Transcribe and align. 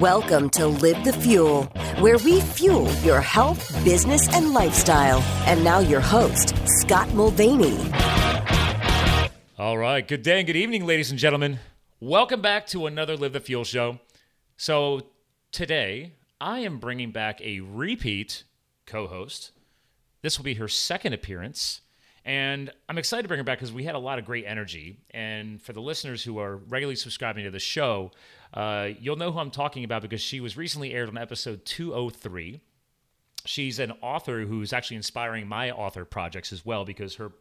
Welcome 0.00 0.50
to 0.50 0.66
Live 0.66 1.02
the 1.02 1.12
Fuel, 1.14 1.64
where 1.98 2.18
we 2.18 2.40
fuel 2.40 2.92
your 2.96 3.20
health, 3.20 3.72
business, 3.84 4.28
and 4.34 4.52
lifestyle. 4.52 5.20
And 5.46 5.64
now, 5.64 5.78
your 5.78 6.00
host, 6.00 6.54
Scott 6.66 7.12
Mulvaney. 7.14 7.78
All 9.58 9.78
right. 9.78 10.06
Good 10.06 10.22
day 10.22 10.38
and 10.38 10.46
good 10.46 10.56
evening, 10.56 10.84
ladies 10.84 11.10
and 11.10 11.18
gentlemen. 11.18 11.58
Welcome 12.00 12.42
back 12.42 12.66
to 12.68 12.86
another 12.86 13.16
Live 13.16 13.32
the 13.32 13.40
Fuel 13.40 13.64
show. 13.64 13.98
So, 14.58 15.06
today, 15.52 16.12
I 16.38 16.58
am 16.58 16.78
bringing 16.78 17.10
back 17.10 17.40
a 17.40 17.60
repeat 17.60 18.44
co 18.84 19.06
host. 19.06 19.52
This 20.20 20.38
will 20.38 20.44
be 20.44 20.54
her 20.54 20.68
second 20.68 21.14
appearance. 21.14 21.80
And 22.24 22.70
I'm 22.88 22.98
excited 22.98 23.22
to 23.22 23.28
bring 23.28 23.38
her 23.38 23.44
back 23.44 23.58
because 23.58 23.72
we 23.72 23.84
had 23.84 23.94
a 23.94 23.98
lot 23.98 24.18
of 24.18 24.24
great 24.24 24.44
energy. 24.46 24.98
And 25.10 25.60
for 25.60 25.72
the 25.72 25.80
listeners 25.80 26.22
who 26.22 26.38
are 26.38 26.56
regularly 26.56 26.94
subscribing 26.94 27.44
to 27.44 27.50
the 27.50 27.58
show, 27.58 28.12
uh, 28.52 28.90
you'll 29.00 29.16
know 29.16 29.32
who 29.32 29.38
I'm 29.38 29.50
talking 29.50 29.84
about 29.84 30.02
because 30.02 30.20
she 30.20 30.40
was 30.40 30.56
recently 30.56 30.92
aired 30.92 31.08
on 31.08 31.18
episode 31.18 31.64
203. 31.64 32.60
She's 33.44 33.78
an 33.78 33.92
author 34.02 34.42
who's 34.42 34.72
actually 34.72 34.96
inspiring 34.96 35.48
my 35.48 35.70
author 35.70 36.04
projects 36.04 36.52
as 36.52 36.64
well 36.64 36.84
because 36.84 37.16
her 37.16 37.32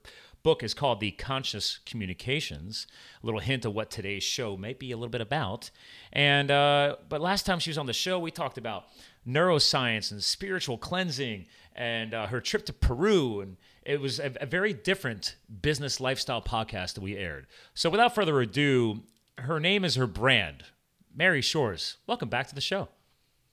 book 0.44 0.64
is 0.64 0.74
called 0.74 1.00
The 1.00 1.12
Conscious 1.12 1.80
Communications. 1.86 2.88
A 3.22 3.26
little 3.26 3.40
hint 3.40 3.66
of 3.66 3.76
what 3.76 3.92
today's 3.92 4.24
show 4.24 4.58
might 4.58 4.80
be 4.80 4.92
a 4.92 4.98
little 4.98 5.12
bit 5.12 5.22
about. 5.22 5.70
And 6.12 6.50
uh, 6.50 6.96
but 7.08 7.22
last 7.22 7.46
time 7.46 7.60
she 7.60 7.70
was 7.70 7.78
on 7.78 7.86
the 7.86 7.94
show, 7.94 8.18
we 8.18 8.32
talked 8.32 8.58
about 8.58 8.86
neuroscience 9.28 10.12
and 10.12 10.24
spiritual 10.24 10.78
cleansing 10.78 11.46
and 11.76 12.14
uh, 12.14 12.28
her 12.28 12.42
trip 12.42 12.66
to 12.66 12.74
Peru 12.74 13.42
and 13.42 13.58
it 13.84 14.00
was 14.00 14.20
a, 14.20 14.32
a, 14.40 14.46
very 14.46 14.74
different 14.74 15.36
business 15.62 16.00
lifestyle 16.00 16.42
podcast 16.42 16.94
that 16.94 17.02
we 17.02 17.18
aired. 17.18 17.48
So 17.74 17.90
without 17.90 18.14
further 18.14 18.40
ado, 18.40 19.02
her 19.38 19.60
name 19.60 19.84
is 19.84 19.96
her 19.96 20.08
brand, 20.08 20.66
Mary 21.16 21.42
Shores. 21.42 21.98
Welcome 22.08 22.30
back 22.30 22.48
to 22.48 22.56
the 22.56 22.62
show. 22.62 22.90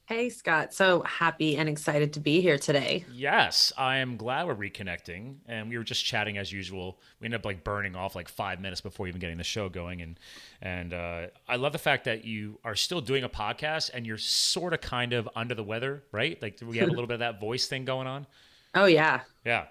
Hey, 0.07 0.31
Scott. 0.31 0.73
So 0.73 1.03
happy 1.03 1.59
and 1.59 1.69
excited 1.69 2.15
to 2.15 2.21
be 2.21 2.41
here 2.41 2.57
today. 2.57 3.05
Yes, 3.13 3.75
I 3.77 3.99
am 3.99 4.17
glad 4.17 4.47
we're 4.47 4.55
reconnecting. 4.55 5.35
And 5.47 5.69
we 5.69 5.77
were 5.77 5.85
just 5.85 6.03
chatting 6.03 6.39
as 6.39 6.51
usual. 6.51 6.99
We 7.21 7.27
ended 7.27 7.41
up 7.41 7.45
like 7.45 7.63
burning 7.63 7.95
off 7.95 8.17
like 8.17 8.31
five 8.31 8.59
minutes 8.59 8.81
before 8.81 9.07
even 9.07 9.21
getting 9.21 9.37
the 9.37 9.45
show 9.45 9.69
going. 9.69 10.01
And 10.01 10.19
and 10.63 10.95
uh, 10.95 11.27
I 11.47 11.57
love 11.57 11.73
the 11.73 11.79
fact 11.79 12.05
that 12.05 12.25
you 12.25 12.59
are 12.65 12.75
still 12.75 13.03
doing 13.03 13.23
a 13.23 13.29
podcast 13.29 13.91
and 13.93 14.07
you're 14.07 14.17
sort 14.17 14.73
of 14.73 14.81
kind 14.81 15.13
of 15.13 15.29
under 15.37 15.55
the 15.55 15.63
weather, 15.63 16.05
right? 16.11 16.41
Like 16.41 16.59
we 16.65 16.79
have 16.79 16.89
a 16.89 16.93
little 16.93 17.07
bit 17.07 17.15
of 17.15 17.21
that 17.21 17.39
voice 17.39 17.67
thing 17.67 17.85
going 17.85 18.07
on. 18.07 18.27
Oh 18.75 18.85
yeah. 18.85 19.23
Yeah. 19.47 19.65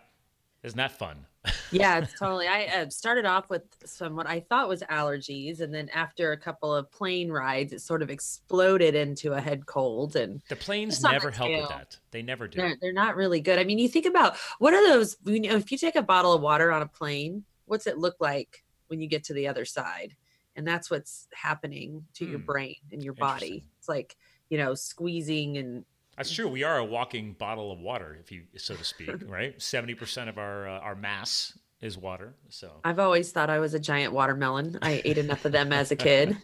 Isn't 0.64 0.78
that 0.78 0.92
fun? 0.92 1.28
Yeah, 1.72 2.00
it's 2.00 2.14
totally. 2.18 2.48
I 2.48 2.66
uh, 2.66 2.90
started 2.90 3.26
off 3.26 3.50
with 3.50 3.64
some 3.86 4.16
what 4.16 4.28
I 4.28 4.40
thought 4.40 4.68
was 4.68 4.82
allergies, 4.84 5.62
and 5.62 5.74
then 5.74 5.90
after 5.90 6.32
a 6.32 6.38
couple 6.38 6.74
of 6.74 6.92
plane 6.92 7.32
rides, 7.32 7.74
it 7.74 7.82
sort 7.82 8.02
of 8.02 8.10
exploded 8.10 8.96
into 8.96 9.34
a 9.34 9.42
head 9.42 9.66
cold. 9.66 10.16
And 10.16 10.42
the 10.50 10.56
planes 10.56 11.02
never 11.02 11.32
help 11.32 11.50
with 11.50 11.70
that. 11.70 11.98
They 12.12 12.22
never 12.22 12.48
do. 12.48 12.58
They're, 12.58 12.78
they're, 12.82 12.94
not 12.94 13.16
really 13.16 13.42
good. 13.42 13.60
I 13.60 13.64
mean, 13.64 13.80
you 13.80 13.90
think 13.90 14.06
about 14.06 14.38
what 14.60 14.74
are 14.74 14.88
those? 14.88 15.18
You 15.26 15.40
know, 15.42 15.56
if 15.56 15.72
you 15.72 15.78
take 15.78 15.96
a 15.96 16.04
bottle 16.04 16.34
of 16.34 16.42
water 16.42 16.72
on 16.72 16.82
a 16.82 16.88
plane, 16.88 17.44
what's 17.66 17.88
it 17.88 17.98
look 17.98 18.16
like 18.20 18.64
when 18.88 19.02
you 19.02 19.08
get 19.08 19.26
to 19.26 19.34
the 19.34 19.48
other 19.48 19.66
side? 19.66 20.16
And 20.56 20.68
that's 20.68 20.90
what's 20.90 21.28
happening 21.34 22.06
to 22.16 22.26
hmm. 22.26 22.32
your 22.32 22.40
brain 22.40 22.78
and 22.92 23.04
your 23.04 23.14
body. 23.14 23.66
It's 23.78 23.90
like 23.90 24.18
you 24.50 24.58
know, 24.58 24.74
squeezing 24.76 25.58
and 25.58 25.86
that's 26.18 26.32
true. 26.32 26.48
We 26.48 26.64
are 26.64 26.78
a 26.78 26.86
walking 26.86 27.34
bottle 27.34 27.72
of 27.72 27.80
water, 27.80 28.18
if 28.20 28.32
you 28.32 28.44
so 28.58 28.76
to 28.76 28.84
speak, 28.84 29.12
right? 29.28 29.60
Seventy 29.62 29.94
percent 29.94 30.30
of 30.30 30.38
our 30.38 30.68
uh, 30.68 30.80
our 30.80 30.96
mass 30.96 31.58
is 31.82 31.98
water. 31.98 32.34
So 32.50 32.72
I've 32.84 33.00
always 33.00 33.32
thought 33.32 33.50
I 33.50 33.60
was 33.60 33.74
a 33.74 33.80
giant 33.80 34.14
watermelon. 34.14 34.80
I 34.82 35.02
ate 35.06 35.18
enough 35.18 35.46
of 35.46 35.52
them 35.52 35.72
as 35.72 35.92
a 35.92 35.96
kid. 35.96 36.38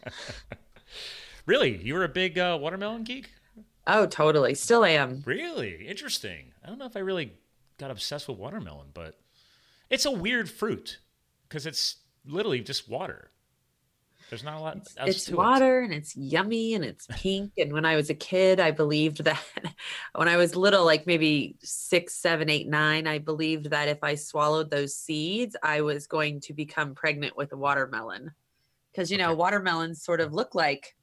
really, 1.46 1.78
you 1.78 1.96
were 1.96 2.04
a 2.04 2.10
big 2.10 2.38
uh, 2.38 2.58
watermelon 2.62 3.04
geek? 3.04 3.32
Oh, 3.86 4.06
totally. 4.06 4.56
Still 4.56 4.86
am. 4.86 5.24
Really 5.26 5.88
interesting. 5.88 6.54
I 6.64 6.68
don't 6.68 6.78
know 6.78 6.86
if 6.86 6.96
I 6.96 7.02
really 7.02 7.34
got 7.78 7.92
obsessed 7.92 8.30
with 8.30 8.38
watermelon, 8.38 8.88
but 8.94 9.20
it's 9.90 10.06
a 10.06 10.12
weird 10.12 10.50
fruit 10.50 11.00
because 11.48 11.66
it's 11.66 11.98
literally 12.26 12.62
just 12.62 12.90
water. 12.90 13.30
There's 14.34 14.44
not 14.44 14.58
a 14.58 14.62
lot. 14.62 14.78
It's, 14.78 14.96
it's 14.98 15.30
water 15.30 15.82
it. 15.82 15.86
and 15.86 15.94
it's 15.94 16.18
yummy 16.18 16.74
and 16.74 16.84
it's 16.84 17.06
pink. 17.08 17.52
and 17.60 17.72
when 17.72 17.86
I 17.86 17.96
was 17.96 18.10
a 18.10 18.16
kid, 18.16 18.60
I 18.60 18.72
believed 18.72 19.26
that 19.26 19.40
when 20.16 20.28
I 20.28 20.38
was 20.38 20.56
little, 20.56 20.86
like 20.86 21.06
maybe 21.06 21.56
six, 21.62 22.16
seven, 22.16 22.50
eight, 22.50 22.68
nine, 22.68 23.06
I 23.06 23.20
believed 23.20 23.70
that 23.70 23.90
if 23.90 24.04
I 24.04 24.16
swallowed 24.16 24.72
those 24.72 24.96
seeds, 24.96 25.56
I 25.62 25.82
was 25.82 26.08
going 26.08 26.40
to 26.40 26.54
become 26.54 26.96
pregnant 26.96 27.38
with 27.38 27.54
a 27.54 27.58
watermelon. 27.58 28.32
Because, 28.92 29.12
you 29.12 29.18
okay. 29.18 29.24
know, 29.24 29.36
watermelons 29.36 30.02
sort 30.02 30.20
of 30.20 30.34
look 30.34 30.56
like 30.56 30.96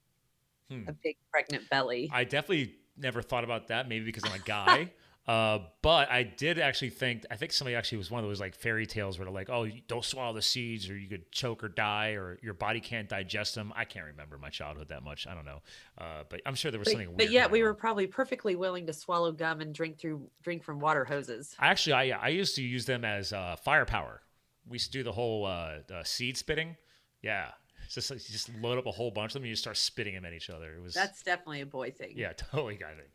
hmm. 0.69 0.89
a 0.89 0.93
big 0.93 1.17
pregnant 1.31 1.71
belly. 1.71 2.11
I 2.13 2.25
definitely 2.25 2.75
never 2.99 3.23
thought 3.23 3.45
about 3.45 3.69
that. 3.69 3.89
Maybe 3.89 4.07
because 4.07 4.25
I'm 4.25 4.35
a 4.35 4.43
guy. 4.43 4.91
Uh, 5.31 5.61
but 5.81 6.11
I 6.11 6.25
did 6.25 6.59
actually 6.59 6.91
think 6.91 7.25
I 7.31 7.37
think 7.37 7.53
somebody 7.53 7.77
actually 7.77 7.99
was 7.99 8.11
one 8.11 8.25
of 8.25 8.29
those 8.29 8.41
like 8.41 8.53
fairy 8.53 8.85
tales 8.85 9.17
where 9.17 9.27
they're 9.27 9.33
like, 9.33 9.49
oh, 9.49 9.69
don't 9.87 10.05
swallow 10.05 10.35
the 10.35 10.43
seeds 10.43 10.91
or 10.91 10.99
you 10.99 11.09
could 11.09 11.31
choke 11.31 11.63
or 11.63 11.69
die 11.69 12.15
or 12.15 12.41
your 12.43 12.53
body 12.53 12.81
can't 12.81 13.09
digest 13.09 13.55
them. 13.55 13.73
I 13.77 13.85
can't 13.85 14.07
remember 14.07 14.39
my 14.39 14.49
childhood 14.49 14.89
that 14.89 15.05
much. 15.05 15.29
I 15.29 15.35
don't 15.37 15.45
know, 15.45 15.63
uh, 15.99 16.25
but 16.29 16.41
I'm 16.45 16.57
sure 16.57 16.73
there 16.73 16.81
was 16.81 16.87
but, 16.87 16.95
something. 16.95 17.15
But 17.17 17.31
yet 17.31 17.49
we 17.49 17.63
were 17.63 17.75
probably 17.75 18.09
perfectly 18.09 18.57
willing 18.57 18.89
to 18.89 18.93
swallow 18.93 19.31
gum 19.31 19.61
and 19.61 19.73
drink 19.73 20.01
through 20.01 20.29
drink 20.43 20.65
from 20.65 20.81
water 20.81 21.05
hoses. 21.05 21.55
Actually, 21.61 21.93
I 21.93 22.27
I 22.27 22.29
used 22.31 22.57
to 22.57 22.63
use 22.63 22.87
them 22.87 23.05
as 23.05 23.33
uh, 23.33 23.55
firepower. 23.55 24.23
We 24.69 24.75
used 24.75 24.91
to 24.91 24.99
do 24.99 25.05
the 25.05 25.13
whole 25.13 25.47
uh, 25.47 25.77
seed 26.03 26.39
spitting. 26.39 26.77
Yeah, 27.23 27.51
it's 27.85 27.95
just 27.95 28.11
like 28.11 28.19
you 28.29 28.33
just 28.33 28.53
load 28.61 28.79
up 28.79 28.87
a 28.87 28.91
whole 28.91 29.13
bunch 29.13 29.31
of 29.31 29.35
them 29.35 29.43
and 29.45 29.51
you 29.51 29.55
start 29.55 29.77
spitting 29.77 30.15
them 30.15 30.25
at 30.25 30.33
each 30.33 30.51
other. 30.51 30.75
It 30.75 30.83
was 30.83 30.93
that's 30.93 31.23
definitely 31.23 31.61
a 31.61 31.67
boy 31.67 31.93
thing. 31.93 32.15
Yeah, 32.17 32.33
totally 32.37 32.75
guy 32.75 32.95
thing. 32.95 33.13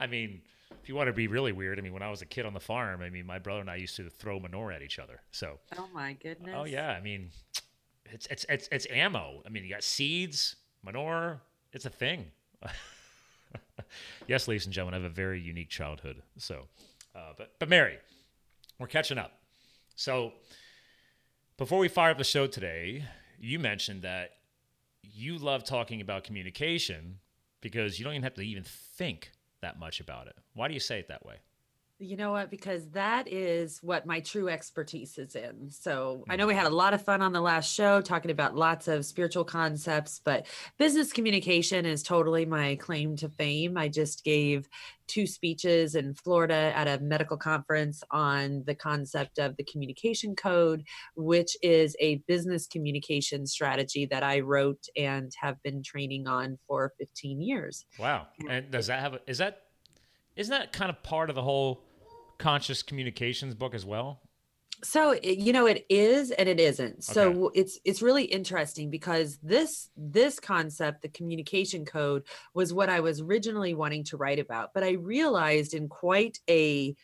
I 0.00 0.06
mean 0.06 0.40
if 0.82 0.88
you 0.88 0.94
want 0.94 1.08
to 1.08 1.12
be 1.12 1.26
really 1.26 1.52
weird, 1.52 1.78
I 1.78 1.82
mean, 1.82 1.92
when 1.92 2.02
I 2.02 2.10
was 2.10 2.22
a 2.22 2.26
kid 2.26 2.46
on 2.46 2.54
the 2.54 2.60
farm, 2.60 3.02
I 3.02 3.10
mean, 3.10 3.26
my 3.26 3.38
brother 3.38 3.60
and 3.60 3.70
I 3.70 3.76
used 3.76 3.96
to 3.96 4.08
throw 4.10 4.38
manure 4.38 4.72
at 4.72 4.82
each 4.82 4.98
other. 4.98 5.20
So. 5.30 5.58
Oh 5.76 5.88
my 5.92 6.14
goodness. 6.14 6.54
Oh 6.56 6.64
yeah, 6.64 6.90
I 6.90 7.00
mean, 7.00 7.30
it's 8.06 8.26
it's 8.30 8.46
it's 8.48 8.68
it's 8.70 8.86
ammo. 8.90 9.42
I 9.46 9.50
mean, 9.50 9.64
you 9.64 9.70
got 9.70 9.82
seeds, 9.82 10.56
manure. 10.82 11.40
It's 11.72 11.84
a 11.84 11.90
thing. 11.90 12.26
yes, 14.26 14.48
ladies 14.48 14.64
and 14.66 14.72
gentlemen, 14.72 15.00
I 15.00 15.02
have 15.02 15.10
a 15.10 15.14
very 15.14 15.40
unique 15.40 15.68
childhood. 15.68 16.22
So, 16.36 16.64
uh, 17.14 17.32
but 17.36 17.52
but 17.58 17.68
Mary, 17.68 17.98
we're 18.78 18.86
catching 18.86 19.18
up. 19.18 19.32
So, 19.96 20.32
before 21.56 21.78
we 21.78 21.88
fire 21.88 22.12
up 22.12 22.18
the 22.18 22.24
show 22.24 22.46
today, 22.46 23.04
you 23.38 23.58
mentioned 23.58 24.02
that 24.02 24.30
you 25.02 25.38
love 25.38 25.64
talking 25.64 26.00
about 26.00 26.24
communication 26.24 27.18
because 27.60 27.98
you 27.98 28.04
don't 28.04 28.14
even 28.14 28.22
have 28.22 28.34
to 28.34 28.42
even 28.42 28.64
think 28.64 29.32
that 29.62 29.78
much 29.78 30.00
about 30.00 30.26
it. 30.26 30.36
Why 30.54 30.68
do 30.68 30.74
you 30.74 30.80
say 30.80 30.98
it 30.98 31.08
that 31.08 31.24
way? 31.24 31.36
You 32.00 32.16
know 32.16 32.30
what? 32.30 32.48
Because 32.48 32.86
that 32.90 33.26
is 33.26 33.80
what 33.82 34.06
my 34.06 34.20
true 34.20 34.48
expertise 34.48 35.18
is 35.18 35.34
in. 35.34 35.68
So 35.70 36.24
I 36.28 36.36
know 36.36 36.46
we 36.46 36.54
had 36.54 36.62
a 36.62 36.68
mm-hmm. 36.68 36.76
lot 36.76 36.94
of 36.94 37.02
fun 37.02 37.22
on 37.22 37.32
the 37.32 37.40
last 37.40 37.74
show 37.74 38.00
talking 38.00 38.30
about 38.30 38.54
lots 38.54 38.86
of 38.86 39.04
spiritual 39.04 39.44
concepts, 39.44 40.20
but 40.24 40.46
business 40.78 41.12
communication 41.12 41.84
is 41.84 42.04
totally 42.04 42.46
my 42.46 42.76
claim 42.76 43.16
to 43.16 43.28
fame. 43.28 43.76
I 43.76 43.88
just 43.88 44.22
gave 44.22 44.68
two 45.08 45.26
speeches 45.26 45.96
in 45.96 46.14
Florida 46.14 46.72
at 46.76 46.86
a 46.86 47.02
medical 47.02 47.36
conference 47.36 48.04
on 48.12 48.62
the 48.66 48.76
concept 48.76 49.38
of 49.40 49.56
the 49.56 49.64
communication 49.64 50.36
code, 50.36 50.84
which 51.16 51.56
is 51.62 51.96
a 51.98 52.16
business 52.28 52.68
communication 52.68 53.44
strategy 53.44 54.06
that 54.06 54.22
I 54.22 54.38
wrote 54.38 54.84
and 54.96 55.32
have 55.40 55.60
been 55.64 55.82
training 55.82 56.28
on 56.28 56.58
for 56.68 56.92
15 56.98 57.40
years. 57.40 57.86
Wow. 57.98 58.28
And 58.48 58.70
does 58.70 58.86
that 58.86 59.00
have, 59.00 59.14
a, 59.14 59.20
is 59.26 59.38
that, 59.38 59.62
isn't 60.36 60.56
that 60.56 60.72
kind 60.72 60.90
of 60.90 61.02
part 61.02 61.30
of 61.30 61.34
the 61.34 61.42
whole 61.42 61.87
conscious 62.38 62.82
communications 62.82 63.54
book 63.54 63.74
as 63.74 63.84
well? 63.84 64.20
so 64.82 65.18
you 65.22 65.52
know 65.52 65.66
it 65.66 65.84
is 65.88 66.30
and 66.30 66.48
it 66.48 66.60
isn't 66.60 67.02
so 67.02 67.46
okay. 67.46 67.60
it's 67.60 67.78
it's 67.84 68.00
really 68.00 68.24
interesting 68.24 68.90
because 68.90 69.38
this 69.42 69.90
this 69.96 70.38
concept 70.38 71.02
the 71.02 71.08
communication 71.08 71.84
code 71.84 72.22
was 72.54 72.72
what 72.72 72.88
i 72.88 73.00
was 73.00 73.20
originally 73.20 73.74
wanting 73.74 74.04
to 74.04 74.16
write 74.16 74.38
about 74.38 74.72
but 74.74 74.84
i 74.84 74.92
realized 74.92 75.74
in 75.74 75.88
quite 75.88 76.38
a 76.48 76.94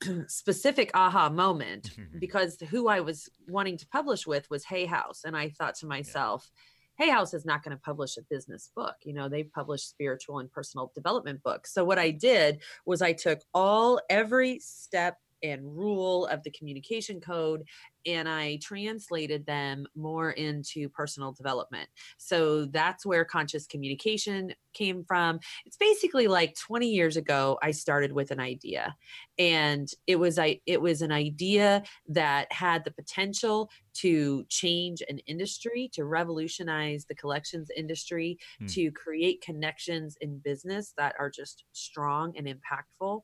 specific 0.26 0.90
aha 0.94 1.28
moment 1.28 1.90
because 2.18 2.58
who 2.70 2.88
i 2.88 3.00
was 3.00 3.28
wanting 3.48 3.76
to 3.76 3.86
publish 3.86 4.26
with 4.26 4.48
was 4.50 4.64
hay 4.64 4.84
house 4.84 5.22
and 5.24 5.36
i 5.36 5.48
thought 5.50 5.76
to 5.76 5.86
myself 5.86 6.50
yeah. 6.50 6.58
Hay 6.96 7.10
house 7.10 7.34
is 7.34 7.44
not 7.44 7.62
going 7.62 7.76
to 7.76 7.82
publish 7.82 8.16
a 8.16 8.22
business 8.22 8.70
book 8.74 8.96
you 9.04 9.12
know 9.12 9.28
they 9.28 9.44
publish 9.44 9.82
spiritual 9.82 10.38
and 10.38 10.50
personal 10.50 10.92
development 10.94 11.42
books. 11.42 11.72
So 11.72 11.84
what 11.84 11.98
i 11.98 12.10
did 12.10 12.60
was 12.86 13.02
i 13.02 13.12
took 13.12 13.40
all 13.54 14.00
every 14.10 14.58
step 14.58 15.18
and 15.42 15.76
rule 15.76 16.26
of 16.26 16.42
the 16.42 16.50
communication 16.50 17.20
code 17.20 17.64
and 18.06 18.28
I 18.28 18.58
translated 18.62 19.46
them 19.46 19.86
more 19.94 20.32
into 20.32 20.88
personal 20.88 21.32
development. 21.32 21.88
So 22.18 22.66
that's 22.66 23.06
where 23.06 23.24
conscious 23.24 23.66
communication 23.66 24.52
came 24.74 25.04
from. 25.04 25.38
It's 25.66 25.76
basically 25.76 26.26
like 26.26 26.56
20 26.56 26.88
years 26.88 27.16
ago 27.16 27.58
I 27.62 27.70
started 27.70 28.12
with 28.12 28.30
an 28.30 28.40
idea 28.40 28.96
and 29.38 29.88
it 30.06 30.16
was 30.16 30.38
I 30.38 30.60
it 30.66 30.80
was 30.80 31.02
an 31.02 31.12
idea 31.12 31.82
that 32.08 32.52
had 32.52 32.84
the 32.84 32.90
potential 32.90 33.70
to 33.94 34.44
change 34.48 35.02
an 35.08 35.18
industry, 35.20 35.90
to 35.92 36.04
revolutionize 36.04 37.04
the 37.04 37.14
collections 37.14 37.68
industry, 37.76 38.38
hmm. 38.58 38.66
to 38.66 38.90
create 38.92 39.42
connections 39.42 40.16
in 40.20 40.38
business 40.38 40.94
that 40.96 41.14
are 41.18 41.30
just 41.30 41.64
strong 41.72 42.32
and 42.36 42.46
impactful 42.46 43.22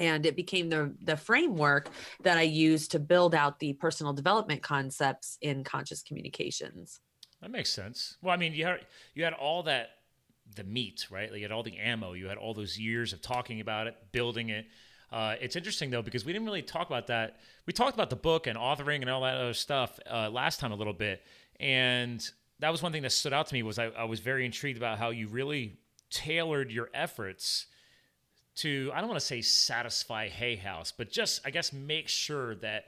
and 0.00 0.26
it 0.26 0.34
became 0.34 0.68
the 0.68 0.92
the 1.02 1.16
framework 1.16 1.90
that 2.22 2.36
i 2.36 2.42
used 2.42 2.90
to 2.90 2.98
build 2.98 3.34
out 3.34 3.60
the 3.60 3.72
personal 3.74 4.12
development 4.12 4.62
concepts 4.62 5.38
in 5.40 5.62
conscious 5.62 6.02
communications. 6.02 7.00
That 7.40 7.50
makes 7.50 7.70
sense. 7.70 8.16
Well 8.22 8.34
i 8.34 8.36
mean 8.36 8.54
you 8.54 8.64
had 8.64 8.80
you 9.14 9.24
had 9.24 9.34
all 9.34 9.62
that 9.64 9.90
the 10.56 10.64
meat 10.64 11.06
right? 11.10 11.32
You 11.32 11.42
had 11.42 11.52
all 11.52 11.62
the 11.62 11.78
ammo 11.78 12.14
you 12.14 12.26
had 12.26 12.38
all 12.38 12.54
those 12.54 12.78
years 12.78 13.12
of 13.12 13.22
talking 13.22 13.60
about 13.60 13.86
it 13.86 13.96
building 14.10 14.48
it. 14.48 14.66
Uh, 15.12 15.34
it's 15.40 15.56
interesting 15.56 15.90
though 15.90 16.02
because 16.02 16.24
we 16.24 16.32
didn't 16.32 16.46
really 16.46 16.62
talk 16.62 16.88
about 16.88 17.08
that. 17.08 17.40
We 17.66 17.72
talked 17.72 17.94
about 17.94 18.10
the 18.10 18.16
book 18.16 18.46
and 18.46 18.56
authoring 18.58 19.00
and 19.00 19.10
all 19.10 19.22
that 19.22 19.36
other 19.36 19.54
stuff 19.54 19.98
uh, 20.10 20.30
last 20.30 20.60
time 20.60 20.72
a 20.72 20.76
little 20.76 20.92
bit. 20.92 21.22
And 21.58 22.28
that 22.60 22.70
was 22.70 22.82
one 22.82 22.92
thing 22.92 23.02
that 23.02 23.12
stood 23.12 23.32
out 23.32 23.48
to 23.48 23.54
me 23.54 23.62
was 23.62 23.78
I, 23.78 23.86
I 23.86 24.04
was 24.04 24.20
very 24.20 24.46
intrigued 24.46 24.78
about 24.78 24.98
how 24.98 25.10
you 25.10 25.28
really 25.28 25.78
tailored 26.10 26.70
your 26.70 26.90
efforts 26.94 27.66
to 28.60 28.90
I 28.94 29.00
don't 29.00 29.08
want 29.08 29.20
to 29.20 29.26
say 29.26 29.40
satisfy 29.40 30.28
Hay 30.28 30.56
House, 30.56 30.92
but 30.96 31.10
just 31.10 31.40
I 31.44 31.50
guess 31.50 31.72
make 31.72 32.08
sure 32.08 32.54
that 32.56 32.86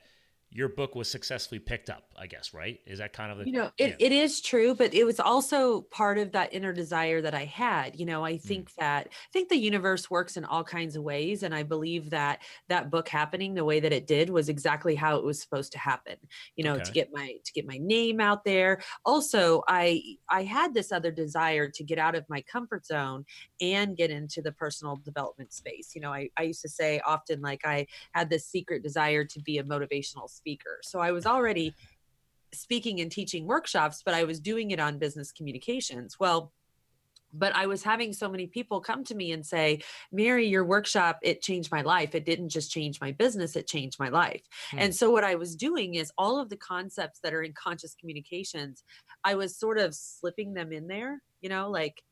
your 0.54 0.68
book 0.68 0.94
was 0.94 1.10
successfully 1.10 1.58
picked 1.58 1.88
up 1.88 2.04
i 2.18 2.26
guess 2.26 2.52
right 2.52 2.80
is 2.86 2.98
that 2.98 3.12
kind 3.12 3.32
of 3.32 3.38
the 3.38 3.46
you 3.46 3.52
know 3.52 3.70
it, 3.78 3.96
yeah. 3.98 4.06
it 4.06 4.12
is 4.12 4.40
true 4.40 4.74
but 4.74 4.92
it 4.92 5.04
was 5.04 5.18
also 5.18 5.80
part 5.82 6.18
of 6.18 6.32
that 6.32 6.52
inner 6.52 6.72
desire 6.72 7.22
that 7.22 7.34
i 7.34 7.44
had 7.44 7.98
you 7.98 8.04
know 8.04 8.24
i 8.24 8.34
mm. 8.34 8.42
think 8.42 8.70
mm. 8.70 8.74
that 8.78 9.08
i 9.08 9.32
think 9.32 9.48
the 9.48 9.56
universe 9.56 10.10
works 10.10 10.36
in 10.36 10.44
all 10.44 10.62
kinds 10.62 10.94
of 10.94 11.02
ways 11.02 11.42
and 11.42 11.54
i 11.54 11.62
believe 11.62 12.10
that 12.10 12.40
that 12.68 12.90
book 12.90 13.08
happening 13.08 13.54
the 13.54 13.64
way 13.64 13.80
that 13.80 13.92
it 13.92 14.06
did 14.06 14.28
was 14.28 14.48
exactly 14.48 14.94
how 14.94 15.16
it 15.16 15.24
was 15.24 15.40
supposed 15.40 15.72
to 15.72 15.78
happen 15.78 16.16
you 16.56 16.64
know 16.64 16.74
okay. 16.74 16.84
to 16.84 16.92
get 16.92 17.08
my 17.12 17.34
to 17.44 17.52
get 17.52 17.66
my 17.66 17.78
name 17.80 18.20
out 18.20 18.44
there 18.44 18.82
also 19.06 19.62
i 19.68 20.02
i 20.28 20.42
had 20.42 20.74
this 20.74 20.92
other 20.92 21.10
desire 21.10 21.68
to 21.68 21.82
get 21.82 21.98
out 21.98 22.14
of 22.14 22.24
my 22.28 22.42
comfort 22.42 22.84
zone 22.84 23.24
and 23.60 23.96
get 23.96 24.10
into 24.10 24.42
the 24.42 24.52
personal 24.52 24.96
development 24.96 25.52
space 25.52 25.92
you 25.94 26.00
know 26.00 26.12
i, 26.12 26.28
I 26.36 26.42
used 26.42 26.62
to 26.62 26.68
say 26.68 27.00
often 27.06 27.40
like 27.40 27.62
i 27.64 27.86
had 28.12 28.28
this 28.28 28.46
secret 28.46 28.82
desire 28.82 29.24
to 29.24 29.40
be 29.40 29.56
a 29.56 29.64
motivational 29.64 30.28
speaker. 30.42 30.78
So 30.82 30.98
I 30.98 31.12
was 31.12 31.24
already 31.24 31.74
speaking 32.52 33.00
and 33.00 33.10
teaching 33.10 33.46
workshops, 33.46 34.02
but 34.04 34.14
I 34.14 34.24
was 34.24 34.40
doing 34.40 34.72
it 34.72 34.80
on 34.80 34.98
business 34.98 35.30
communications. 35.32 36.16
Well, 36.18 36.52
but 37.32 37.54
I 37.56 37.66
was 37.66 37.82
having 37.82 38.12
so 38.12 38.28
many 38.28 38.46
people 38.46 38.80
come 38.80 39.04
to 39.04 39.14
me 39.14 39.32
and 39.32 39.46
say, 39.46 39.80
Mary, 40.10 40.46
your 40.46 40.64
workshop, 40.64 41.18
it 41.22 41.40
changed 41.40 41.72
my 41.72 41.80
life. 41.80 42.14
It 42.14 42.26
didn't 42.26 42.50
just 42.50 42.70
change 42.70 43.00
my 43.00 43.12
business, 43.12 43.56
it 43.56 43.66
changed 43.66 43.98
my 43.98 44.08
life. 44.08 44.42
Hmm. 44.70 44.80
And 44.80 44.94
so, 44.94 45.10
what 45.10 45.24
I 45.24 45.36
was 45.36 45.56
doing 45.56 45.94
is 45.94 46.12
all 46.18 46.38
of 46.38 46.50
the 46.50 46.58
concepts 46.58 47.20
that 47.22 47.32
are 47.32 47.42
in 47.42 47.54
conscious 47.54 47.94
communications, 47.94 48.84
I 49.24 49.34
was 49.34 49.56
sort 49.56 49.78
of 49.78 49.94
slipping 49.94 50.52
them 50.52 50.72
in 50.72 50.88
there, 50.88 51.22
you 51.40 51.48
know, 51.48 51.70
like 51.70 52.02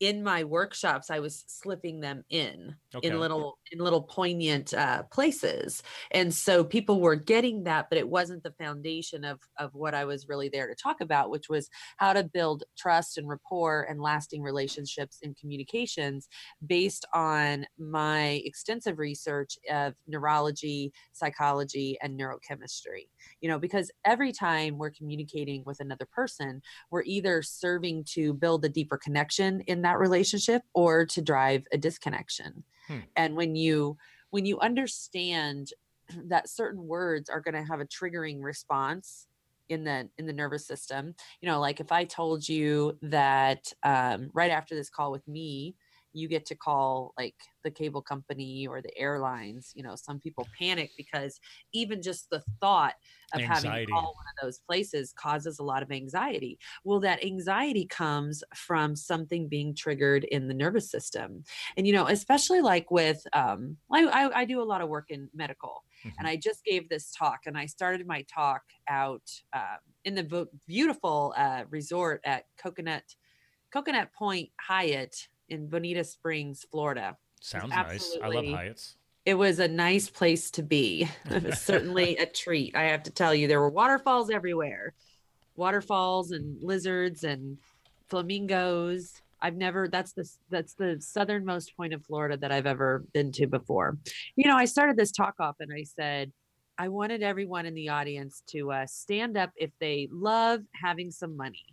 in 0.00 0.22
my 0.22 0.44
workshops 0.44 1.10
i 1.10 1.18
was 1.18 1.44
slipping 1.46 2.00
them 2.00 2.22
in 2.28 2.74
okay. 2.94 3.08
in 3.08 3.18
little 3.18 3.58
in 3.72 3.78
little 3.78 4.02
poignant 4.02 4.74
uh, 4.74 5.02
places 5.04 5.82
and 6.10 6.32
so 6.32 6.62
people 6.62 7.00
were 7.00 7.16
getting 7.16 7.64
that 7.64 7.86
but 7.88 7.98
it 7.98 8.08
wasn't 8.08 8.42
the 8.42 8.52
foundation 8.52 9.24
of 9.24 9.40
of 9.58 9.74
what 9.74 9.94
i 9.94 10.04
was 10.04 10.28
really 10.28 10.50
there 10.50 10.66
to 10.66 10.74
talk 10.74 11.00
about 11.00 11.30
which 11.30 11.48
was 11.48 11.70
how 11.96 12.12
to 12.12 12.22
build 12.22 12.64
trust 12.76 13.16
and 13.16 13.26
rapport 13.26 13.86
and 13.88 14.00
lasting 14.00 14.42
relationships 14.42 15.20
and 15.22 15.36
communications 15.36 16.28
based 16.66 17.06
on 17.14 17.66
my 17.78 18.42
extensive 18.44 18.98
research 18.98 19.56
of 19.70 19.94
neurology 20.06 20.92
psychology 21.12 21.96
and 22.02 22.20
neurochemistry 22.20 23.08
you 23.40 23.48
know 23.48 23.58
because 23.58 23.90
every 24.04 24.30
time 24.30 24.76
we're 24.76 24.90
communicating 24.90 25.62
with 25.64 25.80
another 25.80 26.06
person 26.14 26.60
we're 26.90 27.02
either 27.04 27.40
serving 27.42 28.04
to 28.04 28.34
build 28.34 28.62
a 28.64 28.68
deeper 28.68 28.98
connection 28.98 29.60
in 29.62 29.85
that 29.86 29.98
relationship 29.98 30.62
or 30.74 31.06
to 31.06 31.22
drive 31.22 31.64
a 31.72 31.78
disconnection 31.78 32.64
hmm. 32.88 32.98
and 33.14 33.36
when 33.36 33.54
you 33.54 33.96
when 34.30 34.44
you 34.44 34.58
understand 34.58 35.68
that 36.28 36.48
certain 36.48 36.86
words 36.86 37.30
are 37.30 37.40
going 37.40 37.54
to 37.54 37.64
have 37.64 37.80
a 37.80 37.86
triggering 37.86 38.42
response 38.42 39.26
in 39.68 39.84
the 39.84 40.08
in 40.18 40.26
the 40.26 40.32
nervous 40.32 40.66
system 40.66 41.14
you 41.40 41.48
know 41.48 41.60
like 41.60 41.80
if 41.80 41.90
i 41.90 42.04
told 42.04 42.48
you 42.48 42.96
that 43.02 43.72
um, 43.82 44.30
right 44.32 44.50
after 44.50 44.74
this 44.74 44.90
call 44.90 45.10
with 45.10 45.26
me 45.26 45.74
you 46.16 46.28
get 46.28 46.46
to 46.46 46.54
call 46.54 47.12
like 47.18 47.34
the 47.62 47.70
cable 47.70 48.00
company 48.00 48.66
or 48.66 48.80
the 48.80 48.96
airlines 48.96 49.72
you 49.74 49.82
know 49.82 49.94
some 49.94 50.18
people 50.18 50.46
panic 50.58 50.90
because 50.96 51.38
even 51.72 52.00
just 52.00 52.30
the 52.30 52.42
thought 52.60 52.94
of 53.34 53.40
anxiety. 53.40 53.68
having 53.68 53.86
to 53.86 53.92
call 53.92 54.14
one 54.14 54.24
of 54.32 54.42
those 54.42 54.58
places 54.58 55.12
causes 55.18 55.58
a 55.58 55.62
lot 55.62 55.82
of 55.82 55.90
anxiety 55.90 56.58
well 56.84 57.00
that 57.00 57.24
anxiety 57.24 57.84
comes 57.86 58.42
from 58.54 58.94
something 58.94 59.48
being 59.48 59.74
triggered 59.74 60.24
in 60.24 60.48
the 60.48 60.54
nervous 60.54 60.90
system 60.90 61.42
and 61.76 61.86
you 61.86 61.92
know 61.92 62.06
especially 62.06 62.60
like 62.60 62.90
with 62.90 63.22
um 63.32 63.76
i, 63.92 64.04
I, 64.04 64.40
I 64.40 64.44
do 64.44 64.62
a 64.62 64.64
lot 64.64 64.80
of 64.80 64.88
work 64.88 65.10
in 65.10 65.28
medical 65.34 65.84
mm-hmm. 66.04 66.16
and 66.18 66.28
i 66.28 66.36
just 66.36 66.64
gave 66.64 66.88
this 66.88 67.12
talk 67.12 67.40
and 67.46 67.58
i 67.58 67.66
started 67.66 68.06
my 68.06 68.24
talk 68.32 68.62
out 68.88 69.28
um, 69.52 69.78
in 70.04 70.14
the 70.14 70.48
beautiful 70.66 71.34
uh, 71.36 71.64
resort 71.68 72.20
at 72.24 72.44
coconut 72.62 73.02
coconut 73.72 74.08
point 74.16 74.48
hyatt 74.60 75.28
in 75.48 75.68
Bonita 75.68 76.04
Springs, 76.04 76.64
Florida. 76.70 77.16
Sounds 77.40 77.70
nice. 77.70 78.16
I 78.22 78.28
love 78.28 78.46
Hyatt's. 78.46 78.96
It 79.24 79.34
was 79.34 79.58
a 79.58 79.68
nice 79.68 80.08
place 80.08 80.50
to 80.52 80.62
be. 80.62 81.08
It 81.30 81.42
was 81.42 81.60
certainly 81.60 82.16
a 82.16 82.26
treat. 82.26 82.76
I 82.76 82.84
have 82.84 83.02
to 83.04 83.10
tell 83.10 83.34
you, 83.34 83.48
there 83.48 83.60
were 83.60 83.70
waterfalls 83.70 84.30
everywhere, 84.30 84.94
waterfalls 85.56 86.30
and 86.30 86.56
lizards 86.62 87.24
and 87.24 87.58
flamingos. 88.08 89.20
I've 89.42 89.56
never. 89.56 89.88
That's 89.88 90.12
the 90.12 90.28
that's 90.48 90.74
the 90.74 90.96
southernmost 91.00 91.76
point 91.76 91.92
of 91.92 92.04
Florida 92.04 92.36
that 92.38 92.52
I've 92.52 92.66
ever 92.66 93.04
been 93.12 93.32
to 93.32 93.46
before. 93.46 93.98
You 94.36 94.48
know, 94.48 94.56
I 94.56 94.64
started 94.64 94.96
this 94.96 95.12
talk 95.12 95.34
off 95.40 95.56
and 95.60 95.72
I 95.72 95.82
said, 95.82 96.32
I 96.78 96.88
wanted 96.88 97.22
everyone 97.22 97.66
in 97.66 97.74
the 97.74 97.88
audience 97.88 98.42
to 98.48 98.72
uh, 98.72 98.86
stand 98.86 99.36
up 99.36 99.50
if 99.56 99.70
they 99.80 100.08
love 100.10 100.62
having 100.72 101.10
some 101.10 101.36
money, 101.36 101.64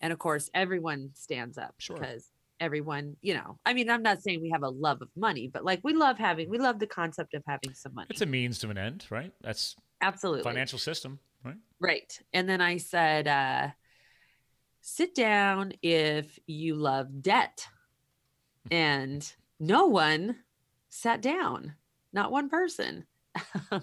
and 0.00 0.12
of 0.12 0.18
course, 0.18 0.50
everyone 0.54 1.10
stands 1.14 1.56
up 1.56 1.74
sure. 1.78 1.96
because 1.96 2.30
everyone, 2.60 3.16
you 3.22 3.34
know, 3.34 3.58
I 3.64 3.74
mean, 3.74 3.90
I'm 3.90 4.02
not 4.02 4.22
saying 4.22 4.40
we 4.42 4.50
have 4.50 4.62
a 4.62 4.68
love 4.68 5.02
of 5.02 5.08
money, 5.16 5.50
but 5.52 5.64
like 5.64 5.80
we 5.82 5.92
love 5.92 6.18
having, 6.18 6.48
we 6.48 6.58
love 6.58 6.78
the 6.78 6.86
concept 6.86 7.34
of 7.34 7.42
having 7.46 7.74
some 7.74 7.94
money. 7.94 8.08
It's 8.10 8.20
a 8.20 8.26
means 8.26 8.58
to 8.60 8.70
an 8.70 8.78
end, 8.78 9.06
right? 9.10 9.32
That's 9.42 9.76
absolutely 10.00 10.42
financial 10.42 10.78
system, 10.78 11.18
right? 11.44 11.56
Right. 11.80 12.18
And 12.32 12.48
then 12.48 12.60
I 12.60 12.78
said, 12.78 13.28
uh, 13.28 13.68
sit 14.80 15.14
down 15.14 15.72
if 15.82 16.38
you 16.46 16.74
love 16.74 17.22
debt. 17.22 17.66
and 18.70 19.32
no 19.60 19.86
one 19.86 20.36
sat 20.88 21.20
down, 21.20 21.74
not 22.12 22.32
one 22.32 22.48
person. 22.48 23.06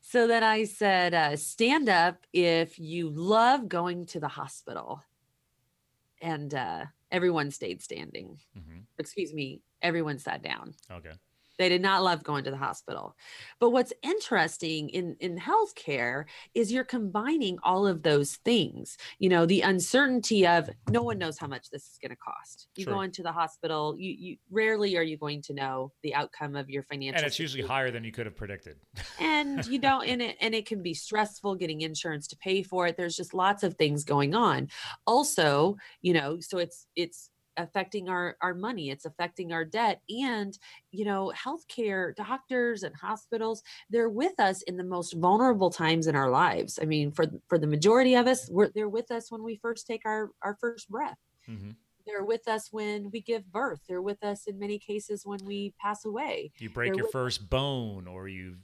so 0.00 0.26
then 0.26 0.42
I 0.42 0.64
said, 0.64 1.14
uh, 1.14 1.36
stand 1.36 1.88
up 1.88 2.26
if 2.32 2.78
you 2.78 3.10
love 3.10 3.68
going 3.68 4.06
to 4.06 4.20
the 4.20 4.28
hospital. 4.28 5.02
And 6.20 6.54
uh, 6.54 6.84
everyone 7.10 7.50
stayed 7.50 7.82
standing. 7.82 8.38
Mm-hmm. 8.56 8.80
Excuse 8.98 9.32
me, 9.32 9.62
everyone 9.82 10.18
sat 10.18 10.42
down. 10.42 10.74
Okay. 10.90 11.12
They 11.60 11.68
did 11.68 11.82
not 11.82 12.02
love 12.02 12.24
going 12.24 12.44
to 12.44 12.50
the 12.50 12.56
hospital. 12.56 13.14
But 13.58 13.68
what's 13.68 13.92
interesting 14.02 14.88
in, 14.88 15.14
in 15.20 15.38
healthcare 15.38 16.24
is 16.54 16.72
you're 16.72 16.84
combining 16.84 17.58
all 17.62 17.86
of 17.86 18.02
those 18.02 18.36
things. 18.36 18.96
You 19.18 19.28
know, 19.28 19.44
the 19.44 19.60
uncertainty 19.60 20.46
of 20.46 20.70
no 20.88 21.02
one 21.02 21.18
knows 21.18 21.38
how 21.38 21.48
much 21.48 21.68
this 21.68 21.82
is 21.82 21.98
going 22.00 22.12
to 22.12 22.16
cost. 22.16 22.68
You 22.76 22.86
go 22.86 23.02
into 23.02 23.22
the 23.22 23.30
hospital, 23.30 23.94
you, 23.98 24.16
you 24.18 24.36
rarely 24.50 24.96
are 24.96 25.02
you 25.02 25.18
going 25.18 25.42
to 25.42 25.52
know 25.52 25.92
the 26.02 26.14
outcome 26.14 26.56
of 26.56 26.70
your 26.70 26.82
financial. 26.82 27.18
And 27.18 27.26
it's 27.26 27.36
situation. 27.36 27.58
usually 27.58 27.68
higher 27.68 27.90
than 27.90 28.04
you 28.04 28.12
could 28.12 28.24
have 28.24 28.36
predicted. 28.36 28.76
and 29.20 29.66
you 29.66 29.78
don't, 29.78 30.08
and 30.08 30.22
it, 30.22 30.38
and 30.40 30.54
it 30.54 30.64
can 30.64 30.82
be 30.82 30.94
stressful 30.94 31.56
getting 31.56 31.82
insurance 31.82 32.26
to 32.28 32.38
pay 32.38 32.62
for 32.62 32.86
it. 32.86 32.96
There's 32.96 33.16
just 33.16 33.34
lots 33.34 33.62
of 33.62 33.74
things 33.74 34.02
going 34.02 34.34
on. 34.34 34.68
Also, 35.06 35.76
you 36.00 36.14
know, 36.14 36.40
so 36.40 36.56
it's, 36.56 36.86
it's, 36.96 37.29
affecting 37.56 38.08
our 38.08 38.36
our 38.40 38.54
money 38.54 38.90
it's 38.90 39.04
affecting 39.04 39.52
our 39.52 39.64
debt 39.64 40.00
and 40.08 40.58
you 40.92 41.04
know 41.04 41.32
healthcare 41.36 42.14
doctors 42.14 42.82
and 42.82 42.94
hospitals 42.96 43.62
they're 43.90 44.08
with 44.08 44.38
us 44.38 44.62
in 44.62 44.76
the 44.76 44.84
most 44.84 45.14
vulnerable 45.14 45.70
times 45.70 46.06
in 46.06 46.14
our 46.14 46.30
lives 46.30 46.78
i 46.80 46.84
mean 46.84 47.10
for 47.10 47.26
for 47.48 47.58
the 47.58 47.66
majority 47.66 48.14
of 48.14 48.26
us 48.26 48.48
we're 48.50 48.70
they're 48.74 48.88
with 48.88 49.10
us 49.10 49.30
when 49.30 49.42
we 49.42 49.56
first 49.56 49.86
take 49.86 50.02
our 50.04 50.30
our 50.42 50.56
first 50.60 50.88
breath 50.88 51.18
mm-hmm. 51.48 51.70
they're 52.06 52.24
with 52.24 52.48
us 52.48 52.68
when 52.70 53.10
we 53.10 53.20
give 53.20 53.50
birth. 53.52 53.80
They're 53.88 54.02
with 54.02 54.22
us 54.24 54.46
in 54.46 54.58
many 54.58 54.78
cases 54.78 55.24
when 55.24 55.38
we 55.44 55.74
pass 55.80 56.04
away. 56.04 56.50
You 56.58 56.70
break 56.70 56.88
They're 56.88 56.96
your 56.96 57.04
with- 57.04 57.12
first 57.12 57.48
bone, 57.48 58.06
or 58.06 58.26
you, 58.28 58.56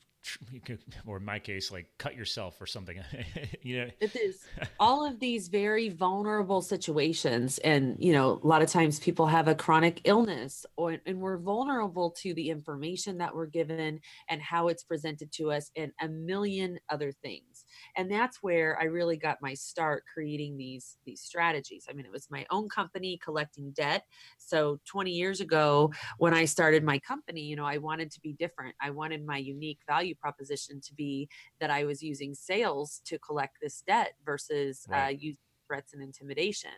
you 0.51 0.61
could, 0.65 0.79
or 1.07 1.19
in 1.19 1.25
my 1.25 1.39
case, 1.39 1.71
like 1.71 1.87
cut 1.99 2.17
yourself 2.17 2.61
or 2.61 2.67
something. 2.67 2.99
you 3.63 3.79
know, 3.79 3.91
It 4.01 4.17
is 4.17 4.45
all 4.81 5.05
of 5.05 5.21
these 5.21 5.49
very 5.49 5.89
vulnerable 5.89 6.63
situations. 6.63 7.59
And, 7.59 7.97
you 7.99 8.13
know, 8.13 8.41
a 8.43 8.47
lot 8.47 8.63
of 8.63 8.69
times 8.69 9.01
people 9.01 9.27
have 9.27 9.49
a 9.49 9.55
chronic 9.55 10.01
illness 10.05 10.67
or, 10.77 10.99
and 11.07 11.21
we're 11.21 11.39
vulnerable 11.39 12.11
to 12.23 12.35
the 12.35 12.51
information 12.51 13.19
that 13.19 13.35
we're 13.35 13.47
given 13.47 14.01
and 14.29 14.43
how 14.43 14.69
it's 14.69 14.85
presented 14.85 15.33
to 15.33 15.53
us 15.53 15.71
and 15.77 15.93
a 16.01 16.09
million 16.09 16.79
other 16.89 17.13
things. 17.13 17.56
And 17.97 18.11
that's 18.11 18.43
where 18.43 18.79
I 18.81 18.85
really 18.85 19.17
got 19.17 19.39
my 19.41 19.55
start 19.55 20.05
creating 20.13 20.57
these, 20.57 20.99
these 21.05 21.21
strategies. 21.21 21.87
I 21.89 21.95
mean, 21.95 22.07
it 22.07 22.13
was 22.13 22.29
my 22.31 22.47
own 22.51 22.69
company 22.69 23.19
collecting 23.23 23.71
debt. 23.73 24.05
So 24.39 24.79
20 24.87 25.11
years 25.11 25.41
ago, 25.41 25.93
when 26.19 26.35
I 26.35 26.45
started 26.45 26.85
my 26.85 26.99
company, 26.99 27.43
you 27.43 27.57
know, 27.57 27.65
I 27.65 27.79
wanted 27.79 28.11
to 28.13 28.21
be 28.21 28.35
different. 28.35 28.75
I 28.81 28.91
wanted 28.91 29.25
my 29.25 29.39
unique 29.39 29.81
value 29.87 30.15
proposition 30.15 30.81
to 30.83 30.95
be 30.95 31.29
that 31.61 31.71
I 31.71 31.85
was 31.85 32.03
using 32.03 32.35
sales 32.35 33.01
to 33.07 33.19
collect 33.19 33.57
this 33.63 33.83
debt 33.87 34.13
versus 34.25 34.87
uh, 34.93 35.09
using 35.09 35.39
threats 35.67 35.93
and 35.93 36.03
intimidation. 36.03 36.71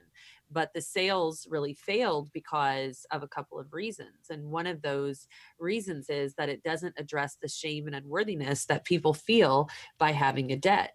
But 0.51 0.73
the 0.75 0.81
sales 0.81 1.47
really 1.51 1.75
failed 1.75 2.31
because 2.33 3.07
of 3.11 3.23
a 3.23 3.29
couple 3.29 3.59
of 3.59 3.73
reasons. 3.73 4.31
And 4.31 4.51
one 4.51 4.67
of 4.67 4.83
those 4.83 5.27
reasons 5.59 6.09
is 6.09 6.35
that 6.35 6.49
it 6.49 6.63
doesn't 6.63 6.95
address 6.97 7.37
the 7.41 7.49
shame 7.49 7.87
and 7.87 7.95
unworthiness 7.95 8.65
that 8.67 8.85
people 8.85 9.15
feel 9.15 9.69
by 9.99 10.13
having 10.13 10.51
a 10.53 10.57
debt. 10.57 10.95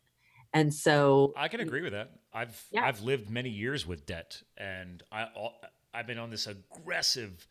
And 0.54 0.74
so 0.74 1.34
I 1.36 1.48
can 1.48 1.60
agree 1.62 1.82
with 1.82 1.94
that. 1.94 2.12
I've 2.32 2.64
Yeah. 2.72 2.86
I've 2.86 3.02
lived 3.02 3.30
many 3.30 3.50
years 3.50 3.86
with 3.86 4.06
debt, 4.06 4.42
and 4.58 5.02
I 5.12 5.28
I've 5.94 6.08
been 6.08 6.20
on 6.20 6.30
this 6.30 6.48
aggressive 6.48 7.48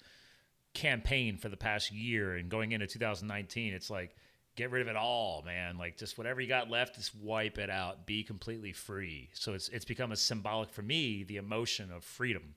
campaign 0.75 1.37
for 1.37 1.49
the 1.49 1.57
past 1.57 1.93
year. 1.93 2.37
And 2.37 2.49
going 2.49 2.73
into 2.73 2.87
2019, 2.87 3.75
it's 3.75 3.91
like 3.91 4.17
get 4.57 4.71
rid 4.71 4.83
of 4.83 4.89
it 4.89 4.97
all, 4.97 5.43
man. 5.43 5.79
Like 5.79 5.97
just 5.97 6.19
whatever 6.19 6.41
you 6.41 6.49
got 6.49 6.71
left, 6.71 6.97
just 6.97 7.15
wipe 7.15 7.59
it 7.59 7.71
out. 7.71 8.07
Be 8.07 8.23
completely 8.23 8.73
free. 8.73 9.31
So 9.35 9.55
it's 9.55 9.69
it's 9.69 9.85
become 9.85 10.13
a 10.13 10.17
symbolic 10.17 10.71
for 10.71 10.83
me 10.83 11.25
the 11.25 11.37
emotion 11.37 11.91
of 11.91 12.05
freedom. 12.05 12.55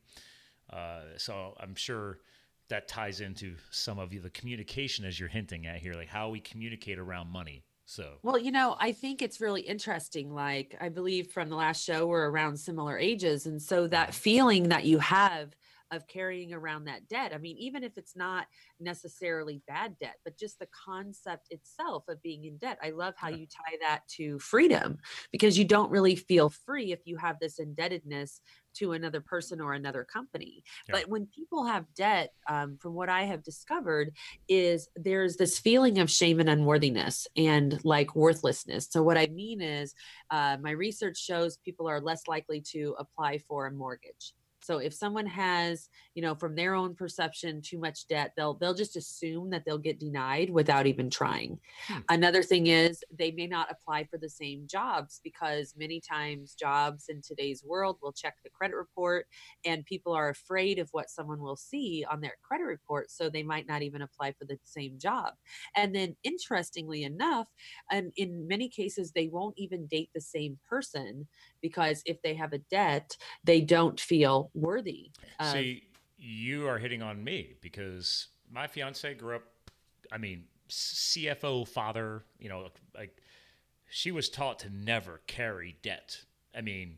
Uh, 0.72 1.02
so 1.18 1.56
I'm 1.60 1.76
sure 1.76 2.20
that 2.70 2.88
ties 2.88 3.22
into 3.22 3.56
some 3.70 4.00
of 4.00 4.12
you 4.12 4.20
the 4.20 4.32
communication 4.32 5.06
as 5.06 5.20
you're 5.20 5.30
hinting 5.30 5.68
at 5.68 5.78
here, 5.78 5.94
like 5.94 6.08
how 6.08 6.30
we 6.30 6.40
communicate 6.40 6.98
around 6.98 7.30
money. 7.30 7.64
So 7.86 8.16
Well, 8.24 8.38
you 8.38 8.52
know, 8.52 8.76
I 8.80 8.92
think 8.92 9.22
it's 9.22 9.40
really 9.40 9.62
interesting. 9.62 10.34
Like, 10.34 10.76
I 10.82 10.90
believe 10.90 11.32
from 11.32 11.50
the 11.50 11.56
last 11.56 11.84
show, 11.84 12.08
we're 12.08 12.30
around 12.30 12.58
similar 12.58 12.98
ages. 12.98 13.46
And 13.46 13.62
so 13.62 13.88
that 13.88 14.10
mm-hmm. 14.10 14.16
feeling 14.16 14.70
that 14.70 14.86
you 14.86 15.00
have 15.00 15.56
of 15.92 16.08
carrying 16.08 16.54
around 16.54 16.86
that 16.86 17.08
debt, 17.08 17.32
I 17.34 17.38
mean, 17.38 17.58
even 17.58 17.84
if 17.84 17.98
it's 17.98 18.16
not 18.16 18.48
necessarily 18.80 19.62
bad 19.68 19.98
debt, 20.00 20.16
but 20.24 20.38
just 20.38 20.60
the 20.60 20.68
concept 20.86 21.48
itself 21.52 22.04
of 22.08 22.22
being 22.22 22.46
in 22.46 22.58
debt. 22.58 22.78
I 22.84 22.90
love 22.90 23.14
how 23.18 23.30
you 23.30 23.46
tie 23.46 23.78
that 23.82 24.02
to 24.18 24.40
freedom 24.40 24.98
because 25.32 25.58
you 25.58 25.66
don't 25.66 25.92
really 25.92 26.16
feel 26.16 26.50
free 26.50 26.92
if 26.92 27.00
you 27.06 27.18
have 27.18 27.38
this 27.40 27.60
indebtedness 27.60 28.42
to 28.76 28.92
another 28.92 29.22
person 29.22 29.62
or 29.62 29.74
another 29.74 30.04
company. 30.04 30.64
Yeah. 30.88 30.96
But 30.96 31.10
when 31.10 31.28
people 31.28 31.66
have 31.66 31.86
debt, 31.96 32.34
um, 32.50 32.78
from 32.82 32.94
what 32.94 33.10
I 33.10 33.24
have 33.24 33.44
discovered, 33.44 34.12
is 34.48 34.90
there's 34.96 35.38
this 35.38 35.60
feeling 35.60 36.00
of 36.00 36.12
shame 36.12 36.40
and 36.40 36.50
unworthiness 36.50 37.28
and 37.36 37.84
like 37.84 38.16
worthlessness. 38.16 38.88
So, 38.90 39.02
what 39.02 39.18
I 39.18 39.28
mean 39.28 39.62
is, 39.62 39.94
uh, 40.30 40.58
my 40.62 40.72
research 40.72 41.18
shows 41.18 41.58
people 41.58 41.88
are 41.88 42.02
less 42.02 42.28
likely 42.28 42.62
to 42.72 42.96
apply 43.00 43.40
for 43.48 43.68
a 43.68 43.72
mortgage. 43.72 44.34
So 44.66 44.80
if 44.80 44.94
someone 44.94 45.28
has, 45.28 45.90
you 46.16 46.24
know, 46.24 46.34
from 46.34 46.56
their 46.56 46.74
own 46.74 46.96
perception, 46.96 47.62
too 47.62 47.78
much 47.78 48.08
debt, 48.08 48.34
they'll 48.36 48.56
they'll 48.56 48.74
just 48.74 48.96
assume 48.96 49.52
that 49.52 49.64
they'll 49.64 49.78
get 49.78 50.00
denied 50.00 50.50
without 50.50 50.88
even 50.88 51.10
trying. 51.10 51.60
Hmm. 51.88 52.00
Another 52.10 52.42
thing 52.42 52.68
is 52.68 53.04
they 53.12 53.32
may 53.32 53.46
not 53.46 53.72
apply 53.72 54.06
for 54.06 54.18
the 54.18 54.30
same 54.30 54.66
jobs 54.66 55.22
because 55.24 55.76
many 55.78 56.00
times 56.00 56.56
jobs 56.56 57.10
in 57.10 57.22
today's 57.22 57.64
world 57.64 57.98
will 58.02 58.12
check 58.12 58.38
the 58.44 58.50
credit 58.50 58.76
report 58.76 59.28
and 59.66 59.86
people 59.86 60.14
are 60.14 60.30
afraid 60.30 60.80
of 60.80 60.90
what 60.92 61.12
someone 61.12 61.42
will 61.42 61.56
see 61.56 62.04
on 62.10 62.22
their 62.22 62.38
credit 62.42 62.64
report 62.64 63.12
so 63.12 63.30
they 63.30 63.44
might 63.44 63.68
not 63.68 63.82
even 63.82 64.02
apply 64.02 64.32
for 64.32 64.46
the 64.46 64.58
same 64.64 64.98
job 64.98 65.34
and 65.76 65.94
then 65.94 66.16
interestingly 66.24 67.04
enough 67.04 67.48
and 67.92 68.12
in 68.16 68.48
many 68.48 68.68
cases 68.70 69.12
they 69.12 69.28
won't 69.28 69.58
even 69.58 69.86
date 69.88 70.10
the 70.14 70.22
same 70.22 70.58
person 70.68 71.28
because 71.68 72.04
if 72.06 72.22
they 72.22 72.36
have 72.36 72.54
a 72.54 72.60
debt 72.70 73.18
they 73.44 73.60
don't 73.62 74.00
feel 74.00 74.52
worthy 74.54 75.10
of- 75.40 75.48
See, 75.52 75.84
you 76.18 76.68
are 76.68 76.78
hitting 76.78 77.02
on 77.02 77.24
me 77.24 77.56
because 77.62 78.28
my 78.52 78.68
fiance 78.68 79.14
grew 79.16 79.36
up. 79.38 79.44
I 80.12 80.18
mean, 80.18 80.46
CFO 80.70 81.68
father. 81.68 82.24
You 82.40 82.50
know, 82.50 82.70
like 82.96 83.18
she 83.90 84.12
was 84.12 84.30
taught 84.30 84.60
to 84.60 84.70
never 84.70 85.22
carry 85.28 85.78
debt. 85.82 86.24
I 86.58 86.62
mean, 86.62 86.98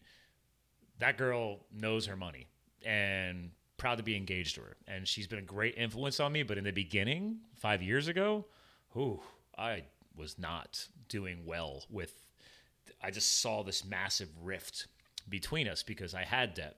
that 1.00 1.18
girl 1.18 1.66
knows 1.72 2.06
her 2.08 2.16
money 2.16 2.48
and 2.86 3.52
proud 3.78 3.98
to 3.98 4.04
be 4.04 4.16
engaged 4.16 4.56
to 4.56 4.62
her. 4.62 4.78
And 4.88 5.08
she's 5.08 5.28
been 5.28 5.40
a 5.40 5.50
great 5.56 5.76
influence 5.78 6.20
on 6.20 6.32
me. 6.32 6.44
But 6.44 6.58
in 6.58 6.64
the 6.66 6.72
beginning, 6.72 7.40
five 7.56 7.82
years 7.82 8.08
ago, 8.08 8.46
whew, 8.94 9.22
I 9.58 9.84
was 10.16 10.38
not 10.38 10.88
doing 11.08 11.46
well 11.46 11.84
with. 11.90 12.14
I 13.02 13.12
just 13.12 13.42
saw 13.42 13.64
this 13.64 13.86
massive 13.86 14.30
rift 14.42 14.88
between 15.30 15.68
us 15.68 15.84
because 15.84 16.14
I 16.14 16.24
had 16.24 16.54
debt 16.54 16.78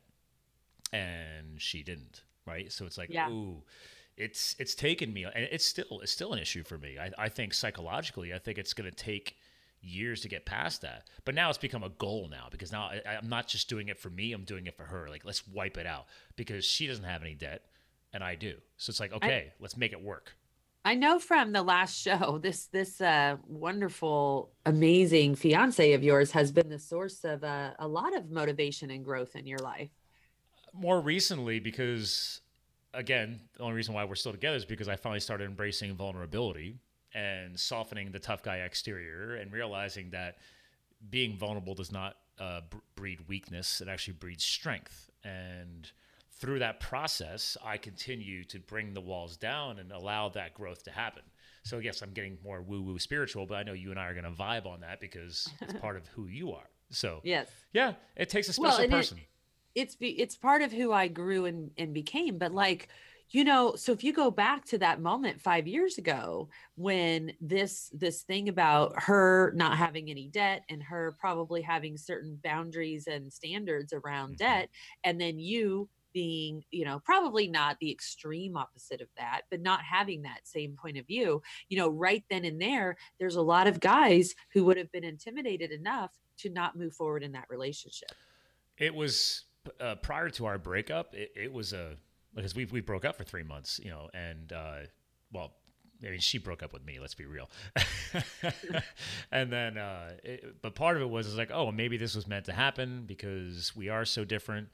and 0.92 1.62
she 1.62 1.84
didn't 1.84 2.24
right? 2.46 2.72
So 2.72 2.86
it's 2.86 2.98
like 2.98 3.10
Yeah. 3.10 3.30
ooh 3.30 3.64
it's 4.18 4.54
it's 4.60 4.76
taken 4.76 5.14
me 5.14 5.24
and 5.24 5.48
it's 5.50 5.66
still 5.66 6.02
it's 6.02 6.12
still 6.12 6.34
an 6.34 6.40
issue 6.40 6.64
for 6.64 6.78
me. 6.78 6.98
I, 7.00 7.12
I 7.18 7.30
think 7.30 7.54
psychologically 7.54 8.34
i 8.34 8.38
think 8.38 8.58
it's 8.58 8.74
going 8.74 8.90
to 8.90 8.96
take 8.96 9.38
years 9.82 10.20
to 10.22 10.28
get 10.28 10.46
past 10.46 10.82
that. 10.82 11.08
But 11.24 11.36
now 11.36 11.48
it's 11.48 11.58
become 11.58 11.84
a 11.84 11.90
goal 11.90 12.28
now 12.30 12.48
because 12.52 12.70
now 12.70 12.90
I, 12.90 13.16
i'm 13.16 13.30
not 13.30 13.48
just 13.48 13.70
doing 13.70 13.88
it 13.88 13.98
for 13.98 14.10
me 14.10 14.34
i'm 14.34 14.44
doing 14.44 14.68
it 14.68 14.76
for 14.76 14.84
her. 14.84 15.08
Like 15.10 15.24
let's 15.24 15.48
wipe 15.48 15.78
it 15.78 15.86
out 15.86 16.08
because 16.36 16.66
she 16.66 16.86
doesn't 16.86 17.06
have 17.06 17.22
any 17.22 17.34
debt 17.34 17.64
and 18.12 18.24
i 18.24 18.36
do. 18.36 18.56
So 18.78 18.92
it's 18.92 19.00
like 19.00 19.14
okay 19.14 19.54
let's 19.60 19.78
make 19.78 19.94
it 19.94 20.02
work 20.02 20.36
I 20.86 20.96
know 20.96 21.20
from 21.20 21.52
the 21.52 21.62
last 21.64 22.00
show, 22.00 22.38
this 22.44 22.68
this 22.68 23.02
uh, 23.02 23.38
wonderful, 23.48 24.52
amazing 24.66 25.36
fiance 25.36 25.94
of 25.94 26.04
yours 26.04 26.32
has 26.32 26.52
been 26.52 26.70
the 26.70 26.80
source 26.80 27.24
of 27.24 27.44
uh, 27.44 27.72
a 27.80 27.88
lot 27.88 28.16
of 28.16 28.32
motivation 28.32 28.90
and 28.92 29.04
growth 29.04 29.36
in 29.36 29.46
your 29.48 29.60
life. 29.60 29.90
more 30.74 31.00
recently 31.02 31.60
because 31.60 32.42
again 32.94 33.40
the 33.56 33.64
only 33.64 33.76
reason 33.76 33.94
why 33.94 34.04
we're 34.04 34.16
still 34.16 34.32
together 34.32 34.56
is 34.58 34.66
because 34.66 34.88
i 34.88 34.96
finally 34.96 35.20
started 35.20 35.46
embracing 35.46 35.96
vulnerability 35.96 36.76
and 37.14 37.60
softening 37.60 38.12
the 38.12 38.20
tough 38.20 38.44
guy 38.44 38.58
exterior 38.58 39.36
and 39.36 39.52
realizing 39.52 40.10
that 40.12 40.38
being 41.10 41.36
vulnerable 41.38 41.74
does 41.76 41.92
not 41.92 42.18
uh, 42.40 42.62
breed 42.96 43.20
weakness 43.28 43.82
it 43.82 43.88
actually 43.88 44.14
breeds 44.14 44.44
strength 44.44 45.10
and 45.24 45.92
through 46.40 46.60
that 46.60 46.80
process 46.80 47.58
i 47.64 47.78
continue 47.78 48.44
to 48.44 48.60
bring 48.60 48.94
the 48.94 49.02
walls 49.02 49.38
down 49.38 49.80
and 49.80 49.92
allow 49.92 50.30
that 50.30 50.54
growth 50.54 50.84
to 50.84 50.92
happen 50.92 51.24
so 51.64 51.80
yes 51.80 52.02
i'm 52.02 52.12
getting 52.12 52.38
more 52.44 52.62
woo 52.62 52.82
woo 52.82 52.98
spiritual 53.00 53.46
but 53.46 53.56
i 53.56 53.64
know 53.64 53.74
you 53.74 53.92
and 53.92 54.00
i 54.00 54.06
are 54.08 54.14
going 54.14 54.24
to 54.24 54.32
vibe 54.32 54.66
on 54.66 54.80
that 54.82 55.00
because 55.00 55.50
it's 55.62 55.74
part 55.74 55.96
of 55.98 56.08
who 56.08 56.28
you 56.28 56.52
are 56.52 56.70
so 56.92 57.20
Yes. 57.24 57.50
yeah 57.74 57.94
it 58.16 58.30
takes 58.30 58.48
a 58.50 58.60
Well, 58.62 58.72
special 58.72 58.86
it- 58.86 58.92
person 58.92 59.20
it's 59.76 59.96
be, 59.96 60.10
it's 60.20 60.36
part 60.36 60.64
of 60.64 60.72
who 60.72 60.92
I 60.92 61.08
grew 61.08 61.46
and 61.46 61.70
and 61.78 61.94
became. 61.94 62.40
But 62.40 62.52
like, 62.52 62.90
you 63.30 63.44
know, 63.44 63.76
so 63.76 63.92
if 63.92 64.04
you 64.04 64.12
go 64.12 64.32
back 64.32 64.66
to 64.66 64.80
that 64.80 65.00
moment 65.00 65.40
five 65.40 65.68
years 65.68 66.00
ago 66.00 66.50
when 66.76 67.34
this 67.40 67.90
this 67.94 68.24
thing 68.24 68.50
about 68.50 68.94
her 69.04 69.54
not 69.56 69.78
having 69.78 70.10
any 70.10 70.28
debt 70.28 70.64
and 70.70 70.82
her 70.82 71.16
probably 71.20 71.62
having 71.62 71.98
certain 71.98 72.40
boundaries 72.44 73.06
and 73.06 73.32
standards 73.32 73.94
around 73.94 74.34
Mhm. 74.34 74.38
debt, 74.38 74.70
and 75.04 75.22
then 75.22 75.38
you 75.38 75.88
being 76.14 76.64
you 76.72 76.86
know 76.86 77.00
probably 77.04 77.48
not 77.48 77.78
the 77.80 77.92
extreme 77.92 78.58
opposite 78.58 79.02
of 79.02 79.08
that 79.18 79.42
but 79.50 79.62
not 79.62 79.82
having 79.82 80.22
that 80.22 80.42
same 80.44 80.76
point 80.82 80.98
of 80.98 81.06
view 81.06 81.42
you 81.70 81.78
know 81.78 81.90
right 81.90 82.24
then 82.30 82.46
and 82.46 82.62
there 82.62 82.96
there's 83.20 83.36
a 83.36 83.42
lot 83.42 83.68
of 83.68 83.80
guys 83.80 84.34
who 84.54 84.64
would 84.66 84.78
have 84.78 84.92
been 84.92 85.04
intimidated 85.04 85.72
enough 85.72 86.12
to 86.38 86.50
not 86.50 86.78
move 86.78 86.94
forward 86.94 87.24
in 87.24 87.32
that 87.32 87.46
relationship 87.50 88.12
It 88.78 88.96
was 88.96 89.44
uh, 89.80 89.96
prior 89.96 90.30
to 90.30 90.46
our 90.46 90.58
breakup. 90.58 91.14
It, 91.14 91.32
it 91.36 91.54
was 91.54 91.74
a 91.74 91.96
because 92.34 92.56
we 92.56 92.66
we 92.66 92.82
broke 92.82 93.06
up 93.06 93.18
for 93.18 93.24
three 93.24 93.44
months, 93.44 93.80
you 93.84 93.90
know, 93.90 94.10
and 94.14 94.54
uh, 94.54 94.78
well, 95.32 95.54
I 96.06 96.12
mean, 96.12 96.20
she 96.20 96.38
broke 96.38 96.64
up 96.64 96.74
with 96.74 96.86
me. 96.86 97.00
Let's 97.00 97.16
be 97.16 97.26
real. 97.26 97.50
and 99.32 99.52
then, 99.52 99.78
uh, 99.78 100.12
it, 100.24 100.62
but 100.62 100.76
part 100.76 100.96
of 100.96 101.02
it 101.02 101.10
was 101.10 101.28
is 101.28 101.36
like, 101.36 101.52
oh, 101.52 101.72
maybe 101.72 101.98
this 101.98 102.16
was 102.16 102.28
meant 102.28 102.46
to 102.46 102.54
happen 102.54 103.04
because 103.06 103.76
we 103.76 103.90
are 103.90 104.06
so 104.06 104.24
different. 104.24 104.70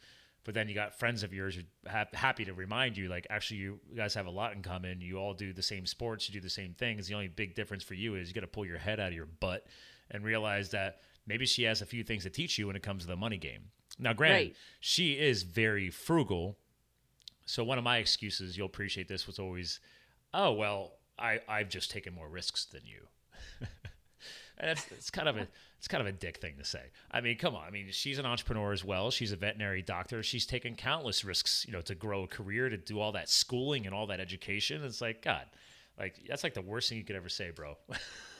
But 0.45 0.53
then 0.53 0.69
you 0.69 0.75
got 0.75 0.97
friends 0.97 1.23
of 1.23 1.33
yours 1.33 1.55
who 1.55 1.63
ha- 1.89 2.05
happy 2.13 2.45
to 2.45 2.53
remind 2.53 2.95
you, 2.97 3.09
like, 3.09 3.27
actually, 3.29 3.57
you 3.57 3.79
guys 3.95 4.13
have 4.13 4.27
a 4.27 4.31
lot 4.31 4.53
in 4.53 4.61
common. 4.61 5.01
You 5.01 5.17
all 5.17 5.33
do 5.33 5.51
the 5.51 5.61
same 5.63 5.85
sports, 5.85 6.29
you 6.29 6.33
do 6.33 6.39
the 6.39 6.49
same 6.49 6.73
things. 6.73 7.07
The 7.07 7.15
only 7.15 7.27
big 7.27 7.55
difference 7.55 7.83
for 7.83 7.95
you 7.95 8.15
is 8.15 8.29
you 8.29 8.33
got 8.35 8.41
to 8.41 8.47
pull 8.47 8.65
your 8.65 8.77
head 8.77 8.99
out 8.99 9.09
of 9.09 9.13
your 9.15 9.25
butt 9.25 9.65
and 10.11 10.23
realize 10.23 10.69
that 10.69 11.01
maybe 11.27 11.45
she 11.45 11.63
has 11.63 11.81
a 11.81 11.85
few 11.85 12.03
things 12.03 12.23
to 12.23 12.29
teach 12.29 12.57
you 12.57 12.67
when 12.67 12.75
it 12.77 12.83
comes 12.83 13.01
to 13.03 13.07
the 13.07 13.15
money 13.15 13.37
game. 13.37 13.71
Now, 13.99 14.13
granted, 14.13 14.35
Right. 14.35 14.55
she 14.79 15.13
is 15.19 15.43
very 15.43 15.89
frugal 15.89 16.57
So 17.47 17.63
one 17.63 17.77
of 17.77 17.83
my 17.83 17.97
excuses, 17.97 18.57
you'll 18.57 18.65
appreciate 18.67 19.07
this, 19.07 19.27
was 19.27 19.37
always, 19.39 19.79
oh 20.33 20.51
well, 20.53 20.93
I 21.17 21.41
I've 21.47 21.69
just 21.69 21.89
taken 21.91 22.13
more 22.13 22.27
risks 22.29 22.65
than 22.65 22.81
you. 22.85 23.07
and 24.57 24.71
it's, 24.71 24.85
it's 24.91 25.09
kind 25.09 25.27
of 25.29 25.37
a 25.37 25.47
it's 25.77 25.87
kind 25.87 26.01
of 26.01 26.07
a 26.07 26.11
dick 26.11 26.37
thing 26.37 26.55
to 26.57 26.65
say. 26.65 26.81
I 27.11 27.21
mean, 27.21 27.37
come 27.37 27.55
on. 27.55 27.63
I 27.65 27.69
mean, 27.71 27.87
she's 27.91 28.17
an 28.19 28.25
entrepreneur 28.25 28.71
as 28.71 28.83
well. 28.83 29.11
She's 29.11 29.31
a 29.31 29.35
veterinary 29.35 29.81
doctor. 29.81 30.23
She's 30.23 30.45
taken 30.45 30.75
countless 30.75 31.23
risks, 31.23 31.65
you 31.67 31.73
know, 31.73 31.81
to 31.81 31.95
grow 31.95 32.23
a 32.23 32.27
career, 32.27 32.69
to 32.69 32.77
do 32.77 32.99
all 32.99 33.11
that 33.11 33.29
schooling 33.29 33.85
and 33.85 33.93
all 33.93 34.07
that 34.07 34.19
education. 34.19 34.83
It's 34.83 35.01
like 35.01 35.21
God, 35.21 35.45
like 35.99 36.21
that's 36.27 36.43
like 36.43 36.53
the 36.53 36.61
worst 36.61 36.89
thing 36.89 36.97
you 36.97 37.03
could 37.03 37.15
ever 37.15 37.29
say, 37.29 37.51
bro. 37.51 37.77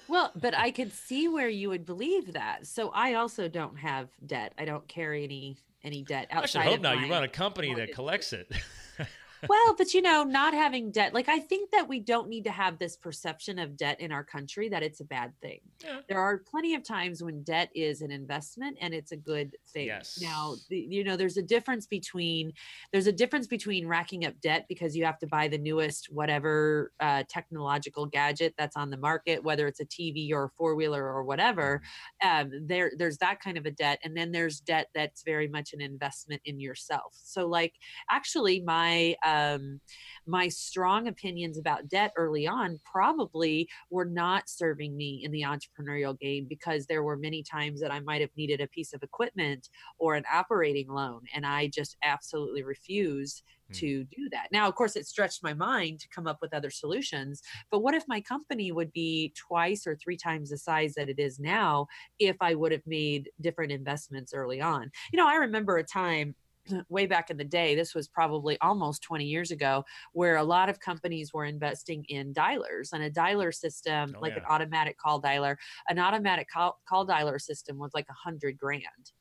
Well, 0.07 0.31
but 0.35 0.55
I 0.55 0.69
could 0.69 0.93
see 0.93 1.27
where 1.27 1.49
you 1.49 1.69
would 1.69 1.83
believe 1.83 2.33
that. 2.33 2.67
So 2.67 2.89
I 2.89 3.15
also 3.15 3.47
don't 3.47 3.77
have 3.79 4.09
debt. 4.23 4.53
I 4.55 4.65
don't 4.65 4.87
carry 4.87 5.23
any 5.23 5.57
any 5.83 6.03
debt 6.03 6.27
I 6.29 6.45
should 6.45 6.59
outside. 6.59 6.65
hope 6.65 6.81
not. 6.81 6.99
You 6.99 7.09
run 7.09 7.23
a 7.23 7.27
company 7.27 7.73
that 7.75 7.93
collects 7.93 8.31
it. 8.31 8.51
well, 9.49 9.75
but 9.77 9.93
you 9.93 10.01
know, 10.01 10.23
not 10.23 10.53
having 10.53 10.91
debt, 10.91 11.13
like 11.13 11.29
I 11.29 11.39
think 11.39 11.71
that 11.71 11.87
we 11.87 11.99
don't 11.99 12.27
need 12.29 12.43
to 12.45 12.51
have 12.51 12.77
this 12.77 12.95
perception 12.95 13.59
of 13.59 13.77
debt 13.77 13.99
in 13.99 14.11
our 14.11 14.23
country 14.23 14.69
that 14.69 14.83
it's 14.83 14.99
a 14.99 15.05
bad 15.05 15.33
thing. 15.41 15.59
Yeah. 15.83 15.99
There 16.07 16.19
are 16.19 16.37
plenty 16.37 16.75
of 16.75 16.83
times 16.83 17.23
when 17.23 17.43
debt 17.43 17.69
is 17.75 18.01
an 18.01 18.11
investment 18.11 18.77
and 18.81 18.93
it's 18.93 19.11
a 19.11 19.17
good 19.17 19.55
thing. 19.67 19.87
Yes. 19.87 20.19
Now, 20.21 20.55
the, 20.69 20.77
you 20.77 21.03
know, 21.03 21.17
there's 21.17 21.37
a 21.37 21.41
difference 21.41 21.85
between 21.87 22.53
there's 22.91 23.07
a 23.07 23.11
difference 23.11 23.47
between 23.47 23.87
racking 23.87 24.25
up 24.25 24.39
debt 24.41 24.65
because 24.67 24.95
you 24.95 25.05
have 25.05 25.19
to 25.19 25.27
buy 25.27 25.47
the 25.47 25.57
newest 25.57 26.11
whatever 26.11 26.91
uh, 26.99 27.23
technological 27.29 28.05
gadget 28.05 28.53
that's 28.57 28.75
on 28.75 28.89
the 28.89 28.97
market, 28.97 29.43
whether 29.43 29.67
it's 29.67 29.79
a 29.79 29.85
TV 29.85 30.31
or 30.31 30.45
a 30.45 30.49
four 30.49 30.75
wheeler 30.75 31.05
or 31.05 31.23
whatever. 31.23 31.81
Um, 32.23 32.51
there, 32.65 32.91
there's 32.97 33.17
that 33.19 33.39
kind 33.39 33.57
of 33.57 33.65
a 33.65 33.71
debt, 33.71 33.99
and 34.03 34.15
then 34.15 34.31
there's 34.31 34.59
debt 34.59 34.87
that's 34.93 35.23
very 35.23 35.47
much 35.47 35.73
an 35.73 35.81
investment 35.81 36.41
in 36.45 36.59
yourself. 36.59 37.13
So, 37.23 37.47
like 37.47 37.73
actually 38.09 38.61
my 38.61 39.15
um 39.35 39.81
my 40.25 40.47
strong 40.47 41.07
opinions 41.07 41.57
about 41.57 41.87
debt 41.87 42.11
early 42.15 42.47
on 42.47 42.79
probably 42.83 43.69
were 43.89 44.05
not 44.05 44.49
serving 44.49 44.95
me 44.95 45.21
in 45.23 45.31
the 45.31 45.41
entrepreneurial 45.41 46.17
game 46.17 46.45
because 46.47 46.85
there 46.87 47.03
were 47.03 47.17
many 47.17 47.43
times 47.43 47.81
that 47.81 47.91
I 47.91 47.99
might 47.99 48.21
have 48.21 48.35
needed 48.35 48.61
a 48.61 48.67
piece 48.67 48.93
of 48.93 49.03
equipment 49.03 49.69
or 49.97 50.15
an 50.15 50.25
operating 50.31 50.87
loan 50.87 51.21
and 51.33 51.45
I 51.45 51.67
just 51.67 51.97
absolutely 52.03 52.63
refused 52.63 53.43
Hmm. 53.69 53.85
to 53.85 54.05
do 54.05 54.29
that. 54.31 54.47
Now 54.51 54.67
of 54.67 54.75
course 54.75 54.95
it 54.95 55.05
stretched 55.05 55.43
my 55.43 55.53
mind 55.53 55.99
to 55.99 56.07
come 56.09 56.27
up 56.27 56.37
with 56.41 56.53
other 56.53 56.69
solutions, 56.71 57.41
but 57.69 57.79
what 57.79 57.93
if 57.95 58.05
my 58.07 58.21
company 58.21 58.71
would 58.71 58.91
be 58.93 59.33
twice 59.35 59.85
or 59.85 59.95
three 59.97 60.17
times 60.17 60.49
the 60.49 60.57
size 60.57 60.93
that 60.93 61.09
it 61.09 61.19
is 61.19 61.39
now 61.39 61.87
if 62.19 62.37
I 62.41 62.55
would 62.55 62.71
have 62.71 62.85
made 62.85 63.31
different 63.41 63.71
investments 63.71 64.33
early 64.33 64.61
on? 64.61 64.91
You 65.11 65.17
know, 65.17 65.27
I 65.27 65.35
remember 65.35 65.77
a 65.77 65.83
time 65.83 66.35
way 66.89 67.05
back 67.05 67.29
in 67.29 67.37
the 67.37 67.43
day, 67.43 67.75
this 67.75 67.93
was 67.95 68.07
probably 68.07 68.57
almost 68.61 69.01
20 69.03 69.25
years 69.25 69.51
ago, 69.51 69.83
where 70.13 70.37
a 70.37 70.43
lot 70.43 70.69
of 70.69 70.79
companies 70.79 71.33
were 71.33 71.45
investing 71.45 72.03
in 72.09 72.33
dialers 72.33 72.93
and 72.93 73.03
a 73.03 73.09
dialer 73.11 73.53
system, 73.53 74.13
Oh, 74.15 74.19
like 74.19 74.35
an 74.37 74.43
automatic 74.47 74.97
call 74.97 75.21
dialer, 75.21 75.55
an 75.89 75.99
automatic 75.99 76.49
call, 76.49 76.79
call 76.87 77.05
dialer 77.05 77.39
system 77.41 77.77
was 77.77 77.93
like 77.93 78.07
a 78.09 78.13
hundred 78.13 78.57
grand. 78.57 79.11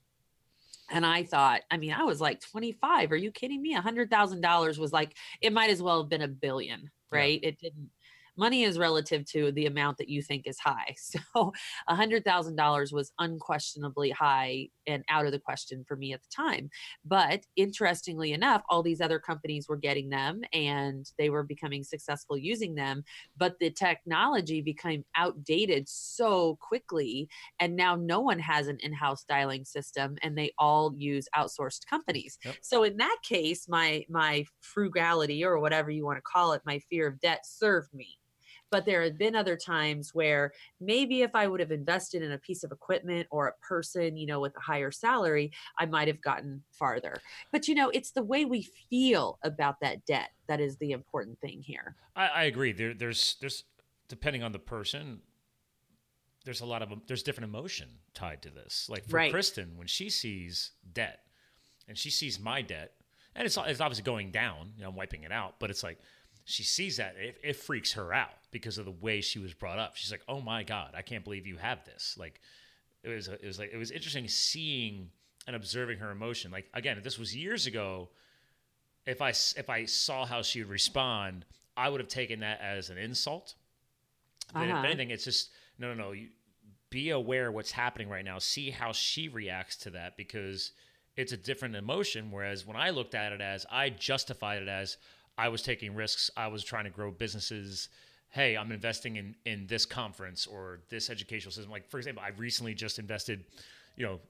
And 0.91 1.07
I 1.07 1.25
thought, 1.25 1.63
I 1.71 1.79
mean, 1.79 1.93
I 1.93 2.03
was 2.05 2.21
like 2.21 2.41
25. 2.41 3.11
Are 3.13 3.17
you 3.17 3.31
kidding 3.31 3.63
me? 3.63 3.75
A 3.75 3.81
hundred 3.81 4.11
thousand 4.11 4.43
dollars 4.43 4.79
was 4.79 4.93
like, 4.93 5.17
it 5.41 5.53
might 5.53 5.71
as 5.71 5.83
well 5.83 6.03
have 6.03 6.11
been 6.11 6.23
a 6.23 6.29
billion, 6.29 6.91
Yeah. 7.13 7.19
right? 7.19 7.41
It 7.43 7.59
didn't. 7.59 7.91
Money 8.37 8.65
is 8.65 8.79
relative 8.79 9.25
to 9.27 9.53
the 9.53 9.67
amount 9.67 9.99
that 9.99 10.09
you 10.09 10.23
think 10.23 10.47
is 10.47 10.59
high. 10.59 10.95
So 11.35 11.53
a 11.87 11.95
hundred 11.95 12.25
thousand 12.25 12.57
dollars 12.57 12.93
was 12.93 13.13
unquestionably 13.19 14.11
high 14.11 14.69
and 14.87 15.05
out 15.09 15.27
of 15.27 15.33
the 15.33 15.39
question 15.39 15.85
for 15.87 15.97
me 15.97 16.13
at 16.13 16.23
the 16.23 16.29
time. 16.35 16.71
But 17.05 17.45
interestingly 17.57 18.33
enough, 18.33 18.63
all 18.69 18.83
these 18.83 19.01
other 19.01 19.19
companies 19.19 19.69
were 19.69 19.77
getting 19.77 20.09
them 20.09 20.43
and 20.53 21.07
they 21.19 21.31
were 21.31 21.43
becoming 21.43 21.85
successful 21.85 22.37
using 22.37 22.75
them. 22.75 23.05
But 23.37 23.59
the 23.61 23.71
technology 23.71 24.61
became 24.61 25.05
outdated 25.17 25.89
so 25.89 26.57
quickly. 26.61 27.29
And 27.61 27.77
now 27.77 27.95
no 27.97 28.21
one 28.21 28.39
has 28.41 28.67
an 28.69 28.79
in 28.81 28.93
house 28.93 29.25
dialing 29.25 29.65
system 29.65 30.17
and 30.23 30.37
they 30.37 30.53
all 30.59 30.95
use 30.97 31.29
outsourced 31.37 31.87
companies. 31.89 32.39
Yep. 32.45 32.57
So 32.63 32.83
in 32.85 32.97
that 32.99 33.19
case, 33.23 33.69
my 33.69 34.05
my 34.09 34.45
frugality 34.61 35.45
or 35.45 35.59
whatever 35.59 35.91
you 35.91 36.05
want 36.05 36.19
to 36.19 36.23
call 36.23 36.53
it, 36.53 36.63
my 36.65 36.79
fear 36.91 37.07
of 37.07 37.21
debt 37.21 37.45
served 37.45 37.93
me. 37.93 38.19
But 38.71 38.87
there 38.87 39.03
have 39.03 39.19
been 39.19 39.37
other 39.37 39.57
times 39.57 40.15
where 40.15 40.53
maybe 40.81 41.23
if 41.23 41.35
I 41.35 41.47
would 41.47 41.61
have 41.61 41.71
invested 41.71 42.23
in 42.23 42.33
a 42.33 42.39
piece 42.39 42.65
of 42.65 42.73
equipment 42.73 43.29
or 43.31 43.47
a 43.47 43.67
person, 43.67 44.17
you 44.17 44.27
know, 44.27 44.41
with 44.41 44.57
a 44.57 44.61
higher 44.61 44.91
salary, 44.91 45.53
I 45.79 45.87
might 45.87 46.09
have 46.09 46.21
gotten 46.21 46.63
farther. 46.73 47.17
But 47.53 47.69
you 47.69 47.75
know, 47.75 47.91
it's 47.91 48.11
the 48.11 48.25
way 48.25 48.45
we 48.45 48.69
feel 48.91 49.39
about 49.45 49.81
that 49.81 50.05
debt 50.07 50.31
that 50.49 50.61
is 50.61 50.77
the 50.79 50.93
important 50.93 51.41
thing 51.41 51.63
here. 51.63 51.95
I, 52.17 52.27
I 52.27 52.43
agree. 52.45 52.73
There, 52.73 52.95
there's, 52.95 53.37
there's, 53.41 53.65
depending 54.09 54.43
on 54.43 54.53
the 54.53 54.59
person, 54.59 55.21
there's 56.45 56.61
a 56.61 56.67
lot 56.67 56.83
of 56.83 56.93
there's 57.07 57.23
different 57.23 57.49
emotion 57.49 57.89
tied 58.13 58.43
to 58.43 58.51
this. 58.51 58.89
Like 58.91 59.07
for 59.07 59.17
Right. 59.17 59.33
Kristen, 59.33 59.77
when 59.77 59.87
she 59.87 60.11
sees 60.11 60.73
debt, 60.93 61.21
and 61.89 61.97
she 61.99 62.11
sees 62.11 62.39
my 62.39 62.63
debt, 62.63 62.93
and 63.35 63.47
it's 63.47 63.57
it's 63.57 63.81
obviously 63.81 64.05
going 64.05 64.31
down. 64.31 64.73
You 64.77 64.83
know, 64.83 64.91
I'm 64.91 64.97
wiping 64.97 65.25
it 65.25 65.33
out, 65.33 65.59
but 65.59 65.71
it's 65.71 65.83
like 65.83 65.99
she 66.45 66.63
sees 66.63 66.99
that 66.99 67.17
it, 67.17 67.39
it 67.43 67.57
freaks 67.57 67.93
her 67.95 68.13
out 68.13 68.31
because 68.51 68.79
of 68.79 68.85
the 68.85 68.91
way 68.91 69.21
she 69.21 69.39
was 69.39 69.55
brought 69.55 69.79
up. 69.79 69.97
She's 69.97 70.11
like, 70.11 70.23
"Oh 70.29 70.41
my 70.41 70.63
god, 70.63 70.95
I 70.97 71.03
can't 71.03 71.25
believe 71.25 71.47
you 71.47 71.57
have 71.57 71.85
this." 71.85 72.17
Like 72.19 72.41
it 73.03 73.09
was 73.09 73.29
it 73.29 73.45
was 73.45 73.59
like 73.59 73.73
it 73.73 73.77
was 73.79 73.91
interesting 73.91 74.29
seeing 74.29 75.11
and 75.47 75.57
observing 75.57 75.99
her 75.99 76.11
emotion. 76.11 76.51
Like 76.51 76.67
again, 76.75 76.99
if 76.99 77.05
this 77.05 77.19
was 77.19 77.35
years 77.35 77.67
ago, 77.67 78.11
if 79.07 79.21
i 79.23 79.31
if 79.31 79.69
I 79.71 79.85
saw 79.87 80.27
how 80.27 80.43
she 80.43 80.61
would 80.61 80.71
respond, 80.71 81.45
I 81.77 81.89
would 81.89 82.01
have 82.01 82.09
taken 82.09 82.41
that 82.41 82.61
as 82.61 82.91
an 82.91 82.99
insult. 82.99 83.55
But 84.53 84.69
Uh-huh. 84.69 84.79
if 84.79 84.85
anything, 84.85 85.11
it's 85.11 85.25
just 85.25 85.51
no, 85.79 85.93
no, 85.95 86.05
no. 86.05 86.13
You, 86.13 86.29
be 86.91 87.11
aware 87.11 87.51
what's 87.51 87.73
happening 87.73 88.09
right 88.09 88.25
now. 88.25 88.39
See 88.39 88.71
how 88.71 88.93
she 88.93 89.29
reacts 89.29 89.75
to 89.79 89.91
that 89.91 90.17
because 90.17 90.73
it's 91.17 91.33
a 91.33 91.37
different 91.37 91.75
emotion. 91.75 92.31
Whereas 92.31 92.65
when 92.65 92.77
I 92.77 92.91
looked 92.91 93.15
at 93.17 93.33
it 93.33 93.41
as 93.41 93.67
I 93.71 93.91
justified 93.91 94.63
it 94.63 94.69
as 94.69 94.97
I 95.37 95.49
was 95.49 95.63
taking 95.63 95.95
risks, 95.95 96.31
I 96.37 96.49
was 96.49 96.63
trying 96.65 96.85
to 96.85 96.91
grow 96.91 97.11
businesses. 97.11 97.89
Hey, 98.31 98.57
I'm 98.57 98.73
investing 98.73 99.17
in 99.17 99.35
in 99.45 99.67
this 99.67 99.87
conference 99.87 100.47
or 100.47 100.81
this 100.89 101.11
educational 101.11 101.53
system. 101.53 101.71
Like 101.71 101.89
for 101.89 101.99
example, 101.99 102.23
I 102.25 102.31
recently 102.37 102.75
just 102.75 102.99
invested, 102.99 103.45
you 103.97 104.05
know, 104.05 104.21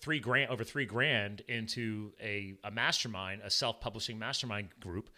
three 0.00 0.20
grand 0.20 0.50
over 0.50 0.64
three 0.64 0.86
grand 0.86 1.42
into 1.48 2.12
a 2.20 2.54
a 2.64 2.70
mastermind, 2.70 3.42
a 3.42 3.50
self 3.50 3.80
publishing 3.80 4.18
mastermind 4.18 4.68
group, 4.80 5.10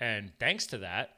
and 0.00 0.32
thanks 0.38 0.66
to 0.68 0.78
that, 0.78 1.16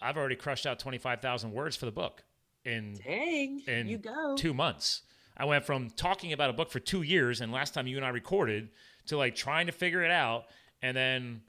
I've 0.00 0.16
already 0.16 0.36
crushed 0.36 0.66
out 0.66 0.78
twenty 0.78 0.98
five 0.98 1.20
thousand 1.20 1.52
words 1.52 1.76
for 1.76 1.86
the 1.86 1.92
book 1.92 2.22
in 2.64 2.98
Dang, 3.04 3.62
in 3.66 3.88
you 3.88 3.98
go. 3.98 4.36
two 4.36 4.54
months. 4.54 5.02
I 5.36 5.44
went 5.44 5.64
from 5.64 5.90
talking 5.90 6.32
about 6.32 6.50
a 6.50 6.52
book 6.52 6.70
for 6.70 6.80
two 6.80 7.02
years, 7.02 7.40
and 7.40 7.52
last 7.52 7.72
time 7.74 7.86
you 7.86 7.96
and 7.96 8.04
I 8.04 8.08
recorded, 8.10 8.70
to 9.06 9.16
like 9.16 9.34
trying 9.36 9.66
to 9.66 9.72
figure 9.72 10.02
it 10.02 10.10
out, 10.10 10.46
and 10.82 10.96
then 10.96 11.42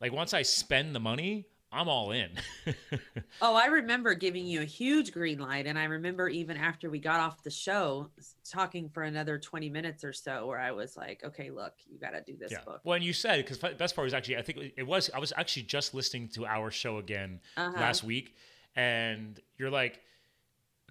like 0.00 0.12
once 0.12 0.34
I 0.34 0.42
spend 0.42 0.94
the 0.94 1.00
money, 1.00 1.46
I'm 1.72 1.88
all 1.88 2.10
in. 2.12 2.30
Oh, 3.42 3.54
I 3.54 3.66
remember 3.66 4.12
giving 4.12 4.44
you 4.44 4.60
a 4.60 4.64
huge 4.66 5.12
green 5.12 5.38
light. 5.38 5.66
And 5.66 5.78
I 5.78 5.84
remember 5.84 6.28
even 6.28 6.58
after 6.58 6.90
we 6.90 6.98
got 6.98 7.20
off 7.20 7.42
the 7.42 7.50
show, 7.50 8.10
talking 8.44 8.90
for 8.90 9.02
another 9.02 9.38
20 9.38 9.70
minutes 9.70 10.04
or 10.04 10.12
so, 10.12 10.46
where 10.46 10.60
I 10.60 10.72
was 10.72 10.94
like, 10.94 11.22
okay, 11.24 11.50
look, 11.50 11.72
you 11.88 11.98
got 11.98 12.10
to 12.10 12.20
do 12.20 12.36
this 12.36 12.52
yeah. 12.52 12.58
book. 12.66 12.80
Well, 12.84 12.96
and 12.96 13.04
you 13.04 13.14
said 13.14 13.38
because 13.38 13.56
best 13.78 13.96
part 13.96 14.04
was 14.04 14.12
actually 14.12 14.36
I 14.36 14.42
think 14.42 14.74
it 14.76 14.86
was 14.86 15.10
I 15.14 15.18
was 15.18 15.32
actually 15.36 15.62
just 15.62 15.94
listening 15.94 16.28
to 16.34 16.44
our 16.44 16.70
show 16.70 16.98
again 16.98 17.40
Uh-huh. 17.56 17.72
last 17.80 18.04
week, 18.04 18.34
and 18.76 19.40
you're 19.56 19.70
like. 19.70 20.00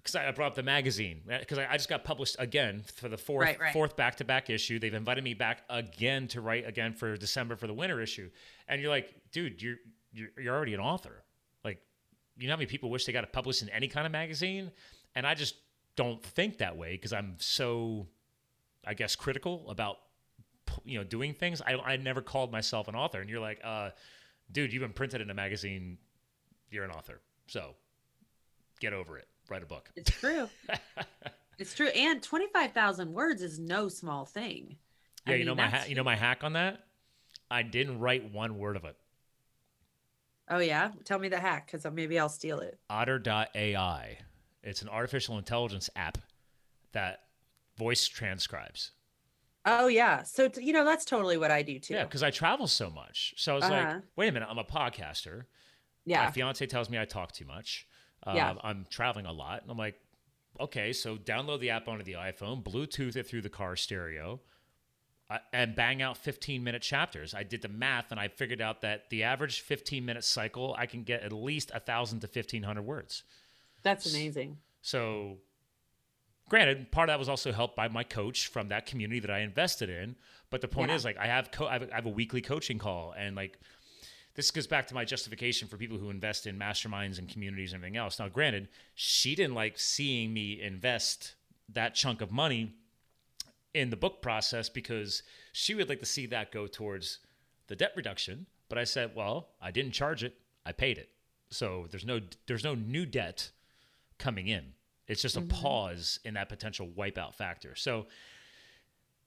Because 0.02 0.16
I 0.16 0.30
brought 0.30 0.48
up 0.48 0.54
the 0.54 0.62
magazine, 0.62 1.20
because 1.26 1.58
I, 1.58 1.66
I 1.70 1.76
just 1.76 1.90
got 1.90 2.04
published 2.04 2.36
again 2.38 2.82
for 2.96 3.08
the 3.10 3.18
fourth 3.18 3.44
Right, 3.44 3.60
right. 3.60 3.72
fourth 3.72 3.96
back 3.96 4.16
to 4.16 4.24
back 4.24 4.48
issue. 4.48 4.78
They've 4.78 4.94
invited 4.94 5.22
me 5.22 5.34
back 5.34 5.62
again 5.68 6.26
to 6.28 6.40
write 6.40 6.66
again 6.66 6.94
for 6.94 7.16
December 7.18 7.54
for 7.54 7.66
the 7.66 7.74
winter 7.74 8.00
issue, 8.00 8.30
and 8.66 8.80
you're 8.80 8.90
like, 8.90 9.14
dude, 9.30 9.60
you're 9.60 9.76
you're, 10.12 10.28
you're 10.40 10.54
already 10.56 10.72
an 10.74 10.80
author. 10.80 11.22
Like, 11.64 11.82
you 12.38 12.46
know 12.48 12.54
how 12.54 12.56
many 12.56 12.66
people 12.66 12.88
wish 12.90 13.04
they 13.04 13.12
got 13.12 13.30
published 13.32 13.60
in 13.62 13.68
any 13.68 13.88
kind 13.88 14.06
of 14.06 14.12
magazine, 14.12 14.70
and 15.14 15.26
I 15.26 15.34
just 15.34 15.56
don't 15.96 16.22
think 16.22 16.58
that 16.58 16.76
way 16.78 16.92
because 16.92 17.12
I'm 17.12 17.34
so, 17.38 18.06
I 18.86 18.94
guess, 18.94 19.16
critical 19.16 19.68
about 19.68 19.98
you 20.84 20.96
know 20.96 21.04
doing 21.04 21.34
things. 21.34 21.60
I 21.60 21.74
I 21.74 21.96
never 21.98 22.22
called 22.22 22.50
myself 22.50 22.88
an 22.88 22.94
author, 22.94 23.20
and 23.20 23.28
you're 23.28 23.40
like, 23.40 23.60
uh, 23.62 23.90
dude, 24.50 24.72
you've 24.72 24.80
been 24.82 24.94
printed 24.94 25.20
in 25.20 25.28
a 25.28 25.34
magazine. 25.34 25.98
You're 26.70 26.84
an 26.84 26.90
author, 26.90 27.20
so 27.48 27.74
get 28.80 28.94
over 28.94 29.18
it. 29.18 29.28
Write 29.50 29.64
a 29.64 29.66
book. 29.66 29.90
It's 29.96 30.10
true. 30.12 30.48
it's 31.58 31.74
true. 31.74 31.88
And 31.88 32.22
25,000 32.22 33.12
words 33.12 33.42
is 33.42 33.58
no 33.58 33.88
small 33.88 34.24
thing. 34.24 34.76
I 35.26 35.32
Yeah, 35.32 35.36
you 35.38 35.44
know 35.44 35.56
my 35.56 35.66
ha- 35.68 35.84
you 35.88 35.96
know 35.96 36.04
my 36.04 36.14
hack 36.16 36.44
on 36.44 36.52
that. 36.54 36.84
I 37.50 37.62
didn't 37.62 37.98
write 37.98 38.32
one 38.32 38.58
word 38.58 38.76
of 38.76 38.84
it. 38.84 38.96
Oh, 40.48 40.58
yeah. 40.58 40.90
Tell 41.04 41.18
me 41.18 41.28
the 41.28 41.38
hack 41.40 41.66
because 41.70 41.84
maybe 41.92 42.18
I'll 42.18 42.28
steal 42.28 42.60
it. 42.60 42.78
Otter.ai. 42.88 44.18
It's 44.62 44.82
an 44.82 44.88
artificial 44.88 45.36
intelligence 45.36 45.90
app 45.96 46.18
that 46.92 47.20
voice 47.76 48.06
transcribes. 48.06 48.92
Oh 49.66 49.88
yeah. 49.88 50.22
So 50.22 50.48
t- 50.48 50.62
you 50.64 50.72
know 50.72 50.84
that's 50.84 51.04
totally 51.04 51.36
what 51.36 51.50
I 51.50 51.62
do 51.62 51.78
too. 51.78 51.94
Yeah, 51.94 52.04
because 52.04 52.22
I 52.22 52.30
travel 52.30 52.66
so 52.66 52.88
much. 52.90 53.34
So 53.36 53.52
I 53.52 53.54
was 53.56 53.64
Uh-huh. 53.64 53.74
like, 53.74 54.02
wait 54.16 54.28
a 54.28 54.32
minute, 54.32 54.48
I'm 54.50 54.58
a 54.58 54.64
podcaster. 54.64 55.44
Yeah, 56.04 56.24
my 56.24 56.30
fiance 56.30 56.64
tells 56.66 56.88
me 56.88 56.98
I 56.98 57.04
talk 57.04 57.32
too 57.32 57.44
much. 57.44 57.86
Uh, 58.26 58.32
Yeah. 58.36 58.54
I'm 58.62 58.86
traveling 58.90 59.26
a 59.26 59.32
lot. 59.32 59.62
And 59.62 59.70
I'm 59.70 59.78
like, 59.78 59.98
okay, 60.58 60.92
so 60.92 61.16
download 61.16 61.60
the 61.60 61.70
app 61.70 61.88
onto 61.88 62.04
the 62.04 62.14
iPhone, 62.14 62.62
Bluetooth 62.62 63.16
it 63.16 63.26
through 63.26 63.42
the 63.42 63.48
car 63.50 63.76
stereo, 63.76 64.40
uh, 65.30 65.38
and 65.52 65.74
bang 65.74 66.02
out 66.02 66.16
15 66.16 66.62
minute 66.62 66.82
chapters. 66.82 67.34
I 67.34 67.44
did 67.44 67.62
the 67.62 67.68
math 67.68 68.10
and 68.10 68.18
I 68.20 68.28
figured 68.28 68.60
out 68.60 68.80
that 68.82 69.08
the 69.10 69.22
average 69.22 69.60
15 69.60 70.04
minute 70.04 70.24
cycle, 70.24 70.74
I 70.78 70.86
can 70.86 71.02
get 71.04 71.22
at 71.22 71.32
least 71.32 71.70
1,000 71.72 72.20
to 72.20 72.26
1,500 72.26 72.82
words. 72.82 73.22
That's 73.82 74.12
amazing. 74.12 74.58
So, 74.82 75.38
granted, 76.48 76.90
part 76.90 77.08
of 77.08 77.12
that 77.14 77.18
was 77.18 77.28
also 77.28 77.52
helped 77.52 77.76
by 77.76 77.88
my 77.88 78.02
coach 78.04 78.48
from 78.48 78.68
that 78.68 78.86
community 78.86 79.20
that 79.20 79.30
I 79.30 79.38
invested 79.40 79.88
in. 79.88 80.16
But 80.50 80.60
the 80.60 80.68
point 80.68 80.90
Yeah. 80.90 80.96
is, 80.96 81.04
like, 81.04 81.16
I 81.16 81.26
have 81.26 81.50
co- 81.52 81.66
I 81.68 81.74
have, 81.74 81.90
I 81.92 81.94
have 81.94 82.06
a 82.06 82.10
weekly 82.10 82.40
coaching 82.42 82.78
call, 82.78 83.12
and 83.12 83.36
like, 83.36 83.58
this 84.34 84.50
goes 84.50 84.66
back 84.66 84.86
to 84.88 84.94
my 84.94 85.04
justification 85.04 85.68
for 85.68 85.76
people 85.76 85.98
who 85.98 86.10
invest 86.10 86.46
in 86.46 86.58
masterminds 86.58 87.18
and 87.18 87.28
communities 87.28 87.72
and 87.72 87.80
everything 87.80 87.96
else. 87.96 88.18
Now, 88.18 88.28
granted, 88.28 88.68
she 88.94 89.34
didn't 89.34 89.54
like 89.54 89.78
seeing 89.78 90.32
me 90.32 90.60
invest 90.60 91.34
that 91.72 91.94
chunk 91.94 92.20
of 92.20 92.30
money 92.30 92.74
in 93.74 93.90
the 93.90 93.96
book 93.96 94.22
process 94.22 94.68
because 94.68 95.22
she 95.52 95.74
would 95.74 95.88
like 95.88 96.00
to 96.00 96.06
see 96.06 96.26
that 96.26 96.52
go 96.52 96.66
towards 96.66 97.18
the 97.66 97.76
debt 97.76 97.92
reduction. 97.96 98.46
But 98.68 98.78
I 98.78 98.84
said, 98.84 99.12
well, 99.14 99.48
I 99.60 99.70
didn't 99.70 99.92
charge 99.92 100.22
it; 100.22 100.34
I 100.64 100.72
paid 100.72 100.98
it. 100.98 101.10
So 101.50 101.86
there's 101.90 102.06
no 102.06 102.20
there's 102.46 102.64
no 102.64 102.74
new 102.74 103.06
debt 103.06 103.50
coming 104.18 104.48
in. 104.48 104.72
It's 105.08 105.22
just 105.22 105.36
a 105.36 105.40
mm-hmm. 105.40 105.60
pause 105.60 106.20
in 106.24 106.34
that 106.34 106.48
potential 106.48 106.88
wipeout 106.96 107.34
factor. 107.34 107.74
So 107.74 108.06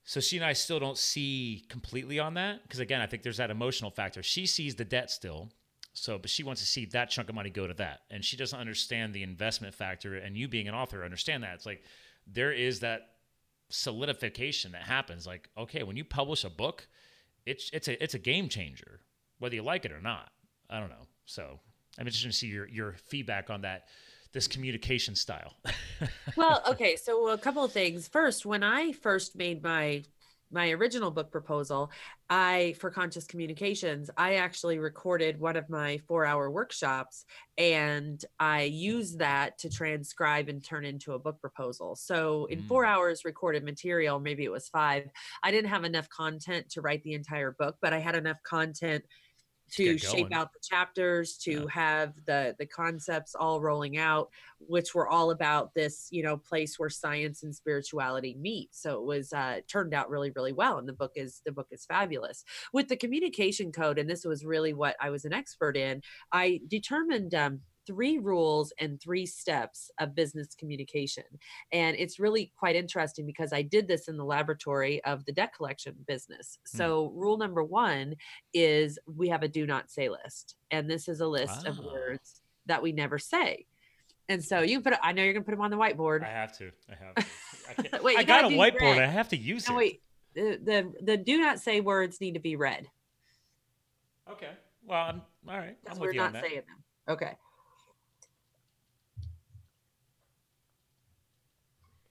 so 0.05 0.19
she 0.19 0.37
and 0.37 0.45
I 0.45 0.53
still 0.53 0.79
don't 0.79 0.97
see 0.97 1.65
completely 1.69 2.19
on 2.19 2.33
that 2.33 2.63
because 2.63 2.79
again, 2.79 3.01
I 3.01 3.05
think 3.05 3.23
there's 3.23 3.37
that 3.37 3.51
emotional 3.51 3.89
factor. 3.89 4.21
She 4.21 4.45
sees 4.45 4.75
the 4.75 4.85
debt 4.85 5.09
still. 5.09 5.49
So, 5.93 6.17
but 6.17 6.29
she 6.29 6.43
wants 6.43 6.59
to 6.61 6.67
see 6.67 6.85
that 6.87 7.11
chunk 7.11 7.29
of 7.29 7.35
money 7.35 7.51
go 7.51 7.67
to 7.67 7.73
that. 7.75 8.01
And 8.09 8.25
she 8.25 8.35
doesn't 8.35 8.59
understand 8.59 9.13
the 9.13 9.21
investment 9.21 9.75
factor 9.75 10.15
and 10.15 10.35
you 10.35 10.47
being 10.47 10.67
an 10.67 10.73
author 10.73 11.05
understand 11.05 11.43
that. 11.43 11.53
It's 11.53 11.65
like 11.65 11.83
there 12.25 12.51
is 12.51 12.79
that 12.79 13.09
solidification 13.69 14.73
that 14.73 14.83
happens 14.83 15.25
like 15.25 15.49
okay, 15.57 15.83
when 15.83 15.95
you 15.95 16.03
publish 16.03 16.43
a 16.43 16.49
book, 16.49 16.87
it's 17.45 17.69
it's 17.71 17.87
a 17.87 18.03
it's 18.03 18.13
a 18.13 18.19
game 18.19 18.49
changer 18.49 19.01
whether 19.39 19.55
you 19.55 19.61
like 19.61 19.85
it 19.85 19.91
or 19.91 20.01
not. 20.01 20.31
I 20.69 20.79
don't 20.79 20.89
know. 20.89 21.07
So, 21.25 21.59
I'm 21.97 22.07
interested 22.07 22.31
to 22.31 22.37
see 22.37 22.47
your 22.47 22.67
your 22.67 22.95
feedback 23.07 23.49
on 23.49 23.61
that 23.61 23.87
this 24.33 24.47
communication 24.47 25.15
style. 25.15 25.53
well, 26.35 26.61
okay. 26.67 26.95
So 26.95 27.29
a 27.29 27.37
couple 27.37 27.63
of 27.63 27.71
things. 27.71 28.07
First, 28.07 28.45
when 28.45 28.63
I 28.63 28.91
first 28.91 29.35
made 29.35 29.63
my 29.63 30.03
my 30.51 30.69
original 30.69 31.09
book 31.09 31.31
proposal, 31.31 31.89
I 32.29 32.75
for 32.79 32.91
conscious 32.91 33.25
communications, 33.25 34.11
I 34.17 34.35
actually 34.35 34.77
recorded 34.77 35.39
one 35.39 35.55
of 35.55 35.67
my 35.67 35.99
4-hour 36.07 36.51
workshops 36.51 37.25
and 37.57 38.23
I 38.39 38.63
used 38.63 39.17
that 39.17 39.57
to 39.59 39.69
transcribe 39.71 40.49
and 40.49 40.63
turn 40.63 40.85
into 40.85 41.13
a 41.13 41.19
book 41.19 41.41
proposal. 41.41 41.95
So 41.95 42.45
in 42.51 42.61
Mm. 42.61 42.67
4 42.67 42.85
hours 42.85 43.25
recorded 43.25 43.63
material, 43.63 44.19
maybe 44.19 44.43
it 44.43 44.51
was 44.51 44.69
5, 44.69 45.09
I 45.41 45.49
didn't 45.49 45.71
have 45.71 45.85
enough 45.85 46.07
content 46.09 46.69
to 46.71 46.81
write 46.81 47.01
the 47.01 47.13
entire 47.13 47.55
book, 47.57 47.77
but 47.81 47.93
I 47.93 47.97
had 47.97 48.13
enough 48.15 48.37
content 48.43 49.03
to 49.75 49.97
shape 49.97 50.33
out 50.33 50.53
the 50.53 50.59
chapters 50.61 51.37
to 51.37 51.51
Yeah. 51.51 51.65
have 51.67 52.13
the 52.25 52.55
the 52.59 52.65
concepts 52.65 53.35
all 53.35 53.61
rolling 53.61 53.97
out 53.97 54.29
which 54.59 54.95
were 54.95 55.07
all 55.09 55.31
about 55.31 55.73
this 55.73 56.07
you 56.11 56.23
know 56.23 56.37
place 56.37 56.79
where 56.79 56.89
science 56.89 57.43
and 57.43 57.53
spirituality 57.55 58.35
meet. 58.39 58.69
So 58.73 58.95
it 58.99 59.03
was 59.05 59.33
uh 59.33 59.59
turned 59.67 59.93
out 59.93 60.09
really 60.09 60.31
really 60.31 60.53
well 60.53 60.77
and 60.77 60.87
the 60.87 60.93
book 60.93 61.11
is 61.15 61.41
the 61.45 61.51
book 61.51 61.67
is 61.71 61.85
fabulous. 61.85 62.43
With 62.71 62.87
the 62.87 62.97
communication 62.97 63.71
code 63.71 63.99
and 63.99 64.09
this 64.09 64.25
was 64.25 64.45
really 64.45 64.73
what 64.73 64.95
i 65.01 65.09
was 65.09 65.25
an 65.25 65.33
expert 65.33 65.75
in 65.77 66.01
i 66.31 66.59
determined 66.67 67.33
um 67.35 67.61
three 67.85 68.17
rules 68.17 68.73
and 68.79 69.01
three 69.01 69.25
steps 69.25 69.91
of 69.99 70.15
business 70.15 70.55
communication 70.55 71.23
and 71.71 71.95
it's 71.97 72.19
really 72.19 72.51
quite 72.57 72.75
interesting 72.75 73.25
because 73.25 73.53
i 73.53 73.61
did 73.61 73.87
this 73.87 74.07
in 74.07 74.17
the 74.17 74.23
laboratory 74.23 75.03
of 75.03 75.25
the 75.25 75.31
debt 75.31 75.53
collection 75.55 75.95
business 76.07 76.57
hmm. 76.71 76.77
so 76.77 77.11
rule 77.15 77.37
number 77.37 77.63
one 77.63 78.15
is 78.53 78.99
we 79.15 79.29
have 79.29 79.43
a 79.43 79.47
do 79.47 79.65
not 79.65 79.91
say 79.91 80.09
list 80.09 80.55
and 80.71 80.89
this 80.89 81.07
is 81.07 81.19
a 81.19 81.27
list 81.27 81.65
of 81.65 81.79
words 81.79 82.41
that 82.65 82.81
we 82.81 82.91
never 82.91 83.17
say 83.17 83.65
and 84.29 84.43
so 84.43 84.61
you 84.61 84.79
can 84.79 84.91
put 84.91 84.99
i 85.03 85.11
know 85.11 85.23
you're 85.23 85.33
gonna 85.33 85.43
put 85.43 85.51
them 85.51 85.61
on 85.61 85.71
the 85.71 85.77
whiteboard 85.77 86.23
I 86.23 86.29
have 86.29 86.57
to. 86.57 86.71
I 86.89 86.95
have 86.95 87.15
to. 87.15 87.95
I, 87.95 87.99
Wait, 88.03 88.17
I 88.17 88.23
got 88.23 88.45
a 88.45 88.47
whiteboard. 88.47 88.81
red. 88.81 89.01
I 89.01 89.07
have 89.07 89.29
to 89.29 89.37
use 89.37 89.67
no 89.67 89.75
it. 89.75 89.77
wait 89.77 90.01
the, 90.33 90.59
the 90.63 90.93
the 91.01 91.17
do 91.17 91.37
not 91.37 91.59
say 91.59 91.81
words 91.81 92.19
need 92.21 92.33
to 92.33 92.39
be 92.39 92.55
read 92.55 92.87
Okay. 94.31 94.51
Well, 94.85 95.01
I'm 95.01 95.21
all 95.49 95.57
right. 95.57 95.75
because 95.83 95.99
we're 95.99 96.07
with 96.07 96.15
you 96.15 96.21
on 96.21 96.33
not 96.33 96.43
saying 96.43 96.55
them 96.55 96.83
okay 97.09 97.33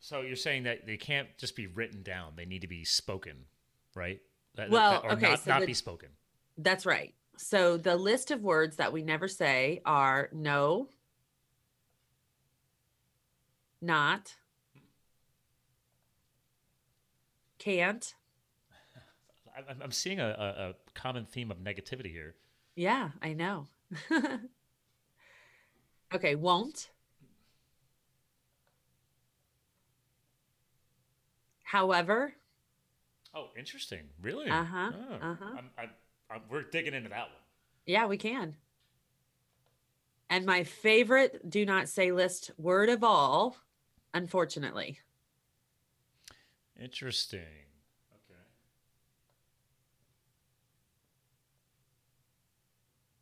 So 0.02 0.20
you're 0.20 0.36
saying 0.36 0.64
that 0.64 0.86
they 0.86 0.98
can't 0.98 1.28
just 1.38 1.56
be 1.56 1.68
written 1.68 2.02
down; 2.02 2.32
they 2.36 2.44
need 2.44 2.60
to 2.62 2.68
be 2.68 2.84
spoken, 2.84 3.46
right? 3.94 4.20
That- 4.56 4.68
that- 4.68 4.70
Well, 4.70 5.00
or 5.04 5.12
okay, 5.12 5.30
not, 5.30 5.38
so 5.40 5.50
not 5.50 5.60
the- 5.60 5.66
be 5.66 5.74
spoken. 5.74 6.10
that's 6.58 6.84
right 6.84 7.14
so 7.38 7.78
the 7.78 7.96
list 7.96 8.30
of 8.30 8.42
words 8.42 8.76
that 8.76 8.92
we 8.92 9.02
never 9.02 9.26
say 9.26 9.80
are 9.86 10.28
no 10.32 10.90
not 13.80 14.36
can't 17.58 18.14
I'm, 19.56 19.82
I'm 19.82 19.90
seeing 19.92 20.20
a, 20.20 20.26
a, 20.26 20.70
a 20.70 20.74
common 20.94 21.26
theme 21.26 21.50
of 21.50 21.58
negativity 21.58 22.10
here. 22.10 22.34
Yeah, 22.74 23.10
I 23.20 23.34
know. 23.34 23.66
okay, 26.14 26.34
won't. 26.34 26.88
However, 31.72 32.34
Oh, 33.34 33.46
interesting. 33.56 34.00
Really? 34.20 34.50
Uh-huh, 34.50 34.92
Oh, 34.94 35.14
uh-huh. 35.14 35.44
I'm, 35.56 35.70
I'm, 35.78 35.90
I'm, 36.30 36.42
we're 36.50 36.64
digging 36.64 36.92
into 36.92 37.08
that 37.08 37.28
one. 37.28 37.38
yeah, 37.86 38.04
we 38.06 38.18
can. 38.18 38.56
And 40.28 40.44
my 40.44 40.64
favorite 40.64 41.48
do 41.48 41.64
not 41.64 41.88
say 41.88 42.12
list 42.12 42.50
word 42.58 42.90
of 42.90 43.02
all, 43.02 43.56
unfortunately. 44.12 44.98
Interesting. 46.78 47.40
Okay. 47.40 48.40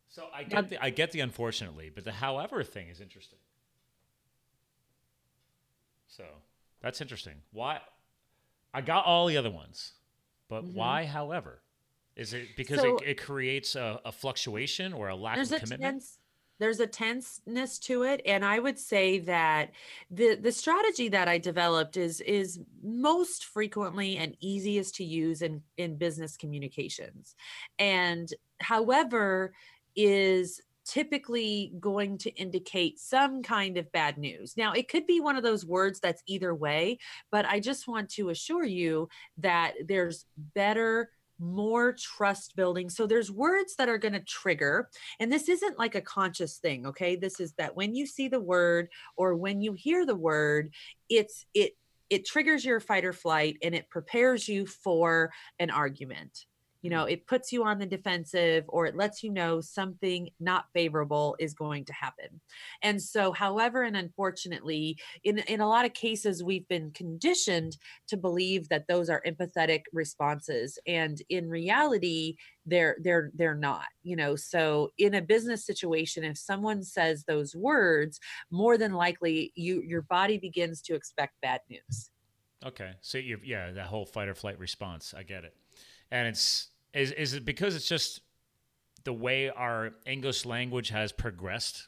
So 0.09 0.27
I 0.33 0.41
Now- 0.41 0.47
get 0.61 0.69
the 0.71 0.83
I 0.83 0.89
get 0.89 1.11
the 1.11 1.21
unfortunately, 1.21 1.89
but 1.89 2.03
the 2.03 2.11
however 2.11 2.65
thing 2.65 2.89
is 2.89 2.99
interesting. 2.99 3.39
So 6.09 6.25
that's 6.81 6.99
interesting. 6.99 7.35
Why? 7.53 7.79
I 8.73 8.81
got 8.81 9.05
all 9.05 9.27
the 9.27 9.37
other 9.37 9.51
ones, 9.51 9.93
but 10.47 10.63
Mhm. 10.63 10.73
why? 10.73 11.05
However, 11.05 11.61
is 12.15 12.33
it 12.33 12.55
because 12.55 12.79
So- 12.81 12.97
it, 12.97 13.09
it 13.09 13.21
creates 13.21 13.75
a, 13.75 13.99
a 14.05 14.11
fluctuation 14.11 14.93
or 14.93 15.09
a 15.09 15.15
lack 15.15 15.37
of 15.37 15.51
a 15.51 15.59
commitment? 15.59 15.81
tense 15.81 16.17
there's 16.59 16.79
a 16.79 16.85
tenseness 16.85 17.79
to 17.79 18.03
it 18.03 18.21
and 18.23 18.45
i 18.45 18.59
would 18.59 18.77
say 18.77 19.17
that 19.17 19.71
the 20.11 20.35
the 20.35 20.51
strategy 20.51 21.09
that 21.09 21.27
i 21.27 21.39
developed 21.39 21.97
is 21.97 22.21
is 22.21 22.59
most 22.83 23.45
frequently 23.45 24.15
and 24.17 24.37
easiest 24.41 24.93
to 24.93 25.03
use 25.03 25.41
in 25.41 25.63
in 25.77 25.95
business 25.97 26.37
communications 26.37 27.35
and 27.79 28.35
however 28.59 29.53
is 29.95 30.61
typically 30.85 31.73
going 31.79 32.17
to 32.19 32.31
indicate 32.31 32.99
some 32.99 33.43
kind 33.43 33.77
of 33.77 33.91
bad 33.91 34.17
news. 34.17 34.55
Now, 34.57 34.73
it 34.73 34.89
could 34.89 35.05
be 35.05 35.19
one 35.19 35.35
of 35.35 35.43
those 35.43 35.65
words 35.65 35.99
that's 35.99 36.23
either 36.27 36.53
way, 36.53 36.99
but 37.31 37.45
I 37.45 37.59
just 37.59 37.87
want 37.87 38.09
to 38.11 38.29
assure 38.29 38.65
you 38.65 39.09
that 39.37 39.73
there's 39.87 40.25
better 40.55 41.09
more 41.41 41.93
trust 41.93 42.55
building. 42.55 42.89
So 42.89 43.07
there's 43.07 43.31
words 43.31 43.75
that 43.77 43.89
are 43.89 43.97
going 43.97 44.13
to 44.13 44.19
trigger 44.19 44.89
and 45.19 45.31
this 45.31 45.49
isn't 45.49 45.79
like 45.79 45.95
a 45.95 46.01
conscious 46.01 46.57
thing, 46.57 46.85
okay? 46.85 47.15
This 47.15 47.39
is 47.39 47.53
that 47.53 47.75
when 47.75 47.95
you 47.95 48.05
see 48.05 48.27
the 48.27 48.39
word 48.39 48.89
or 49.17 49.35
when 49.35 49.61
you 49.61 49.73
hear 49.73 50.05
the 50.05 50.15
word, 50.15 50.71
it's 51.09 51.45
it 51.53 51.73
it 52.11 52.25
triggers 52.25 52.63
your 52.63 52.79
fight 52.79 53.05
or 53.05 53.13
flight 53.13 53.57
and 53.63 53.73
it 53.73 53.89
prepares 53.89 54.47
you 54.47 54.67
for 54.67 55.31
an 55.59 55.69
argument. 55.69 56.45
You 56.81 56.89
know, 56.89 57.05
it 57.05 57.27
puts 57.27 57.51
you 57.51 57.63
on 57.63 57.79
the 57.79 57.85
defensive 57.85 58.65
or 58.67 58.85
it 58.85 58.95
lets 58.95 59.23
you 59.23 59.31
know 59.31 59.61
something 59.61 60.29
not 60.39 60.65
favorable 60.73 61.35
is 61.39 61.53
going 61.53 61.85
to 61.85 61.93
happen. 61.93 62.41
And 62.81 63.01
so, 63.01 63.31
however, 63.31 63.83
and 63.83 63.95
unfortunately, 63.95 64.97
in, 65.23 65.39
in 65.39 65.61
a 65.61 65.67
lot 65.67 65.85
of 65.85 65.93
cases, 65.93 66.43
we've 66.43 66.67
been 66.67 66.91
conditioned 66.91 67.77
to 68.07 68.17
believe 68.17 68.69
that 68.69 68.87
those 68.87 69.09
are 69.09 69.23
empathetic 69.25 69.81
responses. 69.93 70.79
And 70.87 71.21
in 71.29 71.49
reality, 71.49 72.35
they're 72.67 72.95
they're 73.01 73.31
they're 73.33 73.55
not 73.55 73.87
you 74.03 74.15
know 74.15 74.35
so 74.35 74.91
in 74.99 75.15
a 75.15 75.21
business 75.21 75.65
situation 75.65 76.23
if 76.23 76.37
someone 76.37 76.83
says 76.83 77.23
those 77.23 77.55
words 77.55 78.19
more 78.51 78.77
than 78.77 78.93
likely 78.93 79.51
you 79.55 79.81
your 79.81 80.03
body 80.03 80.37
begins 80.37 80.79
to 80.79 80.93
expect 80.93 81.33
bad 81.41 81.59
news 81.71 82.11
Okay. 82.65 82.91
So 83.01 83.17
you 83.17 83.39
yeah, 83.43 83.71
that 83.71 83.87
whole 83.87 84.05
fight 84.05 84.27
or 84.27 84.35
flight 84.35 84.59
response. 84.59 85.13
I 85.17 85.23
get 85.23 85.43
it. 85.43 85.55
And 86.11 86.27
it's 86.27 86.69
is 86.93 87.11
is 87.11 87.33
it 87.33 87.45
because 87.45 87.75
it's 87.75 87.87
just 87.87 88.21
the 89.03 89.13
way 89.13 89.49
our 89.49 89.91
English 90.05 90.45
language 90.45 90.89
has 90.89 91.11
progressed 91.11 91.87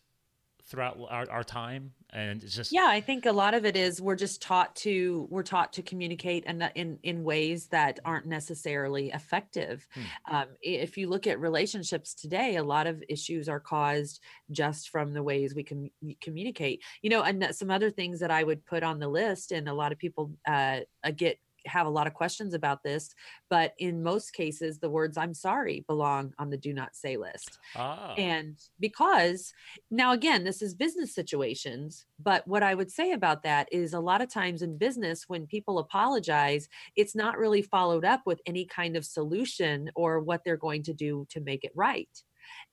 throughout 0.66 0.98
our, 1.10 1.30
our 1.30 1.44
time? 1.44 1.92
And 2.12 2.44
it's 2.44 2.56
just 2.56 2.72
yeah 2.72 2.86
i 2.88 3.02
think 3.02 3.26
a 3.26 3.32
lot 3.32 3.56
of 3.56 3.66
it 3.66 3.76
is 3.76 4.00
we're 4.00 4.16
just 4.16 4.40
taught 4.40 4.76
to 4.76 5.28
we're 5.32 5.42
taught 5.42 5.74
to 5.74 5.82
communicate 5.82 6.46
in 6.46 6.62
in, 6.76 7.00
in 7.02 7.24
ways 7.24 7.66
that 7.70 8.00
aren't 8.06 8.28
necessarily 8.28 9.10
effective. 9.10 9.88
Hmm. 9.96 10.36
um, 10.36 10.46
if 10.62 10.96
you 10.96 11.10
look 11.10 11.26
at 11.26 11.40
relationships 11.40 12.14
today 12.14 12.58
a 12.58 12.64
lot 12.64 12.86
of 12.86 13.04
issues 13.10 13.50
are 13.50 13.60
caused 13.60 14.22
just 14.52 14.90
from 14.90 15.14
the 15.14 15.24
ways 15.24 15.56
we 15.56 15.64
can 15.64 15.90
communicate. 16.22 16.84
You 17.02 17.10
know 17.10 17.24
and 17.24 17.48
some 17.52 17.72
other 17.72 17.90
things 17.90 18.20
that 18.20 18.30
i 18.30 18.44
would 18.44 18.64
put 18.64 18.84
on 18.84 19.00
the 19.00 19.08
list 19.08 19.52
and 19.52 19.68
a 19.68 19.74
lot 19.74 19.92
of 19.92 19.98
people 19.98 20.32
uh, 20.48 20.82
get 21.16 21.40
have 21.66 21.88
a 21.88 21.90
lot 21.90 22.08
of 22.08 22.14
questions 22.14 22.54
about 22.54 22.84
this, 22.84 23.10
but 23.50 23.74
in 23.78 24.04
most 24.04 24.34
cases, 24.34 24.80
the 24.80 24.90
words 24.90 25.18
I'm 25.18 25.34
sorry 25.34 25.84
belong 25.88 26.34
on 26.40 26.50
the 26.50 26.58
do 26.58 26.74
not 26.74 26.96
say 26.96 27.18
list. 27.18 27.60
Ah. 27.76 28.14
And 28.16 28.58
because 28.80 29.54
now, 29.92 30.14
again, 30.14 30.44
this 30.44 30.62
is 30.62 30.74
business 30.76 31.14
situations, 31.14 32.06
but 32.20 32.48
what 32.48 32.64
I 32.64 32.76
would 32.76 32.92
say 32.92 33.12
about 33.12 33.44
that 33.44 33.68
is 33.72 33.94
a 33.94 34.00
lot 34.00 34.22
of 34.22 34.32
times 34.32 34.62
in 34.62 34.78
business, 34.78 35.26
when 35.28 35.48
people 35.48 35.80
apologize, 35.80 36.68
it's 36.96 37.16
not 37.16 37.38
really 37.38 37.62
followed 37.62 38.06
up 38.06 38.22
with 38.26 38.42
any 38.46 38.66
kind 38.66 38.96
of 38.96 39.06
solution 39.06 39.90
or 39.96 40.20
what 40.20 40.42
they're 40.44 40.58
going 40.58 40.84
to 40.84 40.94
do 40.94 41.26
to 41.30 41.42
make 41.42 41.64
it 41.64 41.72
right. 41.76 42.10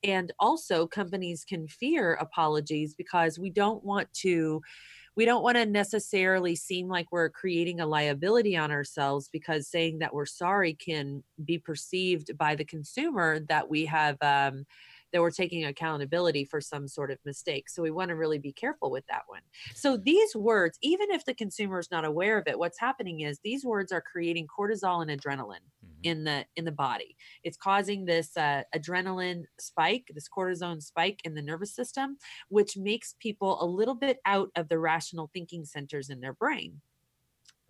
And 0.03 0.33
also, 0.39 0.87
companies 0.87 1.45
can 1.47 1.67
fear 1.67 2.13
apologies 2.15 2.93
because 2.95 3.39
we 3.39 3.49
don't 3.49 3.83
want 3.83 4.11
to 4.15 4.61
we 5.15 5.25
don't 5.25 5.43
want 5.43 5.57
to 5.57 5.65
necessarily 5.65 6.55
seem 6.55 6.87
like 6.87 7.07
we're 7.11 7.29
creating 7.29 7.79
a 7.79 7.85
liability 7.85 8.55
on 8.55 8.71
ourselves 8.71 9.29
because 9.31 9.67
saying 9.67 9.99
that 9.99 10.13
we're 10.13 10.25
sorry 10.25 10.73
can 10.73 11.23
be 11.43 11.57
perceived 11.57 12.37
by 12.37 12.55
the 12.55 12.65
consumer 12.65 13.39
that 13.49 13.69
we 13.69 13.85
have 13.85 14.17
um, 14.21 14.65
that 15.11 15.21
we're 15.21 15.31
taking 15.31 15.65
accountability 15.65 16.45
for 16.45 16.61
some 16.61 16.87
sort 16.87 17.11
of 17.11 17.19
mistake. 17.25 17.69
So 17.69 17.81
we 17.81 17.91
want 17.91 18.09
to 18.09 18.15
really 18.15 18.39
be 18.39 18.53
careful 18.53 18.91
with 18.91 19.05
that 19.07 19.23
one. 19.27 19.41
So 19.75 19.97
these 19.97 20.35
words, 20.35 20.77
even 20.81 21.11
if 21.11 21.25
the 21.25 21.33
consumer 21.33 21.79
is 21.79 21.91
not 21.91 22.05
aware 22.05 22.37
of 22.37 22.47
it, 22.47 22.57
what's 22.57 22.79
happening 22.79 23.21
is 23.21 23.39
these 23.43 23.65
words 23.65 23.91
are 23.91 24.01
creating 24.01 24.47
cortisol 24.47 25.01
and 25.01 25.11
adrenaline 25.11 25.65
mm-hmm. 25.83 26.03
in 26.03 26.23
the 26.23 26.45
in 26.55 26.65
the 26.65 26.71
body. 26.71 27.15
It's 27.43 27.57
causing 27.57 28.05
this 28.05 28.35
uh, 28.37 28.63
adrenaline 28.75 29.43
spike, 29.59 30.05
this 30.13 30.29
cortisone 30.29 30.81
spike 30.81 31.19
in 31.23 31.33
the 31.33 31.41
nervous 31.41 31.75
system, 31.75 32.17
which 32.49 32.77
makes 32.77 33.15
people 33.19 33.61
a 33.61 33.65
little 33.65 33.95
bit 33.95 34.19
out 34.25 34.49
of 34.55 34.69
the 34.69 34.79
rational 34.79 35.29
thinking 35.33 35.65
centers 35.65 36.09
in 36.09 36.21
their 36.21 36.33
brain. 36.33 36.81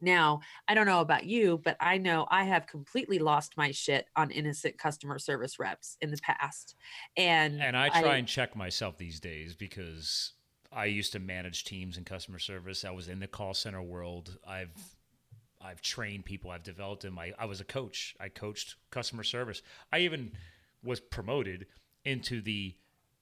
Now, 0.02 0.42
I 0.68 0.74
don't 0.74 0.88
know 0.88 1.00
about 1.00 1.26
you, 1.26 1.62
but 1.64 1.78
I 1.80 1.98
know 1.98 2.28
I 2.30 2.44
have 2.44 2.68
completely 2.68 3.20
lost 3.20 3.56
my 3.56 3.72
shit 3.72 4.08
on 4.16 4.32
innocent 4.32 4.78
customer 4.78 5.20
service 5.20 5.60
reps 5.60 5.98
in 6.02 6.12
the 6.12 6.18
past. 6.18 6.76
And 7.16 7.62
and 7.62 7.78
I 7.78 7.90
try 7.90 8.14
I, 8.14 8.18
and 8.18 8.28
check 8.28 8.56
myself 8.56 8.98
these 8.98 9.20
days 9.20 9.56
because 9.56 10.34
I 10.72 10.86
used 10.86 11.12
to 11.14 11.20
manage 11.20 11.64
teams 11.66 11.98
in 11.98 12.04
customer 12.04 12.40
service. 12.40 12.84
I 12.86 12.92
was 12.92 13.08
in 13.08 13.20
the 13.20 13.28
call 13.28 13.54
center 13.54 13.82
world. 13.82 14.38
I've 14.48 14.74
I've 15.64 15.82
trained 15.82 16.26
people. 16.26 16.52
I've 16.52 16.64
developed 16.64 17.04
them. 17.04 17.20
I, 17.20 17.34
I 17.38 17.46
was 17.46 17.62
a 17.62 17.66
coach. 17.66 18.16
I 18.20 18.30
coached 18.30 18.76
customer 18.90 19.24
service. 19.24 19.62
I 19.92 20.00
even 20.00 20.32
was 20.84 21.00
promoted 21.00 21.68
into 22.06 22.42
the 22.42 22.76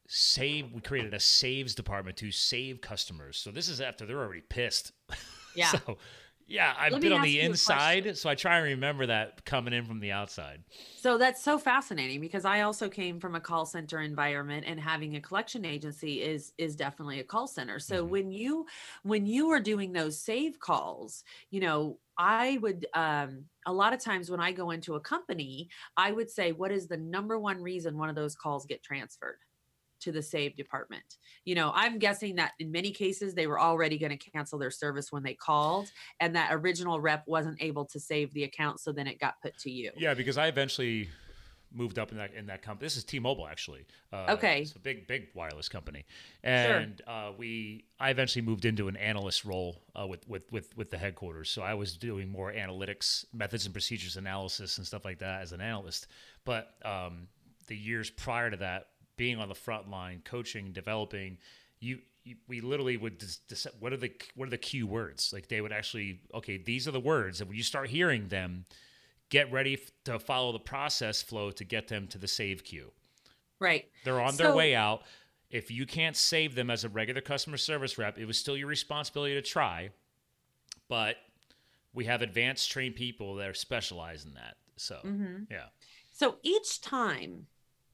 save. 0.07 0.71
We 0.71 0.81
created 0.81 1.13
a 1.13 1.19
saves 1.19 1.75
department 1.75 2.17
to 2.17 2.31
save 2.31 2.81
customers. 2.81 3.37
So 3.37 3.51
this 3.51 3.67
is 3.67 3.81
after 3.81 4.05
they're 4.05 4.19
already 4.19 4.41
pissed. 4.41 4.91
Yeah. 5.55 5.71
so 5.71 5.97
yeah, 6.49 6.73
I've 6.77 6.99
been 6.99 7.13
on 7.13 7.21
the 7.21 7.39
inside, 7.41 8.17
so 8.17 8.27
I 8.27 8.33
try 8.33 8.57
and 8.57 8.65
remember 8.65 9.05
that 9.05 9.45
coming 9.45 9.71
in 9.71 9.85
from 9.85 9.99
the 9.99 10.11
outside. 10.11 10.63
So 10.97 11.19
that's 11.19 11.43
so 11.43 11.59
fascinating 11.59 12.21
because 12.21 12.43
I 12.43 12.61
also 12.61 12.89
came 12.89 13.19
from 13.19 13.35
a 13.35 13.39
call 13.39 13.67
center 13.67 14.01
environment 14.01 14.65
and 14.67 14.79
having 14.79 15.15
a 15.15 15.21
collection 15.21 15.63
agency 15.63 16.23
is 16.23 16.53
is 16.57 16.75
definitely 16.75 17.19
a 17.19 17.23
call 17.23 17.47
center. 17.47 17.77
So 17.77 18.01
mm-hmm. 18.01 18.11
when 18.11 18.31
you 18.31 18.65
when 19.03 19.27
you 19.27 19.51
are 19.51 19.59
doing 19.59 19.91
those 19.91 20.19
save 20.19 20.59
calls, 20.59 21.23
you 21.51 21.59
know, 21.59 21.99
I 22.17 22.57
would 22.63 22.87
um 22.95 23.45
a 23.67 23.71
lot 23.71 23.93
of 23.93 24.03
times 24.03 24.31
when 24.31 24.39
I 24.39 24.51
go 24.51 24.71
into 24.71 24.95
a 24.95 24.99
company, 24.99 25.69
I 25.97 26.11
would 26.11 26.31
say 26.31 26.51
what 26.51 26.71
is 26.71 26.87
the 26.87 26.97
number 26.97 27.37
one 27.37 27.61
reason 27.61 27.97
one 27.97 28.09
of 28.09 28.15
those 28.15 28.35
calls 28.35 28.65
get 28.65 28.81
transferred? 28.81 29.37
To 30.01 30.11
the 30.11 30.21
save 30.21 30.55
department. 30.55 31.17
You 31.45 31.55
know, 31.55 31.71
I'm 31.73 31.99
guessing 31.99 32.35
that 32.35 32.53
in 32.59 32.71
many 32.71 32.91
cases 32.91 33.33
they 33.33 33.47
were 33.47 33.59
already 33.59 33.97
going 33.97 34.17
to 34.17 34.31
cancel 34.31 34.59
their 34.59 34.71
service 34.71 35.11
when 35.11 35.23
they 35.23 35.33
called 35.33 35.91
and 36.19 36.35
that 36.35 36.49
original 36.53 36.99
rep 36.99 37.23
wasn't 37.27 37.61
able 37.61 37.85
to 37.85 37.99
save 37.99 38.33
the 38.33 38.43
account 38.43 38.79
so 38.79 38.91
then 38.91 39.07
it 39.07 39.19
got 39.19 39.35
put 39.41 39.57
to 39.59 39.71
you. 39.71 39.91
Yeah, 39.97 40.13
because 40.13 40.37
I 40.37 40.47
eventually 40.47 41.09
moved 41.71 41.99
up 41.99 42.11
in 42.11 42.17
that 42.17 42.33
in 42.33 42.47
that 42.47 42.61
company. 42.61 42.85
This 42.85 42.97
is 42.97 43.03
T-Mobile 43.03 43.47
actually. 43.47 43.85
Uh, 44.11 44.25
okay. 44.29 44.61
It's 44.61 44.73
a 44.73 44.79
big 44.79 45.07
big 45.07 45.27
wireless 45.33 45.69
company. 45.69 46.05
And 46.43 47.01
sure. 47.05 47.13
uh, 47.13 47.31
we 47.37 47.85
I 47.99 48.09
eventually 48.09 48.43
moved 48.43 48.65
into 48.65 48.87
an 48.87 48.95
analyst 48.97 49.45
role 49.45 49.81
uh, 49.99 50.07
with, 50.07 50.27
with 50.27 50.51
with 50.51 50.75
with 50.75 50.89
the 50.89 50.97
headquarters. 50.97 51.49
So 51.49 51.61
I 51.61 51.73
was 51.75 51.97
doing 51.97 52.29
more 52.29 52.51
analytics, 52.51 53.25
methods 53.33 53.65
and 53.65 53.73
procedures 53.73 54.17
analysis 54.17 54.77
and 54.77 54.87
stuff 54.87 55.05
like 55.05 55.19
that 55.19 55.41
as 55.41 55.51
an 55.51 55.61
analyst. 55.61 56.07
But 56.45 56.73
um, 56.83 57.27
the 57.67 57.75
years 57.75 58.09
prior 58.09 58.49
to 58.49 58.57
that 58.57 58.87
being 59.19 59.37
on 59.37 59.49
the 59.49 59.55
front 59.55 59.91
line, 59.91 60.21
coaching, 60.23 60.71
developing, 60.71 61.37
you, 61.81 61.99
you 62.23 62.37
we 62.47 62.61
literally 62.61 62.95
would 62.95 63.17
dis, 63.17 63.67
what 63.79 63.91
are 63.91 63.97
the 63.97 64.11
what 64.33 64.47
are 64.47 64.51
the 64.51 64.57
key 64.57 64.81
words? 64.81 65.31
Like 65.33 65.49
they 65.49 65.59
would 65.61 65.73
actually 65.73 66.21
okay, 66.33 66.57
these 66.57 66.87
are 66.87 66.91
the 66.91 67.01
words, 67.01 67.41
and 67.41 67.49
when 67.49 67.57
you 67.57 67.63
start 67.63 67.89
hearing 67.89 68.29
them, 68.29 68.65
get 69.29 69.51
ready 69.51 69.77
to 70.05 70.17
follow 70.19 70.53
the 70.53 70.59
process 70.59 71.21
flow 71.21 71.51
to 71.51 71.63
get 71.65 71.89
them 71.89 72.07
to 72.07 72.17
the 72.17 72.29
save 72.29 72.63
queue. 72.63 72.91
Right. 73.59 73.89
They're 74.05 74.21
on 74.21 74.33
so, 74.33 74.43
their 74.43 74.55
way 74.55 74.73
out. 74.73 75.03
If 75.51 75.69
you 75.69 75.85
can't 75.85 76.15
save 76.15 76.55
them 76.55 76.69
as 76.69 76.85
a 76.85 76.89
regular 76.89 77.21
customer 77.21 77.57
service 77.57 77.97
rep, 77.97 78.17
it 78.17 78.25
was 78.25 78.39
still 78.39 78.55
your 78.55 78.67
responsibility 78.67 79.33
to 79.33 79.41
try. 79.41 79.89
But 80.87 81.17
we 81.93 82.05
have 82.05 82.21
advanced 82.21 82.71
trained 82.71 82.95
people 82.95 83.35
that 83.35 83.49
are 83.49 83.53
specialized 83.53 84.25
in 84.25 84.35
that. 84.35 84.55
So, 84.77 84.95
mm-hmm. 85.03 85.43
yeah. 85.51 85.65
So 86.11 86.37
each 86.41 86.79
time 86.79 87.47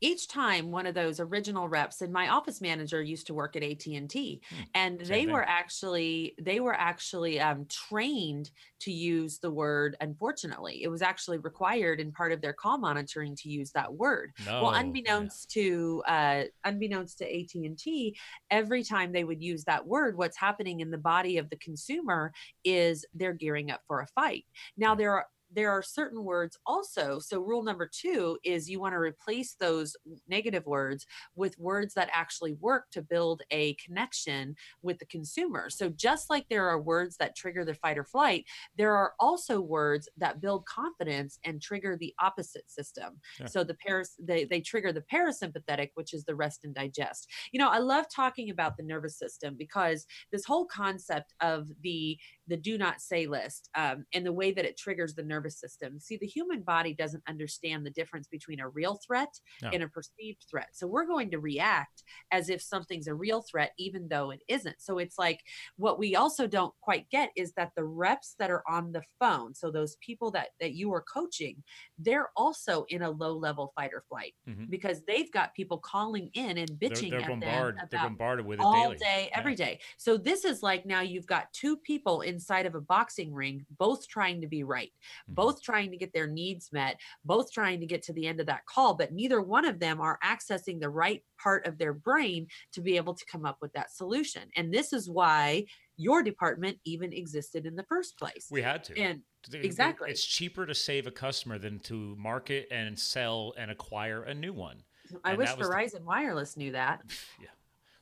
each 0.05 0.27
time 0.27 0.71
one 0.71 0.85
of 0.85 0.93
those 0.93 1.19
original 1.19 1.67
reps 1.67 2.01
and 2.01 2.13
my 2.13 2.29
office 2.29 2.61
manager 2.61 3.01
used 3.01 3.25
to 3.25 3.33
work 3.33 3.55
at 3.55 3.63
AT&T 3.63 4.41
hmm. 4.47 4.61
and 4.75 4.99
Same 4.99 5.07
they 5.07 5.33
were 5.33 5.43
actually 5.43 6.35
they 6.39 6.59
were 6.59 6.75
actually 6.75 7.39
um, 7.39 7.65
trained 7.69 8.51
to 8.81 8.91
use 8.91 9.39
the 9.39 9.49
word 9.49 9.97
unfortunately 10.01 10.83
it 10.83 10.89
was 10.89 11.01
actually 11.01 11.39
required 11.39 11.99
in 11.99 12.11
part 12.11 12.31
of 12.31 12.39
their 12.39 12.53
call 12.53 12.77
monitoring 12.77 13.35
to 13.37 13.49
use 13.49 13.71
that 13.71 13.91
word 13.91 14.31
no. 14.45 14.61
well 14.61 14.73
unbeknownst 14.73 15.55
yeah. 15.55 15.63
to 15.63 16.03
uh, 16.07 16.43
unbeknownst 16.65 17.17
to 17.17 17.25
AT&T 17.25 18.15
every 18.51 18.83
time 18.83 19.11
they 19.11 19.23
would 19.23 19.41
use 19.41 19.63
that 19.63 19.85
word 19.85 20.17
what's 20.17 20.37
happening 20.37 20.81
in 20.81 20.91
the 20.91 20.97
body 20.99 21.39
of 21.39 21.49
the 21.49 21.57
consumer 21.57 22.31
is 22.63 23.05
they're 23.15 23.33
gearing 23.33 23.71
up 23.71 23.81
for 23.87 24.01
a 24.01 24.07
fight 24.07 24.45
now 24.77 24.93
hmm. 24.93 24.99
there 24.99 25.13
are 25.13 25.25
there 25.55 25.71
are 25.71 25.81
certain 25.81 26.23
words 26.23 26.57
also. 26.65 27.19
So, 27.19 27.39
rule 27.39 27.63
number 27.63 27.89
two 27.91 28.37
is 28.43 28.69
you 28.69 28.79
want 28.79 28.93
to 28.93 28.99
replace 28.99 29.55
those 29.59 29.95
negative 30.27 30.65
words 30.65 31.05
with 31.35 31.57
words 31.57 31.93
that 31.93 32.09
actually 32.13 32.53
work 32.53 32.85
to 32.91 33.01
build 33.01 33.41
a 33.51 33.75
connection 33.75 34.55
with 34.81 34.99
the 34.99 35.05
consumer. 35.05 35.69
So, 35.69 35.89
just 35.89 36.29
like 36.29 36.47
there 36.49 36.67
are 36.67 36.81
words 36.81 37.17
that 37.17 37.35
trigger 37.35 37.63
the 37.63 37.73
fight 37.73 37.97
or 37.97 38.03
flight, 38.03 38.45
there 38.77 38.95
are 38.95 39.13
also 39.19 39.61
words 39.61 40.09
that 40.17 40.41
build 40.41 40.65
confidence 40.65 41.39
and 41.45 41.61
trigger 41.61 41.97
the 41.97 42.13
opposite 42.19 42.69
system. 42.69 43.19
Yeah. 43.39 43.47
So, 43.47 43.63
the 43.63 43.75
paras 43.75 44.15
they, 44.19 44.43
they 44.45 44.61
trigger 44.61 44.91
the 44.91 45.03
parasympathetic, 45.13 45.91
which 45.95 46.13
is 46.13 46.25
the 46.25 46.35
rest 46.35 46.65
and 46.65 46.75
digest. 46.75 47.29
You 47.51 47.59
know, 47.59 47.69
I 47.69 47.79
love 47.79 48.05
talking 48.13 48.49
about 48.49 48.75
the 48.77 48.83
nervous 48.83 49.17
system 49.17 49.55
because 49.57 50.05
this 50.31 50.45
whole 50.45 50.65
concept 50.65 51.33
of 51.41 51.69
the 51.81 52.17
the 52.47 52.57
do 52.57 52.77
not 52.77 53.01
say 53.01 53.25
list 53.25 53.69
um, 53.75 54.05
and 54.13 54.25
the 54.25 54.33
way 54.33 54.51
that 54.51 54.65
it 54.65 54.77
triggers 54.77 55.15
the 55.15 55.23
nervous 55.23 55.44
system. 55.49 55.99
See, 55.99 56.17
the 56.17 56.27
human 56.27 56.61
body 56.61 56.93
doesn't 56.93 57.23
understand 57.27 57.85
the 57.85 57.91
difference 57.91 58.27
between 58.27 58.59
a 58.59 58.69
real 58.69 58.99
threat 59.05 59.39
no. 59.61 59.69
and 59.73 59.83
a 59.83 59.87
perceived 59.87 60.45
threat. 60.49 60.69
So 60.73 60.87
we're 60.87 61.05
going 61.05 61.31
to 61.31 61.39
react 61.39 62.03
as 62.31 62.49
if 62.49 62.61
something's 62.61 63.07
a 63.07 63.13
real 63.13 63.41
threat, 63.41 63.71
even 63.77 64.07
though 64.07 64.31
it 64.31 64.41
isn't. 64.47 64.75
So 64.79 64.97
it's 64.97 65.17
like 65.17 65.41
what 65.77 65.99
we 65.99 66.15
also 66.15 66.47
don't 66.47 66.73
quite 66.81 67.09
get 67.09 67.31
is 67.35 67.53
that 67.53 67.71
the 67.75 67.83
reps 67.83 68.35
that 68.39 68.51
are 68.51 68.63
on 68.67 68.91
the 68.91 69.03
phone, 69.19 69.53
so 69.53 69.71
those 69.71 69.97
people 70.01 70.31
that 70.31 70.49
that 70.59 70.73
you 70.73 70.93
are 70.93 71.01
coaching, 71.01 71.63
they're 71.97 72.29
also 72.35 72.85
in 72.89 73.01
a 73.01 73.09
low 73.09 73.33
level 73.33 73.71
fight 73.75 73.91
or 73.93 74.03
flight 74.09 74.33
mm-hmm. 74.47 74.65
because 74.69 75.01
they've 75.07 75.31
got 75.31 75.53
people 75.53 75.77
calling 75.77 76.29
in 76.33 76.57
and 76.57 76.69
bitching 76.71 77.11
they're, 77.11 77.19
they're 77.19 77.21
at 77.21 77.39
bombarded, 77.39 77.79
them 77.79 77.87
they're 77.91 78.01
bombarded 78.01 78.45
with 78.45 78.59
it 78.59 78.63
all 78.63 78.89
daily. 78.89 78.97
day, 78.97 79.29
every 79.33 79.53
yeah. 79.53 79.65
day. 79.65 79.79
So 79.97 80.17
this 80.17 80.45
is 80.45 80.63
like 80.63 80.85
now 80.85 81.01
you've 81.01 81.27
got 81.27 81.51
two 81.53 81.77
people 81.77 82.21
inside 82.21 82.65
of 82.65 82.75
a 82.75 82.81
boxing 82.81 83.33
ring, 83.33 83.65
both 83.77 84.07
trying 84.07 84.41
to 84.41 84.47
be 84.47 84.63
right. 84.63 84.91
Hmm. 85.27 85.33
both 85.33 85.61
trying 85.61 85.91
to 85.91 85.97
get 85.97 86.13
their 86.13 86.27
needs 86.27 86.71
met, 86.71 86.99
both 87.23 87.51
trying 87.51 87.79
to 87.79 87.85
get 87.85 88.03
to 88.03 88.13
the 88.13 88.27
end 88.27 88.39
of 88.39 88.45
that 88.47 88.65
call, 88.65 88.93
but 88.95 89.13
neither 89.13 89.41
one 89.41 89.65
of 89.65 89.79
them 89.79 89.99
are 90.01 90.19
accessing 90.23 90.79
the 90.79 90.89
right 90.89 91.23
part 91.41 91.65
of 91.65 91.77
their 91.77 91.93
brain 91.93 92.47
to 92.73 92.81
be 92.81 92.97
able 92.97 93.13
to 93.13 93.25
come 93.25 93.45
up 93.45 93.57
with 93.61 93.73
that 93.73 93.91
solution. 93.91 94.43
And 94.55 94.73
this 94.73 94.93
is 94.93 95.09
why 95.09 95.65
your 95.97 96.21
department 96.23 96.77
even 96.85 97.13
existed 97.13 97.65
in 97.65 97.75
the 97.75 97.83
first 97.83 98.17
place. 98.17 98.47
We 98.51 98.61
had 98.61 98.83
to. 98.85 98.99
And 98.99 99.21
exactly. 99.53 100.09
It's 100.09 100.25
cheaper 100.25 100.65
to 100.65 100.75
save 100.75 101.07
a 101.07 101.11
customer 101.11 101.57
than 101.57 101.79
to 101.81 102.15
market 102.17 102.67
and 102.71 102.97
sell 102.97 103.53
and 103.57 103.71
acquire 103.71 104.23
a 104.23 104.33
new 104.33 104.53
one. 104.53 104.83
I 105.23 105.31
and 105.31 105.37
wish 105.37 105.55
was 105.55 105.67
the- 105.67 105.73
Verizon 105.73 106.03
Wireless 106.03 106.57
knew 106.57 106.71
that. 106.73 107.01
Yeah. 107.41 107.47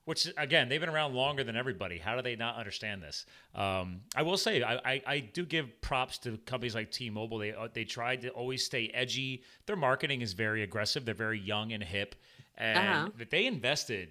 Which 0.06 0.28
again, 0.38 0.68
they've 0.68 0.82
been 0.82 0.90
around 0.90 1.14
longer 1.14 1.46
than 1.46 1.56
everybody. 1.56 1.98
How 1.98 2.16
do 2.18 2.22
they 2.22 2.36
not 2.36 2.58
understand 2.58 3.02
this? 3.02 3.26
Um, 3.56 4.02
I 4.16 4.22
will 4.24 4.36
say, 4.36 4.62
I, 4.62 4.76
I, 4.84 5.02
I 5.08 5.20
do 5.20 5.46
give 5.46 5.80
props 5.82 6.18
to 6.20 6.38
companies 6.40 6.76
like 6.76 6.92
T-Mobile. 6.92 7.38
They 7.38 7.54
uh, 7.54 7.70
they 7.74 7.86
tried 7.86 8.22
to 8.24 8.30
always 8.30 8.66
stay 8.66 8.92
edgy. 8.94 9.44
Their 9.66 9.78
marketing 9.78 10.22
is 10.22 10.34
very 10.34 10.62
aggressive. 10.64 11.06
They're 11.06 11.14
very 11.14 11.40
young 11.40 11.72
and 11.72 11.82
hip, 11.82 12.16
and 12.58 12.78
Uh-huh. 12.78 13.10
that 13.18 13.30
they 13.32 13.46
invested. 13.46 14.10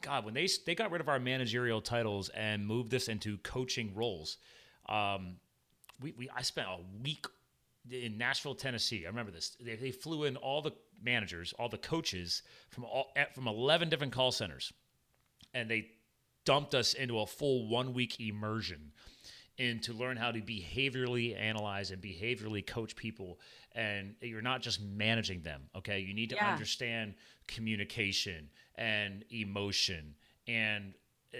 God, 0.00 0.24
when 0.24 0.34
they 0.34 0.46
they 0.64 0.76
got 0.76 0.92
rid 0.92 1.00
of 1.00 1.08
our 1.08 1.18
managerial 1.18 1.80
titles 1.80 2.28
and 2.28 2.64
moved 2.64 2.94
us 2.94 3.08
into 3.08 3.38
coaching 3.38 3.92
roles, 3.96 4.36
um, 4.88 5.38
we, 6.00 6.12
we 6.16 6.30
I 6.30 6.42
spent 6.42 6.68
a 6.68 6.78
week 7.02 7.26
in 7.90 8.16
Nashville, 8.16 8.54
Tennessee. 8.54 9.04
I 9.04 9.08
remember 9.08 9.32
this. 9.32 9.56
They, 9.60 9.74
they 9.74 9.90
flew 9.90 10.22
in 10.24 10.36
all 10.36 10.62
the 10.62 10.72
managers, 11.02 11.52
all 11.58 11.68
the 11.68 11.78
coaches 11.78 12.42
from 12.70 12.84
all 12.84 13.12
from 13.34 13.48
eleven 13.48 13.88
different 13.88 14.12
call 14.12 14.30
centers, 14.30 14.72
and 15.56 15.70
they 15.70 15.88
dumped 16.44 16.74
us 16.74 16.92
into 16.94 17.18
a 17.20 17.26
full 17.26 17.66
one 17.68 17.94
week 17.94 18.20
immersion 18.20 18.92
in 19.58 19.80
to 19.80 19.92
learn 19.94 20.18
how 20.18 20.30
to 20.30 20.40
behaviorally 20.40 21.34
analyze 21.36 21.90
and 21.90 22.00
behaviorally 22.02 22.64
coach 22.64 22.94
people. 22.94 23.40
And 23.72 24.14
you're 24.20 24.42
not 24.42 24.60
just 24.60 24.80
managing 24.82 25.40
them 25.42 25.62
okay? 25.74 25.98
You 25.98 26.14
need 26.14 26.30
to 26.30 26.36
Yeah. 26.36 26.52
understand 26.52 27.14
communication 27.46 28.50
and 28.76 29.24
emotion. 29.30 30.14
And 30.46 30.94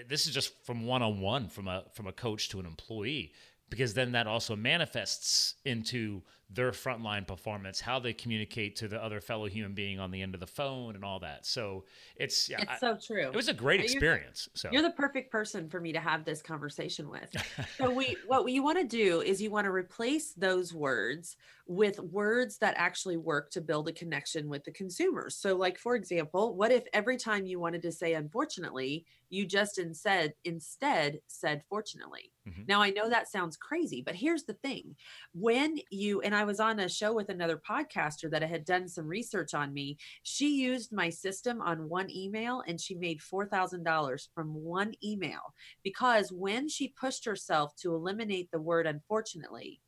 this 0.09 0.25
is 0.27 0.33
just 0.33 0.51
from 0.65 0.85
one-on-one 0.85 1.47
from 1.49 1.67
a 1.67 1.85
from 1.93 2.07
a 2.07 2.11
coach 2.11 2.49
to 2.49 2.59
an 2.59 2.65
employee 2.65 3.33
because 3.69 3.93
then 3.93 4.11
that 4.13 4.27
also 4.27 4.55
manifests 4.55 5.55
into 5.63 6.23
their 6.49 6.71
frontline 6.71 7.27
performance 7.27 7.81
how 7.81 7.99
they 7.99 8.13
communicate 8.13 8.75
to 8.77 8.87
the 8.87 9.01
other 9.03 9.19
fellow 9.19 9.47
human 9.47 9.73
being 9.73 9.99
on 9.99 10.11
the 10.11 10.21
end 10.21 10.33
of 10.33 10.39
the 10.39 10.47
phone 10.47 10.95
and 10.95 11.03
all 11.03 11.19
that 11.19 11.45
so 11.45 11.83
it's 12.15 12.47
yeah 12.49 12.57
It's 12.61 12.71
I- 12.71 12.77
so 12.79 12.97
true. 13.05 13.29
it 13.29 13.35
was 13.35 13.49
a 13.49 13.53
great 13.53 13.79
You're 13.81 13.83
experience 13.83 14.47
so 14.55 14.69
You're 14.71 14.81
the 14.81 14.91
perfect 14.91 15.29
person 15.31 15.69
for 15.69 15.81
me 15.81 15.91
to 15.93 15.99
have 15.99 16.23
this 16.23 16.41
conversation 16.41 17.09
with. 17.09 17.29
so 17.79 17.91
we 17.91 18.15
what 18.27 18.49
you 18.49 18.63
want 18.63 18.77
to 18.79 18.85
do 18.87 19.21
is 19.21 19.41
you 19.41 19.51
want 19.51 19.65
to 19.65 19.71
replace 19.71 20.33
those 20.33 20.73
words 20.73 21.35
with 21.67 21.99
words 21.99 22.57
that 22.59 22.75
actually 22.77 23.17
work 23.17 23.51
to 23.51 23.59
build 23.61 23.89
a 23.89 23.91
connection 23.91 24.47
with 24.47 24.63
the 24.63 24.71
consumers. 24.71 25.35
So 25.35 25.55
like 25.57 25.77
for 25.77 25.95
example, 25.95 26.55
what 26.55 26.71
if 26.71 26.85
every 26.93 27.17
time 27.17 27.45
you 27.45 27.59
wanted 27.59 27.81
to 27.81 27.91
say 27.91 28.13
unfortunately, 28.13 29.05
you 29.29 29.45
just 29.45 29.77
instead 29.77 30.33
instead 30.45 31.19
said 31.27 31.63
fortunately. 31.67 32.31
Mhm. 32.47 32.67
Now 32.69 32.81
I 32.81 32.91
know 32.91 33.09
that 33.09 33.27
sounds 33.29 33.57
crazy, 33.57 34.01
but 34.01 34.15
here's 34.15 34.45
the 34.45 34.53
thing. 34.53 34.95
When 35.33 35.77
you 35.91 36.21
and 36.21 36.33
I 36.37 36.43
was 36.43 36.59
on 36.59 36.79
a 36.79 36.89
show 36.89 37.13
with 37.13 37.29
another 37.29 37.59
podcaster 37.69 38.29
that 38.31 38.43
had 38.43 38.65
done 38.65 38.87
some 38.87 39.07
research 39.07 39.53
on 39.53 39.73
me, 39.73 39.97
she 40.23 40.55
used 40.55 40.93
my 40.93 41.09
system 41.09 41.61
on 41.61 41.89
one 41.89 42.09
email 42.09 42.63
and 42.67 42.79
she 42.79 42.95
made 42.95 43.19
$4,000 43.19 44.27
from 44.33 44.53
one 44.53 44.93
email 45.03 45.53
because 45.83 46.31
when 46.31 46.69
she 46.69 46.93
pushed 46.99 47.25
herself 47.25 47.75
to 47.77 47.95
eliminate 47.95 48.49
the 48.51 48.59
word 48.59 48.87
unfortunately, 48.87 49.81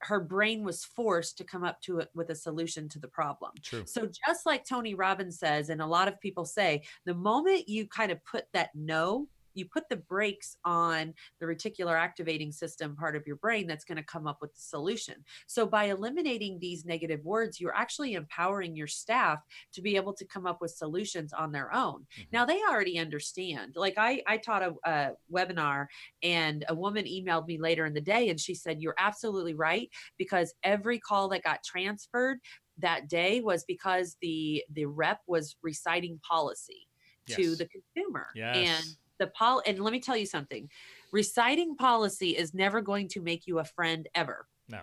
her 0.00 0.20
brain 0.20 0.64
was 0.64 0.84
forced 0.84 1.38
to 1.38 1.44
come 1.44 1.64
up 1.64 1.80
to 1.80 1.98
it 1.98 2.10
with 2.14 2.28
a 2.30 2.34
solution 2.34 2.88
to 2.90 2.98
the 2.98 3.08
problem. 3.08 3.52
true 3.62 3.84
So 3.86 4.06
just 4.26 4.44
like 4.44 4.64
Tony 4.64 4.94
Robbins 4.94 5.38
says, 5.38 5.70
and 5.70 5.80
a 5.80 5.86
lot 5.86 6.08
of 6.08 6.20
people 6.20 6.44
say, 6.44 6.82
the 7.06 7.14
moment 7.14 7.68
you 7.68 7.86
kind 7.86 8.12
of 8.12 8.22
put 8.24 8.44
that 8.52 8.70
no, 8.74 9.28
you 9.54 9.66
put 9.66 9.88
the 9.88 9.96
brakes 9.96 10.56
on 10.64 11.14
the 11.40 11.46
reticular 11.46 11.98
activating 11.98 12.52
system 12.52 12.96
part 12.96 13.16
of 13.16 13.26
your 13.26 13.36
brain 13.36 13.66
that's 13.66 13.84
going 13.84 13.96
to 13.96 14.02
come 14.04 14.26
up 14.26 14.38
with 14.40 14.54
the 14.54 14.60
solution. 14.60 15.24
So 15.46 15.66
by 15.66 15.84
eliminating 15.84 16.58
these 16.58 16.84
negative 16.84 17.24
words, 17.24 17.60
you're 17.60 17.74
actually 17.74 18.14
empowering 18.14 18.76
your 18.76 18.86
staff 18.86 19.38
to 19.72 19.82
be 19.82 19.96
able 19.96 20.14
to 20.14 20.24
come 20.26 20.46
up 20.46 20.60
with 20.60 20.70
solutions 20.72 21.32
on 21.32 21.52
their 21.52 21.72
own. 21.74 22.06
Mhm. 22.18 22.26
Now 22.32 22.44
they 22.44 22.60
already 22.62 22.98
understand. 22.98 23.74
Like 23.76 23.94
I, 23.96 24.22
I 24.26 24.38
taught 24.38 24.62
a, 24.62 24.74
a 24.84 25.12
webinar 25.32 25.86
and 26.22 26.64
a 26.68 26.74
woman 26.74 27.04
emailed 27.04 27.46
me 27.46 27.58
later 27.58 27.86
in 27.86 27.94
the 27.94 28.00
day 28.00 28.28
and 28.28 28.38
she 28.40 28.54
said, 28.54 28.80
you're 28.80 28.94
absolutely 28.98 29.54
right 29.54 29.90
because 30.18 30.54
every 30.62 30.98
call 30.98 31.28
that 31.28 31.42
got 31.42 31.62
transferred 31.64 32.38
that 32.78 33.08
day 33.08 33.40
was 33.40 33.64
because 33.68 34.16
the 34.20 34.64
the 34.72 34.84
rep 34.84 35.20
was 35.28 35.56
reciting 35.62 36.18
policy 36.28 36.88
to 37.36 37.54
the 37.56 37.68
consumer 37.68 38.26
yes 38.34 38.68
and 38.68 38.96
the 39.18 39.28
pol 39.28 39.62
and 39.66 39.78
let 39.78 39.92
me 39.92 40.00
tell 40.00 40.16
you 40.16 40.26
something. 40.26 40.68
Reciting 41.12 41.76
policy 41.76 42.30
is 42.30 42.54
never 42.54 42.80
going 42.80 43.08
to 43.08 43.20
make 43.20 43.46
you 43.46 43.58
a 43.58 43.64
friend 43.64 44.08
ever. 44.14 44.46
No. 44.68 44.80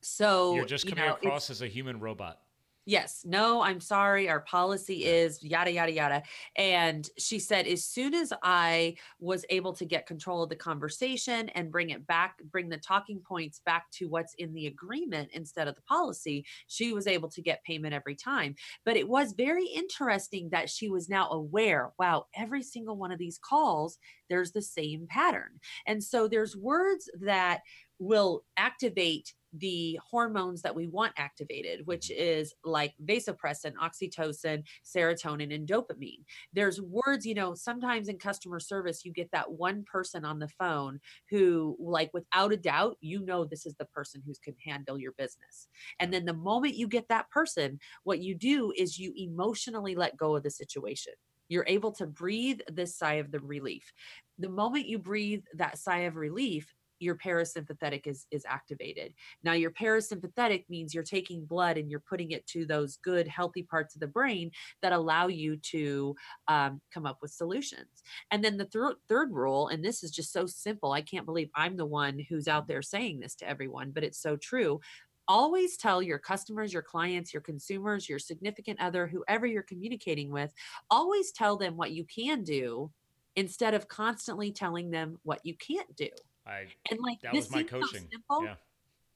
So 0.00 0.54
you're 0.54 0.64
just 0.64 0.84
you 0.84 0.92
coming 0.92 1.06
know, 1.06 1.14
across 1.14 1.50
as 1.50 1.62
a 1.62 1.66
human 1.66 2.00
robot 2.00 2.40
yes 2.86 3.22
no 3.24 3.60
i'm 3.62 3.80
sorry 3.80 4.28
our 4.28 4.40
policy 4.40 5.04
is 5.04 5.42
yada 5.42 5.70
yada 5.72 5.92
yada. 5.92 6.22
And 6.56 7.08
she 7.18 7.38
said 7.38 7.66
as 7.66 7.84
soon 7.84 8.14
as 8.14 8.32
i 8.42 8.94
was 9.18 9.44
able 9.50 9.72
to 9.74 9.84
get 9.84 10.06
control 10.06 10.42
of 10.42 10.48
the 10.48 10.56
conversation 10.56 11.48
and 11.50 11.72
bring 11.72 11.90
it 11.90 12.06
back 12.06 12.36
bring 12.50 12.68
the 12.68 12.78
talking 12.78 13.20
points 13.20 13.60
back 13.66 13.90
to 13.92 14.08
what's 14.08 14.34
in 14.34 14.54
the 14.54 14.66
agreement 14.66 15.30
instead 15.32 15.68
of 15.68 15.74
the 15.74 15.82
policy 15.82 16.46
she 16.68 16.92
was 16.92 17.06
able 17.06 17.28
to 17.28 17.42
get 17.42 17.62
payment 17.64 17.92
every 17.92 18.14
time. 18.14 18.54
But 18.84 18.96
it 18.96 19.08
was 19.08 19.32
very 19.32 19.66
interesting 19.66 20.48
that 20.50 20.70
she 20.70 20.88
was 20.88 21.08
now 21.08 21.28
aware 21.30 21.92
wow 21.98 22.26
every 22.36 22.62
single 22.62 22.96
one 22.96 23.10
of 23.12 23.18
these 23.18 23.38
calls 23.38 23.98
there's 24.28 24.52
the 24.52 24.62
same 24.62 25.06
pattern. 25.08 25.60
And 25.86 26.02
so 26.02 26.28
there's 26.28 26.56
words 26.56 27.08
that 27.20 27.60
will 27.98 28.42
activate 28.56 29.34
the 29.58 29.98
hormones 30.08 30.62
that 30.62 30.74
we 30.74 30.86
want 30.86 31.12
activated, 31.16 31.86
which 31.86 32.08
mm-hmm. 32.08 32.22
is 32.22 32.54
like 32.64 32.94
vasopressin, 33.04 33.74
oxytocin, 33.74 34.62
serotonin, 34.84 35.54
and 35.54 35.68
dopamine. 35.68 36.24
There's 36.52 36.80
words, 36.80 37.26
you 37.26 37.34
know, 37.34 37.54
sometimes 37.54 38.08
in 38.08 38.18
customer 38.18 38.60
service, 38.60 39.04
you 39.04 39.12
get 39.12 39.30
that 39.32 39.52
one 39.52 39.84
person 39.84 40.24
on 40.24 40.38
the 40.38 40.48
phone 40.48 41.00
who, 41.30 41.76
like, 41.80 42.10
without 42.12 42.52
a 42.52 42.56
doubt, 42.56 42.96
you 43.00 43.24
know, 43.24 43.44
this 43.44 43.66
is 43.66 43.74
the 43.74 43.84
person 43.86 44.22
who 44.24 44.32
can 44.42 44.54
handle 44.64 44.98
your 44.98 45.12
business. 45.12 45.68
And 46.00 46.12
then 46.12 46.24
the 46.24 46.34
moment 46.34 46.74
you 46.76 46.88
get 46.88 47.08
that 47.08 47.30
person, 47.30 47.78
what 48.04 48.20
you 48.20 48.34
do 48.34 48.72
is 48.76 48.98
you 48.98 49.12
emotionally 49.16 49.94
let 49.94 50.16
go 50.16 50.36
of 50.36 50.42
the 50.42 50.50
situation. 50.50 51.14
You're 51.48 51.64
able 51.68 51.92
to 51.92 52.06
breathe 52.06 52.60
this 52.72 52.96
sigh 52.96 53.14
of 53.14 53.30
the 53.30 53.38
relief. 53.38 53.92
The 54.38 54.48
moment 54.48 54.88
you 54.88 54.98
breathe 54.98 55.44
that 55.54 55.78
sigh 55.78 56.00
of 56.00 56.16
relief, 56.16 56.74
your 56.98 57.16
parasympathetic 57.16 58.06
is 58.06 58.26
is 58.30 58.44
activated. 58.48 59.14
Now 59.42 59.52
your 59.52 59.70
parasympathetic 59.70 60.64
means 60.68 60.94
you're 60.94 61.02
taking 61.02 61.44
blood 61.44 61.76
and 61.76 61.90
you're 61.90 62.00
putting 62.00 62.30
it 62.30 62.46
to 62.48 62.66
those 62.66 62.98
good 63.02 63.28
healthy 63.28 63.62
parts 63.62 63.94
of 63.94 64.00
the 64.00 64.06
brain 64.06 64.50
that 64.82 64.92
allow 64.92 65.28
you 65.28 65.56
to 65.56 66.14
um, 66.48 66.80
come 66.92 67.06
up 67.06 67.18
with 67.22 67.30
solutions. 67.30 68.02
And 68.30 68.42
then 68.42 68.56
the 68.56 68.66
thir- 68.66 68.96
third 69.08 69.32
rule, 69.32 69.68
and 69.68 69.84
this 69.84 70.02
is 70.02 70.10
just 70.10 70.32
so 70.32 70.46
simple. 70.46 70.92
I 70.92 71.02
can't 71.02 71.26
believe 71.26 71.50
I'm 71.54 71.76
the 71.76 71.86
one 71.86 72.18
who's 72.28 72.48
out 72.48 72.68
there 72.68 72.82
saying 72.82 73.20
this 73.20 73.34
to 73.36 73.48
everyone, 73.48 73.90
but 73.90 74.04
it's 74.04 74.20
so 74.20 74.36
true. 74.36 74.80
Always 75.28 75.76
tell 75.76 76.02
your 76.02 76.18
customers, 76.18 76.72
your 76.72 76.82
clients, 76.82 77.34
your 77.34 77.42
consumers, 77.42 78.08
your 78.08 78.20
significant 78.20 78.80
other, 78.80 79.08
whoever 79.08 79.44
you're 79.44 79.62
communicating 79.62 80.30
with, 80.30 80.52
always 80.88 81.32
tell 81.32 81.56
them 81.56 81.76
what 81.76 81.90
you 81.90 82.04
can 82.04 82.44
do 82.44 82.90
instead 83.34 83.74
of 83.74 83.88
constantly 83.88 84.50
telling 84.50 84.90
them 84.90 85.18
what 85.22 85.40
you 85.44 85.54
can't 85.54 85.94
do. 85.96 86.08
I 86.46 86.66
And 86.90 87.00
like 87.00 87.20
that 87.22 87.32
this 87.32 87.46
was 87.46 87.50
my 87.52 87.58
seems 87.58 87.70
so 87.70 87.80
coaching. 87.80 88.08
simple, 88.10 88.44
yeah, 88.44 88.54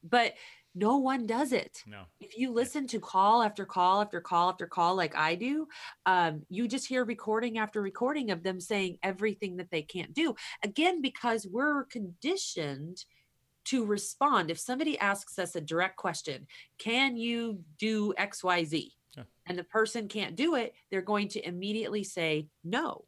but 0.03 0.35
no 0.75 0.99
one 0.99 1.27
does 1.27 1.53
it. 1.53 1.83
no. 1.87 2.03
If 2.21 2.39
you 2.39 2.53
listen 2.53 2.87
to 2.89 3.01
call 3.01 3.43
after 3.43 3.65
call 3.65 4.03
after 4.03 4.21
call 4.21 4.51
after 4.51 4.67
call, 4.67 4.95
like 4.95 5.17
I 5.17 5.35
do, 5.35 5.67
um, 6.07 6.43
you 6.49 6.69
just 6.69 6.87
hear 6.87 7.05
recording 7.05 7.59
after 7.59 7.83
recording 7.83 8.31
of 8.31 8.43
them 8.43 8.61
saying 8.61 8.99
everything 9.03 9.57
that 9.57 9.71
they 9.71 9.83
can't 9.83 10.15
do. 10.15 10.35
Again, 10.63 11.01
because 11.03 11.47
we're 11.51 11.85
conditioned 11.87 13.05
to 13.67 13.85
respond. 13.85 14.51
If 14.51 14.59
somebody 14.61 14.99
asks 14.99 15.39
us 15.39 15.57
a 15.57 15.61
direct 15.61 15.97
question, 15.97 16.47
can 16.79 17.17
you 17.17 17.61
do 17.79 18.15
XYZ? 18.19 18.91
Yeah. 19.17 19.25
And 19.47 19.59
the 19.59 19.65
person 19.65 20.07
can't 20.07 20.37
do 20.37 20.55
it, 20.55 20.75
they're 20.91 21.03
going 21.03 21.29
to 21.31 21.47
immediately 21.47 22.05
say 22.05 22.47
no. 22.65 23.07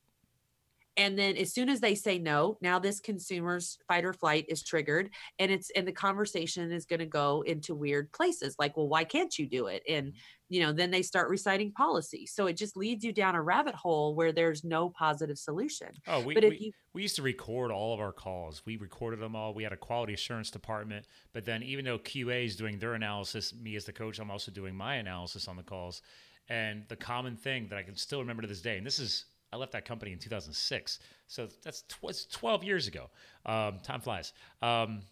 And 0.96 1.18
then 1.18 1.37
as 1.37 1.52
soon 1.55 1.68
as 1.68 1.81
they 1.81 1.94
say 1.94 2.18
no, 2.18 2.59
now 2.61 2.78
this 2.78 3.00
consumer's 3.00 3.78
fight 3.88 4.05
or 4.05 4.12
flight 4.12 4.44
is 4.48 4.62
triggered 4.62 5.11
and 5.38 5.50
it's 5.50 5.70
and 5.70 5.87
the 5.87 5.92
conversation 5.92 6.70
is 6.70 6.85
going 6.85 7.00
to 7.00 7.07
go 7.07 7.42
into 7.46 7.74
weird 7.74 8.12
places 8.12 8.57
like, 8.59 8.76
well, 8.76 8.88
why 8.88 9.05
can't 9.05 9.38
you 9.38 9.48
do 9.48 9.66
it? 9.66 9.83
And 9.88 10.09
mm. 10.09 10.14
you 10.50 10.61
know, 10.61 10.72
then 10.72 10.90
they 10.90 11.02
start 11.02 11.31
reciting 11.31 11.72
policy. 11.72 12.26
So 12.26 12.46
it 12.46 12.59
just 12.59 12.76
leads 12.76 13.05
you 13.05 13.12
down 13.12 13.35
a 13.35 13.42
rabbit 13.42 13.74
hole 13.74 14.14
where 14.14 14.33
there's 14.33 14.64
no 14.64 14.90
positive 14.90 15.38
solution. 15.38 15.88
Oh, 16.07 16.20
we, 16.20 16.35
But 16.35 16.44
if 16.44 16.50
we, 16.50 16.59
you 16.59 16.72
we 16.92 17.02
used 17.02 17.16
to 17.16 17.22
record 17.22 17.70
all 17.70 17.94
of 17.94 18.00
our 18.00 18.12
calls. 18.12 18.62
We 18.66 18.76
recorded 18.76 19.20
them 19.20 19.35
all. 19.35 19.55
We 19.55 19.62
had 19.62 19.72
a 19.72 19.78
quality 19.78 20.12
assurance 20.12 20.50
department. 20.50 21.07
But 21.33 21.44
then, 21.46 21.62
even 21.62 21.85
though 21.85 21.98
QA 21.98 22.44
is 22.44 22.56
doing 22.56 22.79
their 22.79 22.94
analysis, 22.94 23.54
me 23.54 23.77
as 23.77 23.87
the 23.87 23.92
coach, 23.92 24.19
I'm 24.19 24.31
also 24.31 24.52
doing 24.52 24.75
my 24.75 24.96
analysis 24.96 25.48
on 25.48 25.56
the 25.56 25.62
calls. 25.62 26.02
And 26.48 26.85
the 26.88 26.96
common 26.96 27.37
thing 27.37 27.69
that 27.69 27.79
I 27.79 27.83
can 27.83 27.96
still 27.96 28.19
remember 28.19 28.42
to 28.42 28.48
this 28.48 28.60
day, 28.60 28.77
and 28.77 28.87
this 28.87 28.98
is 28.98 29.27
I 29.53 29.57
left 29.57 29.73
that 29.73 29.85
company 29.85 30.13
in 30.13 30.19
2006. 30.19 30.98
So 31.27 31.48
that's 31.63 31.83
tw- 31.83 32.31
12 32.33 32.65
years 32.65 32.87
ago. 32.88 33.11
Um, 33.44 33.79
time 33.83 34.00
flies. 34.00 34.33
Um, 34.63 35.03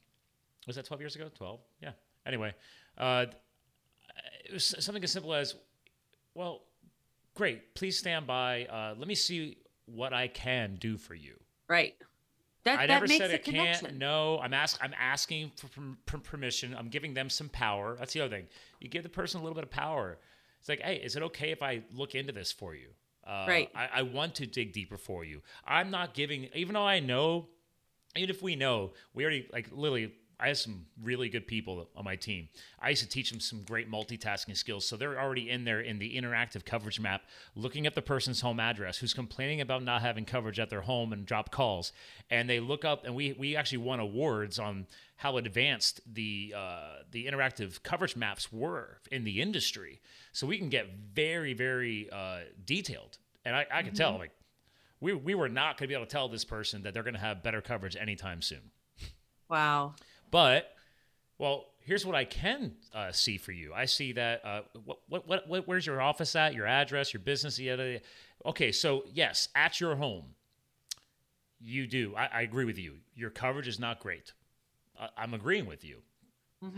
was 0.66 0.76
that 0.76 0.86
12 0.86 1.01
years 1.01 1.16
ago? 1.16 1.28
12? 1.34 1.61
Yeah. 1.82 1.93
Anyway, 2.26 2.55
uh, 2.99 3.26
it 4.45 4.53
was 4.53 4.74
something 4.78 5.03
as 5.05 5.12
simple 5.12 5.34
as, 5.34 5.55
well, 6.34 6.62
great. 7.34 7.74
Please 7.74 7.99
stand 7.99 8.26
by. 8.26 8.64
Uh, 8.66 8.95
let 8.99 9.09
me 9.09 9.14
see 9.14 9.59
what 9.86 10.12
I 10.12 10.28
can 10.28 10.76
do 10.76 10.97
for 10.97 11.14
you. 11.14 11.34
Right. 11.68 11.95
That, 12.64 12.78
I 12.78 12.86
that 12.86 12.95
never 12.95 13.07
said 13.07 13.30
it 13.30 13.45
can't. 13.45 13.97
No, 13.97 14.38
I'm 14.38 14.53
ask, 14.53 14.78
I'm 14.82 14.95
asking 14.99 15.53
for 15.57 15.68
per- 16.07 16.18
permission. 16.18 16.74
I'm 16.76 16.88
giving 16.88 17.14
them 17.14 17.30
some 17.30 17.49
power. 17.49 17.97
That's 17.99 18.12
the 18.12 18.20
other 18.20 18.36
thing. 18.36 18.47
You 18.80 18.88
give 18.88 19.03
the 19.03 19.09
person 19.09 19.41
a 19.41 19.43
little 19.43 19.55
bit 19.55 19.64
of 19.64 19.70
power. 19.70 20.18
It's 20.59 20.68
like, 20.68 20.80
hey, 20.80 20.97
is 20.97 21.16
it 21.16 21.22
okay 21.22 21.53
if 21.53 21.62
I 21.62 21.82
look 21.95 22.14
into 22.14 22.32
this 22.32 22.53
for 22.53 22.74
you? 22.74 22.91
Uh, 23.30 23.44
Right. 23.48 23.70
I, 23.74 23.88
I 24.00 24.02
want 24.02 24.34
to 24.36 24.46
dig 24.46 24.72
deeper 24.72 24.98
for 24.98 25.24
you. 25.24 25.42
I'm 25.64 25.90
not 25.90 26.14
giving, 26.14 26.48
even 26.54 26.74
though 26.74 26.86
I 26.86 26.98
know, 26.98 27.48
even 28.16 28.28
if 28.30 28.42
we 28.42 28.56
know, 28.56 28.92
we 29.14 29.22
already 29.24 29.48
like 29.52 29.68
literally. 29.72 30.12
I 30.41 30.49
have 30.49 30.59
some 30.59 30.86
really 31.03 31.28
good 31.28 31.47
people 31.47 31.88
on 31.95 32.05
my 32.05 32.16
team. 32.16 32.49
I 32.80 32.91
used 32.91 33.03
to 33.03 33.09
teach 33.09 33.30
them 33.30 33.41
some 33.41 33.62
great 33.62 33.91
multitasking 33.91 34.57
skills. 34.57 34.86
So 34.86 34.97
they're 34.97 35.20
already 35.20 35.51
in 35.51 35.64
there 35.64 35.80
in 35.80 35.99
the 35.99 36.16
interactive 36.16 36.64
coverage 36.64 36.99
map, 36.99 37.22
looking 37.55 37.86
at 37.86 37.95
the 37.95 38.03
person's 38.03 38.41
home 38.41 38.59
address 38.59 38.99
who's 38.99 39.12
complaining 39.12 39.61
about 39.61 39.82
not 39.82 40.01
having 40.01 40.24
coverage 40.24 40.59
at 40.59 40.70
their 40.70 40.80
home 40.80 41.12
and 41.12 41.26
drop 41.26 41.51
calls. 41.51 41.93
And 42.30 42.49
they 42.49 42.59
look 42.59 42.84
up, 42.84 43.05
and 43.05 43.14
we 43.14 43.34
we 43.38 43.55
actually 43.55 43.78
won 43.78 44.01
awards 44.01 44.59
on 44.59 44.86
how 45.16 45.36
advanced 45.36 46.01
the 46.11 46.55
uh, 46.57 47.03
the 47.11 47.26
interactive 47.26 47.82
coverage 47.82 48.16
maps 48.16 48.51
were 48.51 48.99
in 49.12 49.24
the 49.24 49.43
industry. 49.43 50.01
So 50.32 50.47
we 50.47 50.57
can 50.57 50.70
get 50.70 50.86
very 51.14 51.53
very 51.53 52.09
uh, 52.11 52.41
detailed, 52.64 53.18
and 53.45 53.55
I, 53.55 53.66
I 53.70 53.82
can 53.82 53.95
tell 53.95 54.16
like 54.18 54.32
we 55.01 55.12
we 55.12 55.34
were 55.34 55.49
not 55.49 55.76
going 55.76 55.86
to 55.86 55.88
be 55.88 55.95
able 55.95 56.07
to 56.07 56.11
tell 56.11 56.28
this 56.28 56.45
person 56.45 56.82
that 56.82 56.95
they're 56.95 57.03
going 57.03 57.14
to 57.14 57.20
have 57.20 57.43
better 57.43 57.61
coverage 57.61 57.97
anytime 57.97 58.41
soon. 58.41 58.70
Wow. 59.51 59.95
But 60.30 60.72
well, 61.38 61.66
here's 61.80 62.04
what 62.04 62.14
I 62.14 62.24
can 62.24 62.74
uh, 62.94 63.12
see 63.12 63.38
for 63.38 63.52
you. 63.52 63.72
I 63.74 63.86
see 63.86 64.12
that 64.12 64.44
uh, 64.44 64.60
what, 64.84 64.98
what 65.08 65.28
what 65.28 65.48
what 65.48 65.68
where's 65.68 65.86
your 65.86 66.00
office 66.00 66.36
at? 66.36 66.54
Your 66.54 66.66
address, 66.66 67.12
your 67.12 67.20
business. 67.20 67.58
Yada. 67.58 68.00
Okay, 68.46 68.72
so 68.72 69.04
yes, 69.12 69.48
at 69.54 69.80
your 69.80 69.96
home, 69.96 70.34
you 71.60 71.86
do. 71.86 72.14
I, 72.16 72.26
I 72.26 72.40
agree 72.42 72.64
with 72.64 72.78
you. 72.78 72.96
Your 73.14 73.30
coverage 73.30 73.68
is 73.68 73.78
not 73.78 74.00
great. 74.00 74.32
I, 74.98 75.08
I'm 75.16 75.34
agreeing 75.34 75.66
with 75.66 75.84
you. 75.84 75.98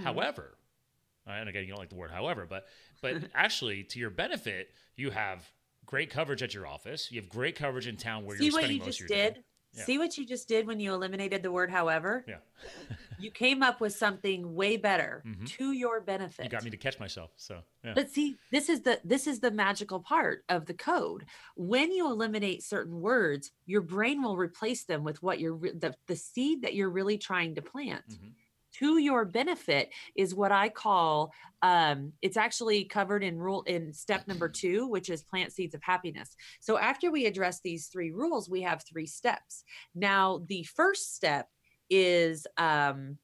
However, 0.04 0.56
uh, 1.26 1.32
and 1.32 1.48
again, 1.48 1.62
you 1.64 1.70
don't 1.70 1.78
like 1.78 1.88
the 1.88 1.96
word 1.96 2.12
however, 2.12 2.46
but 2.48 2.66
but 3.00 3.16
actually, 3.34 3.82
to 3.84 3.98
your 3.98 4.10
benefit, 4.10 4.70
you 4.96 5.10
have 5.10 5.50
great 5.86 6.10
coverage 6.10 6.42
at 6.42 6.54
your 6.54 6.66
office. 6.66 7.10
You 7.10 7.20
have 7.20 7.28
great 7.28 7.56
coverage 7.56 7.88
in 7.88 7.96
town 7.96 8.24
where 8.24 8.36
See 8.38 8.44
you're 8.44 8.52
spending 8.52 8.78
you 8.78 8.84
most 8.84 9.00
of 9.00 9.08
your 9.08 9.18
did? 9.18 9.34
day. 9.34 9.40
Yeah. 9.74 9.84
See 9.84 9.98
what 9.98 10.18
you 10.18 10.26
just 10.26 10.48
did 10.48 10.66
when 10.66 10.80
you 10.80 10.92
eliminated 10.92 11.42
the 11.42 11.50
word 11.50 11.70
however? 11.70 12.24
Yeah, 12.28 12.36
You 13.18 13.30
came 13.30 13.62
up 13.62 13.80
with 13.80 13.94
something 13.94 14.54
way 14.54 14.76
better 14.76 15.22
Mhm. 15.26 15.46
to 15.46 15.72
your 15.72 16.00
benefit. 16.00 16.44
you 16.44 16.50
got 16.50 16.64
me 16.64 16.70
to 16.70 16.76
catch 16.76 16.98
myself. 17.00 17.30
So 17.36 17.62
yeah. 17.84 17.92
But 17.94 18.10
see, 18.10 18.36
this 18.50 18.68
is 18.68 18.80
the 18.82 19.00
this 19.04 19.26
is 19.26 19.40
the 19.40 19.50
magical 19.50 20.00
part 20.00 20.44
of 20.48 20.66
the 20.66 20.74
code. 20.74 21.24
When 21.56 21.90
you 21.92 22.06
eliminate 22.10 22.62
certain 22.62 23.00
words, 23.00 23.52
your 23.66 23.80
brain 23.80 24.22
will 24.22 24.36
replace 24.36 24.84
them 24.84 25.04
with 25.04 25.22
what 25.22 25.38
you're 25.40 25.54
re- 25.54 25.72
the, 25.72 25.94
the 26.06 26.16
seed 26.16 26.62
that 26.62 26.74
you're 26.74 26.90
really 26.90 27.16
trying 27.16 27.54
to 27.54 27.62
plant. 27.62 28.04
Mhm. 28.10 28.32
To 28.78 28.98
your 28.98 29.24
benefit 29.24 29.90
is 30.16 30.34
what 30.34 30.52
I 30.52 30.68
call 30.68 31.32
um, 31.62 32.12
it's 32.22 32.36
actually 32.36 32.84
covered 32.84 33.22
in 33.22 33.38
rule 33.38 33.62
in 33.62 33.92
step 33.92 34.26
number 34.26 34.48
two, 34.48 34.88
which 34.88 35.08
is 35.08 35.22
plant 35.22 35.52
seeds 35.52 35.74
of 35.74 35.82
happiness. 35.82 36.36
So 36.60 36.76
after 36.76 37.10
we 37.10 37.26
address 37.26 37.60
these 37.60 37.86
three 37.86 38.10
rules, 38.10 38.50
we 38.50 38.62
have 38.62 38.82
three 38.82 39.06
steps. 39.06 39.62
Now, 39.94 40.42
the 40.48 40.64
first 40.64 41.14
step 41.14 41.46
is 41.88 42.46
um, 42.56 43.18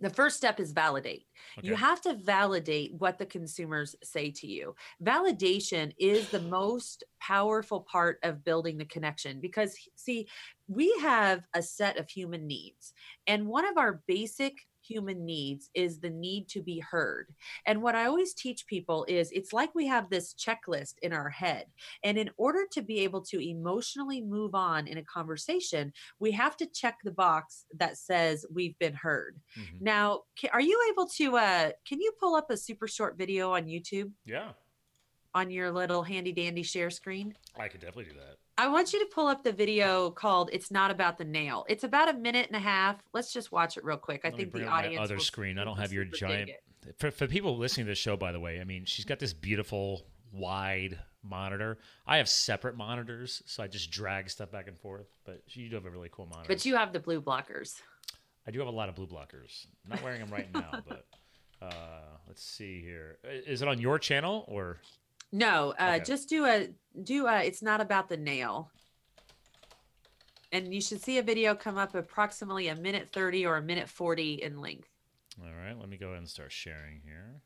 the 0.00 0.10
first 0.10 0.36
step 0.36 0.60
is 0.60 0.72
validate. 0.72 1.26
You 1.60 1.74
have 1.74 2.00
to 2.02 2.14
validate 2.14 2.94
what 2.94 3.18
the 3.18 3.26
consumers 3.26 3.96
say 4.02 4.30
to 4.30 4.46
you. 4.46 4.74
Validation 5.02 5.92
is 5.98 6.28
the 6.28 6.40
most 6.40 7.02
powerful 7.20 7.80
part 7.80 8.18
of 8.22 8.44
building 8.44 8.78
the 8.78 8.84
connection 8.84 9.40
because, 9.40 9.76
see, 9.96 10.28
we 10.68 10.94
have 11.00 11.46
a 11.54 11.62
set 11.62 11.98
of 11.98 12.08
human 12.08 12.46
needs. 12.46 12.92
And 13.26 13.48
one 13.48 13.66
of 13.66 13.76
our 13.76 14.02
basic 14.06 14.54
human 14.88 15.24
needs 15.24 15.70
is 15.74 15.98
the 16.00 16.10
need 16.10 16.48
to 16.48 16.62
be 16.62 16.78
heard. 16.78 17.28
And 17.66 17.82
what 17.82 17.94
I 17.94 18.06
always 18.06 18.34
teach 18.34 18.66
people 18.66 19.04
is 19.08 19.30
it's 19.32 19.52
like 19.52 19.74
we 19.74 19.86
have 19.86 20.08
this 20.08 20.34
checklist 20.34 20.94
in 21.02 21.12
our 21.12 21.28
head. 21.28 21.66
And 22.02 22.16
in 22.16 22.30
order 22.36 22.66
to 22.72 22.82
be 22.82 23.00
able 23.00 23.22
to 23.22 23.38
emotionally 23.38 24.20
move 24.20 24.54
on 24.54 24.86
in 24.86 24.98
a 24.98 25.04
conversation, 25.04 25.92
we 26.18 26.30
have 26.32 26.56
to 26.58 26.66
check 26.66 26.98
the 27.04 27.12
box 27.12 27.66
that 27.76 27.98
says 27.98 28.46
we've 28.50 28.78
been 28.78 28.94
heard. 28.94 29.40
Mhm. 29.56 29.80
Now, 29.80 30.22
are 30.52 30.60
you 30.60 30.78
able 30.92 31.06
to 31.08 31.36
uh 31.36 31.70
can 31.86 32.00
you 32.00 32.12
pull 32.18 32.34
up 32.34 32.50
a 32.50 32.56
super 32.56 32.88
short 32.88 33.16
video 33.18 33.52
on 33.52 33.66
YouTube 33.66 34.12
Yeah, 34.24 34.52
on 35.34 35.50
your 35.50 35.70
little 35.70 36.02
handy 36.02 36.32
dandy 36.32 36.62
share 36.62 36.90
screen? 36.90 37.36
I 37.58 37.68
could 37.68 37.80
definitely 37.80 38.12
do 38.12 38.18
that. 38.20 38.38
I 38.58 38.66
want 38.66 38.92
you 38.92 38.98
to 38.98 39.06
pull 39.06 39.28
up 39.28 39.44
the 39.44 39.52
video 39.52 40.10
called 40.10 40.50
It's 40.52 40.72
Not 40.72 40.90
About 40.90 41.16
the 41.16 41.24
Nail. 41.24 41.64
It's 41.68 41.84
about 41.84 42.08
a 42.08 42.12
minute 42.12 42.48
and 42.48 42.56
a 42.56 42.60
half. 42.60 42.96
Let's 43.12 43.32
just 43.32 43.52
watch 43.52 43.76
it 43.76 43.84
real 43.84 43.96
quick. 43.96 44.22
I 44.24 44.28
Let 44.28 44.36
think 44.36 44.52
the 44.52 44.66
audience 44.66 45.00
other 45.00 45.20
screen. 45.20 45.60
I 45.60 45.64
don't 45.64 45.78
have 45.78 45.92
your 45.92 46.04
giant. 46.04 46.50
For, 46.98 47.12
for 47.12 47.28
people 47.28 47.56
listening 47.56 47.86
to 47.86 47.92
the 47.92 47.96
show, 47.96 48.16
by 48.16 48.32
the 48.32 48.40
way, 48.40 48.60
I 48.60 48.64
mean 48.64 48.84
she's 48.84 49.04
got 49.04 49.20
this 49.20 49.32
beautiful 49.32 50.02
wide 50.32 50.98
monitor. 51.22 51.78
I 52.04 52.16
have 52.16 52.28
separate 52.28 52.76
monitors, 52.76 53.44
so 53.46 53.62
I 53.62 53.68
just 53.68 53.92
drag 53.92 54.28
stuff 54.28 54.50
back 54.50 54.66
and 54.66 54.76
forth. 54.76 55.06
But 55.24 55.42
you 55.50 55.68
do 55.68 55.76
have 55.76 55.86
a 55.86 55.90
really 55.90 56.08
cool 56.10 56.26
monitor. 56.26 56.48
But 56.48 56.64
you 56.64 56.74
have 56.74 56.92
the 56.92 57.00
blue 57.00 57.22
blockers. 57.22 57.80
I 58.44 58.50
do 58.50 58.58
have 58.58 58.68
a 58.68 58.72
lot 58.72 58.88
of 58.88 58.96
blue 58.96 59.06
blockers. 59.06 59.66
I'm 59.84 59.90
not 59.90 60.02
wearing 60.02 60.20
them 60.20 60.30
right 60.30 60.52
now, 60.52 60.82
but 60.88 61.06
uh, 61.62 62.00
let's 62.26 62.42
see 62.42 62.80
here. 62.80 63.18
Is 63.22 63.62
it 63.62 63.68
on 63.68 63.78
your 63.78 64.00
channel 64.00 64.44
or? 64.48 64.78
No, 65.32 65.74
uh 65.78 65.94
Okay. 65.96 66.04
just 66.04 66.28
do 66.28 66.44
a 66.46 66.68
do 67.02 67.26
a 67.26 67.42
It's 67.42 67.62
Not 67.62 67.80
About 67.80 68.08
the 68.08 68.16
Nail. 68.16 68.70
And 70.50 70.72
you 70.72 70.80
should 70.80 71.02
see 71.02 71.18
a 71.18 71.22
video 71.22 71.54
come 71.54 71.76
up 71.76 71.94
approximately 71.94 72.68
a 72.68 72.74
minute 72.76 73.10
30 73.12 73.44
or 73.44 73.56
a 73.58 73.62
minute 73.62 73.88
40 73.88 74.34
in 74.42 74.58
length. 74.60 74.88
All 75.40 75.52
right, 75.52 75.78
let 75.78 75.88
me 75.90 75.98
go 75.98 76.06
ahead 76.08 76.18
and 76.18 76.28
start 76.28 76.50
sharing 76.50 77.02
here. 77.04 77.42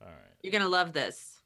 All 0.00 0.08
right. 0.08 0.16
You're 0.42 0.52
gonna 0.52 0.68
love 0.68 0.92
this. 0.92 1.40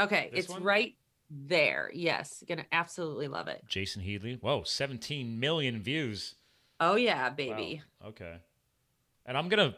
Okay, 0.00 0.28
This 0.32 0.44
it's 0.44 0.52
one? 0.52 0.62
right 0.62 0.94
there. 1.30 1.90
Yes, 1.94 2.42
gonna 2.46 2.66
absolutely 2.72 3.28
love 3.28 3.48
it. 3.48 3.62
Jason 3.68 4.02
Headley. 4.02 4.38
Whoa, 4.40 4.62
17 4.64 5.38
million 5.40 5.80
views. 5.80 6.34
Oh 6.80 6.96
yeah, 6.96 7.28
Wow, 7.28 7.34
baby. 7.34 7.82
Okay. 8.04 8.36
And 9.24 9.36
I'm 9.38 9.48
gonna. 9.48 9.74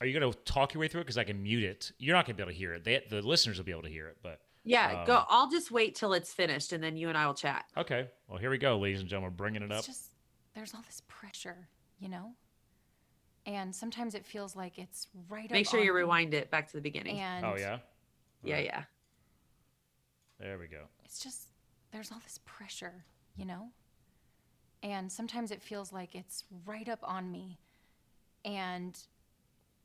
Are 0.00 0.06
you 0.06 0.18
gonna 0.18 0.32
talk 0.44 0.72
your 0.74 0.80
way 0.80 0.88
through 0.88 1.02
it? 1.02 1.04
Because 1.04 1.18
I 1.18 1.24
can 1.24 1.42
mute 1.42 1.62
it. 1.64 1.92
You're 1.98 2.16
not 2.16 2.24
gonna 2.26 2.34
be 2.34 2.42
able 2.42 2.52
to 2.52 2.58
hear 2.58 2.74
it. 2.74 2.84
They, 2.84 3.02
the 3.08 3.20
listeners 3.22 3.58
will 3.58 3.64
be 3.64 3.72
able 3.72 3.82
to 3.82 3.88
hear 3.90 4.08
it. 4.08 4.16
But 4.22 4.40
Yeah, 4.64 5.04
go. 5.06 5.18
Um, 5.18 5.24
I'll 5.28 5.50
just 5.50 5.70
wait 5.70 5.94
till 5.94 6.12
it's 6.14 6.32
finished, 6.32 6.72
and 6.72 6.82
then 6.82 6.96
you 6.96 7.08
and 7.08 7.18
I 7.18 7.26
will 7.26 7.34
chat. 7.34 7.66
okay. 7.76 8.08
Well, 8.28 8.38
here 8.38 8.50
we 8.50 8.58
go, 8.58 8.78
ladies 8.78 9.00
and 9.00 9.08
gentlemen. 9.08 9.34
Bringing 9.36 9.62
it 9.62 9.70
up. 9.72 9.84
Just 9.84 10.06
there's 10.54 10.74
all 10.74 10.82
this 10.86 11.02
pressure, 11.08 11.68
you 11.98 12.08
know? 12.08 12.32
And 13.46 13.74
sometimes 13.74 14.14
it 14.14 14.24
feels 14.26 14.54
like 14.56 14.78
it's 14.78 15.06
right 15.28 15.50
Make 15.50 15.66
up 15.66 15.70
sure 15.70 15.80
you 15.80 15.92
me. 15.92 15.98
rewind 16.00 16.34
it 16.34 16.50
back 16.50 16.66
to 16.68 16.72
the 16.74 16.80
beginning. 16.82 17.18
And 17.20 17.44
oh 17.44 17.56
yeah. 17.58 17.78
yeah, 18.42 18.54
Alright, 18.54 18.64
yeah. 18.66 18.82
There 20.38 20.58
we 20.58 20.66
go. 20.66 20.84
it's 21.04 21.20
just 21.22 21.48
there's 21.92 22.10
all 22.12 22.20
this 22.22 22.38
pressure, 22.44 23.04
you 23.36 23.44
know? 23.44 23.68
And 24.82 25.10
sometimes 25.12 25.50
it 25.50 25.62
feels 25.62 25.92
like 25.92 26.14
it's 26.14 26.44
right 26.64 26.88
up 26.88 27.00
on 27.02 27.30
me 27.30 27.58
and 28.44 28.98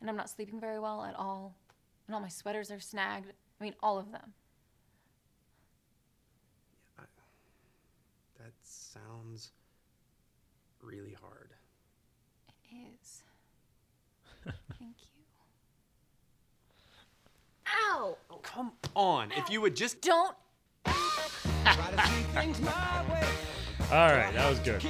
And 0.00 0.10
I'm 0.10 0.16
not 0.16 0.30
sleeping 0.30 0.60
very 0.60 0.78
well 0.78 1.04
at 1.04 1.14
all. 1.16 1.54
And 2.06 2.14
all 2.14 2.20
my 2.20 2.28
sweaters 2.28 2.70
are 2.70 2.80
snagged. 2.80 3.32
I 3.60 3.64
mean, 3.64 3.74
all 3.82 3.98
of 3.98 4.12
them. 4.12 4.34
That 8.44 8.52
sounds 8.62 9.52
really 10.82 11.16
hard. 11.18 11.48
It 12.48 12.76
is. 13.00 13.22
Thank 14.78 14.96
you. 15.14 15.22
Ow! 17.66 18.18
Oh, 18.30 18.36
come 18.42 18.72
on. 18.94 19.32
If 19.32 19.48
you 19.48 19.62
would 19.62 19.74
just 19.74 20.02
Don't. 20.02 20.36
All 23.90 24.10
right, 24.10 24.32
that 24.34 24.50
was 24.50 24.58
good. 24.58 24.84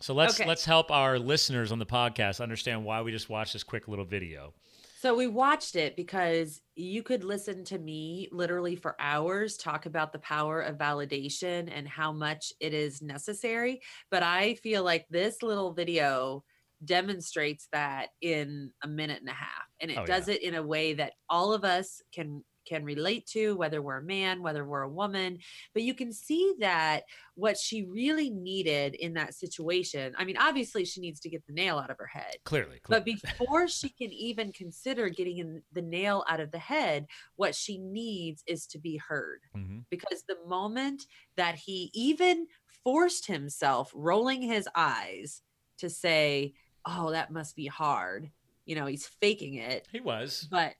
So 0.00 0.14
let's 0.14 0.34
Okay. 0.34 0.46
let's 0.48 0.64
help 0.64 0.90
our 0.90 1.18
listeners 1.18 1.72
on 1.72 1.78
the 1.78 1.86
podcast 1.86 2.40
understand 2.40 2.84
why 2.84 3.02
we 3.02 3.10
just 3.12 3.28
watched 3.28 3.52
this 3.52 3.64
quick 3.64 3.88
little 3.88 4.04
video. 4.04 4.54
So 5.00 5.14
we 5.14 5.28
watched 5.28 5.76
it 5.76 5.94
because 5.94 6.60
you 6.74 7.04
could 7.04 7.22
listen 7.22 7.64
to 7.66 7.78
me 7.78 8.28
literally 8.32 8.74
for 8.74 8.96
hours 8.98 9.56
talk 9.56 9.86
about 9.86 10.12
the 10.12 10.18
power 10.18 10.60
of 10.60 10.76
validation 10.76 11.70
and 11.72 11.86
how 11.86 12.10
much 12.12 12.52
it 12.58 12.74
is 12.74 13.00
necessary. 13.00 13.80
But 14.10 14.24
I 14.24 14.54
feel 14.54 14.82
like 14.82 15.06
this 15.08 15.40
little 15.42 15.72
video 15.72 16.42
demonstrates 16.84 17.68
that 17.72 18.08
in 18.20 18.72
a 18.82 18.88
minute 18.88 19.20
and 19.20 19.28
a 19.28 19.32
half. 19.32 19.66
And 19.80 19.90
it 19.92 19.98
Oh, 19.98 20.04
does 20.04 20.26
it 20.26 20.42
in 20.42 20.54
a 20.54 20.62
way 20.62 20.94
that 20.94 21.12
all 21.30 21.52
of 21.52 21.64
us 21.64 22.02
can 22.12 22.44
can 22.68 22.84
relate 22.84 23.26
to 23.26 23.56
whether 23.56 23.80
we're 23.80 23.98
a 23.98 24.02
man 24.02 24.42
whether 24.42 24.64
we're 24.64 24.82
a 24.82 24.88
woman 24.88 25.38
but 25.72 25.82
you 25.82 25.94
can 25.94 26.12
see 26.12 26.54
that 26.58 27.04
what 27.34 27.56
she 27.56 27.84
really 27.84 28.28
needed 28.30 28.94
in 28.96 29.14
that 29.14 29.34
situation 29.34 30.12
i 30.18 30.24
mean 30.24 30.36
obviously 30.36 30.84
she 30.84 31.00
needs 31.00 31.20
to 31.20 31.28
get 31.28 31.44
the 31.46 31.52
nail 31.52 31.78
out 31.78 31.90
of 31.90 31.96
her 31.98 32.06
head 32.06 32.34
Clearly, 32.44 32.80
but 32.88 33.04
before 33.04 33.68
she 33.68 33.88
can 33.88 34.12
even 34.12 34.52
consider 34.52 35.08
getting 35.08 35.38
in 35.38 35.62
the 35.72 35.82
nail 35.82 36.24
out 36.28 36.40
of 36.40 36.50
the 36.50 36.58
head, 36.58 37.06
what 37.36 37.54
she 37.54 37.78
needs 37.78 38.42
is 38.46 38.66
to 38.68 38.78
be 38.78 38.96
heard. 38.96 39.40
Mhm. 39.56 39.84
Because 39.90 40.22
the 40.26 40.36
moment 40.46 41.06
that 41.36 41.54
he 41.56 41.90
even 41.94 42.46
forced 42.84 43.26
himself, 43.26 43.90
rolling 43.94 44.42
his 44.42 44.68
eyes, 44.74 45.42
to 45.78 45.88
say, 45.90 46.54
Oh, 46.86 47.10
that 47.10 47.30
must 47.30 47.54
be 47.54 47.66
hard, 47.66 48.30
you 48.64 48.74
know, 48.74 48.86
he's 48.86 49.06
faking 49.06 49.54
it. 49.54 49.86
he 49.92 50.00
was. 50.00 50.48
But 50.50 50.74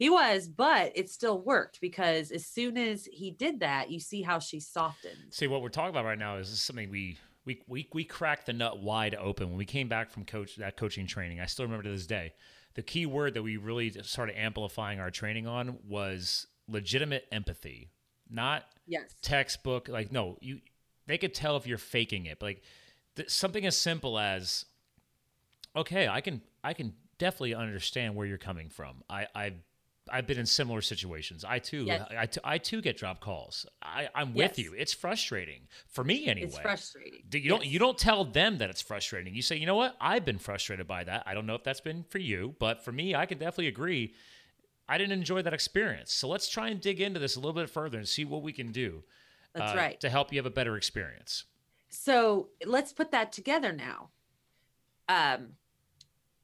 he 0.00 0.08
was, 0.08 0.48
but 0.48 0.92
it 0.94 1.10
still 1.10 1.38
worked 1.38 1.78
because 1.78 2.30
as 2.32 2.46
soon 2.46 2.78
as 2.78 3.04
he 3.04 3.30
did 3.30 3.60
that, 3.60 3.90
you 3.90 4.00
see 4.00 4.22
how 4.22 4.38
she 4.38 4.58
softened. 4.58 5.14
See, 5.28 5.46
what 5.46 5.60
we're 5.60 5.68
talking 5.68 5.90
about 5.90 6.06
right 6.06 6.18
now 6.18 6.36
is 6.36 6.48
something 6.58 6.90
we 6.90 7.18
we 7.44 7.60
we 7.68 7.86
we 7.92 8.02
cracked 8.04 8.46
the 8.46 8.54
nut 8.54 8.80
wide 8.82 9.14
open 9.14 9.50
when 9.50 9.58
we 9.58 9.66
came 9.66 9.88
back 9.88 10.10
from 10.10 10.24
coach 10.24 10.56
that 10.56 10.78
coaching 10.78 11.06
training. 11.06 11.38
I 11.38 11.44
still 11.44 11.66
remember 11.66 11.82
to 11.84 11.90
this 11.90 12.06
day. 12.06 12.32
The 12.76 12.82
key 12.82 13.04
word 13.04 13.34
that 13.34 13.42
we 13.42 13.58
really 13.58 13.90
started 14.02 14.40
amplifying 14.40 15.00
our 15.00 15.10
training 15.10 15.46
on 15.46 15.78
was 15.86 16.46
legitimate 16.66 17.26
empathy, 17.30 17.90
not 18.30 18.64
Yes. 18.86 19.14
textbook. 19.20 19.86
Like, 19.88 20.10
no, 20.10 20.38
you 20.40 20.60
they 21.08 21.18
could 21.18 21.34
tell 21.34 21.58
if 21.58 21.66
you're 21.66 21.76
faking 21.76 22.24
it. 22.24 22.38
But 22.40 22.46
like 22.46 22.62
th- 23.16 23.28
something 23.28 23.66
as 23.66 23.76
simple 23.76 24.18
as, 24.18 24.64
okay, 25.76 26.08
I 26.08 26.22
can 26.22 26.40
I 26.64 26.72
can 26.72 26.94
definitely 27.18 27.54
understand 27.54 28.14
where 28.14 28.26
you're 28.26 28.38
coming 28.38 28.70
from. 28.70 29.02
I 29.10 29.26
I 29.34 29.52
I've 30.12 30.26
been 30.26 30.38
in 30.38 30.46
similar 30.46 30.80
situations. 30.82 31.44
I 31.44 31.58
too, 31.58 31.84
Yes. 31.84 32.08
I, 32.44 32.54
I 32.54 32.58
too 32.58 32.80
get 32.82 32.96
drop 32.96 33.20
calls. 33.20 33.66
I, 33.82 34.08
I'm 34.14 34.34
with 34.34 34.56
Yes. 34.56 34.58
you. 34.58 34.74
It's 34.76 34.92
frustrating 34.92 35.62
for 35.88 36.04
me 36.04 36.26
anyway. 36.26 36.48
It's 36.48 36.58
frustrating. 36.58 37.22
You 37.32 37.48
don't 37.48 37.64
Yes. 37.64 37.72
you 37.72 37.78
don't 37.78 37.98
tell 37.98 38.24
them 38.24 38.58
that 38.58 38.70
it's 38.70 38.82
frustrating. 38.82 39.34
You 39.34 39.42
say, 39.42 39.56
you 39.56 39.66
know 39.66 39.76
what? 39.76 39.96
I've 40.00 40.24
been 40.24 40.38
frustrated 40.38 40.86
by 40.86 41.04
that. 41.04 41.22
I 41.26 41.34
don't 41.34 41.46
know 41.46 41.54
if 41.54 41.64
that's 41.64 41.80
been 41.80 42.04
for 42.08 42.18
you, 42.18 42.54
but 42.58 42.84
for 42.84 42.92
me, 42.92 43.14
I 43.14 43.26
can 43.26 43.38
definitely 43.38 43.68
agree. 43.68 44.14
I 44.88 44.98
didn't 44.98 45.12
enjoy 45.12 45.42
that 45.42 45.54
experience. 45.54 46.12
So 46.12 46.28
let's 46.28 46.48
try 46.48 46.68
and 46.68 46.80
dig 46.80 47.00
into 47.00 47.20
this 47.20 47.36
a 47.36 47.40
little 47.40 47.52
bit 47.52 47.70
further 47.70 47.96
and 47.98 48.08
see 48.08 48.24
what 48.24 48.42
we 48.42 48.52
can 48.52 48.72
do 48.72 49.04
That's 49.54 49.72
uh, 49.72 49.76
right. 49.76 50.00
to 50.00 50.08
help 50.10 50.32
you 50.32 50.38
have 50.38 50.46
a 50.46 50.50
better 50.50 50.76
experience. 50.76 51.44
So 51.90 52.48
let's 52.66 52.92
put 52.92 53.10
that 53.12 53.30
together 53.32 53.72
now. 53.72 54.10
Um, 55.08 55.50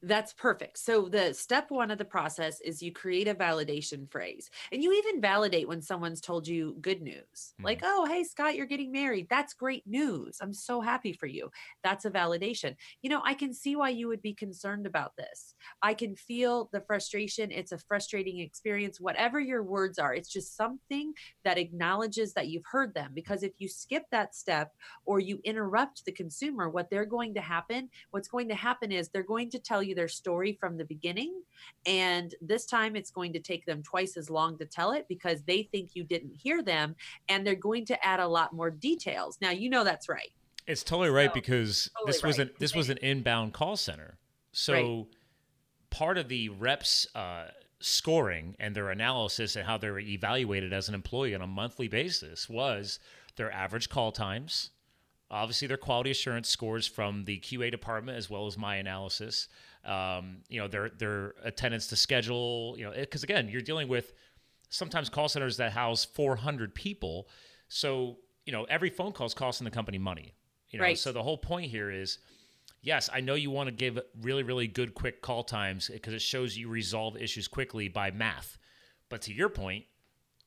that's 0.06 0.32
perfect. 0.32 0.78
So 0.78 1.08
the 1.08 1.34
step 1.34 1.70
one 1.70 1.90
of 1.90 1.98
the 1.98 2.04
process 2.04 2.60
is 2.60 2.82
you 2.82 2.92
create 2.92 3.26
a 3.26 3.34
validation 3.34 4.10
phrase, 4.10 4.48
and 4.70 4.82
you 4.82 4.92
even 4.92 5.20
validate 5.20 5.66
when 5.66 5.82
someone's 5.82 6.20
told 6.20 6.46
you 6.46 6.76
good 6.80 7.02
news, 7.02 7.54
like, 7.62 7.82
mm-hmm. 7.82 7.88
"Oh, 7.88 8.06
hey 8.06 8.22
Scott, 8.22 8.54
you're 8.54 8.66
getting 8.66 8.92
married. 8.92 9.26
That's 9.28 9.52
great 9.52 9.86
news. 9.86 10.38
I'm 10.40 10.54
so 10.54 10.80
happy 10.80 11.12
for 11.12 11.26
you." 11.26 11.50
That's 11.82 12.04
a 12.04 12.10
validation. 12.10 12.76
You 13.02 13.10
know, 13.10 13.20
I 13.24 13.34
can 13.34 13.52
see 13.52 13.74
why 13.74 13.88
you 13.88 14.06
would 14.08 14.22
be 14.22 14.34
concerned 14.34 14.86
about 14.86 15.16
this. 15.16 15.54
I 15.82 15.94
can 15.94 16.14
feel 16.14 16.70
the 16.72 16.80
frustration. 16.80 17.50
It's 17.50 17.72
a 17.72 17.78
frustrating 17.78 18.38
experience. 18.38 19.00
Whatever 19.00 19.40
your 19.40 19.64
words 19.64 19.98
are, 19.98 20.14
it's 20.14 20.32
just 20.32 20.56
something 20.56 21.14
that 21.44 21.58
acknowledges 21.58 22.32
that 22.34 22.48
you've 22.48 22.66
heard 22.70 22.94
them. 22.94 23.10
Because 23.12 23.42
if 23.42 23.54
you 23.58 23.68
skip 23.68 24.04
that 24.12 24.36
step 24.36 24.72
or 25.04 25.18
you 25.18 25.40
interrupt 25.42 26.04
the 26.04 26.12
consumer, 26.12 26.70
what 26.70 26.90
they're 26.90 27.04
going 27.04 27.34
to 27.34 27.40
happen, 27.40 27.88
what's 28.12 28.28
going 28.28 28.48
to 28.48 28.54
happen 28.54 28.92
is 28.92 29.08
they're 29.08 29.22
going 29.24 29.50
to 29.50 29.58
tell 29.58 29.82
you 29.82 29.95
their 29.96 30.06
story 30.06 30.52
from 30.52 30.76
the 30.76 30.84
beginning. 30.84 31.42
And 31.84 32.32
this 32.40 32.66
time 32.66 32.94
it's 32.94 33.10
going 33.10 33.32
to 33.32 33.40
take 33.40 33.66
them 33.66 33.82
twice 33.82 34.16
as 34.16 34.30
long 34.30 34.56
to 34.58 34.64
tell 34.64 34.92
it 34.92 35.06
because 35.08 35.42
they 35.42 35.64
think 35.64 35.90
you 35.94 36.04
didn't 36.04 36.34
hear 36.34 36.62
them. 36.62 36.94
And 37.28 37.44
they're 37.44 37.56
going 37.56 37.84
to 37.86 38.06
add 38.06 38.20
a 38.20 38.28
lot 38.28 38.52
more 38.52 38.70
details. 38.70 39.38
Now, 39.40 39.50
you 39.50 39.68
know 39.68 39.82
that's 39.82 40.08
right. 40.08 40.30
It's 40.68 40.84
totally 40.84 41.10
right 41.10 41.30
So, 41.30 41.34
because 41.34 41.90
totally 41.96 42.12
this 42.12 42.22
was 42.22 42.38
right. 42.38 42.48
an 42.48 42.54
this 42.58 42.74
was 42.74 42.90
an 42.90 42.98
inbound 42.98 43.52
call 43.52 43.76
center. 43.76 44.18
So 44.52 45.08
part 45.90 46.18
of 46.18 46.28
the 46.28 46.48
reps 46.48 47.06
uh, 47.14 47.46
scoring 47.80 48.56
and 48.58 48.74
their 48.74 48.90
analysis 48.90 49.56
and 49.56 49.66
how 49.66 49.78
they're 49.78 49.98
evaluated 49.98 50.72
as 50.72 50.88
an 50.88 50.94
employee 50.94 51.34
on 51.34 51.42
a 51.42 51.46
monthly 51.46 51.88
basis 51.88 52.48
was 52.48 52.98
their 53.36 53.52
average 53.52 53.88
call 53.88 54.12
times, 54.12 54.70
obviously 55.30 55.68
their 55.68 55.76
quality 55.76 56.10
assurance 56.10 56.48
scores 56.48 56.86
from 56.86 57.24
the 57.24 57.38
QA 57.40 57.70
department 57.70 58.18
as 58.18 58.30
well 58.30 58.46
as 58.46 58.56
my 58.56 58.76
analysis. 58.76 59.48
Um, 59.86 60.38
you 60.48 60.60
know 60.60 60.68
their 60.68 60.90
their 60.90 61.34
attendance 61.44 61.86
to 61.88 61.96
schedule. 61.96 62.74
You 62.76 62.86
know 62.86 62.92
because 62.92 63.22
again 63.22 63.48
you're 63.48 63.60
dealing 63.62 63.88
with 63.88 64.12
sometimes 64.68 65.08
call 65.08 65.28
centers 65.28 65.56
that 65.58 65.72
house 65.72 66.04
400 66.04 66.74
people, 66.74 67.28
so 67.68 68.16
you 68.44 68.52
know 68.52 68.64
every 68.64 68.90
phone 68.90 69.12
call 69.12 69.26
is 69.26 69.34
costing 69.34 69.64
the 69.64 69.70
company 69.70 69.98
money. 69.98 70.34
You 70.70 70.78
know, 70.80 70.84
Right. 70.84 70.98
so 70.98 71.12
the 71.12 71.22
whole 71.22 71.38
point 71.38 71.70
here 71.70 71.90
is 71.90 72.18
yes, 72.82 73.08
I 73.12 73.20
know 73.20 73.34
you 73.34 73.50
want 73.50 73.68
to 73.68 73.74
give 73.74 73.98
really, 74.20 74.42
really 74.42 74.66
good 74.66 74.94
quick 74.94 75.22
call 75.22 75.44
times 75.44 75.88
because 75.92 76.14
it 76.14 76.22
shows 76.22 76.56
you 76.56 76.68
resolve 76.68 77.16
issues 77.16 77.48
quickly 77.48 77.88
by 77.88 78.10
math. 78.10 78.58
But 79.08 79.22
to 79.22 79.32
your 79.32 79.48
point, 79.48 79.84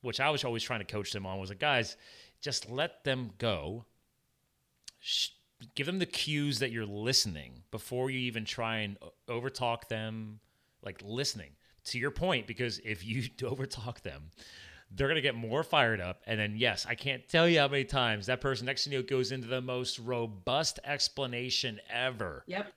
which 0.02 0.20
I 0.20 0.30
was 0.30 0.44
always 0.44 0.64
trying 0.64 0.80
to 0.80 0.86
coach 0.86 1.12
them 1.12 1.26
on, 1.26 1.40
was 1.40 1.50
like, 1.50 1.60
guys, 1.60 1.96
just 2.42 2.70
let 2.70 3.04
them 3.04 3.32
go. 3.38 3.86
Give 5.76 5.86
them 5.86 6.00
the 6.00 6.06
cues 6.06 6.60
that 6.60 6.72
you're 6.72 6.86
listening 6.86 7.64
before 7.72 8.10
you 8.10 8.20
even 8.20 8.46
try 8.46 8.78
and 8.80 8.98
overtalk 9.28 9.88
them, 9.88 10.40
like 10.84 11.02
listening. 11.04 11.52
To 11.86 11.98
your 11.98 12.12
point, 12.12 12.46
because 12.46 12.80
if 12.80 13.06
you 13.06 13.24
overtalk 13.40 14.02
them, 14.02 14.32
they're 14.92 15.08
going 15.08 15.16
to 15.16 15.22
get 15.22 15.36
more 15.36 15.64
fired 15.64 16.02
up. 16.02 16.22
And 16.26 16.40
then, 16.40 16.56
yes, 16.56 16.86
I 16.88 16.96
can't 16.96 17.28
tell 17.28 17.48
you 17.48 17.60
how 17.60 17.68
many 17.68 17.84
times 17.84 18.26
that 18.26 18.42
person 18.42 18.66
next 18.66 18.84
to 18.86 18.90
you 18.90 19.04
goes 19.04 19.32
into 19.32 19.48
the 19.48 19.62
most 19.62 20.00
robust 20.00 20.80
explanation 20.84 21.80
ever. 21.90 22.44
Yep. 22.48 22.74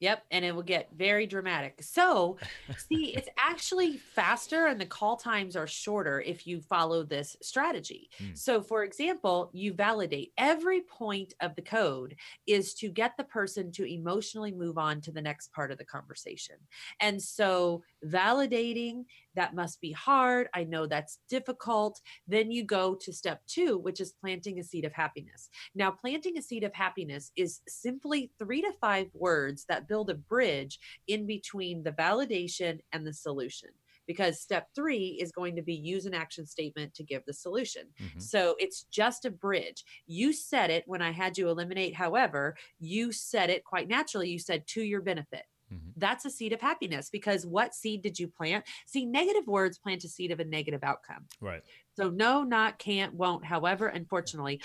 Yep. 0.00 0.24
And 0.30 0.44
it 0.44 0.54
will 0.54 0.62
get 0.62 0.90
very 0.94 1.26
dramatic. 1.26 1.82
So, 1.82 2.36
see, 2.76 3.14
it's 3.16 3.28
actually 3.38 3.96
faster 3.96 4.66
and 4.66 4.80
the 4.80 4.86
call 4.86 5.16
times 5.16 5.56
are 5.56 5.66
shorter 5.66 6.20
if 6.20 6.46
you 6.46 6.60
follow 6.60 7.02
this 7.02 7.36
strategy. 7.40 8.10
Hmm. 8.18 8.34
So, 8.34 8.60
for 8.60 8.84
example, 8.84 9.50
you 9.54 9.72
validate 9.72 10.32
every 10.36 10.82
point 10.82 11.32
of 11.40 11.54
the 11.54 11.62
code 11.62 12.16
is 12.46 12.74
to 12.74 12.90
get 12.90 13.16
the 13.16 13.24
person 13.24 13.72
to 13.72 13.84
emotionally 13.84 14.52
move 14.52 14.76
on 14.76 15.00
to 15.02 15.12
the 15.12 15.22
next 15.22 15.52
part 15.52 15.70
of 15.70 15.78
the 15.78 15.84
conversation. 15.84 16.56
And 17.00 17.20
so, 17.20 17.82
validating 18.04 19.04
that 19.36 19.54
must 19.54 19.80
be 19.80 19.92
hard. 19.92 20.48
I 20.54 20.64
know 20.64 20.86
that's 20.86 21.18
difficult. 21.28 22.00
Then 22.26 22.50
you 22.50 22.64
go 22.64 22.94
to 22.96 23.12
step 23.12 23.42
two, 23.46 23.78
which 23.78 24.00
is 24.00 24.14
planting 24.20 24.58
a 24.58 24.64
seed 24.64 24.84
of 24.84 24.92
happiness. 24.92 25.48
Now, 25.74 25.90
planting 25.90 26.36
a 26.38 26.42
seed 26.42 26.64
of 26.64 26.74
happiness 26.74 27.30
is 27.36 27.60
simply 27.68 28.32
three 28.38 28.62
to 28.62 28.72
five 28.80 29.08
words 29.14 29.64
that 29.68 29.88
build 29.88 30.10
a 30.10 30.14
bridge 30.14 30.78
in 31.06 31.26
between 31.26 31.82
the 31.82 31.92
validation 31.92 32.80
and 32.92 33.06
the 33.06 33.12
solution. 33.12 33.70
Because 34.06 34.40
step 34.40 34.68
three 34.74 35.18
is 35.20 35.32
going 35.32 35.56
to 35.56 35.62
be 35.62 35.74
use 35.74 36.06
an 36.06 36.14
action 36.14 36.46
statement 36.46 36.94
to 36.94 37.02
give 37.02 37.24
the 37.26 37.32
solution. 37.32 37.88
Mhm. 38.00 38.22
So 38.22 38.54
it's 38.60 38.84
just 38.84 39.24
a 39.24 39.32
bridge. 39.32 39.84
You 40.06 40.32
said 40.32 40.70
it 40.70 40.84
when 40.86 41.02
I 41.02 41.10
had 41.10 41.36
you 41.36 41.48
eliminate, 41.48 41.94
however, 41.94 42.56
you 42.78 43.10
said 43.10 43.50
it 43.50 43.64
quite 43.64 43.88
naturally. 43.88 44.30
You 44.30 44.38
said 44.38 44.66
to 44.68 44.82
your 44.82 45.00
benefit. 45.02 45.44
Mhm. 45.72 45.92
That's 45.96 46.24
a 46.24 46.30
seed 46.30 46.52
of 46.52 46.60
happiness 46.60 47.10
because 47.10 47.44
what 47.46 47.74
seed 47.74 48.02
did 48.02 48.18
you 48.18 48.28
plant? 48.28 48.64
See, 48.86 49.04
negative 49.04 49.46
words 49.46 49.78
plant 49.78 50.04
a 50.04 50.08
seed 50.08 50.30
of 50.30 50.40
a 50.40 50.44
negative 50.44 50.84
outcome. 50.84 51.26
Right. 51.40 51.62
So 51.94 52.10
no, 52.10 52.42
not, 52.44 52.78
can't, 52.78 53.14
won't. 53.14 53.44
However, 53.44 53.88
unfortunately, 53.88 54.60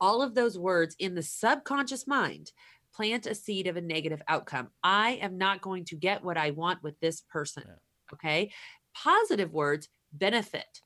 all 0.00 0.22
of 0.22 0.34
those 0.34 0.58
words 0.58 0.94
in 0.98 1.14
the 1.14 1.22
subconscious 1.22 2.06
mind 2.06 2.52
plant 2.94 3.26
a 3.26 3.34
seed 3.34 3.66
of 3.66 3.76
a 3.76 3.80
negative 3.80 4.20
outcome. 4.28 4.68
I 4.82 5.12
am 5.22 5.38
not 5.38 5.60
going 5.60 5.84
to 5.86 5.96
get 5.96 6.22
what 6.24 6.36
I 6.36 6.50
want 6.50 6.82
with 6.82 6.98
this 7.00 7.20
person. 7.22 7.64
Yeah. 7.66 7.74
Okay. 8.12 8.52
Positive 8.94 9.52
words 9.52 9.88
benefit. 10.12 10.80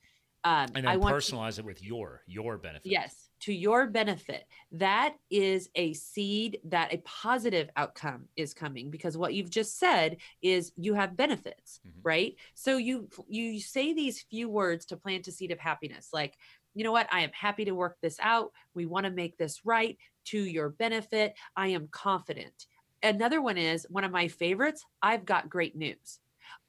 Um, 0.44 0.68
And 0.74 0.88
I 0.88 0.92
then 0.92 1.00
want 1.00 1.20
to- 1.24 1.32
personalize 1.32 1.58
it 1.58 1.64
with 1.64 1.82
your 1.82 2.22
your 2.26 2.58
benefit. 2.58 2.90
Yes, 2.90 3.21
to 3.42 3.52
your 3.52 3.86
benefit. 3.88 4.44
That 4.72 5.14
is 5.30 5.68
a 5.74 5.92
seed 5.94 6.60
that 6.64 6.92
a 6.94 6.98
positive 6.98 7.70
outcome 7.76 8.28
is 8.36 8.54
coming 8.54 8.90
because 8.90 9.16
what 9.16 9.34
you've 9.34 9.50
just 9.50 9.78
said 9.78 10.18
is 10.42 10.72
you 10.76 10.94
have 10.94 11.16
benefits, 11.16 11.80
Mhm. 11.84 11.90
right? 12.02 12.36
So 12.54 12.76
you 12.76 13.08
you 13.28 13.60
say 13.60 13.92
these 13.92 14.22
few 14.22 14.48
words 14.48 14.86
to 14.86 14.96
plant 14.96 15.28
a 15.28 15.32
seed 15.32 15.50
of 15.50 15.58
happiness 15.58 16.10
like 16.12 16.36
you 16.74 16.84
know 16.84 16.92
what? 16.92 17.06
I 17.12 17.20
am 17.20 17.30
happy 17.34 17.66
to 17.66 17.74
work 17.74 17.98
this 18.00 18.18
out. 18.18 18.50
We 18.72 18.86
want 18.86 19.04
to 19.04 19.10
make 19.10 19.36
this 19.36 19.62
right 19.62 19.98
to 20.24 20.42
your 20.42 20.70
benefit. 20.70 21.34
I 21.54 21.68
am 21.68 21.88
confident. 21.88 22.66
Another 23.02 23.42
one 23.42 23.58
is 23.58 23.86
one 23.90 24.04
of 24.04 24.10
my 24.10 24.28
favorites. 24.28 24.82
I've 25.02 25.26
got 25.26 25.50
great 25.50 25.76
news. 25.76 26.18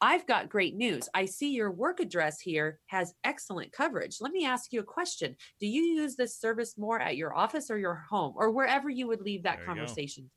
I've 0.02 0.28
got 0.28 0.50
great 0.50 0.76
news. 0.76 1.08
I 1.14 1.26
see 1.26 1.52
your 1.52 1.72
work 1.72 2.00
address 2.00 2.40
here 2.40 2.80
has 2.88 3.14
excellent 3.24 3.72
coverage. 3.72 4.18
Let 4.20 4.32
me 4.32 4.46
ask 4.46 4.74
you 4.74 4.80
a 4.82 4.84
question. 4.84 5.36
Do 5.60 5.68
you 5.68 5.82
use 5.82 6.16
this 6.16 6.38
service 6.38 6.78
more 6.78 7.00
at 7.00 7.18
your 7.18 7.36
office 7.36 7.70
or 7.70 7.78
your 7.78 7.96
home 8.10 8.34
or 8.36 8.52
wherever 8.52 8.90
you 8.90 9.08
would 9.08 9.22
leave 9.22 9.44
that 9.44 9.58
There 9.58 9.66
conversation? 9.66 10.30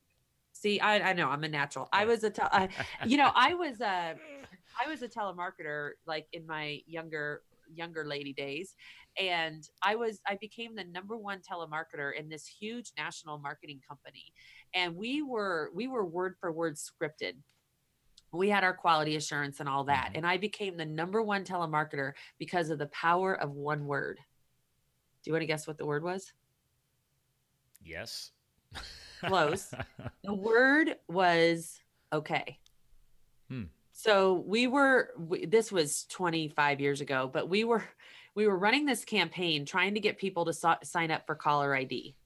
See, 0.53 0.81
I, 0.81 1.11
I 1.11 1.13
know 1.13 1.29
I'm 1.29 1.45
a 1.45 1.49
natural. 1.49 1.89
I 1.93 2.07
was 2.07 2.25
a, 2.25 2.31
tel- 2.31 2.49
I, 2.51 2.65
uh, 2.65 2.69
you 3.07 3.17
know, 3.17 3.31
I 3.35 3.55
was 3.55 3.81
a, 3.81 4.15
I 4.85 4.89
was 4.89 5.03
a 5.03 5.09
telemarketer 5.09 5.91
like 6.07 6.27
in 6.33 6.47
my 6.47 6.81
younger 6.87 7.43
younger 7.75 8.05
lady 8.05 8.33
days 8.33 8.77
and 9.21 9.69
i 9.83 9.97
was 9.97 10.21
i 10.29 10.37
became 10.41 10.77
the 10.77 10.85
number 10.85 11.17
one 11.17 11.41
telemarketer 11.41 12.13
in 12.17 12.29
this 12.29 12.47
huge 12.47 12.93
national 12.97 13.39
marketing 13.39 13.81
company 13.89 14.33
and 14.75 14.95
we 14.95 15.23
were 15.23 15.71
we 15.75 15.89
were 15.89 16.05
word 16.05 16.35
for 16.41 16.53
word 16.53 16.77
scripted 16.77 17.35
we 18.37 18.49
had 18.49 18.63
our 18.65 18.75
quality 18.75 19.17
assurance 19.17 19.61
and 19.61 19.69
all 19.69 19.85
that 19.85 20.11
Mhm. 20.13 20.17
and 20.19 20.27
i 20.27 20.37
became 20.37 20.77
the 20.77 20.85
number 20.85 21.23
one 21.23 21.45
telemarketer 21.45 22.13
because 22.39 22.71
of 22.71 22.79
the 22.79 22.87
power 22.89 23.35
of 23.35 23.53
one 23.53 23.87
word 23.87 24.19
do 25.23 25.29
you 25.31 25.33
want 25.33 25.43
to 25.43 25.47
guess 25.47 25.67
what 25.67 25.79
the 25.79 25.87
word 25.87 26.03
was 26.05 26.33
Yes. 27.85 28.33
Close. 29.21 29.73
the 30.25 30.35
word 30.35 30.97
was 31.09 31.81
okay 32.13 32.59
Hmm. 33.49 33.65
so 33.93 34.35
we 34.47 34.67
were 34.67 35.11
we, 35.17 35.47
this 35.47 35.71
was 35.71 36.05
25 36.07 36.81
years 36.81 37.01
ago 37.01 37.31
but 37.33 37.49
we 37.49 37.63
were 37.65 37.85
we 38.35 38.47
were 38.49 38.59
running 38.59 38.85
this 38.87 39.05
campaign 39.05 39.65
trying 39.65 39.95
to 39.95 40.01
get 40.01 40.19
people 40.19 40.45
to 40.47 40.53
so- 40.53 40.75
sign 40.83 41.11
up 41.13 41.25
for 41.27 41.37
caller 41.37 41.73
id 41.77 42.17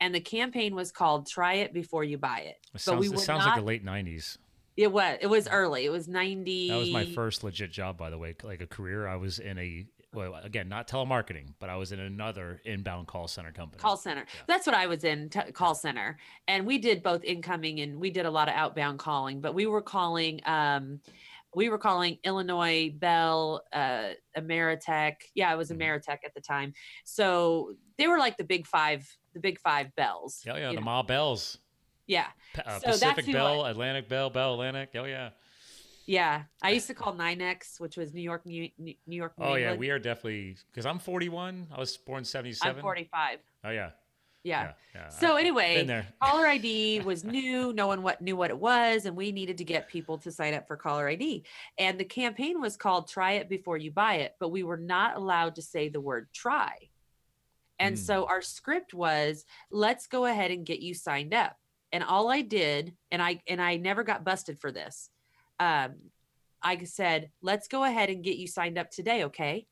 and 0.00 0.14
the 0.14 0.20
campaign 0.20 0.74
was 0.74 0.90
called 0.90 1.28
try 1.28 1.54
it 1.54 1.74
before 1.74 2.02
you 2.02 2.16
buy 2.16 2.40
it 2.40 2.56
It 2.74 2.80
so 2.80 2.92
sounds, 2.92 3.08
we 3.10 3.14
it 3.14 3.20
sounds 3.20 3.44
not 3.44 3.48
like 3.50 3.56
the 3.60 3.66
late 3.66 3.84
'90s. 3.84 4.38
It 4.80 4.90
was 4.90 5.18
it 5.20 5.26
was 5.26 5.46
early 5.48 5.84
it 5.84 5.90
was 5.92 6.08
90 6.08 6.68
That 6.68 6.76
was 6.76 6.90
my 6.90 7.04
first 7.04 7.44
legit 7.44 7.70
job, 7.70 7.96
by 7.98 8.10
the 8.10 8.18
way, 8.18 8.34
like 8.42 8.60
a 8.60 8.66
career. 8.66 9.06
I 9.06 9.16
was 9.16 9.38
in 9.38 9.58
a 9.58 9.86
well, 10.12 10.34
again, 10.42 10.68
not 10.68 10.88
telemarketing, 10.88 11.54
but 11.60 11.70
I 11.70 11.76
was 11.76 11.92
in 11.92 12.00
another 12.00 12.60
inbound 12.64 13.06
call 13.06 13.28
center 13.28 13.52
company. 13.52 13.80
call 13.80 13.96
center 13.96 14.24
that's 14.48 14.66
what 14.66 14.74
i 14.74 14.86
was 14.86 15.04
in 15.04 15.28
t- 15.28 15.52
call 15.52 15.74
center 15.74 16.18
and 16.48 16.66
we 16.66 16.78
did 16.78 17.02
both 17.02 17.22
incoming 17.22 17.78
and 17.80 18.00
we 18.00 18.10
did 18.10 18.26
a 18.26 18.30
lot 18.30 18.48
of 18.48 18.54
outbound 18.54 18.98
calling 18.98 19.40
but 19.40 19.54
we 19.54 19.66
were 19.66 19.82
calling 19.82 20.40
um 20.46 21.00
we 21.54 21.68
were 21.68 21.78
calling 21.78 22.18
illinois 22.24 22.90
bell 22.98 23.62
uh 23.72 24.08
ameritech 24.36 25.14
yeah 25.34 25.52
it 25.52 25.56
was 25.56 25.70
Mhm. 25.70 25.76
ameritech 25.78 26.18
at 26.24 26.34
the 26.34 26.40
time 26.40 26.72
so 27.04 27.74
they 27.98 28.08
were 28.08 28.18
like 28.18 28.36
the 28.36 28.44
big 28.44 28.66
five 28.66 29.08
the 29.34 29.40
big 29.40 29.58
five 29.60 29.94
bells 29.94 30.42
Yeah, 30.44 30.56
yeah, 30.56 30.68
the 30.70 30.74
know? 30.76 30.80
Ma 30.80 31.02
Bells, 31.02 31.58
yeah 32.06 32.26
uh, 32.64 32.78
So 32.80 32.86
Pacific 32.92 33.32
Bell, 33.32 33.64
Atlantic 33.66 34.08
Bell, 34.08 34.30
Bell 34.30 34.54
Atlantic. 34.54 34.90
Oh 34.96 35.04
yeah. 35.04 35.30
yeah 36.06 36.42
i 36.62 36.70
used 36.70 36.86
to 36.88 36.94
call 36.94 37.14
NYNEX 37.14 37.78
which 37.78 37.96
was 37.96 38.12
new 38.12 38.22
york 38.22 38.44
new, 38.46 38.68
new 38.78 38.96
york 39.06 39.34
New 39.38 39.44
Oh 39.46 39.54
yeah, 39.54 39.74
we 39.74 39.90
are 39.90 39.98
definitely 39.98 40.56
because 40.70 40.86
I'm 40.86 40.98
41. 40.98 41.68
I 41.70 41.78
was 41.78 41.96
born 41.96 42.24
77. 42.24 42.76
i'm 42.76 42.82
45 42.82 43.38
Oh 43.64 43.70
yeah. 43.70 43.90
yeah. 44.42 44.72
yeah. 44.94 45.08
So 45.10 45.36
I- 45.36 45.40
anyway, 45.40 45.86
caller 46.22 46.46
ID 46.46 47.00
was 47.00 47.24
new. 47.24 47.74
No 47.74 47.86
one 47.86 48.02
what 48.02 48.22
knew 48.22 48.36
what 48.36 48.48
it 48.50 48.58
was, 48.58 49.04
and 49.04 49.14
we 49.14 49.32
needed 49.32 49.58
to 49.58 49.64
get 49.64 49.86
people 49.88 50.16
to 50.18 50.32
sign 50.32 50.54
up 50.54 50.66
for 50.66 50.76
caller 50.78 51.06
ID. 51.08 51.44
And 51.76 52.00
the 52.00 52.06
campaign 52.06 52.58
was 52.60 52.74
called 52.76 53.08
"Try 53.08 53.32
It 53.32 53.50
Before 53.50 53.76
You 53.76 53.90
Buy 53.92 54.14
It," 54.24 54.36
but 54.40 54.48
we 54.48 54.62
were 54.62 54.78
not 54.78 55.16
allowed 55.16 55.56
to 55.56 55.62
say 55.62 55.90
the 55.90 56.00
word 56.00 56.28
"try." 56.32 56.72
And 57.78 57.96
Hmm. 57.96 58.02
so 58.02 58.26
our 58.26 58.40
script 58.40 58.94
was, 58.94 59.44
"Let's 59.70 60.06
go 60.06 60.24
ahead 60.24 60.50
and 60.50 60.64
get 60.64 60.80
you 60.80 60.94
signed 60.94 61.34
up." 61.34 61.59
And 61.92 62.04
all 62.04 62.28
I 62.30 62.42
did, 62.42 62.96
and 63.10 63.22
I 63.22 63.42
and 63.48 63.60
I 63.60 63.76
never 63.76 64.04
got 64.04 64.24
busted 64.24 64.60
for 64.60 64.70
this. 64.72 65.10
Um, 65.58 66.10
I 66.62 66.84
said, 66.84 67.32
"Let's 67.42 67.68
go 67.68 67.84
ahead 67.84 68.10
and 68.10 68.24
get 68.24 68.36
you 68.38 68.46
signed 68.48 68.78
up 68.78 68.90
today, 68.90 69.24
okay?" 69.24 69.66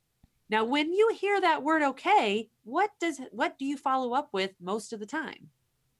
Now, 0.51 0.65
when 0.65 0.93
you 0.93 1.11
hear 1.15 1.41
that 1.41 1.63
word 1.65 1.83
"okay," 1.83 2.51
what 2.65 2.91
does 3.01 3.21
what 3.33 3.59
do 3.59 3.67
you 3.67 3.77
follow 3.79 4.15
up 4.15 4.31
with 4.33 4.53
most 4.61 4.93
of 4.93 5.01
the 5.01 5.07
time? 5.07 5.53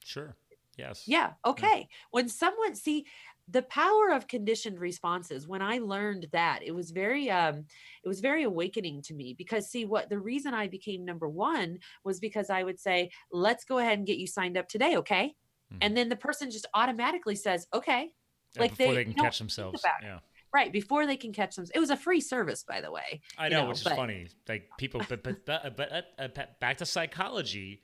Sure. 0.03 0.37
Yes. 0.77 1.07
Yeah. 1.07 1.35
Okay. 1.45 1.89
When 2.11 2.29
someone 2.29 2.75
see 2.75 3.07
the 3.47 3.63
power 3.63 4.11
of 4.13 4.27
conditioned 4.29 4.79
responses, 4.79 5.49
when 5.49 5.63
I 5.63 5.79
learned 5.79 6.29
that, 6.33 6.63
it 6.63 6.73
was 6.75 6.91
very 6.91 7.31
um 7.31 7.65
it 8.05 8.09
was 8.09 8.21
very 8.21 8.43
awakening 8.43 9.03
to 9.03 9.15
me 9.15 9.33
because 9.35 9.71
see 9.71 9.85
what 9.87 10.11
the 10.11 10.19
reason 10.21 10.53
I 10.55 10.69
became 10.69 11.05
number 11.05 11.29
1 11.29 11.79
was 12.05 12.21
because 12.21 12.51
I 12.51 12.63
would 12.63 12.79
say, 12.81 13.11
"Let's 13.33 13.65
go 13.65 13.79
ahead 13.79 13.99
and 13.99 14.07
get 14.07 14.19
you 14.19 14.27
signed 14.27 14.59
up 14.59 14.69
today, 14.69 14.97
okay?" 14.99 15.35
Mhm. 15.73 15.79
And 15.83 15.97
then 15.97 16.09
the 16.09 16.17
person 16.17 16.51
just 16.51 16.67
automatically 16.75 17.35
says, 17.37 17.67
"Okay." 17.73 18.13
Yeah, 18.55 18.63
like 18.63 18.77
they 18.77 18.95
they, 18.95 19.05
can 19.05 19.15
catch 19.15 19.39
themselves. 19.39 19.85
Yeah. 20.03 20.21
Right, 20.53 20.73
before 20.73 21.07
they 21.07 21.19
can 21.19 21.33
catch 21.35 21.57
them. 21.57 21.67
It 21.75 21.79
was 21.79 21.91
a 21.91 21.97
free 21.97 22.21
service 22.23 22.65
by 22.65 22.81
the 22.81 22.91
way. 22.91 23.21
I 23.37 23.51
know, 23.51 23.63
know, 23.63 23.69
which 23.69 23.79
is 23.79 23.85
but- 23.85 23.97
funny. 23.97 24.29
Like 24.49 24.71
people, 24.79 25.03
but 25.09 25.23
but 25.23 25.45
but, 25.45 25.77
but 25.77 25.93
uh, 25.93 26.23
uh, 26.23 26.47
back 26.61 26.79
to 26.79 26.87
psychology. 26.87 27.83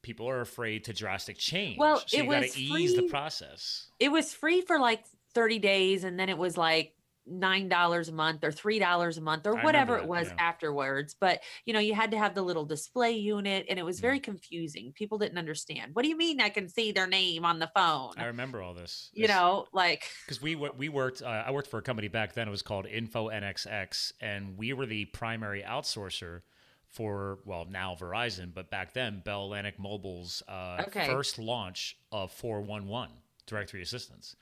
People 0.00 0.28
are 0.28 0.40
afraid 0.40 0.84
to 0.84 0.92
drastic 0.92 1.38
change. 1.38 1.76
Well, 1.76 1.98
so 2.06 2.18
it 2.18 2.24
you 2.24 2.30
got 2.30 2.42
was 2.42 2.52
to 2.52 2.60
ease 2.60 2.94
the 2.94 3.08
process. 3.08 3.90
it 3.98 4.12
was 4.12 4.32
free 4.32 4.60
for 4.60 4.78
like 4.78 5.04
30 5.34 5.58
days 5.58 6.04
and 6.04 6.18
then 6.18 6.28
it 6.28 6.38
was 6.38 6.56
like 6.56 6.94
nine 7.30 7.68
dollars 7.68 8.08
a 8.08 8.12
month 8.12 8.42
or 8.44 8.50
three 8.50 8.78
dollars 8.78 9.18
a 9.18 9.20
month 9.20 9.46
or 9.46 9.54
whatever 9.56 9.94
that, 9.96 10.02
it 10.02 10.08
was 10.08 10.28
yeah. 10.28 10.34
afterwards 10.38 11.14
but 11.20 11.40
you 11.64 11.72
know 11.72 11.80
you 11.80 11.94
had 11.94 12.10
to 12.10 12.18
have 12.18 12.34
the 12.34 12.42
little 12.42 12.64
display 12.64 13.12
unit 13.12 13.66
and 13.68 13.78
it 13.78 13.84
was 13.84 13.98
Mhm. 13.98 14.02
very 14.02 14.20
confusing 14.20 14.92
people 14.92 15.18
didn't 15.18 15.38
understand 15.38 15.94
what 15.94 16.02
do 16.02 16.08
you 16.08 16.16
mean 16.16 16.40
i 16.40 16.48
can 16.48 16.68
see 16.68 16.92
their 16.92 17.06
name 17.06 17.44
on 17.44 17.58
the 17.58 17.70
phone 17.74 18.12
I 18.16 18.24
remember 18.26 18.62
all 18.62 18.74
this. 18.74 19.10
you 19.12 19.28
know 19.28 19.66
like 19.72 20.04
because 20.26 20.40
we 20.40 20.54
we 20.54 20.88
worked. 20.88 21.22
Uh, 21.22 21.26
I 21.46 21.50
worked 21.50 21.68
for 21.68 21.78
a 21.78 21.82
company 21.82 22.08
back 22.08 22.32
then. 22.34 22.48
It 22.48 22.50
was 22.50 22.62
called 22.62 22.86
Info 22.86 23.28
NXX, 23.28 24.12
and 24.20 24.56
we 24.56 24.72
were 24.72 24.86
the 24.86 25.04
primary 25.06 25.62
outsourcer 25.62 26.42
for 26.86 27.38
well 27.44 27.66
now 27.68 27.94
Verizon, 27.98 28.52
but 28.54 28.70
back 28.70 28.92
then 28.94 29.20
Bell 29.24 29.44
Atlantic 29.44 29.78
Mobile's 29.78 30.42
uh, 30.48 30.84
Okay. 30.88 31.06
first 31.06 31.38
launch 31.38 31.96
of 32.12 32.32
411 32.32 33.16
directory 33.46 33.82
assistance. 33.82 34.36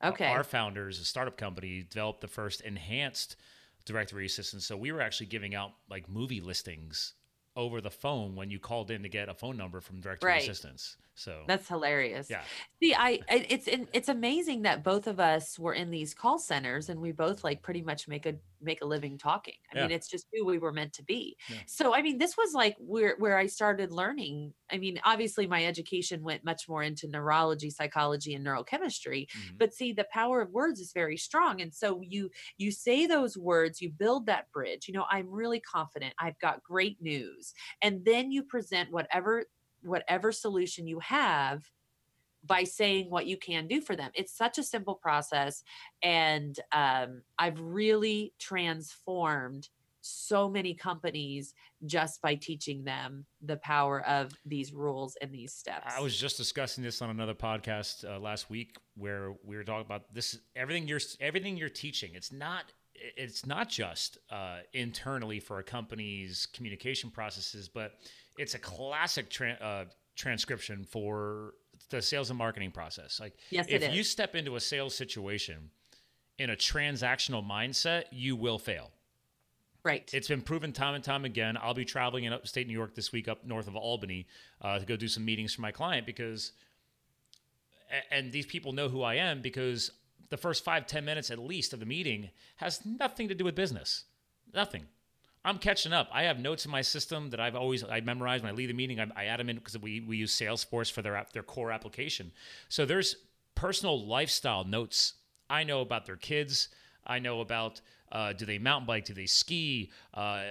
Uh, 0.00 0.08
okay 0.08 0.26
Our 0.26 0.44
founders, 0.44 0.98
a 0.98 1.04
startup 1.04 1.36
company, 1.36 1.82
developed 1.82 2.20
the 2.20 2.28
first 2.28 2.60
enhanced 2.62 3.36
directory 3.84 4.26
assistance. 4.26 4.64
So 4.66 4.76
we 4.76 4.92
were 4.92 5.00
actually 5.00 5.26
giving 5.26 5.54
out 5.54 5.72
like 5.88 6.08
movie 6.08 6.40
listings 6.40 7.14
over 7.56 7.80
the 7.80 7.90
phone 7.90 8.36
when 8.36 8.50
you 8.50 8.58
called 8.60 8.90
in 8.90 9.02
to 9.02 9.08
get 9.08 9.28
a 9.28 9.34
phone 9.34 9.56
number 9.56 9.80
from 9.80 10.00
directory 10.00 10.34
Right. 10.34 10.42
assistance. 10.42 10.96
So 11.14 11.44
that's 11.46 11.68
hilarious 11.68 12.28
yeah, 12.30 12.44
See, 12.82 12.94
I 12.94 13.20
I- 13.28 13.46
it's 13.48 13.68
it's 13.68 14.08
amazing 14.08 14.62
that 14.62 14.82
both 14.84 15.06
of 15.06 15.20
us 15.20 15.58
were 15.58 15.74
in 15.74 15.90
these 15.90 16.14
call 16.14 16.38
centers 16.38 16.88
and 16.88 17.00
we 17.00 17.12
both 17.12 17.42
like 17.44 17.62
pretty 17.62 17.82
much 17.82 18.08
make 18.08 18.26
a 18.26 18.36
make 18.60 18.82
a 18.82 18.86
living 18.86 19.18
talking. 19.18 19.56
I 19.72 19.76
mean, 19.76 19.90
it's 19.90 20.08
just 20.08 20.26
who 20.32 20.44
we 20.44 20.58
were 20.58 20.72
meant 20.72 20.92
to 20.94 21.02
be. 21.04 21.36
Yeah. 21.48 21.64
So, 21.66 21.94
I 21.94 22.02
mean, 22.02 22.18
this 22.18 22.36
was 22.36 22.52
like 22.54 22.76
where 22.78 23.16
where 23.18 23.38
I 23.38 23.46
started 23.46 23.92
learning. 23.92 24.54
I 24.70 24.78
mean, 24.78 25.00
obviously 25.04 25.46
my 25.46 25.64
education 25.64 26.22
went 26.22 26.44
much 26.44 26.68
more 26.68 26.82
into 26.82 27.08
neurology, 27.08 27.70
psychology 27.70 28.34
and 28.34 28.46
neurochemistry, 28.46 29.26
Mhm. 29.32 29.58
but 29.58 29.74
see 29.74 29.92
the 29.92 30.06
power 30.12 30.40
of 30.40 30.50
words 30.50 30.80
is 30.80 30.92
very 30.92 31.16
strong 31.16 31.60
and 31.60 31.74
so 31.74 32.00
you 32.02 32.30
you 32.56 32.70
say 32.70 33.06
those 33.06 33.36
words 33.36 33.80
you 33.80 33.90
build 33.90 34.26
that 34.26 34.50
bridge 34.52 34.86
you 34.88 34.94
know 34.94 35.06
i'm 35.10 35.28
really 35.28 35.60
confident 35.60 36.14
i've 36.18 36.38
got 36.38 36.62
great 36.62 37.00
news 37.00 37.52
and 37.82 38.04
then 38.04 38.30
you 38.30 38.42
present 38.42 38.90
whatever 38.90 39.44
whatever 39.82 40.32
solution 40.32 40.86
you 40.86 40.98
have 41.00 41.70
by 42.50 42.64
saying 42.64 43.08
what 43.08 43.26
you 43.26 43.36
can 43.36 43.68
do 43.68 43.80
for 43.80 43.94
them 43.94 44.10
it's 44.14 44.36
such 44.36 44.58
a 44.58 44.62
simple 44.62 44.96
process 44.96 45.62
and 46.02 46.58
um, 46.72 47.22
i've 47.38 47.60
really 47.60 48.34
transformed 48.40 49.68
so 50.02 50.48
many 50.48 50.74
companies 50.74 51.54
just 51.86 52.20
by 52.22 52.34
teaching 52.34 52.82
them 52.82 53.24
the 53.42 53.56
power 53.58 54.00
of 54.06 54.32
these 54.44 54.72
rules 54.72 55.16
and 55.22 55.30
these 55.30 55.52
steps 55.52 55.94
I 55.96 56.00
was 56.00 56.16
just 56.16 56.36
discussing 56.36 56.82
this 56.82 57.00
on 57.02 57.10
another 57.10 57.34
podcast 57.34 58.04
uh, 58.04 58.18
last 58.18 58.50
week 58.50 58.78
where 58.96 59.34
we 59.44 59.56
were 59.56 59.64
talking 59.64 59.84
about 59.84 60.12
this. 60.12 60.38
Everything 60.56 60.88
you're 60.88 61.00
everything 61.20 61.56
you're 61.56 61.68
teaching. 61.68 62.10
It's 62.14 62.32
not. 62.32 62.64
It's 62.94 63.46
not 63.46 63.68
just 63.68 64.18
uh, 64.30 64.58
internally 64.72 65.40
for 65.40 65.58
a 65.58 65.62
company's 65.62 66.46
communication 66.52 67.10
processes, 67.10 67.68
but 67.68 67.92
it's 68.36 68.54
a 68.54 68.58
classic 68.58 69.30
tra- 69.30 69.58
uh, 69.60 69.84
transcription 70.16 70.84
for 70.84 71.54
the 71.90 72.00
sales 72.00 72.30
and 72.30 72.38
marketing 72.38 72.70
process. 72.70 73.20
Like 73.20 73.36
Yes, 73.50 73.66
if 73.68 73.92
you 73.92 74.02
step 74.02 74.34
into 74.34 74.56
a 74.56 74.60
sales 74.60 74.94
situation 74.94 75.70
in 76.38 76.50
a 76.50 76.56
transactional 76.56 77.46
mindset, 77.46 78.04
you 78.10 78.34
will 78.36 78.58
fail. 78.58 78.90
Right. 79.82 80.10
It's 80.12 80.28
been 80.28 80.42
proven 80.42 80.72
time 80.72 80.94
and 80.94 81.02
time 81.02 81.24
again. 81.24 81.56
I'll 81.60 81.74
be 81.74 81.84
traveling 81.84 82.24
in 82.24 82.32
upstate 82.32 82.66
New 82.66 82.74
York 82.74 82.94
this 82.94 83.12
week, 83.12 83.28
up 83.28 83.46
north 83.46 83.66
of 83.66 83.76
Albany, 83.76 84.26
uh, 84.60 84.78
to 84.78 84.84
go 84.84 84.96
do 84.96 85.08
some 85.08 85.24
meetings 85.24 85.54
for 85.54 85.62
my 85.62 85.72
client 85.72 86.04
because, 86.04 86.52
and 88.10 88.30
these 88.30 88.46
people 88.46 88.72
know 88.72 88.88
who 88.88 89.02
I 89.02 89.14
am 89.14 89.40
because 89.40 89.90
the 90.28 90.36
first 90.36 90.64
five 90.64 90.86
ten 90.86 91.04
minutes 91.04 91.30
at 91.30 91.38
least 91.38 91.72
of 91.72 91.80
the 91.80 91.86
meeting 91.86 92.30
has 92.56 92.84
nothing 92.84 93.28
to 93.28 93.34
do 93.34 93.44
with 93.44 93.54
business, 93.54 94.04
nothing. 94.52 94.86
I'm 95.44 95.58
catching 95.58 95.92
up. 95.92 96.08
I 96.12 96.24
have 96.24 96.38
notes 96.38 96.64
in 96.64 96.70
my 96.70 96.82
system 96.82 97.30
that 97.30 97.40
I've 97.40 97.56
always 97.56 97.82
I 97.82 98.00
memorize 98.00 98.42
when 98.42 98.50
I 98.50 98.54
leave 98.54 98.68
the 98.68 98.74
meeting. 98.74 99.00
I, 99.00 99.06
I 99.16 99.24
add 99.26 99.40
them 99.40 99.48
in 99.48 99.56
because 99.56 99.78
we, 99.78 100.00
we 100.00 100.18
use 100.18 100.36
Salesforce 100.36 100.92
for 100.92 101.02
their 101.02 101.16
app, 101.16 101.32
their 101.32 101.42
core 101.42 101.72
application. 101.72 102.32
So 102.68 102.84
there's 102.84 103.16
personal 103.54 104.06
lifestyle 104.06 104.64
notes. 104.64 105.14
I 105.48 105.64
know 105.64 105.80
about 105.80 106.04
their 106.06 106.16
kids. 106.16 106.68
I 107.06 107.18
know 107.18 107.40
about 107.40 107.80
uh, 108.12 108.32
do 108.32 108.44
they 108.44 108.58
mountain 108.58 108.86
bike? 108.86 109.04
Do 109.04 109.14
they 109.14 109.26
ski? 109.26 109.90
Uh, 110.12 110.42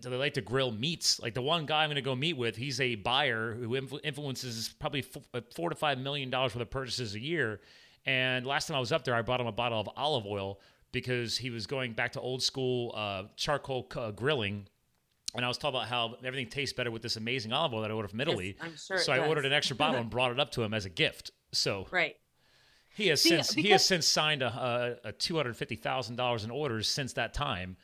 do 0.00 0.10
they 0.10 0.16
like 0.16 0.34
to 0.34 0.40
grill 0.40 0.72
meats? 0.72 1.20
Like 1.20 1.34
the 1.34 1.42
one 1.42 1.64
guy 1.64 1.82
I'm 1.82 1.88
going 1.88 1.96
to 1.96 2.02
go 2.02 2.14
meet 2.14 2.36
with, 2.36 2.56
he's 2.56 2.80
a 2.80 2.96
buyer 2.96 3.54
who 3.54 3.68
influ- 3.68 4.00
influences 4.04 4.74
probably 4.78 5.00
f- 5.00 5.22
uh, 5.32 5.40
four 5.54 5.70
to 5.70 5.76
five 5.76 5.98
million 5.98 6.28
dollars 6.28 6.54
worth 6.54 6.62
of 6.62 6.70
purchases 6.70 7.14
a 7.14 7.20
year. 7.20 7.60
And 8.04 8.44
last 8.44 8.66
time 8.66 8.76
I 8.76 8.80
was 8.80 8.92
up 8.92 9.04
there, 9.04 9.14
I 9.14 9.22
bought 9.22 9.40
him 9.40 9.46
a 9.46 9.52
bottle 9.52 9.80
of 9.80 9.88
olive 9.96 10.26
oil 10.26 10.60
because 10.94 11.36
he 11.36 11.50
was 11.50 11.66
going 11.66 11.92
back 11.92 12.12
to 12.12 12.20
old 12.20 12.42
school 12.42 12.94
uh, 12.96 13.24
charcoal 13.36 13.86
uh, 13.96 14.12
grilling. 14.12 14.66
And 15.34 15.44
I 15.44 15.48
was 15.48 15.58
talking 15.58 15.76
about 15.76 15.88
how 15.88 16.14
everything 16.24 16.48
tastes 16.48 16.72
better 16.72 16.92
with 16.92 17.02
this 17.02 17.16
amazing 17.16 17.52
olive 17.52 17.74
oil 17.74 17.82
that 17.82 17.90
I 17.90 17.94
ordered 17.94 18.12
from 18.12 18.20
Italy. 18.20 18.56
I'm 18.60 18.76
sure 18.76 18.98
so 18.98 19.12
I 19.12 19.26
ordered 19.26 19.44
an 19.44 19.52
extra 19.52 19.74
bottle 19.76 20.00
and 20.00 20.08
brought 20.10 20.30
it 20.30 20.38
up 20.38 20.52
to 20.52 20.62
him 20.62 20.72
as 20.72 20.86
a 20.86 20.88
gift. 20.88 21.32
So 21.52 21.88
right. 21.90 22.16
he 22.94 23.08
has 23.08 23.20
See, 23.20 23.30
since 23.30 23.52
he 23.52 23.70
has 23.70 23.84
since 23.84 24.06
signed 24.06 24.42
a, 24.42 24.96
a, 25.04 25.08
a 25.08 25.12
two 25.12 25.36
hundred 25.36 25.56
fifty 25.56 25.76
thousand 25.76 26.16
dollars 26.16 26.44
in 26.44 26.52
orders 26.52 26.88
since 26.88 27.14
that 27.14 27.34
time 27.34 27.76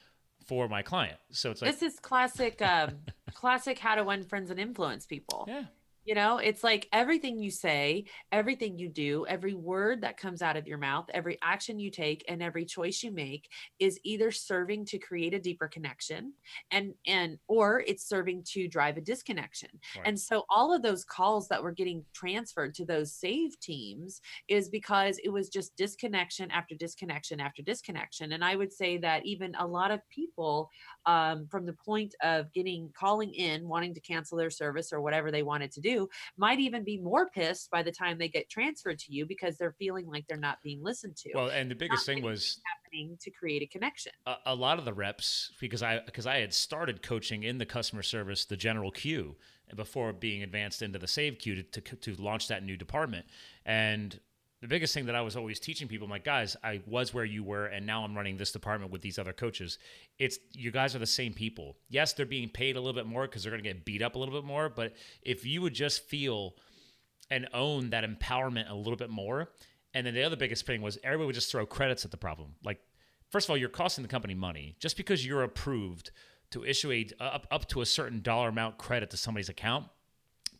for 0.46 0.68
my 0.68 0.82
client. 0.82 1.18
So 1.32 1.50
it's 1.50 1.60
like 1.60 1.72
this 1.72 1.82
is 1.82 1.98
classic 1.98 2.62
um 2.62 2.98
classic 3.34 3.80
how 3.80 3.96
to 3.96 4.04
win 4.04 4.22
friends 4.22 4.50
and 4.50 4.60
influence 4.60 5.04
people. 5.04 5.44
yeah, 5.48 5.64
You 6.04 6.14
know, 6.14 6.38
it's 6.38 6.64
like 6.64 6.88
everything 6.92 7.38
you 7.38 7.50
say, 7.50 8.06
everything 8.32 8.78
you 8.78 8.88
do, 8.88 9.26
every 9.26 9.54
word 9.54 10.00
that 10.02 10.16
comes 10.16 10.42
out 10.42 10.56
of 10.56 10.66
your 10.66 10.78
mouth, 10.78 11.06
every 11.12 11.38
action 11.42 11.78
you 11.78 11.90
take, 11.90 12.24
and 12.28 12.42
every 12.42 12.64
choice 12.64 13.02
you 13.02 13.12
make 13.12 13.48
is 13.78 14.00
either 14.02 14.30
serving 14.30 14.86
to 14.86 14.98
create 14.98 15.34
a 15.34 15.38
deeper 15.38 15.68
connection 15.68 16.32
and 16.70 16.94
and 17.06 17.38
or 17.48 17.84
it's 17.86 18.08
serving 18.08 18.44
to 18.52 18.66
drive 18.66 18.96
a 18.96 19.00
disconnection. 19.00 19.68
Right. 19.96 20.06
And 20.06 20.18
so 20.18 20.44
all 20.48 20.74
of 20.74 20.82
those 20.82 21.04
calls 21.04 21.48
that 21.48 21.62
were 21.62 21.72
getting 21.72 22.04
transferred 22.14 22.74
to 22.76 22.84
those 22.84 23.12
save 23.12 23.58
teams 23.60 24.20
is 24.48 24.68
because 24.68 25.18
it 25.22 25.30
was 25.30 25.48
just 25.48 25.76
disconnection 25.76 26.50
after 26.50 26.74
disconnection 26.74 27.40
after 27.40 27.62
disconnection. 27.62 28.32
And 28.32 28.44
I 28.44 28.56
would 28.56 28.72
say 28.72 28.96
that 28.98 29.26
even 29.26 29.54
a 29.56 29.66
lot 29.66 29.90
of 29.90 30.00
people 30.08 30.70
um, 31.06 31.46
from 31.50 31.66
the 31.66 31.72
point 31.72 32.14
of 32.22 32.52
getting 32.52 32.90
calling 32.98 33.32
in 33.32 33.66
wanting 33.68 33.94
to 33.94 34.00
cancel 34.00 34.36
their 34.36 34.50
service 34.50 34.92
or 34.92 35.00
whatever 35.00 35.30
they 35.30 35.42
wanted 35.42 35.70
to 35.72 35.80
do 35.80 36.08
might 36.36 36.58
even 36.58 36.84
be 36.84 36.98
more 36.98 37.28
pissed 37.30 37.70
by 37.70 37.82
the 37.82 37.92
time 37.92 38.18
they 38.18 38.28
get 38.28 38.48
transferred 38.48 38.98
to 38.98 39.12
you 39.12 39.26
because 39.26 39.56
they're 39.56 39.74
feeling 39.78 40.06
like 40.06 40.26
they're 40.28 40.36
not 40.36 40.58
being 40.62 40.82
listened 40.82 41.16
to 41.16 41.30
well, 41.34 41.48
and 41.48 41.70
the 41.70 41.74
biggest 41.74 42.06
thing 42.06 42.22
was 42.22 42.60
happening 42.64 43.16
to 43.20 43.30
create 43.30 43.62
a 43.62 43.66
connection 43.66 44.12
a, 44.26 44.34
a 44.46 44.54
lot 44.54 44.78
of 44.78 44.84
the 44.84 44.92
reps 44.92 45.52
because 45.60 45.82
I 45.82 46.00
because 46.00 46.26
I 46.26 46.38
had 46.38 46.52
started 46.52 47.02
coaching 47.02 47.42
in 47.42 47.58
the 47.58 47.66
customer 47.66 48.02
service, 48.02 48.44
the 48.44 48.56
general 48.56 48.90
queue, 48.90 49.36
before 49.74 50.12
being 50.12 50.42
advanced 50.42 50.82
into 50.82 50.98
the 50.98 51.06
save 51.06 51.38
queue 51.38 51.62
to, 51.62 51.80
to, 51.80 51.96
to 51.96 52.22
launch 52.22 52.48
that 52.48 52.64
new 52.64 52.76
department. 52.76 53.26
And 53.64 54.18
the 54.60 54.68
biggest 54.68 54.92
thing 54.92 55.06
that 55.06 55.14
I 55.14 55.22
was 55.22 55.36
always 55.36 55.58
teaching 55.58 55.88
people, 55.88 56.04
I'm 56.04 56.10
like, 56.10 56.24
guys, 56.24 56.56
I 56.62 56.82
was 56.86 57.14
where 57.14 57.24
you 57.24 57.42
were, 57.42 57.66
and 57.66 57.86
now 57.86 58.04
I'm 58.04 58.14
running 58.14 58.36
this 58.36 58.52
department 58.52 58.92
with 58.92 59.00
these 59.00 59.18
other 59.18 59.32
coaches. 59.32 59.78
It's 60.18 60.38
you 60.52 60.70
guys 60.70 60.94
are 60.94 60.98
the 60.98 61.06
same 61.06 61.32
people. 61.32 61.76
Yes, 61.88 62.12
they're 62.12 62.26
being 62.26 62.48
paid 62.48 62.76
a 62.76 62.80
little 62.80 63.00
bit 63.00 63.06
more 63.06 63.22
because 63.22 63.42
they're 63.42 63.52
going 63.52 63.62
to 63.62 63.68
get 63.68 63.84
beat 63.84 64.02
up 64.02 64.16
a 64.16 64.18
little 64.18 64.34
bit 64.34 64.46
more. 64.46 64.68
But 64.68 64.94
if 65.22 65.46
you 65.46 65.62
would 65.62 65.74
just 65.74 66.04
feel 66.04 66.54
and 67.30 67.48
own 67.54 67.90
that 67.90 68.04
empowerment 68.04 68.70
a 68.70 68.74
little 68.74 68.96
bit 68.96 69.10
more. 69.10 69.50
And 69.94 70.06
then 70.06 70.14
the 70.14 70.22
other 70.22 70.36
biggest 70.36 70.66
thing 70.66 70.82
was 70.82 70.98
everybody 71.02 71.26
would 71.26 71.34
just 71.34 71.50
throw 71.50 71.64
credits 71.64 72.04
at 72.04 72.10
the 72.10 72.16
problem. 72.16 72.54
Like, 72.64 72.80
first 73.30 73.46
of 73.46 73.50
all, 73.50 73.56
you're 73.56 73.68
costing 73.68 74.02
the 74.02 74.08
company 74.08 74.34
money 74.34 74.76
just 74.78 74.96
because 74.96 75.24
you're 75.24 75.42
approved 75.42 76.10
to 76.50 76.64
issue 76.64 76.90
a 76.90 77.06
up, 77.20 77.46
up 77.50 77.68
to 77.68 77.80
a 77.80 77.86
certain 77.86 78.20
dollar 78.20 78.48
amount 78.48 78.78
credit 78.78 79.10
to 79.10 79.16
somebody's 79.16 79.48
account. 79.48 79.86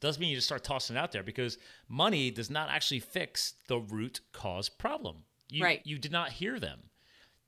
Doesn't 0.01 0.20
mean 0.20 0.30
you 0.30 0.36
just 0.36 0.46
start 0.46 0.64
tossing 0.64 0.96
it 0.96 0.98
out 0.98 1.12
there 1.12 1.22
because 1.22 1.59
money 1.88 2.30
does 2.30 2.51
not 2.51 2.70
actually 2.70 3.01
fix 3.01 3.55
the 3.68 3.78
root 3.78 4.20
cause 4.32 4.68
problem. 4.68 5.24
You, 5.51 5.64
Right. 5.64 5.80
You 5.84 5.98
did 5.98 6.12
not 6.12 6.30
hear 6.32 6.59
them. 6.59 6.80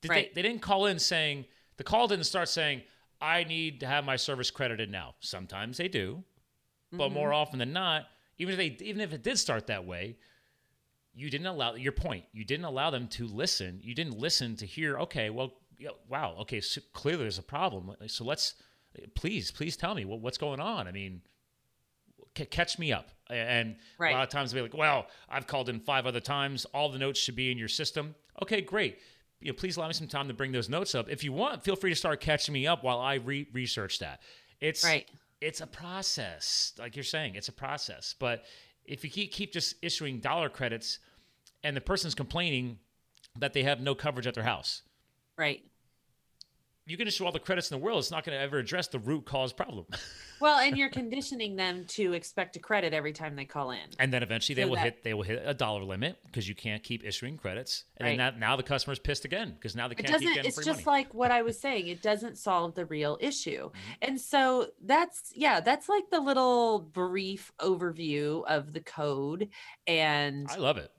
Did 0.01 0.11
Right. 0.11 0.35
they, 0.35 0.43
they 0.43 0.49
didn't 0.49 0.63
call 0.63 0.87
in 0.87 0.99
saying 0.99 1.47
the 1.77 1.85
call 1.85 2.09
didn't 2.09 2.25
start 2.27 2.49
saying 2.49 2.83
I 3.21 3.45
need 3.45 3.81
to 3.81 3.87
have 3.87 4.05
my 4.05 4.17
service 4.17 4.51
credited 4.51 4.91
now. 4.91 5.15
Sometimes 5.21 5.79
they 5.79 5.89
do, 5.89 6.25
but 6.91 7.07
Mm-hmm. 7.07 7.15
more 7.15 7.33
often 7.33 7.59
than 7.59 7.73
not, 7.73 8.07
even 8.39 8.53
if 8.53 8.59
they 8.59 8.85
even 8.85 9.01
if 9.01 9.13
it 9.13 9.23
did 9.23 9.39
start 9.39 9.67
that 9.69 9.85
way, 9.87 10.17
you 11.15 11.31
didn't 11.31 11.47
allow 11.47 11.75
your 11.75 11.93
point. 11.93 12.25
You 12.33 12.45
didn't 12.45 12.65
allow 12.65 12.91
them 12.91 13.07
to 13.09 13.27
listen. 13.27 13.81
You 13.83 13.95
didn't 13.95 14.19
listen 14.19 14.57
to 14.57 14.67
hear. 14.67 14.99
Okay, 14.99 15.31
well, 15.31 15.53
wow. 16.09 16.37
Okay, 16.41 16.61
so 16.61 16.81
clearly 16.93 17.25
there's 17.25 17.39
a 17.39 17.43
problem. 17.43 17.95
So 18.09 18.25
let's 18.25 18.55
please, 19.15 19.51
please 19.51 19.77
tell 19.77 19.95
me 19.95 20.05
what, 20.05 20.21
what's 20.21 20.39
going 20.39 20.61
on. 20.61 20.89
I 20.89 20.93
mean, 20.93 21.23
c- 22.37 22.45
catch 22.47 22.79
me 22.79 22.93
up. 22.93 23.11
And 23.31 23.77
a 24.13 24.15
lot 24.15 24.23
of 24.25 24.29
times 24.29 24.53
they'll 24.53 24.65
be 24.65 24.71
like, 24.71 24.79
well, 24.79 25.07
I've 25.29 25.47
called 25.47 25.69
in 25.69 25.81
five 25.81 26.07
other 26.07 26.21
times. 26.21 26.65
All 26.67 26.91
the 26.91 26.99
notes 26.99 27.19
should 27.19 27.37
be 27.37 27.51
in 27.51 27.59
your 27.59 27.69
system. 27.69 28.15
Okay, 28.43 28.61
great. 28.61 28.99
You 29.41 29.49
know, 29.53 29.57
please 29.57 29.77
allow 29.77 29.89
me 29.89 29.95
some 29.95 30.07
time 30.07 30.29
to 30.29 30.35
bring 30.35 30.53
those 30.53 30.69
notes 30.69 30.95
up. 30.95 31.09
If 31.09 31.25
you 31.25 31.33
want, 31.33 31.65
feel 31.65 31.75
free 31.77 31.91
to 31.91 31.97
start 31.97 32.21
catching 32.21 32.53
me 32.53 32.67
up 32.67 32.85
while 32.85 32.99
I 33.01 33.15
re- 33.15 33.49
research 33.53 33.99
that. 34.01 34.21
It's 34.61 34.85
Right. 34.85 35.09
It's 35.41 35.61
a 35.61 35.67
process, 35.67 36.73
like 36.79 36.95
you're 36.95 37.03
saying. 37.03 37.35
It's 37.35 37.49
a 37.49 37.53
process. 37.53 38.15
But 38.17 38.45
if 38.85 39.03
you 39.03 39.11
keep 39.11 39.33
keep 39.33 39.53
just 39.53 39.75
issuing 39.83 40.21
dollar 40.21 40.49
credits, 40.49 41.01
and 41.65 41.77
the 41.77 41.81
person's 41.81 42.15
complaining 42.15 42.79
that 43.39 43.53
they 43.53 43.65
have 43.65 43.81
no 43.81 43.95
coverage 43.95 44.27
at 44.27 44.35
their 44.35 44.45
house, 44.45 44.83
right 45.37 45.63
you 46.87 46.97
can 46.97 47.07
issue 47.07 47.25
all 47.25 47.33
the 47.33 47.39
credits 47.39 47.71
in 47.71 47.79
the 47.79 47.85
world. 47.85 48.01
It's 48.01 48.11
not 48.11 48.25
going 48.25 48.37
to 48.37 48.43
ever 48.43 48.59
address 48.59 48.89
the 48.89 48.99
root 48.99 49.25
cause 49.25 49.53
problem. 49.53 49.87
well 50.41 50.59
and 50.59 50.77
you're 50.77 50.89
conditioning 50.91 51.55
them 51.55 51.85
to 51.87 52.13
expect 52.13 52.57
a 52.57 52.59
credit 52.59 52.93
every 52.93 53.13
time 53.13 53.37
they 53.37 53.45
call 53.45 53.71
in 53.71 53.79
And 54.01 54.13
then 54.13 54.23
eventually 54.25 54.55
they 54.57 54.65
will 54.65 54.75
that- 54.75 54.85
hit 54.85 55.05
they 55.05 55.15
will 55.15 55.23
hit 55.23 55.43
a 55.45 55.55
dollar 55.55 55.85
limit 55.85 56.19
because 56.27 56.49
you 56.49 56.55
can't 56.57 56.83
keep 56.83 57.05
issuing 57.05 57.37
credits. 57.37 57.85
And 57.97 58.05
Right. 58.07 58.11
then 58.11 58.19
that, 58.19 58.39
now 58.41 58.57
the 58.57 58.63
customer's 58.65 58.99
pissed 58.99 59.25
again 59.25 59.53
because 59.53 59.77
now 59.77 59.87
they 59.87 59.95
can't 59.95 60.09
it 60.09 60.13
doesn't 60.13 60.27
keep 60.27 60.35
getting 60.37 60.49
it's 60.49 60.57
free 60.57 60.65
just 60.65 60.85
money. 60.85 60.99
like 61.05 61.15
what 61.15 61.31
i 61.31 61.43
was 61.43 61.61
saying 61.61 61.87
it 61.87 62.03
doesn't 62.03 62.37
solve 62.39 62.75
the 62.75 62.85
real 62.87 63.17
issue 63.21 63.71
Mm-hmm. 63.71 63.93
and 64.03 64.21
so 64.21 64.67
that's 64.85 65.33
yeah 65.37 65.61
that's 65.61 65.89
like 65.89 66.11
the 66.11 66.19
little 66.21 66.81
brief 66.81 67.53
overview 67.61 68.45
of 68.47 68.73
the 68.73 68.81
code 68.81 69.49
and 69.87 70.49
I 70.51 70.57
love 70.57 70.79
it. 70.79 70.91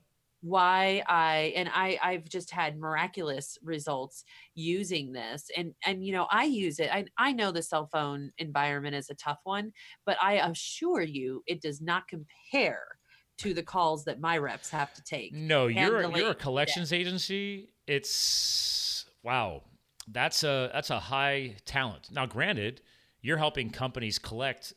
Why 0.44 1.02
i 1.08 1.54
and 1.56 1.70
i 1.72 1.98
i've 2.02 2.28
just 2.28 2.50
had 2.50 2.78
miraculous 2.78 3.56
results 3.62 4.24
using 4.54 5.10
this 5.12 5.50
and 5.56 5.74
and 5.86 6.04
you 6.04 6.12
know 6.12 6.26
i 6.30 6.44
use 6.44 6.78
it 6.78 6.90
i, 6.92 7.06
I 7.16 7.32
know 7.32 7.50
the 7.50 7.62
cell 7.62 7.88
phone 7.90 8.30
environment 8.36 8.94
is 8.94 9.08
a 9.08 9.14
tough 9.14 9.38
one 9.44 9.72
but 10.04 10.18
i 10.20 10.34
assure 10.34 11.00
you 11.00 11.42
it 11.46 11.62
does 11.62 11.80
not 11.80 12.08
compare 12.08 12.98
to 13.38 13.54
the 13.54 13.62
calls 13.62 14.04
that 14.04 14.20
my 14.20 14.36
reps 14.38 14.70
have 14.70 14.92
to 14.92 15.02
take 15.02 15.32
No, 15.32 15.66
you're 15.66 16.00
a, 16.00 16.18
you're 16.18 16.30
a 16.30 16.34
collections 16.34 16.92
agency. 16.92 17.70
It's 17.86 19.06
wow. 19.22 19.62
That's 20.06 20.44
a 20.44 20.70
that's 20.72 20.90
a 20.90 21.00
high 21.00 21.56
talent. 21.64 22.10
Now, 22.12 22.26
granted, 22.26 22.80
you're 23.22 23.38
helping 23.38 23.70
companies 23.70 24.18
collect 24.18 24.74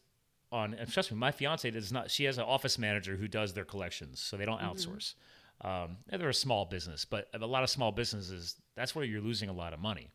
on. 0.51 0.73
And 0.73 0.91
trust 0.91 1.11
me, 1.11 1.17
my 1.17 1.31
fiance 1.31 1.69
does 1.69 1.91
not. 1.91 2.09
She 2.09 2.23
has 2.23 2.37
an 2.37 2.45
office 2.45 2.77
manager 2.77 3.17
who 3.17 3.27
does 3.27 3.53
their 3.53 3.65
collections, 3.65 4.19
so 4.19 4.37
they 4.37 4.45
don't 4.45 4.61
Mm-hmm. 4.61 4.67
Um, 5.61 5.97
they're 6.07 6.29
a 6.29 6.33
small 6.33 6.65
business, 6.65 7.05
but 7.05 7.27
a 7.33 7.45
lot 7.45 7.63
of 7.63 7.69
small 7.69 7.91
businesses, 7.91 8.55
that's 8.75 8.93
where 8.95 9.03
you're 9.05 9.21
losing 9.21 9.49
a 9.49 9.53
lot 9.53 9.73
of 9.73 9.79
money. 9.79 10.11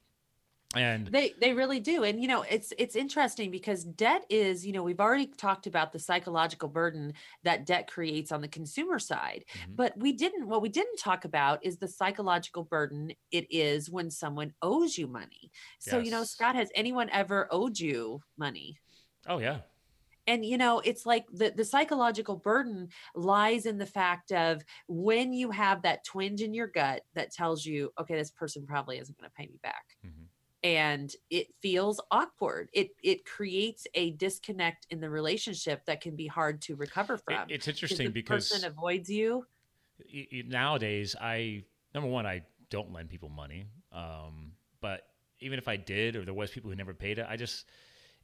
And 0.75 1.07
They 1.07 1.35
they 1.39 1.53
really 1.53 1.81
do. 1.81 2.03
And 2.05 2.19
you 2.19 2.27
know, 2.29 2.43
it's 2.49 2.73
it's 2.79 2.97
interesting 2.97 3.51
because 3.51 3.85
debt 3.85 4.25
is, 4.31 4.65
you 4.67 4.73
know, 4.73 4.83
we've 4.83 5.01
already 5.01 5.27
talked 5.27 5.67
about 5.67 5.93
the 5.93 5.99
psychological 5.99 6.67
burden 6.69 7.13
that 7.43 7.67
debt 7.67 7.89
creates 7.91 8.33
on 8.33 8.41
the 8.41 8.49
consumer 8.49 8.99
side. 8.99 9.45
Mhm. 9.53 9.77
But 9.77 9.93
we 9.99 10.13
didn't 10.13 10.49
what 10.49 10.63
we 10.63 10.71
didn't 10.71 10.97
talk 10.97 11.27
about 11.27 11.63
is 11.63 11.77
the 11.77 11.89
psychological 11.89 12.65
burden 12.65 13.13
it 13.31 13.47
is 13.51 13.91
when 13.91 14.11
someone 14.11 14.55
owes 14.63 14.97
you 14.97 15.07
money. 15.09 15.51
So, 15.79 15.99
you 15.99 16.11
know, 16.11 16.25
Scott, 16.25 16.55
has 16.55 16.71
anyone 16.75 17.11
ever 17.11 17.49
owed 17.51 17.79
you 17.79 18.23
money? 18.39 18.79
oh 19.27 19.39
yeah, 19.39 19.59
and 20.27 20.45
you 20.45 20.57
know 20.59 20.81
it's 20.81 21.07
like 21.07 21.27
the, 21.33 21.51
the 21.51 21.65
psychological 21.65 22.37
burden 22.37 22.89
lies 23.15 23.67
in 23.67 23.79
the 23.79 23.87
fact 23.87 24.33
of 24.33 24.63
when 24.89 25.33
you 25.33 25.51
have 25.51 25.83
that 25.83 26.05
twinge 26.05 26.43
in 26.43 26.55
your 26.55 26.67
gut 26.69 27.03
that 27.15 27.33
tells 27.33 27.65
you 27.67 27.93
okay 27.99 28.15
this 28.17 28.31
person 28.31 28.67
probably 28.67 28.99
isn't 28.99 29.19
going 29.19 29.29
to 29.31 29.35
pay 29.35 29.47
me 29.47 29.59
back. 29.63 29.97
Mhm. 30.03 30.29
and 30.65 31.17
it 31.31 31.49
feels 31.63 32.01
awkward. 32.11 32.71
It 32.73 32.91
it 33.03 33.25
creates 33.25 33.87
a 33.95 34.13
disconnect 34.13 34.87
in 34.91 35.01
the 35.01 35.11
relationship 35.11 35.85
that 35.87 36.01
can 36.01 36.17
be 36.17 36.27
hard 36.29 36.63
to 36.63 36.77
recover 36.77 37.19
It- 37.29 37.43
from 37.43 37.49
it's 37.49 37.69
'Cause 37.89 38.01
interesting 38.01 38.13
because 38.13 38.49
person 38.49 38.65
avoids 38.65 39.11
you. 39.11 39.47
y- 40.13 40.29
y- 40.33 40.43
nowadays 40.47 41.15
I 41.21 41.65
number 41.95 42.09
one 42.09 42.27
I 42.27 42.47
don't 42.71 42.93
lend 42.93 43.11
people 43.11 43.29
money, 43.29 43.67
um, 43.93 44.57
but 44.81 45.03
even 45.41 45.59
if 45.59 45.69
I 45.69 45.77
did 45.77 46.17
or 46.17 46.25
there 46.25 46.35
was 46.35 46.51
people 46.51 46.71
who 46.71 46.77
never 46.77 46.95
paid 46.95 47.19
it, 47.19 47.27
I 47.29 47.37
just 47.37 47.69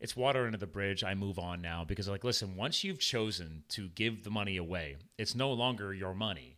it's 0.01 0.16
water 0.16 0.46
under 0.46 0.59
the 0.59 0.66
bridge. 0.66 1.05
I 1.05 1.14
move 1.14 1.38
on 1.38 1.61
now 1.61 1.84
because 1.84 2.09
like 2.09 2.24
listen, 2.24 2.57
once 2.57 2.84
you've 2.84 3.01
chosen 3.01 3.64
to 3.70 3.88
give 3.88 4.24
the 4.24 4.30
money 4.30 4.57
away, 4.57 4.96
it's 5.16 5.34
no 5.34 5.53
longer 5.53 5.92
your 5.92 6.14
money. 6.14 6.57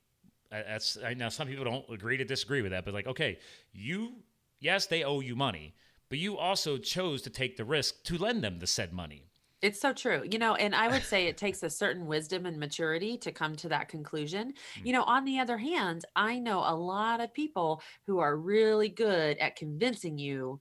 That's 0.51 0.99
I, 1.05 1.15
now 1.15 1.29
some 1.29 1.49
people 1.49 1.65
don't 1.65 1.89
agree 1.91 2.17
to 2.17 2.25
disagree 2.25 2.63
with 2.63 2.73
that, 2.73 2.85
but 2.85 2.95
like 2.95 3.07
okay, 3.07 3.39
you 3.73 4.15
yes 4.61 4.87
they 4.87 5.05
owe 5.05 5.21
you 5.21 5.37
money, 5.37 5.75
but 6.09 6.19
you 6.19 6.37
also 6.37 6.77
chose 6.77 7.23
to 7.23 7.31
take 7.31 7.57
the 7.57 7.65
risk 7.65 8.03
to 8.05 8.19
lend 8.19 8.43
them 8.43 8.59
the 8.59 8.67
said 8.67 8.93
money. 8.93 9.31
It's 9.63 9.81
so 9.81 9.93
true. 9.93 10.23
You 10.31 10.39
know, 10.39 10.55
and 10.55 10.75
I 10.75 10.89
would 10.89 11.03
say 11.03 11.27
it 11.27 11.37
takes 11.37 11.63
a 11.63 11.69
certain 11.71 12.07
wisdom 12.07 12.47
and 12.47 12.59
maturity 12.59 13.19
to 13.19 13.31
come 13.31 13.57
to 13.57 13.69
that 13.69 13.89
conclusion. 13.89 14.55
Mm. 14.79 14.87
You 14.87 14.93
know, 14.95 15.03
on 15.03 15.25
the 15.25 15.39
other 15.39 15.59
hand, 15.59 16.05
I 16.17 16.39
know 16.39 16.61
a 16.61 16.75
lot 16.75 17.21
of 17.21 17.35
people 17.35 17.83
who 18.07 18.21
are 18.21 18.37
really 18.37 18.89
good 18.89 19.37
at 19.37 19.57
convincing 19.57 20.17
you 20.17 20.61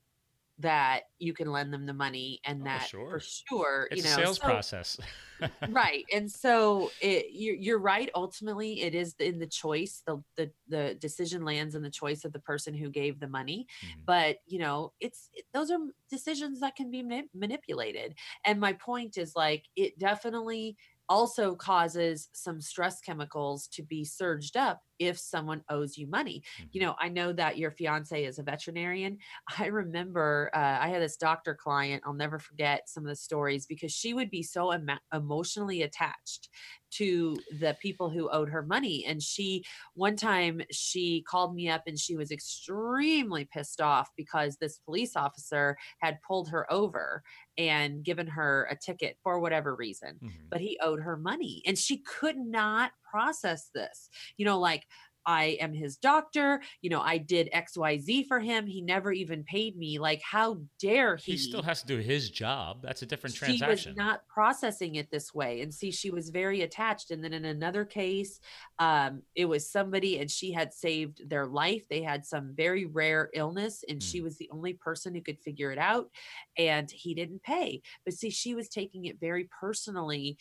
that 0.59 1.03
you 1.19 1.33
can 1.33 1.51
lend 1.51 1.73
them 1.73 1.85
the 1.85 1.93
money 1.93 2.39
and 2.45 2.61
Oh, 2.61 2.65
that 2.65 2.87
sure. 2.89 3.09
for 3.09 3.19
sure, 3.19 3.87
It's 3.91 4.03
you 4.03 4.07
a 4.07 4.15
know, 4.17 4.23
sales 4.23 4.37
so- 4.37 4.43
process. 4.45 4.97
right 5.69 6.03
and 6.13 6.29
so 6.29 6.91
it, 7.01 7.27
you're, 7.31 7.55
you're 7.55 7.79
right 7.79 8.09
ultimately 8.13 8.81
it 8.81 8.93
is 8.93 9.15
in 9.19 9.39
the 9.39 9.47
choice 9.47 10.03
the, 10.05 10.21
the 10.35 10.51
the 10.67 10.95
decision 10.99 11.45
lands 11.45 11.75
in 11.75 11.81
the 11.81 11.89
choice 11.89 12.25
of 12.25 12.33
the 12.33 12.39
person 12.41 12.73
who 12.73 12.89
gave 12.89 13.21
the 13.21 13.27
money 13.29 13.65
Mhm. 13.85 14.01
but 14.05 14.39
you 14.47 14.59
know 14.59 14.91
it's 14.99 15.29
it, 15.33 15.45
those 15.53 15.71
are 15.71 15.77
decisions 16.09 16.59
that 16.59 16.75
can 16.75 16.91
be 16.91 17.01
mani- 17.01 17.29
manipulated 17.33 18.15
and 18.43 18.59
my 18.59 18.73
point 18.73 19.17
is 19.17 19.33
like 19.33 19.63
it 19.77 19.97
definitely 19.97 20.75
also 21.09 21.55
causes 21.55 22.29
some 22.33 22.61
stress 22.61 23.01
chemicals 23.01 23.67
to 23.67 23.83
be 23.83 24.05
surged 24.05 24.55
up 24.55 24.81
if 24.99 25.17
someone 25.17 25.63
owes 25.69 25.97
you 25.97 26.07
money 26.07 26.43
you 26.71 26.79
Mhm. 26.79 26.81
know 26.81 26.95
i 26.99 27.09
know 27.09 27.33
that 27.33 27.57
your 27.57 27.71
fiance 27.71 28.23
is 28.23 28.37
a 28.39 28.43
veterinarian 28.43 29.17
i 29.59 29.65
remember 29.67 30.49
uh, 30.53 30.77
i 30.81 30.87
had 30.89 31.01
this 31.01 31.17
doctor 31.17 31.55
client 31.55 32.03
i'll 32.05 32.13
never 32.13 32.39
forget 32.39 32.87
some 32.87 33.03
of 33.03 33.09
the 33.09 33.15
stories 33.15 33.65
because 33.65 33.91
she 33.91 34.13
would 34.13 34.29
be 34.29 34.43
so 34.43 34.73
emo- 34.73 34.99
emotionally 35.13 35.81
attached 35.81 36.49
to 36.91 37.37
the 37.59 37.75
people 37.81 38.09
who 38.09 38.29
owed 38.29 38.49
her 38.49 38.63
money 38.63 39.05
and 39.05 39.21
she 39.21 39.63
one 39.93 40.15
time 40.15 40.61
she 40.71 41.21
called 41.27 41.53
me 41.55 41.69
up 41.69 41.83
and 41.87 41.99
she 41.99 42.15
was 42.15 42.31
extremely 42.31 43.45
pissed 43.45 43.81
off 43.81 44.09
because 44.15 44.57
this 44.57 44.79
police 44.79 45.15
officer 45.15 45.77
had 45.99 46.19
pulled 46.27 46.49
her 46.49 46.71
over 46.71 47.23
and 47.57 48.03
given 48.03 48.27
her 48.27 48.67
a 48.71 48.75
ticket 48.75 49.17
for 49.23 49.39
whatever 49.39 49.75
reason 49.75 50.19
Mhm. 50.23 50.49
but 50.49 50.61
he 50.61 50.77
owed 50.81 51.01
her 51.01 51.17
money 51.17 51.61
and 51.65 51.77
she 51.77 51.97
could 51.97 52.37
not 52.37 52.91
process 53.09 53.69
this 53.73 54.09
you 54.37 54.45
know 54.45 54.59
like 54.59 54.85
I 55.25 55.57
am 55.61 55.73
his 55.73 55.97
doctor. 55.97 56.61
You 56.81 56.89
know, 56.89 57.01
I 57.01 57.17
did 57.17 57.49
XYZ 57.53 58.27
for 58.27 58.39
him. 58.39 58.65
He 58.67 58.81
never 58.81 59.11
even 59.11 59.43
paid 59.43 59.77
me. 59.77 59.99
Like, 59.99 60.21
how 60.23 60.59
dare 60.79 61.15
he? 61.17 61.33
He 61.33 61.37
still 61.37 61.61
has 61.63 61.81
to 61.81 61.87
do 61.87 61.97
his 61.97 62.29
job. 62.29 62.81
That's 62.81 63.01
a 63.01 63.05
different 63.05 63.35
she 63.35 63.39
transaction. 63.57 63.91
was 63.91 63.97
not 63.97 64.27
processing 64.27 64.95
it 64.95 65.11
this 65.11 65.33
way 65.33 65.61
and 65.61 65.73
see 65.73 65.91
she 65.91 66.09
was 66.11 66.29
very 66.29 66.61
attached 66.61 67.11
and 67.11 67.23
then 67.23 67.33
in 67.33 67.45
another 67.45 67.83
case 67.85 68.39
um 68.79 69.21
it 69.35 69.45
was 69.45 69.69
somebody 69.69 70.19
and 70.19 70.29
she 70.31 70.51
had 70.51 70.73
saved 70.73 71.29
their 71.29 71.45
life 71.45 71.83
they 71.89 72.01
had 72.01 72.25
some 72.25 72.53
very 72.55 72.85
rare 72.85 73.29
illness 73.33 73.83
and 73.89 74.01
she 74.01 74.19
Mm. 74.19 74.23
was 74.23 74.37
the 74.37 74.49
only 74.51 74.73
person 74.73 75.13
who 75.13 75.21
could 75.21 75.39
figure 75.39 75.71
it 75.71 75.77
out 75.77 76.09
and 76.57 76.89
he 76.91 77.13
didn't 77.13 77.43
pay 77.43 77.81
but 78.05 78.13
see 78.13 78.29
she 78.29 78.55
was 78.55 78.69
taking 78.69 79.05
it 79.05 79.19
very 79.19 79.49
personally 79.59 80.37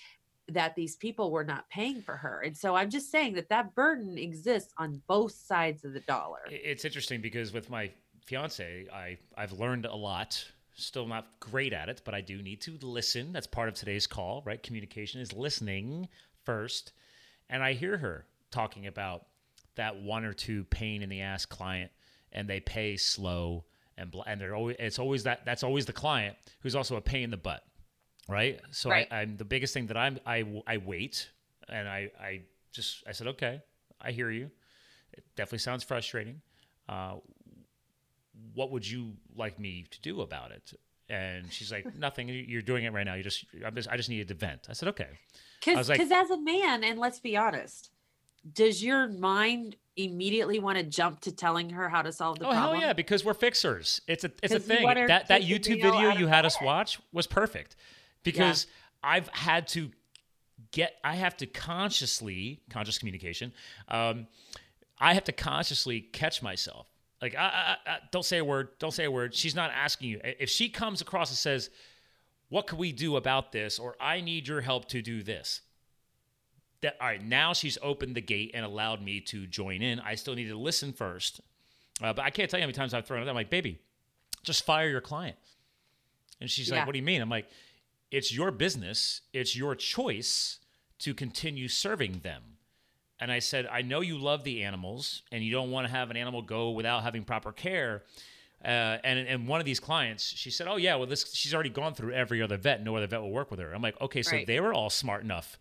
that 0.49 0.74
these 0.74 0.96
people 0.96 1.30
were 1.30 1.44
not 1.44 1.68
paying 1.68 2.01
for 2.03 2.16
her 2.16 2.42
and 2.44 2.57
so 2.57 2.74
i'm 2.74 2.90
just 2.90 3.11
saying 3.11 3.34
that 3.34 3.49
that 3.49 3.74
burden 3.74 4.16
exists 4.18 4.72
on 4.78 5.01
both 5.07 5.32
sides 5.32 5.84
of 5.84 5.92
the 5.92 6.01
dollar 6.01 6.40
It's 6.51 6.84
interesting 6.84 7.20
because 7.20 7.53
with 7.53 7.68
my 7.70 7.90
fiance, 8.28 8.86
I 8.92 9.16
I've 9.36 9.53
learned 9.53 9.86
a 9.86 9.94
lot. 9.94 10.44
Still 10.74 11.07
not 11.07 11.26
great 11.40 11.72
at 11.72 11.88
it, 11.88 12.03
but 12.05 12.14
I 12.14 12.20
do 12.20 12.40
need 12.40 12.61
to 12.62 12.78
listen. 12.82 13.32
That's 13.32 13.49
part 13.49 13.68
of 13.68 13.74
today's 13.74 14.07
call, 14.07 14.42
right? 14.44 14.62
Communication 14.62 15.20
is 15.20 15.32
listening 15.32 16.09
first. 16.44 16.92
And 17.51 17.62
I 17.64 17.72
hear 17.72 17.96
her 17.99 18.26
talking 18.53 18.86
about 18.86 19.26
that 19.74 20.01
one 20.01 20.24
or 20.24 20.32
two 20.32 20.64
pain 20.64 21.03
in 21.03 21.09
the 21.09 21.22
ass 21.22 21.46
client, 21.46 21.90
and 22.32 22.49
they 22.49 22.61
pay 22.61 22.96
slow, 22.96 23.64
and 23.96 24.11
bl- 24.11 24.22
and 24.26 24.40
they're 24.40 24.55
always 24.55 24.76
it's 24.78 24.99
always 24.99 25.24
that 25.24 25.44
that's 25.44 25.64
always 25.64 25.86
the 25.86 25.92
client 25.92 26.36
who's 26.61 26.76
also 26.76 26.96
a 26.96 27.01
pain 27.01 27.24
in 27.24 27.30
the 27.30 27.36
butt, 27.36 27.64
right? 28.29 28.61
So 28.70 28.91
Right. 28.91 29.09
I, 29.11 29.20
I'm 29.22 29.37
the 29.37 29.45
biggest 29.45 29.74
thing 29.74 29.87
that 29.89 29.97
I'm 29.97 30.18
I 30.26 30.45
I 30.66 30.76
wait, 30.76 31.29
and 31.68 31.89
I 31.89 32.11
I 32.20 32.43
just 32.72 33.03
I 33.09 33.12
said 33.12 33.26
okay, 33.29 33.61
I 34.01 34.12
hear 34.12 34.31
you. 34.31 34.51
It 35.12 35.24
definitely 35.35 35.59
sounds 35.59 35.83
frustrating. 35.83 36.41
Uh, 36.89 37.16
what 38.55 38.70
would 38.70 38.89
you 38.89 39.14
like 39.35 39.59
me 39.59 39.87
to 39.91 40.01
do 40.01 40.20
about 40.20 40.53
it? 40.53 40.72
And 41.09 41.51
she's 41.53 41.72
like, 41.72 41.95
nothing. 41.99 42.29
You- 42.29 42.35
You're 42.47 42.62
doing 42.62 42.85
it 42.85 42.93
right 42.93 43.05
now. 43.05 43.14
You 43.14 43.22
just, 43.22 43.45
I'm 43.64 43.74
just, 43.74 43.89
I 43.89 43.97
just 43.97 44.09
needed 44.09 44.29
to 44.29 44.35
vent. 44.35 44.66
I 44.68 44.74
said, 44.74 44.89
okay. 44.91 45.09
Because 45.64 45.89
like- 45.89 46.01
as 46.01 46.31
a 46.31 46.39
man, 46.41 46.85
and 46.85 46.99
let's 46.99 47.18
be 47.20 47.37
honest, 47.37 47.91
does 48.53 48.83
your 48.85 49.09
mind 49.09 49.76
immediately 49.97 50.59
want 50.61 50.79
to 50.79 50.85
jump 50.85 51.20
to 51.22 51.33
telling 51.33 51.70
her 51.70 51.89
how 51.89 52.03
to 52.03 52.12
solve 52.12 52.39
the 52.39 52.47
oh 52.47 52.51
problem? 52.51 52.79
hell 52.79 52.89
yeah, 52.89 52.93
because 52.93 53.24
we're 53.24 53.35
fixers. 53.35 54.01
It's 54.07 54.24
a, 54.24 54.31
it's 54.43 54.55
a 54.55 54.61
thing. 54.61 54.87
That 55.09 55.29
that 55.29 55.43
YouTube 55.43 55.83
video 55.83 56.11
you 56.11 56.26
had 56.29 56.47
us 56.47 56.57
watch 56.62 57.01
was 57.12 57.26
perfect, 57.26 57.74
because 58.25 58.66
I've 59.03 59.29
had 59.29 59.69
to 59.69 59.91
get, 60.73 60.95
I 61.05 61.14
have 61.14 61.37
to 61.39 61.47
consciously, 61.47 62.61
conscious 62.71 62.99
communication. 62.99 63.53
Um, 63.89 64.27
I 64.99 65.14
have 65.14 65.25
to 65.25 65.33
consciously 65.33 66.01
catch 66.01 66.43
myself. 66.43 66.89
Like, 67.21 67.35
I, 67.35 67.77
I, 67.87 67.91
I, 67.91 67.99
don't 68.11 68.25
say 68.25 68.39
a 68.39 68.45
word. 68.45 68.69
Don't 68.79 68.93
say 68.93 69.05
a 69.05 69.11
word. 69.11 69.35
She's 69.35 69.55
not 69.55 69.71
asking 69.71 70.11
you. 70.11 70.21
If 70.23 70.51
she 70.51 70.69
comes 70.69 71.01
across 71.01 71.31
and 71.31 71.37
says, 71.37 71.71
"What 72.49 72.69
can 72.69 72.79
we 72.79 72.93
do 72.93 73.16
about 73.16 73.51
this?" 73.51 73.79
or 73.81 73.97
"I 74.01 74.21
need 74.21 74.47
your 74.47 74.61
help 74.61 74.87
to 74.91 75.03
do 75.03 75.25
this," 75.25 75.62
that 76.83 76.97
all 77.01 77.09
right. 77.09 77.23
Now 77.23 77.55
she's 77.55 77.77
opened 77.83 78.14
the 78.14 78.21
gate 78.21 78.53
and 78.55 78.64
allowed 78.64 79.03
me 79.03 79.21
to 79.23 79.49
join 79.49 79.83
in. 79.83 79.99
I 79.99 80.14
still 80.14 80.35
need 80.37 80.47
to 80.49 80.57
listen 80.57 80.93
first, 80.93 81.41
uh, 82.01 82.12
but 82.12 82.25
I 82.25 82.31
can't 82.31 82.49
tell 82.49 82.61
you 82.61 82.62
how 82.62 82.69
many 82.69 82.75
times 82.77 82.95
I've 82.95 83.05
thrown 83.05 83.27
it. 83.27 83.29
I'm 83.29 83.35
like, 83.35 83.51
"Baby, 83.51 83.81
just 84.45 84.64
fire 84.64 84.89
your 84.89 85.01
client," 85.01 85.37
and 86.41 86.49
she's 86.49 86.69
Yeah. 86.69 86.77
like, 86.77 86.87
"What 86.87 86.93
do 86.93 87.01
you 87.01 87.05
mean?" 87.05 87.21
I'm 87.21 87.29
like, 87.31 87.51
"It's 88.11 88.33
your 88.33 88.51
business. 88.51 89.23
It's 89.33 89.57
your 89.57 89.75
choice 89.75 90.59
to 91.01 91.15
continue 91.15 91.69
serving 91.69 92.21
them." 92.21 92.59
And 93.21 93.33
I 93.33 93.41
said, 93.41 93.67
I 93.67 93.83
know 93.83 94.01
you 94.01 94.17
love 94.17 94.45
the 94.45 94.63
animals 94.63 95.23
and 95.33 95.43
you 95.43 95.51
don't 95.51 95.71
want 95.73 95.87
to 95.87 95.91
have 95.91 96.11
an 96.11 96.17
animal 96.17 96.41
go 96.41 96.71
without 96.71 97.03
having 97.03 97.25
proper 97.25 97.51
care. 97.53 98.05
Uh, 98.65 98.99
and 99.05 99.19
and 99.21 99.47
one 99.49 99.61
of 99.61 99.67
these 99.67 99.81
clients, 99.81 100.25
she 100.25 100.51
said, 100.51 100.67
"Oh 100.67 100.77
yeah, 100.77 100.97
well 100.97 101.07
this 101.07 101.33
she's 101.35 101.55
already 101.55 101.71
gone 101.71 101.95
through 101.95 102.13
every 102.13 102.43
other 102.43 102.57
vet. 102.57 102.83
No 102.83 102.97
other 102.97 103.07
vet 103.07 103.21
will 103.21 103.31
work 103.31 103.51
with 103.51 103.61
her." 103.61 103.73
I'm 103.73 103.83
like, 103.83 104.01
"Okay, 104.01 104.23
so 104.23 104.33
Right. 104.33 104.47
they 104.47 104.61
were 104.61 104.73
all 104.73 104.91
smart 104.91 105.23
enough 105.23 105.59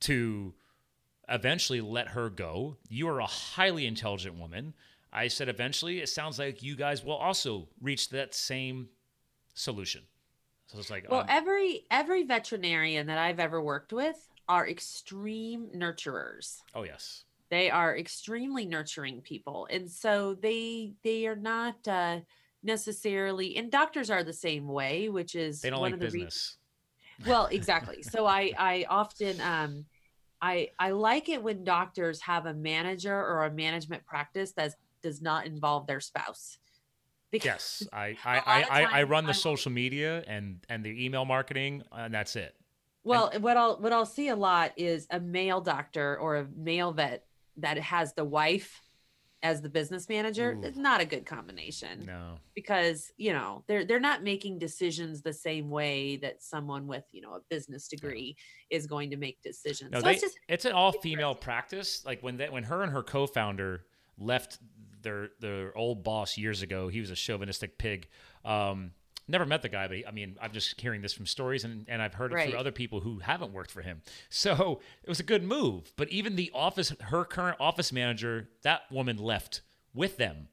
to 0.00 0.54
eventually 1.28 1.80
let 1.82 2.08
her 2.08 2.30
go. 2.30 2.78
You 2.88 3.08
are 3.08 3.20
a 3.20 3.26
highly 3.26 3.86
intelligent 3.86 4.36
woman." 4.36 4.74
I 5.12 5.28
said, 5.28 5.48
"Eventually, 5.48 6.00
it 6.00 6.08
sounds 6.08 6.38
like 6.38 6.62
you 6.62 6.74
guys 6.76 7.02
will 7.04 7.16
also 7.16 7.68
reach 7.80 8.08
that 8.10 8.34
same 8.34 8.88
solution." 9.54 10.06
So 10.68 10.78
it's 10.78 10.90
like, 10.90 11.06
Well, 11.08 11.20
um, 11.20 11.26
every 11.28 11.86
every 11.90 12.24
veterinarian 12.24 13.06
that 13.06 13.18
I've 13.18 13.40
ever 13.40 13.60
worked 13.60 13.92
with 13.92 14.16
are 14.48 14.68
extreme 14.68 15.68
nurturers. 15.74 16.58
oh 16.74 16.84
yes, 16.84 17.24
They 17.50 17.70
are 17.70 17.96
extremely 17.96 18.66
nurturing 18.66 19.22
people, 19.22 19.66
and 19.70 19.90
so 19.90 20.34
they 20.34 20.92
they 21.02 21.26
are 21.26 21.36
not 21.36 21.86
uh, 21.88 22.20
necessarily. 22.62 23.56
And 23.56 23.70
doctors 23.70 24.10
are 24.10 24.22
the 24.22 24.32
same 24.32 24.68
way, 24.68 25.08
which 25.08 25.34
is 25.34 25.60
they 25.60 25.70
don't 25.70 25.80
one 25.80 25.92
like 25.92 25.94
of 25.94 26.00
the 26.00 26.06
business. 26.06 26.56
well 27.26 27.46
exactly 27.46 28.02
so 28.14 28.26
i 28.26 28.52
i 28.58 28.86
often 28.88 29.40
um 29.40 29.84
i 30.40 30.68
i 30.78 30.90
like 30.90 31.28
it 31.28 31.42
when 31.42 31.64
doctors 31.64 32.20
have 32.20 32.46
a 32.46 32.54
manager 32.54 33.12
or 33.14 33.44
a 33.44 33.50
management 33.50 34.04
practice 34.06 34.52
that 34.52 34.74
does 35.02 35.20
not 35.20 35.44
involve 35.46 35.86
their 35.86 36.00
spouse 36.00 36.58
Yes, 37.32 37.86
I 37.92 38.16
I, 38.24 38.38
I, 38.70 38.82
I, 39.00 39.02
run 39.02 39.24
the 39.24 39.30
I'm- 39.32 39.40
social 39.40 39.70
media 39.70 40.24
and 40.26 40.64
and 40.68 40.84
the 40.84 41.04
email 41.04 41.24
marketing, 41.24 41.82
and 41.92 42.12
that's 42.12 42.36
it. 42.36 42.54
well 43.04 43.30
what 43.40 43.56
i'll 43.56 43.76
what 43.80 43.92
i'll 43.92 44.04
see 44.06 44.28
a 44.28 44.36
lot 44.36 44.72
is 44.76 45.06
a 45.10 45.20
male 45.20 45.60
doctor 45.60 46.18
or 46.18 46.36
a 46.36 46.46
male 46.56 46.92
vet 46.92 47.24
that 47.56 47.78
has 47.78 48.12
the 48.14 48.24
wife 48.24 48.82
as 49.44 49.62
the 49.62 49.68
business 49.68 50.08
manager 50.08 50.52
Ooh. 50.52 50.66
it's 50.66 50.76
not 50.76 51.00
a 51.00 51.04
good 51.04 51.24
combination 51.24 52.04
No, 52.04 52.38
because 52.56 53.12
you 53.16 53.32
know 53.32 53.62
they're 53.68 53.84
they're 53.84 54.00
not 54.00 54.24
making 54.24 54.58
decisions 54.58 55.22
the 55.22 55.32
same 55.32 55.70
way 55.70 56.16
that 56.16 56.42
someone 56.42 56.88
with 56.88 57.04
you 57.12 57.20
know 57.20 57.34
a 57.34 57.40
business 57.48 57.86
degree 57.86 58.36
is 58.68 58.86
going 58.88 59.10
to 59.10 59.16
make 59.16 59.40
decisions 59.42 59.92
no, 59.92 60.00
so 60.00 60.06
they, 60.06 60.12
it's 60.14 60.22
just 60.22 60.38
it's 60.48 60.64
an 60.64 60.72
all 60.72 60.90
female 60.90 61.36
practice. 61.36 62.04
Like 62.04 62.20
when 62.20 62.36
they, 62.36 62.48
when 62.48 62.64
her 62.64 62.82
and 62.82 62.90
her 62.92 63.04
co-founder 63.04 63.84
left 64.18 64.58
their 65.02 65.30
their 65.40 65.76
old 65.76 66.02
boss 66.04 66.36
years 66.38 66.62
ago, 66.62 66.88
he 66.88 67.00
was 67.00 67.10
a 67.10 67.16
chauvinistic 67.16 67.78
pig. 67.78 68.08
Um, 68.44 68.92
never 69.30 69.44
met 69.44 69.60
the 69.62 69.68
guy, 69.68 69.86
but 69.88 69.96
he, 69.98 70.06
I 70.06 70.10
mean, 70.10 70.36
I'm 70.40 70.52
just 70.52 70.80
hearing 70.80 71.02
this 71.02 71.12
from 71.12 71.26
stories, 71.26 71.64
and, 71.64 71.84
and 71.88 72.00
I've 72.00 72.14
heard 72.14 72.32
it 72.32 72.36
Right. 72.36 72.48
through 72.50 72.58
other 72.58 72.72
people 72.72 73.00
who 73.00 73.18
haven't 73.18 73.52
worked 73.52 73.70
for 73.70 73.82
him. 73.82 74.00
So 74.30 74.80
it 75.02 75.08
was 75.08 75.20
a 75.20 75.24
good 75.24 75.44
move. 75.44 75.92
But 75.96 76.08
even 76.08 76.36
the 76.36 76.50
office, 76.54 76.94
her 77.00 77.24
current 77.24 77.56
office 77.60 77.92
manager, 77.92 78.48
that 78.62 78.90
woman 78.90 79.18
left 79.18 79.60
with 79.92 80.16
them 80.16 80.48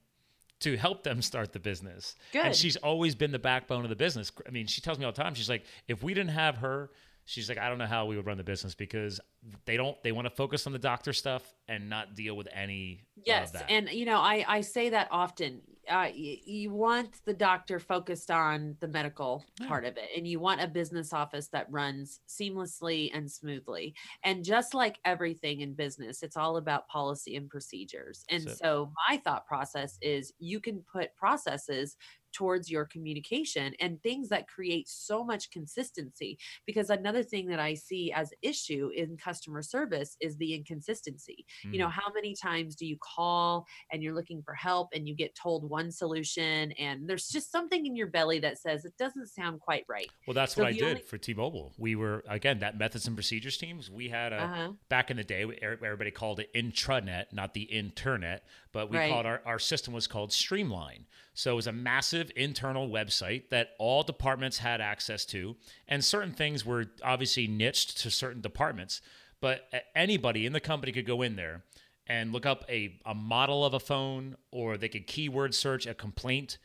to 0.62 0.78
help 0.78 1.04
them 1.04 1.22
start 1.22 1.54
the 1.54 1.60
business. 1.60 2.16
Good. 2.32 2.46
And 2.48 2.56
she's 2.56 2.76
always 2.78 3.14
been 3.16 3.32
the 3.32 3.40
backbone 3.40 3.84
of 3.84 3.90
the 3.90 3.96
business. 3.96 4.32
I 4.48 4.52
mean, 4.52 4.68
she 4.68 4.82
tells 4.82 4.98
me 5.00 5.06
all 5.06 5.12
the 5.12 5.22
time. 5.22 5.36
She's 5.36 5.50
like, 5.50 5.64
if 5.88 6.02
we 6.04 6.14
didn't 6.14 6.32
have 6.32 6.58
her, 6.58 6.92
she's 7.26 7.50
like, 7.50 7.58
I 7.58 7.70
don't 7.70 7.78
know 7.78 7.86
how 7.88 8.06
we 8.06 8.16
would 8.16 8.26
run 8.26 8.38
the 8.38 8.44
business 8.44 8.76
because 8.76 9.20
they 9.66 9.78
don't. 9.78 10.02
They 10.04 10.12
want 10.12 10.26
to 10.28 10.34
focus 10.36 10.66
on 10.68 10.74
the 10.74 10.80
doctor 10.80 11.14
stuff 11.14 11.44
and 11.68 11.90
not 11.90 12.16
deal 12.16 12.36
with 12.36 12.48
any 12.54 13.02
Yes, 13.26 13.50
of 13.50 13.54
that. 13.60 13.72
and 13.72 13.90
you 13.90 14.06
know, 14.06 14.18
I 14.20 14.46
I 14.48 14.62
say 14.62 14.90
that 14.90 15.08
often. 15.12 15.62
Uh, 15.88 16.10
y- 16.10 16.40
you 16.46 16.72
want 16.72 17.24
the 17.26 17.34
doctor 17.34 17.80
focused 17.80 18.32
on 18.32 18.76
the 18.80 18.88
medical 18.88 19.46
part 19.68 19.86
of 19.86 19.98
it, 19.98 20.10
and 20.18 20.28
you 20.28 20.40
want 20.40 20.60
a 20.60 20.68
business 20.68 21.14
office 21.14 21.48
that 21.50 21.68
runs 21.72 22.22
seamlessly 22.28 23.12
and 23.14 23.30
smoothly. 23.32 23.94
And 24.24 24.44
just 24.44 24.74
like 24.74 24.98
everything 25.06 25.62
in 25.62 25.76
business, 25.76 26.24
it's 26.24 26.38
all 26.38 26.58
about 26.58 26.88
policy 26.88 27.36
and 27.36 27.48
procedures. 27.48 28.26
And 28.32 28.48
it. 28.48 28.58
so, 28.58 28.92
my 29.08 29.18
thought 29.18 29.46
process 29.46 30.00
is 30.02 30.34
you 30.40 30.60
can 30.60 30.84
put 30.92 31.16
processes 31.16 31.98
towards 32.36 32.70
your 32.70 32.86
communication 32.86 33.74
and 33.80 34.02
things 34.04 34.28
that 34.30 34.48
create 34.48 34.88
so 34.90 35.24
much 35.24 35.50
consistency 35.52 36.38
because 36.66 36.90
another 36.90 37.24
thing 37.24 37.48
that 37.48 37.60
i 37.60 37.74
see 37.74 38.12
as 38.12 38.34
issue 38.42 38.90
in 38.96 39.16
customer 39.16 39.62
service 39.62 40.18
is 40.20 40.36
the 40.38 40.54
inconsistency 40.54 41.46
you 41.72 41.80
know 41.80 41.86
Mm. 41.88 41.92
how 41.92 42.12
many 42.14 42.34
times 42.36 42.76
do 42.76 42.86
you 42.86 42.98
call 43.00 43.66
and 43.92 44.02
you're 44.04 44.14
looking 44.14 44.42
for 44.42 44.54
help 44.54 44.90
and 44.94 45.08
you 45.08 45.16
get 45.16 45.34
told 45.36 45.70
one 45.70 45.92
solution 45.92 46.72
and 46.74 47.08
there's 47.08 47.28
just 47.30 47.52
something 47.52 47.86
in 47.86 47.96
your 47.96 48.08
belly 48.08 48.40
that 48.40 48.58
says 48.60 48.84
it 48.86 48.98
doesn't 48.98 49.28
sound 49.28 49.60
quite 49.62 49.86
right 49.88 50.10
Well, 50.28 50.34
that's 50.34 50.56
So 50.56 50.64
what 50.64 50.70
I 50.70 50.74
did 50.74 50.84
only- 50.84 51.02
for 51.02 51.18
T-Mobile. 51.18 51.74
We 51.78 51.96
were 51.96 52.24
again 52.28 52.60
that 52.60 52.78
methods 52.78 53.08
and 53.08 53.16
procedures 53.16 53.58
teams. 53.58 53.90
We 53.92 54.10
had 54.10 54.34
a 54.34 54.42
Uh-huh. 54.46 54.72
back 54.90 55.10
in 55.12 55.18
the 55.18 55.24
day. 55.24 55.44
er- 55.44 55.80
Everybody 55.86 56.12
called 56.12 56.40
it 56.40 56.52
intranet, 56.54 57.32
not 57.32 57.54
the 57.54 57.64
internet, 57.64 58.46
but 58.72 58.90
we 58.90 58.98
Right. 58.98 59.10
called 59.12 59.26
our 59.26 59.42
our 59.46 59.60
system 59.60 59.94
was 59.94 60.08
called 60.08 60.32
Streamline. 60.34 61.06
So 61.34 61.52
it 61.52 61.56
was 61.56 61.68
a 61.68 61.72
massive 61.74 62.25
internal 62.32 62.90
website 62.90 63.50
that 63.50 63.70
all 63.80 64.04
departments 64.04 64.60
had 64.60 64.82
access 64.82 65.26
to, 65.26 65.56
and 65.88 66.04
certain 66.04 66.34
things 66.34 66.66
were 66.66 66.86
obviously 67.04 67.48
niched 67.48 67.98
to 68.00 68.12
certain 68.12 68.42
departments. 68.42 69.02
But 69.42 69.70
anybody 69.96 70.46
in 70.46 70.54
the 70.54 70.60
company 70.60 70.92
could 70.92 71.06
go 71.06 71.22
in 71.22 71.36
there 71.36 71.64
and 72.08 72.32
look 72.32 72.46
up 72.46 72.64
a, 72.70 73.00
a 73.06 73.16
model 73.16 73.66
of 73.66 73.74
a 73.74 73.80
phone, 73.80 74.36
or 74.52 74.78
they 74.78 74.90
could 74.90 75.08
keyword 75.08 75.54
search 75.54 75.86
a 75.86 75.94
complaint 75.94 76.58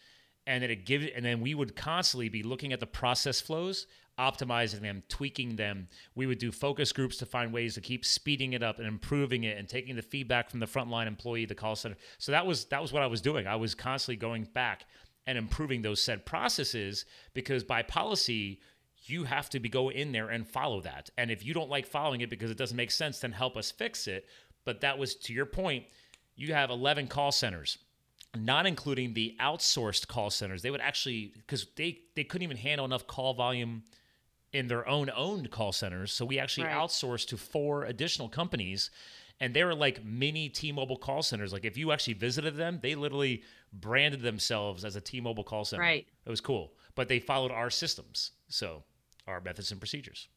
and 0.47 0.63
then 0.63 0.71
it 0.71 0.85
give 0.85 1.09
and 1.15 1.25
then 1.25 1.41
we 1.41 1.55
would 1.55 1.77
constantly 1.77 2.29
be 2.29 2.43
looking 2.43 2.73
at 2.73 2.81
the 2.81 2.87
process 2.87 3.41
flows 3.41 3.87
optimizing 4.19 4.81
them 4.81 5.03
tweaking 5.09 5.57
them 5.57 5.89
we 6.15 6.27
would 6.27 6.39
do 6.39 6.53
focus 6.53 6.93
groups 6.93 7.17
to 7.17 7.25
find 7.25 7.53
ways 7.53 7.75
to 7.75 7.81
keep 7.81 8.05
speeding 8.05 8.53
it 8.53 8.63
up 8.63 8.79
and 8.79 8.87
improving 8.87 9.45
it 9.45 9.57
and 9.57 9.69
taking 9.69 9.97
the 9.97 10.03
feedback 10.03 10.51
from 10.51 10.61
the 10.61 10.67
frontline 10.67 11.07
employee 11.07 11.45
the 11.45 11.55
call 11.55 11.77
center 11.77 11.97
so 12.19 12.33
that 12.33 12.45
was 12.45 12.65
that 12.67 12.83
was 12.83 12.93
what 12.93 13.03
i 13.03 13.07
was 13.07 13.21
doing 13.21 13.47
i 13.47 13.57
was 13.57 13.75
constantly 13.75 14.17
going 14.17 14.45
back 14.53 14.85
and 15.31 15.39
improving 15.39 15.83
those 15.83 16.03
said 16.03 16.27
processes 16.27 17.05
because 17.33 17.63
by 17.63 17.83
policy 17.83 18.61
you 19.05 19.25
have 19.25 19.49
to 19.49 19.61
be 19.61 19.69
go 19.69 19.89
in 19.91 20.13
there 20.13 20.29
and 20.29 20.47
follow 20.47 20.81
that 20.81 21.09
and 21.17 21.31
if 21.31 21.45
you 21.47 21.55
don't 21.55 21.71
like 21.71 21.87
following 21.87 22.21
it 22.21 22.29
because 22.29 22.51
it 22.51 22.59
doesn't 22.59 22.77
make 22.77 22.91
sense 22.91 23.21
then 23.21 23.33
help 23.33 23.57
us 23.57 23.71
fix 23.71 24.09
it 24.09 24.27
but 24.65 24.81
that 24.81 24.99
was 24.99 25.15
to 25.15 25.33
your 25.33 25.47
point 25.47 25.85
you 26.35 26.53
have 26.53 26.69
11 26.71 27.07
call 27.07 27.31
centers 27.31 27.79
not 28.39 28.67
including 28.67 29.15
the 29.15 29.37
outsourced 29.41 30.07
call 30.07 30.31
centers. 30.31 30.63
They 30.63 30.71
would 30.71 30.81
actually 30.81 31.33
because 31.37 31.67
they 31.77 31.99
they 32.15 32.25
couldn't 32.25 32.45
even 32.45 32.57
handle 32.57 32.85
enough 32.85 33.07
call 33.07 33.35
volume 33.35 33.83
in 34.53 34.69
their 34.69 34.87
own 34.89 35.11
owned 35.15 35.51
call 35.51 35.73
centers. 35.73 36.13
So 36.13 36.25
we 36.25 36.39
actually 36.39 36.67
Right. 36.67 36.77
outsourced 36.77 37.27
to 37.29 37.37
four 37.37 37.85
additional 37.85 38.29
companies. 38.29 38.91
And 39.41 39.55
they 39.55 39.65
were 39.65 39.75
like 39.75 40.05
mini 40.05 40.49
T-Mobile 40.51 40.99
call 40.99 41.23
centers. 41.23 41.53
Like 41.53 41.65
if 41.65 41.79
you 41.79 41.93
actually 41.93 42.15
visited 42.15 42.57
them, 42.57 42.79
they 42.83 42.95
literally 42.95 43.43
branded 43.73 44.21
themselves 44.21 44.85
as 44.85 44.97
a 44.97 45.01
T-Mobile 45.01 45.45
call 45.45 45.65
center. 45.65 45.83
Right. 45.83 46.07
It 46.27 46.31
was 46.31 46.41
cool, 46.43 46.73
but 46.95 47.09
they 47.09 47.19
followed 47.21 47.51
our 47.51 47.71
systems, 47.71 48.33
so 48.49 48.83
our 49.27 49.41
methods 49.41 49.71
and 49.71 49.81
procedures. 49.81 50.29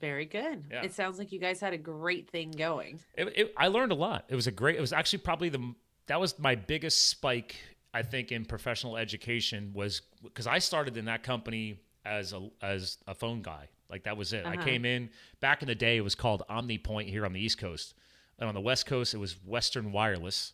very 0.00 0.24
good 0.24 0.64
Yeah. 0.70 0.82
it 0.82 0.92
sounds 0.94 1.18
like 1.18 1.30
you 1.32 1.38
guys 1.38 1.60
had 1.60 1.72
a 1.74 1.78
great 1.78 2.28
thing 2.30 2.50
going 2.50 2.98
It, 3.14 3.32
it, 3.36 3.54
I 3.56 3.68
learned 3.68 3.92
a 3.92 3.94
lot. 3.94 4.24
It 4.28 4.34
was 4.34 4.46
a 4.46 4.50
great. 4.50 4.76
It 4.76 4.80
was 4.80 4.92
actually 4.92 5.20
probably 5.20 5.48
the 5.48 5.74
that 6.06 6.18
was 6.18 6.38
my 6.38 6.54
biggest 6.56 7.08
spike. 7.08 7.54
I 7.94 8.02
think 8.02 8.32
in 8.32 8.44
professional 8.46 8.96
education 8.96 9.70
was 9.74 10.00
because 10.24 10.46
I 10.46 10.58
started 10.58 10.96
in 10.96 11.04
that 11.04 11.22
company 11.22 11.78
as 12.04 12.32
a 12.32 12.48
as 12.62 12.98
a 13.06 13.14
phone 13.14 13.42
guy. 13.42 13.68
Like 13.90 14.04
that 14.04 14.16
was 14.16 14.32
it. 14.32 14.46
I 14.46 14.54
Uh-huh. 14.54 14.64
came 14.64 14.84
in 14.86 15.10
back 15.40 15.60
in 15.62 15.68
the 15.68 15.74
day. 15.74 15.98
It 15.98 16.00
was 16.00 16.14
called 16.14 16.42
OmniPoint 16.50 17.08
here 17.10 17.26
on 17.26 17.34
the 17.34 17.40
East 17.40 17.58
Coast, 17.58 17.94
and 18.42 18.48
on 18.48 18.54
the 18.56 18.60
West 18.60 18.86
Coast 18.86 19.14
it 19.14 19.18
was 19.18 19.36
Western 19.46 19.92
Wireless, 19.92 20.52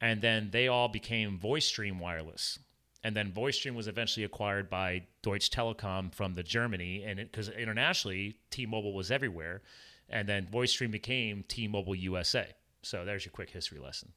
and 0.00 0.22
then 0.22 0.48
they 0.50 0.66
all 0.66 0.88
became 0.88 1.38
VoiceStream 1.38 1.98
Wireless. 1.98 2.58
And 3.04 3.14
then 3.14 3.32
VoiceStream 3.32 3.74
was 3.74 3.86
eventually 3.86 4.24
acquired 4.24 4.70
by 4.70 5.02
Deutsche 5.22 5.50
Telekom 5.50 6.12
from 6.14 6.34
the 6.34 6.42
Germany, 6.42 7.04
and 7.04 7.18
because 7.18 7.50
internationally 7.50 8.38
T-Mobile 8.50 8.94
was 8.94 9.10
everywhere, 9.10 9.60
and 10.08 10.26
then 10.26 10.48
VoiceStream 10.50 10.90
became 10.90 11.44
T-Mobile 11.46 11.94
USA. 11.96 12.46
So 12.80 13.04
there's 13.04 13.26
your 13.26 13.32
quick 13.32 13.50
history 13.50 13.78
lesson. 13.78 14.10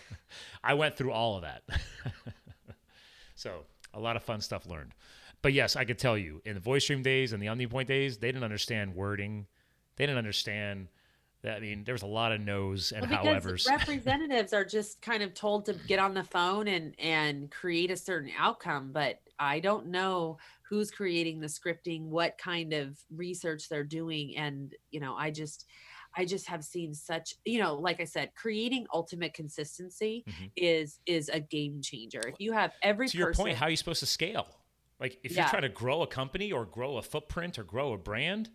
I 0.64 0.74
went 0.74 0.96
through 0.96 1.10
all 1.10 1.34
of 1.34 1.42
that, 1.42 1.64
so 3.34 3.64
a 3.92 3.98
lot 3.98 4.14
of 4.14 4.22
fun 4.22 4.40
stuff 4.40 4.64
learned. 4.64 4.92
But 5.42 5.54
yes, 5.54 5.74
I 5.74 5.84
could 5.84 5.98
tell 5.98 6.16
you 6.16 6.40
in 6.44 6.54
the 6.54 6.60
VoiceStream 6.60 7.02
days 7.02 7.32
and 7.32 7.42
the 7.42 7.46
OmniPoint 7.46 7.86
days, 7.86 8.18
they 8.18 8.28
didn't 8.28 8.44
understand 8.44 8.94
wording. 8.94 9.46
They 9.96 10.06
didn't 10.06 10.18
understand. 10.18 10.86
I 11.44 11.60
mean, 11.60 11.84
there 11.84 11.94
was 11.94 12.02
a 12.02 12.06
lot 12.06 12.32
of 12.32 12.40
no's 12.40 12.92
and 12.92 13.06
Well, 13.06 13.24
howevers. 13.24 13.66
representatives 13.70 14.52
are 14.52 14.64
just 14.64 15.02
kind 15.02 15.22
of 15.22 15.34
told 15.34 15.66
to 15.66 15.74
get 15.74 15.98
on 15.98 16.14
the 16.14 16.24
phone 16.24 16.68
and 16.68 16.94
and 16.98 17.50
create 17.50 17.90
a 17.90 17.96
certain 17.96 18.30
outcome 18.38 18.92
but 18.92 19.20
i 19.38 19.58
don't 19.60 19.86
know 19.86 20.38
who's 20.68 20.90
creating 20.90 21.40
the 21.40 21.46
scripting 21.46 22.02
what 22.04 22.38
kind 22.38 22.72
of 22.72 22.98
research 23.10 23.68
they're 23.68 23.84
doing 23.84 24.36
and 24.36 24.74
you 24.90 25.00
know 25.00 25.14
i 25.16 25.30
just 25.30 25.66
i 26.16 26.24
just 26.24 26.46
have 26.46 26.64
seen 26.64 26.94
such 26.94 27.34
you 27.44 27.58
know 27.58 27.74
like 27.74 28.00
i 28.00 28.04
said 28.04 28.30
creating 28.36 28.86
ultimate 28.92 29.34
consistency 29.34 30.24
Mhm. 30.28 30.50
is 30.56 31.00
is 31.06 31.28
a 31.28 31.40
game 31.40 31.80
changer 31.82 32.26
if 32.28 32.36
you 32.38 32.52
have 32.52 32.72
every 32.82 33.08
to 33.08 33.18
your 33.18 33.26
person 33.26 33.44
point, 33.46 33.56
how 33.58 33.66
are 33.66 33.70
you 33.70 33.76
supposed 33.76 34.00
to 34.00 34.06
scale? 34.06 34.46
Like 35.00 35.18
if 35.24 35.32
Yeah. 35.32 35.42
you're 35.42 35.50
trying 35.50 35.62
to 35.62 35.68
grow 35.68 36.02
a 36.02 36.06
company 36.06 36.52
or 36.52 36.64
grow 36.64 36.96
a 36.96 37.02
footprint 37.02 37.58
or 37.58 37.64
grow 37.64 37.92
a 37.92 37.98
brand, 37.98 38.50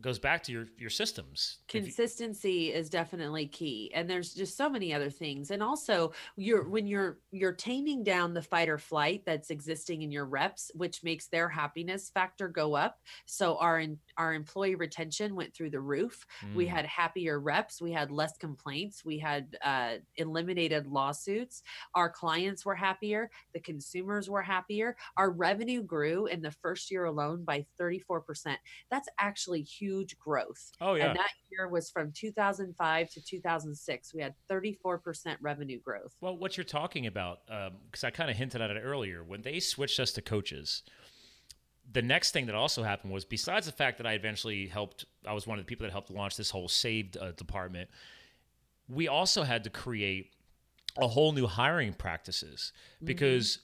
it 0.00 0.02
goes 0.02 0.18
back 0.18 0.42
to 0.44 0.52
your 0.52 0.66
your 0.78 0.88
systems. 0.90 1.58
If 1.68 1.74
you- 1.74 1.82
consistency 1.82 2.72
is 2.72 2.88
definitely 2.88 3.46
key 3.46 3.92
and 3.94 4.08
there's 4.08 4.32
just 4.32 4.56
so 4.56 4.70
many 4.70 4.94
other 4.94 5.10
things 5.10 5.50
and 5.50 5.62
also 5.62 6.12
you're 6.36 6.66
when 6.68 6.86
you're 6.86 7.20
you're 7.30 7.52
taming 7.52 8.02
down 8.02 8.32
the 8.32 8.40
fight 8.42 8.70
or 8.70 8.78
flight 8.78 9.24
that's 9.26 9.50
existing 9.50 10.00
in 10.02 10.10
your 10.10 10.24
reps 10.24 10.70
which 10.74 11.04
makes 11.04 11.28
their 11.28 11.48
happiness 11.50 12.08
factor 12.08 12.48
go 12.48 12.74
up 12.74 12.98
so 13.26 13.56
our 13.58 13.78
in, 13.78 13.98
our 14.20 14.34
employee 14.34 14.74
retention 14.74 15.34
went 15.34 15.54
through 15.54 15.70
the 15.70 15.80
roof 15.80 16.26
we 16.54 16.66
Mm. 16.66 16.68
had 16.68 16.84
happier 16.86 17.40
reps 17.40 17.80
we 17.80 17.90
had 17.90 18.10
less 18.10 18.36
complaints 18.36 19.02
we 19.04 19.18
had 19.18 19.56
uh, 19.64 19.94
eliminated 20.16 20.86
lawsuits 20.86 21.62
our 21.94 22.10
clients 22.10 22.66
were 22.66 22.74
happier 22.74 23.30
the 23.54 23.60
consumers 23.60 24.28
were 24.28 24.42
happier 24.42 24.94
our 25.16 25.30
revenue 25.30 25.82
grew 25.82 26.26
in 26.26 26.42
the 26.42 26.50
first 26.50 26.90
year 26.90 27.04
alone 27.06 27.44
by 27.44 27.64
34% 27.80 28.56
that's 28.90 29.08
actually 29.18 29.62
huge 29.62 30.18
growth 30.18 30.70
oh 30.82 30.94
yeah, 30.94 31.06
and 31.06 31.18
that 31.18 31.30
year 31.50 31.66
was 31.68 31.90
from 31.90 32.12
2005 32.12 33.10
to 33.10 33.20
2006. 33.24 34.14
We 34.14 34.22
had 34.22 34.34
34% 34.50 35.36
revenue 35.40 35.80
growth. 35.80 36.14
Well, 36.20 36.36
what 36.36 36.56
you're 36.56 36.64
talking 36.64 37.06
about, 37.06 37.38
because 37.46 38.04
I 38.04 38.10
kind 38.10 38.30
of 38.30 38.36
hinted 38.36 38.60
at 38.60 38.70
it 38.70 38.80
earlier, 38.80 39.24
when 39.24 39.42
they 39.42 39.58
switched 39.60 39.98
us 39.98 40.12
to 40.12 40.22
coaches, 40.22 40.82
the 41.92 42.02
next 42.02 42.32
thing 42.32 42.46
that 42.46 42.54
also 42.54 42.82
happened 42.82 43.12
was 43.12 43.24
besides 43.24 43.66
the 43.66 43.72
fact 43.72 43.98
that 43.98 44.06
I 44.06 44.12
eventually 44.12 44.66
helped, 44.66 45.04
I 45.26 45.32
was 45.32 45.46
one 45.46 45.58
of 45.58 45.64
the 45.64 45.68
people 45.68 45.84
that 45.86 45.92
helped 45.92 46.10
launch 46.10 46.36
this 46.36 46.50
whole 46.50 46.68
saved 46.68 47.16
uh, 47.16 47.32
department. 47.32 47.90
We 48.88 49.08
also 49.08 49.42
had 49.42 49.64
to 49.64 49.70
create 49.70 50.30
a 50.96 51.06
whole 51.08 51.32
new 51.32 51.46
hiring 51.46 51.92
practices 51.92 52.72
because 53.02 53.60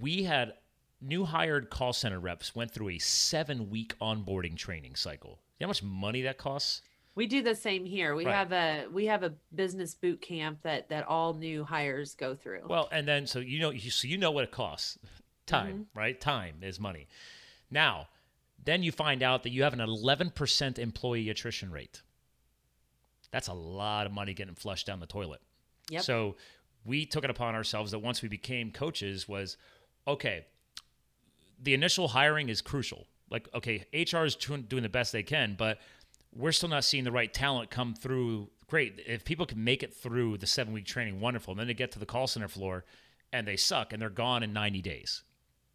we 0.00 0.22
had 0.24 0.54
new 1.00 1.24
hired 1.24 1.70
call 1.70 1.92
center 1.92 2.20
reps 2.20 2.54
went 2.54 2.70
through 2.70 2.90
a 2.90 2.98
seven 2.98 3.70
week 3.70 3.94
onboarding 4.00 4.56
training 4.56 4.94
cycle. 4.94 5.40
You 5.58 5.64
know 5.64 5.68
how 5.68 5.70
much 5.70 5.82
money 5.82 6.22
that 6.22 6.38
costs? 6.38 6.82
We 7.14 7.26
do 7.26 7.42
the 7.42 7.54
same 7.54 7.84
here. 7.84 8.14
We 8.14 8.24
Right. 8.24 8.34
have 8.34 8.52
a 8.52 8.86
we 8.92 9.06
have 9.06 9.22
a 9.22 9.34
business 9.54 9.94
boot 9.94 10.20
camp 10.22 10.60
that 10.62 10.88
that 10.90 11.06
all 11.06 11.34
new 11.34 11.64
hires 11.64 12.14
go 12.14 12.34
through. 12.34 12.62
Well, 12.68 12.88
and 12.92 13.06
then 13.06 13.26
so 13.26 13.40
you 13.40 13.58
know, 13.60 13.70
you, 13.70 13.90
so 13.90 14.06
you 14.08 14.16
know 14.18 14.30
what 14.30 14.44
it 14.44 14.50
costs. 14.50 14.98
Time, 15.46 15.86
right? 15.94 16.20
Time 16.20 16.58
is 16.62 16.78
money. 16.78 17.08
Now, 17.70 18.08
then 18.62 18.82
you 18.82 18.92
find 18.92 19.22
out 19.22 19.42
that 19.44 19.50
you 19.50 19.62
have 19.62 19.72
an 19.72 19.80
11% 19.80 20.78
employee 20.78 21.30
attrition 21.30 21.70
rate. 21.70 22.02
That's 23.30 23.48
a 23.48 23.54
lot 23.54 24.06
of 24.06 24.12
money 24.12 24.34
getting 24.34 24.54
flushed 24.54 24.86
down 24.86 25.00
the 25.00 25.06
toilet. 25.06 25.40
Yep. 25.88 26.02
So 26.02 26.36
we 26.84 27.06
took 27.06 27.24
it 27.24 27.30
upon 27.30 27.54
ourselves 27.54 27.92
that 27.92 28.00
once 28.00 28.22
we 28.22 28.28
became 28.28 28.70
coaches 28.70 29.28
was 29.28 29.56
okay, 30.06 30.46
the 31.62 31.74
initial 31.74 32.08
hiring 32.08 32.48
is 32.48 32.60
crucial. 32.60 33.06
Like, 33.30 33.48
okay, 33.54 33.84
HR 33.92 34.24
is 34.24 34.34
doing 34.34 34.82
the 34.82 34.88
best 34.88 35.12
they 35.12 35.22
can, 35.22 35.54
but 35.56 35.78
we're 36.34 36.52
still 36.52 36.68
not 36.68 36.84
seeing 36.84 37.04
the 37.04 37.12
right 37.12 37.32
talent 37.32 37.70
come 37.70 37.94
through. 37.94 38.50
Great. 38.66 39.00
If 39.06 39.24
people 39.24 39.46
can 39.46 39.62
make 39.62 39.82
it 39.82 39.94
through 39.94 40.38
the 40.38 40.46
seven 40.46 40.72
week 40.72 40.86
training, 40.86 41.20
wonderful. 41.20 41.52
And 41.52 41.60
then 41.60 41.66
they 41.66 41.74
get 41.74 41.92
to 41.92 41.98
the 41.98 42.06
call 42.06 42.26
center 42.26 42.48
floor 42.48 42.84
and 43.32 43.46
they 43.46 43.56
suck 43.56 43.92
and 43.92 44.02
they're 44.02 44.10
gone 44.10 44.42
in 44.42 44.52
90 44.52 44.82
days. 44.82 45.22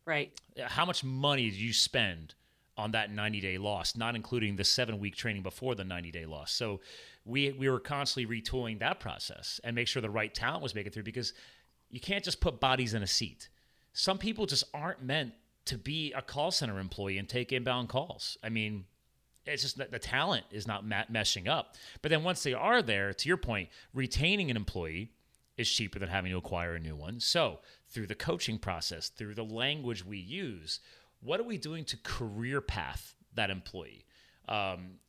Right. 0.05 0.31
How 0.63 0.85
much 0.85 1.03
money 1.03 1.49
do 1.49 1.57
you 1.57 1.73
spend 1.73 2.35
on 2.77 2.91
that 2.91 3.11
90 3.11 3.39
day 3.41 3.57
loss, 3.57 3.95
not 3.95 4.15
including 4.15 4.55
the 4.55 4.63
seven 4.63 4.99
week 4.99 5.15
training 5.15 5.43
before 5.43 5.75
the 5.75 5.83
90 5.83 6.11
day 6.11 6.25
loss? 6.25 6.51
So 6.51 6.81
we, 7.25 7.51
we 7.51 7.69
were 7.69 7.79
constantly 7.79 8.41
retooling 8.41 8.79
that 8.79 8.99
process 8.99 9.59
and 9.63 9.75
make 9.75 9.87
sure 9.87 10.01
the 10.01 10.09
right 10.09 10.33
talent 10.33 10.61
was 10.61 10.75
making 10.75 10.91
through 10.91 11.03
because 11.03 11.33
you 11.89 11.99
can't 11.99 12.23
just 12.23 12.39
put 12.39 12.59
bodies 12.59 12.93
in 12.93 13.01
a 13.01 13.07
seat. 13.07 13.49
Some 13.93 14.17
people 14.17 14.45
just 14.45 14.65
aren't 14.73 15.01
meant 15.01 15.33
to 15.65 15.77
be 15.77 16.13
a 16.13 16.21
call 16.21 16.51
center 16.51 16.79
employee 16.79 17.17
and 17.17 17.27
take 17.27 17.51
inbound 17.51 17.89
calls. 17.89 18.37
I 18.43 18.49
mean, 18.49 18.85
it's 19.45 19.63
just 19.63 19.77
that 19.77 19.91
the 19.91 19.99
talent 19.99 20.45
is 20.51 20.67
not 20.67 20.85
meshing 20.85 21.47
up. 21.47 21.75
But 22.01 22.09
then 22.09 22.23
once 22.23 22.43
they 22.43 22.53
are 22.53 22.81
there, 22.81 23.13
to 23.13 23.27
your 23.27 23.37
point, 23.37 23.69
retaining 23.93 24.51
an 24.51 24.57
employee 24.57 25.11
is 25.57 25.69
cheaper 25.69 25.99
than 25.99 26.09
having 26.09 26.31
to 26.31 26.37
acquire 26.37 26.75
a 26.75 26.79
new 26.79 26.95
one. 26.95 27.19
So, 27.19 27.59
through 27.87 28.07
the 28.07 28.15
coaching 28.15 28.57
process, 28.57 29.09
through 29.09 29.35
the 29.35 29.43
language 29.43 30.05
we 30.05 30.17
use, 30.17 30.79
what 31.21 31.39
are 31.39 31.43
we 31.43 31.57
doing 31.57 31.85
to 31.85 31.97
career 31.97 32.61
path 32.61 33.15
that 33.33 33.49
employee? 33.49 34.05
Um, 34.47 34.99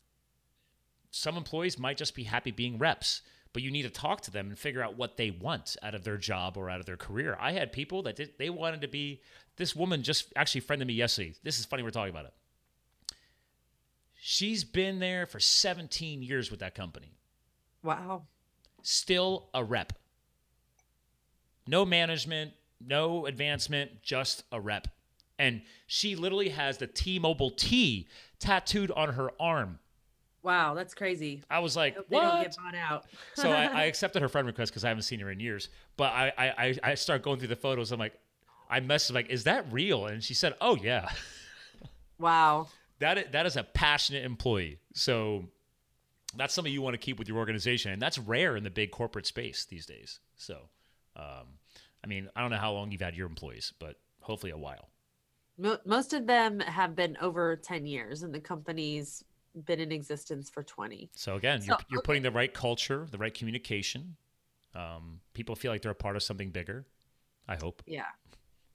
some 1.11 1.37
employees 1.37 1.79
might 1.79 1.97
just 1.97 2.15
be 2.15 2.25
happy 2.25 2.51
being 2.51 2.79
reps, 2.79 3.23
but 3.53 3.63
you 3.63 3.71
need 3.71 3.83
to 3.83 3.91
talk 3.91 4.21
to 4.23 4.31
them 4.31 4.49
and 4.49 4.59
figure 4.59 4.83
out 4.83 4.97
what 4.97 5.17
they 5.17 5.31
want 5.31 5.77
out 5.83 5.95
of 5.95 6.05
their 6.05 6.19
job 6.19 6.57
or 6.57 6.69
out 6.69 6.81
of 6.81 6.87
their 6.87 6.97
career. 6.97 7.37
I 7.41 7.53
had 7.53 7.73
people 7.73 8.03
that 8.03 8.17
did, 8.17 8.33
they 8.39 8.51
wanted 8.51 8.83
to 8.83 8.89
be. 8.89 9.23
This 9.57 9.75
woman 9.75 10.03
just 10.03 10.31
actually 10.37 10.61
friended 10.61 10.87
me 10.87 10.95
yesterday. 10.95 11.35
This 11.43 11.59
is 11.59 11.65
funny. 11.65 11.83
We're 11.83 11.91
talking 11.91 12.11
about 12.11 12.27
it. 12.27 12.35
She's 14.21 14.65
been 14.65 14.99
there 14.99 15.25
for 15.25 15.41
17 15.41 16.23
years 16.23 16.51
with 16.51 16.61
that 16.61 16.75
company. 16.75 17.15
Wow. 17.83 18.25
Still 18.83 19.49
a 19.55 19.65
rep. 19.65 19.95
No 21.67 21.85
management, 21.85 22.53
no 22.85 23.27
advancement, 23.27 24.03
just 24.03 24.45
a 24.53 24.61
rep. 24.61 24.89
And 25.39 25.63
she 25.87 26.17
literally 26.17 26.49
has 26.51 26.79
the 26.79 26.87
T 26.87 27.19
Mobile 27.19 27.51
T 27.51 28.09
tattooed 28.39 28.91
on 28.93 29.15
her 29.15 29.31
arm. 29.41 29.79
Wow, 30.43 30.75
that's 30.75 30.95
crazy. 30.95 31.43
I 31.51 31.59
was 31.59 31.77
like, 31.77 31.97
Hope 31.97 32.07
what? 32.09 32.21
they 32.21 32.27
don't 32.27 32.43
get 32.43 32.57
bought 32.57 32.75
out. 32.77 33.05
so 33.35 33.51
I, 33.51 33.65
I 33.65 33.83
accepted 33.87 34.23
her 34.23 34.29
friend 34.29 34.47
request 34.47 34.71
because 34.73 34.85
I 34.85 34.89
haven't 34.89 35.03
seen 35.03 35.19
her 35.21 35.31
in 35.31 35.41
years. 35.41 35.69
But 35.97 36.13
I, 36.13 36.33
I, 36.39 36.47
I- 36.59 36.79
I 36.85 36.95
start 36.95 37.23
going 37.23 37.39
through 37.39 37.49
the 37.49 37.57
photos. 37.57 37.91
I'm 37.93 37.99
like, 37.99 38.15
I 38.71 38.81
messaged 38.81 39.13
like, 39.15 39.29
is 39.29 39.45
that 39.45 39.67
real? 39.73 40.07
And 40.07 40.23
she 40.23 40.35
said, 40.35 40.55
oh 40.61 40.77
yeah, 40.77 41.09
wow. 42.19 42.69
that 43.01 43.19
is, 43.19 43.25
that 43.33 43.47
is 43.47 43.57
a 43.57 43.63
passionate 43.65 44.25
employee. 44.25 44.79
So 44.95 45.45
that's 46.37 46.55
something 46.55 46.73
you 46.73 46.83
want 46.83 46.95
to 46.95 46.99
keep 46.99 47.19
with 47.19 47.29
your 47.29 47.39
organization, 47.39 47.93
and 47.93 48.01
that's 48.01 48.19
rare 48.19 48.57
in 48.57 48.65
the 48.65 48.71
big 48.71 48.91
corporate 48.91 49.27
space 49.27 49.65
these 49.65 49.87
days. 49.87 50.21
So, 50.37 50.69
um, 51.17 51.59
I 52.05 52.07
mean, 52.07 52.29
I 52.37 52.41
don't 52.41 52.51
know 52.51 52.57
how 52.57 52.73
long 52.73 52.93
you've 52.93 53.01
had 53.01 53.17
your 53.17 53.27
employees, 53.27 53.73
but 53.79 53.97
hopefully 54.21 54.53
a 54.53 54.59
while. 54.59 54.91
Most 55.85 56.13
of 56.13 56.27
them 56.27 56.61
have 56.61 56.95
been 56.95 57.17
over 57.21 57.57
10 57.57 57.87
years 57.87 58.23
and 58.23 58.35
the 58.35 58.41
company's 58.41 59.25
been 59.65 59.81
in 59.81 59.91
existence 59.91 60.51
for 60.51 60.63
20. 60.63 61.11
So 61.15 61.37
again, 61.37 61.63
you're, 61.65 61.79
you're 61.89 62.01
okay. 62.01 62.05
putting 62.05 62.23
the 62.23 62.31
right 62.31 62.53
culture, 62.53 63.07
the 63.11 63.17
right 63.17 63.33
communication. 63.33 64.17
Um, 64.75 65.21
people 65.33 65.57
feel 65.57 65.73
like 65.73 65.81
they're 65.81 65.93
a 65.93 65.95
part 65.95 66.15
of 66.15 66.23
something 66.23 66.51
bigger. 66.51 66.85
I 67.49 67.57
hope. 67.57 67.83
Yeah. 67.87 68.05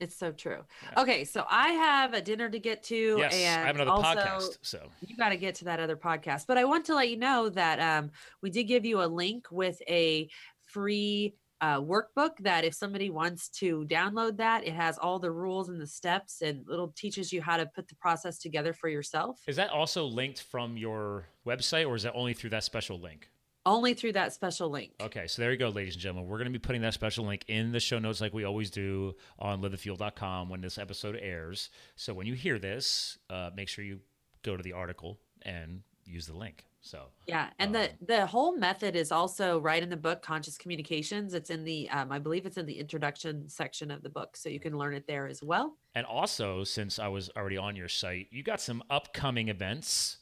It's 0.00 0.16
so 0.16 0.32
true. 0.32 0.64
Okay, 0.96 1.24
so 1.24 1.44
I 1.48 1.68
have 1.68 2.12
a 2.12 2.20
dinner 2.20 2.50
to 2.50 2.58
get 2.58 2.82
to 2.84 3.18
Yes, 3.18 3.34
and 3.34 3.62
I 3.62 3.66
have 3.66 3.76
another 3.76 3.92
also 3.92 4.18
podcast. 4.18 4.58
So 4.62 4.88
you 5.00 5.16
got 5.16 5.28
to 5.28 5.36
get 5.36 5.54
to 5.56 5.66
that 5.66 5.78
other 5.78 5.96
podcast. 5.96 6.48
But 6.48 6.58
I 6.58 6.64
want 6.64 6.84
to 6.86 6.96
let 6.96 7.08
you 7.08 7.16
know 7.16 7.48
that 7.50 7.78
um, 7.78 8.10
we 8.40 8.50
did 8.50 8.64
give 8.64 8.84
you 8.84 9.00
a 9.00 9.06
link 9.06 9.46
with 9.52 9.80
a 9.88 10.28
free 10.66 11.36
uh, 11.62 11.80
workbook 11.80 12.36
that 12.40 12.64
if 12.64 12.74
somebody 12.74 13.08
wants 13.08 13.48
to 13.48 13.86
download 13.88 14.36
that, 14.36 14.66
it 14.66 14.74
has 14.74 14.98
all 14.98 15.20
the 15.20 15.30
rules 15.30 15.68
and 15.68 15.80
the 15.80 15.86
steps 15.86 16.42
and 16.42 16.64
it'll 16.70 16.88
teaches 16.88 17.32
you 17.32 17.40
how 17.40 17.56
to 17.56 17.64
put 17.66 17.88
the 17.88 17.94
process 17.94 18.38
together 18.38 18.72
for 18.72 18.88
yourself. 18.88 19.40
Is 19.46 19.56
that 19.56 19.70
also 19.70 20.04
linked 20.04 20.42
from 20.42 20.76
your 20.76 21.28
website 21.46 21.86
or 21.86 21.94
is 21.94 22.02
that 22.02 22.12
only 22.14 22.34
through 22.34 22.50
that 22.50 22.64
special 22.64 22.98
link? 22.98 23.28
Only 23.64 23.94
through 23.94 24.14
that 24.14 24.32
special 24.32 24.70
link. 24.70 24.90
Okay, 25.00 25.28
so 25.28 25.40
there 25.40 25.52
you 25.52 25.56
go, 25.56 25.68
ladies 25.68 25.94
and 25.94 26.02
gentlemen. 26.02 26.28
We're 26.28 26.38
going 26.38 26.52
to 26.52 26.52
be 26.52 26.58
putting 26.58 26.82
that 26.82 26.94
special 26.94 27.26
link 27.26 27.44
in 27.46 27.70
the 27.70 27.78
show 27.78 28.00
notes 28.00 28.20
like 28.20 28.34
we 28.34 28.42
always 28.42 28.72
do 28.72 29.14
on 29.38 29.62
livethefuel.com 29.62 30.48
when 30.48 30.60
this 30.60 30.78
episode 30.78 31.16
airs. 31.22 31.70
So 31.94 32.12
when 32.12 32.26
you 32.26 32.34
hear 32.34 32.58
this, 32.58 33.18
uh, 33.30 33.50
make 33.54 33.68
sure 33.68 33.84
you 33.84 34.00
go 34.42 34.56
to 34.56 34.62
the 34.64 34.72
article 34.72 35.20
and 35.42 35.82
use 36.04 36.26
the 36.26 36.36
link. 36.36 36.64
So 36.84 37.04
Yeah, 37.26 37.50
and 37.60 37.72
the 37.72 37.90
the 38.04 38.26
whole 38.26 38.56
method 38.56 38.96
is 38.96 39.12
also 39.12 39.60
right 39.60 39.80
in 39.80 39.88
the 39.88 39.96
book, 39.96 40.20
Conscious 40.20 40.58
Communications. 40.58 41.32
It's 41.32 41.48
in 41.48 41.62
the, 41.62 41.88
um, 41.90 42.10
I 42.10 42.18
believe 42.18 42.44
it's 42.44 42.56
in 42.56 42.66
the 42.66 42.78
introduction 42.78 43.48
section 43.48 43.92
of 43.92 44.02
the 44.02 44.08
book, 44.08 44.36
so 44.36 44.48
you 44.48 44.58
can 44.58 44.76
learn 44.76 44.92
it 44.94 45.06
there 45.06 45.28
as 45.28 45.42
well. 45.44 45.76
And 45.94 46.04
also, 46.04 46.64
since 46.64 46.98
I 46.98 47.06
was 47.06 47.30
already 47.36 47.56
on 47.56 47.76
your 47.76 47.88
site, 47.88 48.26
you 48.32 48.42
got 48.42 48.60
some 48.60 48.82
upcoming 48.90 49.48
events 49.48 50.18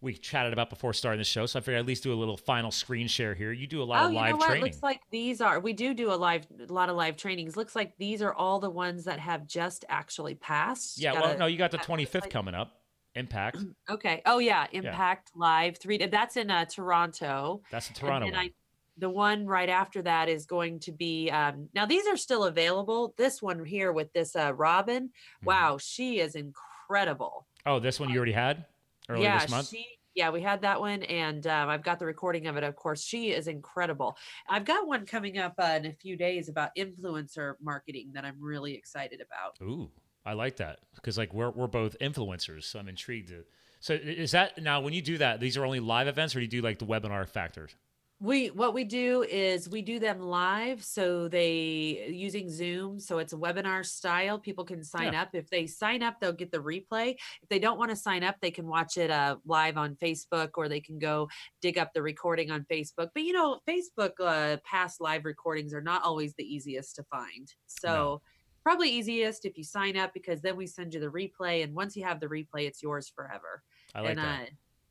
we 0.00 0.14
chatted 0.14 0.52
about 0.52 0.70
before 0.70 0.92
starting 0.92 1.18
the 1.18 1.24
show. 1.24 1.44
So 1.46 1.58
I 1.58 1.62
figured 1.62 1.76
I'd 1.76 1.80
at 1.80 1.86
least 1.86 2.02
do 2.02 2.12
a 2.12 2.14
little 2.14 2.36
final 2.36 2.70
screen 2.70 3.06
share 3.06 3.34
here. 3.34 3.52
You 3.52 3.66
do 3.66 3.82
a 3.82 3.84
lot 3.84 4.02
oh, 4.02 4.06
of 4.06 4.12
you 4.12 4.18
live 4.18 4.30
know 4.30 4.36
what? 4.36 4.46
training. 4.46 4.64
Looks 4.64 4.82
like 4.82 5.00
these 5.10 5.40
are. 5.40 5.60
We 5.60 5.72
do 5.72 5.92
do 5.92 6.12
a 6.12 6.14
live, 6.14 6.46
a 6.68 6.72
lot 6.72 6.88
of 6.88 6.96
live 6.96 7.16
trainings. 7.16 7.56
Looks 7.56 7.76
like 7.76 7.98
these 7.98 8.22
are 8.22 8.32
all 8.32 8.60
the 8.60 8.70
ones 8.70 9.04
that 9.04 9.18
have 9.18 9.46
just 9.46 9.84
actually 9.88 10.36
passed. 10.36 10.98
yeah, 10.98 11.12
Gotta- 11.12 11.28
well, 11.28 11.38
no, 11.38 11.46
you 11.46 11.58
got 11.58 11.70
the 11.70 11.78
25th 11.78 12.22
website- 12.22 12.30
coming 12.30 12.54
up. 12.54 12.79
Impact. 13.14 13.58
Okay. 13.90 14.22
Oh 14.24 14.38
yeah, 14.38 14.66
Impact 14.72 15.30
Live 15.34 15.76
three. 15.78 15.98
That's 15.98 16.36
in 16.36 16.50
uh, 16.50 16.64
Toronto. 16.64 17.60
That's 17.70 17.88
the 17.88 17.92
And 17.92 17.96
Toronto 18.00 18.26
then 18.26 18.34
one. 18.34 18.44
I, 18.46 18.50
the 18.98 19.10
one 19.10 19.46
right 19.46 19.68
after 19.68 20.02
that 20.02 20.28
is 20.28 20.46
going 20.46 20.78
to 20.80 20.92
be 20.92 21.30
um, 21.30 21.68
now 21.74 21.86
these 21.86 22.06
are 22.06 22.16
still 22.16 22.44
available. 22.44 23.14
This 23.16 23.42
one 23.42 23.64
here 23.64 23.92
with 23.92 24.12
this 24.12 24.36
uh, 24.36 24.52
Robin, 24.54 25.04
Mm-hmm. 25.08 25.46
wow, 25.46 25.78
she 25.80 26.20
is 26.20 26.34
incredible. 26.36 27.46
Oh, 27.66 27.78
this 27.80 27.98
one 27.98 28.10
you 28.10 28.16
already 28.16 28.32
had 28.32 28.64
earlier 29.08 29.24
yeah, 29.24 29.38
this 29.40 29.50
month? 29.50 29.68
she. 29.68 29.86
Yeah, 30.16 30.30
we 30.30 30.42
had 30.42 30.60
that 30.62 30.80
one, 30.80 31.04
and 31.04 31.46
um, 31.46 31.68
I've 31.68 31.84
got 31.84 32.00
the 32.00 32.04
recording 32.04 32.48
of 32.48 32.56
it. 32.56 32.64
Of 32.64 32.74
course, 32.74 33.00
she 33.02 33.30
is 33.30 33.46
incredible. 33.46 34.16
I've 34.48 34.64
got 34.64 34.86
one 34.88 35.06
coming 35.06 35.38
up 35.38 35.54
uh, 35.56 35.78
in 35.78 35.86
a 35.86 35.92
few 35.92 36.16
days 36.16 36.48
about 36.48 36.70
influencer 36.76 37.54
marketing 37.62 38.10
that 38.14 38.24
I'm 38.24 38.34
really 38.40 38.74
excited 38.74 39.20
about. 39.20 39.56
Ooh, 39.62 39.88
I 40.24 40.34
like 40.34 40.56
that 40.56 40.80
because 40.94 41.16
like 41.16 41.32
we're 41.32 41.50
we're 41.50 41.66
both 41.66 41.96
influencers, 42.00 42.64
so 42.64 42.78
I'm 42.78 42.88
intrigued. 42.88 43.28
To, 43.28 43.44
so 43.80 43.94
is 43.94 44.32
that 44.32 44.62
now 44.62 44.80
when 44.80 44.92
you 44.92 45.02
do 45.02 45.18
that? 45.18 45.40
These 45.40 45.56
are 45.56 45.64
only 45.64 45.80
live 45.80 46.08
events, 46.08 46.36
or 46.36 46.40
do 46.40 46.44
you 46.44 46.48
do 46.48 46.60
like 46.62 46.78
the 46.78 46.86
webinar 46.86 47.26
factors? 47.28 47.74
We 48.22 48.48
what 48.48 48.74
we 48.74 48.84
do 48.84 49.22
is 49.22 49.66
we 49.66 49.80
do 49.80 49.98
them 49.98 50.20
live, 50.20 50.84
so 50.84 51.26
they 51.26 52.06
using 52.10 52.50
Zoom, 52.50 53.00
so 53.00 53.16
it's 53.16 53.32
a 53.32 53.36
webinar 53.36 53.82
style. 53.82 54.38
People 54.38 54.62
can 54.66 54.84
sign 54.84 55.14
up. 55.14 55.30
If 55.32 55.48
they 55.48 55.66
sign 55.66 56.02
up, 56.02 56.20
they'll 56.20 56.34
get 56.34 56.52
the 56.52 56.58
replay. 56.58 57.14
If 57.42 57.48
they 57.48 57.58
don't 57.58 57.78
want 57.78 57.92
to 57.92 57.96
sign 57.96 58.22
up, 58.22 58.36
they 58.42 58.50
can 58.50 58.66
watch 58.66 58.98
it 58.98 59.10
uh, 59.10 59.36
live 59.46 59.78
on 59.78 59.94
Facebook, 59.94 60.50
or 60.56 60.68
they 60.68 60.80
can 60.80 60.98
go 60.98 61.30
dig 61.62 61.78
up 61.78 61.94
the 61.94 62.02
recording 62.02 62.50
on 62.50 62.66
Facebook. 62.70 63.08
But 63.14 63.22
you 63.22 63.32
know, 63.32 63.60
Facebook 63.66 64.12
uh, 64.20 64.58
past 64.70 65.00
live 65.00 65.24
recordings 65.24 65.72
are 65.72 65.80
not 65.80 66.02
always 66.04 66.34
the 66.34 66.44
easiest 66.44 66.96
to 66.96 67.04
find. 67.04 67.50
So 67.68 68.20
probably 68.62 68.90
easiest 68.90 69.44
if 69.44 69.56
you 69.56 69.64
sign 69.64 69.96
up 69.96 70.12
because 70.12 70.40
then 70.40 70.56
we 70.56 70.66
send 70.66 70.94
you 70.94 71.00
the 71.00 71.06
replay, 71.08 71.64
and 71.64 71.74
once 71.74 71.96
you 71.96 72.04
have 72.04 72.20
the 72.20 72.26
replay, 72.26 72.66
it's 72.66 72.82
yours 72.82 73.08
forever 73.14 73.62
I 73.94 74.00
like 74.00 74.10
and 74.10 74.18
that. 74.18 74.42
uh, 74.42 74.46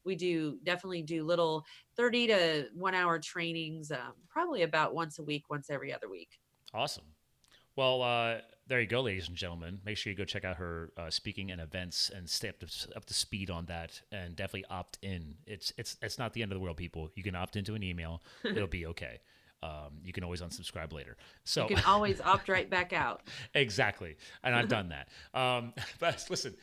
we 0.05 0.15
do 0.15 0.57
definitely 0.63 1.01
do 1.01 1.23
little 1.23 1.65
30 1.95 2.27
to 2.27 2.65
one 2.73 2.95
hour 2.95 3.19
trainings 3.19 3.91
um, 3.91 4.13
probably 4.29 4.63
about 4.63 4.95
once 4.95 5.19
a 5.19 5.23
week 5.23 5.49
once 5.49 5.69
every 5.69 5.93
other 5.93 6.09
week 6.09 6.39
Awesome. 6.73 7.05
Well, 7.75 8.01
uh, 8.01 8.39
there 8.67 8.81
you 8.81 8.87
go, 8.87 9.01
ladies 9.01 9.27
and 9.27 9.37
gentlemen. 9.37 9.79
Make 9.85 9.97
sure 9.97 10.11
you 10.11 10.17
go 10.17 10.25
check 10.25 10.43
out 10.43 10.57
her 10.57 10.91
uh, 10.97 11.09
speaking 11.09 11.51
and 11.51 11.61
events 11.61 12.11
and 12.13 12.29
stay 12.29 12.49
up 12.49 12.59
to, 12.59 12.67
up 12.95 13.05
to 13.05 13.13
speed 13.13 13.49
on 13.49 13.65
that, 13.67 14.01
and 14.11 14.35
definitely 14.35 14.65
opt 14.69 14.99
in. 15.01 15.35
It's 15.47 15.71
it's 15.77 15.95
it's 16.01 16.19
not 16.19 16.33
the 16.33 16.43
end 16.43 16.51
of 16.51 16.57
the 16.57 16.59
world, 16.59 16.77
people. 16.77 17.09
You 17.15 17.23
can 17.23 17.35
opt 17.35 17.55
into 17.55 17.75
an 17.75 17.83
email; 17.83 18.21
it'll 18.43 18.67
be 18.67 18.85
okay. 18.87 19.19
Um, 19.61 19.99
you 20.03 20.13
can 20.13 20.23
always 20.23 20.41
unsubscribe 20.41 20.93
later. 20.93 21.17
So 21.43 21.67
you 21.69 21.75
can 21.75 21.85
always 21.85 22.21
opt 22.21 22.47
right 22.47 22.69
back 22.69 22.93
out 22.93 23.23
exactly, 23.53 24.15
and 24.43 24.55
I've 24.55 24.69
done 24.69 24.89
that. 24.89 25.09
Um, 25.37 25.73
but 25.99 26.25
listen, 26.29 26.55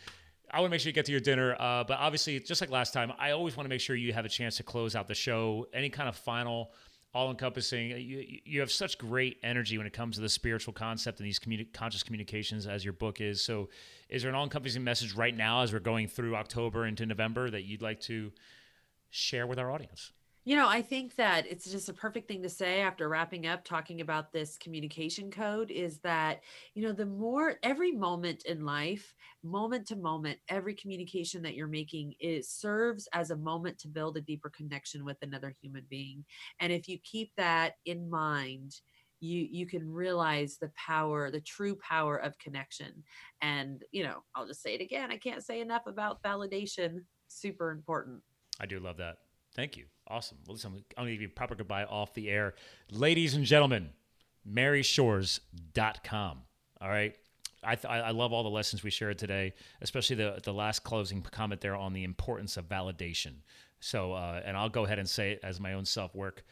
I 0.51 0.61
want 0.61 0.71
to 0.71 0.75
make 0.75 0.81
sure 0.81 0.91
you 0.91 0.95
get 0.95 1.07
to 1.07 1.13
your 1.13 1.21
dinner. 1.21 1.57
Uh, 1.59 1.85
but 1.85 1.99
obviously, 1.99 2.39
just 2.41 2.61
like 2.61 2.71
last 2.71 2.93
time, 2.93 3.13
I 3.19 3.33
always 3.33 3.57
want 3.57 3.67
to 3.67 3.69
make 3.69 3.81
sure 3.81 3.97
you 3.97 4.13
have 4.13 4.25
a 4.25 4.29
chance 4.29 4.57
to 4.57 4.63
close 4.63 4.95
out 4.95 5.09
the 5.09 5.15
show. 5.15 5.67
Any 5.75 5.91
kind 5.91 6.09
of 6.09 6.17
final, 6.17 6.73
all-encompassing. 7.15 7.91
You, 7.91 8.39
you 8.45 8.61
have 8.61 8.71
such 8.71 8.97
great 8.97 9.39
energy 9.43 9.77
when 9.77 9.87
it 9.87 9.93
comes 9.93 10.17
to 10.17 10.21
the 10.23 10.29
spiritual 10.29 10.73
concept 10.73 11.19
and 11.19 11.27
these 11.27 11.39
communi- 11.39 11.73
conscious 11.73 12.03
communications, 12.03 12.67
as 12.67 12.85
your 12.85 12.93
book 12.93 13.21
is. 13.21 13.43
So, 13.43 13.69
is 14.09 14.23
there 14.23 14.29
an 14.29 14.35
all-encompassing 14.35 14.85
message 14.85 15.15
right 15.15 15.37
now, 15.37 15.63
as 15.63 15.73
we're 15.73 15.81
going 15.81 16.09
through 16.09 16.37
October 16.37 16.87
into 16.87 17.07
November, 17.07 17.51
that 17.51 17.65
you'd 17.65 17.83
like 17.83 18.01
to 18.03 18.33
share 19.11 19.47
with 19.47 19.59
our 19.59 19.71
audience? 19.71 20.13
You 20.47 20.55
know, 20.55 20.69
I 20.69 20.81
think 20.81 21.17
that 21.17 21.45
it's 21.51 21.69
just 21.69 21.89
a 21.89 21.93
perfect 21.93 22.29
thing 22.29 22.41
to 22.45 22.49
say 22.49 22.81
after 22.81 23.09
wrapping 23.09 23.49
up 23.49 23.65
talking 23.65 24.01
about 24.01 24.31
this 24.31 24.57
communication 24.57 25.29
code 25.29 25.73
is 25.73 25.99
that, 26.05 26.45
you 26.73 26.85
know, 26.85 26.93
the 26.93 27.05
more 27.05 27.57
every 27.65 27.91
moment 27.91 28.45
in 28.45 28.65
life, 28.65 29.17
moment 29.43 29.89
to 29.89 29.97
moment, 29.97 30.39
every 30.49 30.73
communication 30.75 31.43
that 31.43 31.57
you're 31.57 31.67
making 31.67 32.15
it 32.21 32.45
serves 32.45 33.09
as 33.13 33.33
a 33.33 33.37
moment 33.37 33.77
to 33.79 33.89
build 33.89 34.17
a 34.17 34.21
deeper 34.21 34.49
connection 34.49 35.05
with 35.05 35.17
another 35.21 35.53
human 35.61 35.85
being. 35.91 36.25
And 36.61 36.73
if 36.73 36.89
you 36.89 36.99
keep 37.03 37.33
that 37.37 37.75
in 37.85 38.09
mind, 38.09 38.77
you 39.19 39.49
you 39.51 39.67
can 39.67 39.91
realize 39.91 40.59
the 40.59 40.71
power 40.77 41.31
the 41.31 41.41
true 41.41 41.75
power 41.77 42.19
of 42.19 42.39
connection 42.39 43.03
and 43.41 43.83
you 43.91 44.05
know 44.05 44.23
i'll 44.35 44.47
just 44.47 44.63
say 44.63 44.75
it 44.75 44.83
again 44.83 45.11
i 45.11 45.17
can't 45.17 45.43
say 45.43 45.63
enough 45.63 45.87
about 45.87 46.23
validation 46.23 46.99
super 47.27 47.71
important 47.71 48.23
I 48.61 48.67
do 48.67 48.81
love 48.81 48.97
that. 48.99 49.17
Thank 49.57 49.79
you. 49.79 49.87
Awesome. 50.07 50.37
Well, 50.47 50.55
listen, 50.55 50.85
I'm 50.97 51.05
going 51.05 51.09
to 51.09 51.13
give 51.13 51.23
you 51.23 51.29
a 51.29 51.31
proper 51.31 51.55
goodbye 51.55 51.85
off 51.85 52.13
the 52.15 52.29
air. 52.31 52.55
Ladies 52.91 53.35
and 53.35 53.45
gentlemen, 53.45 53.89
maryshores.com. 54.49 56.39
All 56.81 56.89
right. 56.89 57.17
I, 57.65 57.75
th- 57.75 57.87
I 57.87 58.11
love 58.11 58.33
all 58.33 58.45
the 58.45 58.51
lessons 58.51 58.85
we 58.85 58.91
shared 58.91 59.19
today, 59.19 59.55
especially 59.81 60.17
the, 60.17 60.39
the 60.45 60.53
last 60.53 60.85
closing 60.85 61.23
comment 61.23 61.61
there 61.61 61.75
on 61.75 61.95
the 61.95 62.05
importance 62.05 62.57
of 62.57 62.69
validation. 62.69 63.33
So, 63.81 64.13
uh, 64.13 64.43
and 64.45 64.57
I'll 64.57 64.69
go 64.69 64.85
ahead 64.85 64.99
and 65.01 65.09
say 65.09 65.33
it 65.33 65.41
as 65.43 65.59
my 65.59 65.73
own 65.73 65.85
self 65.85 66.15
work. 66.15 66.45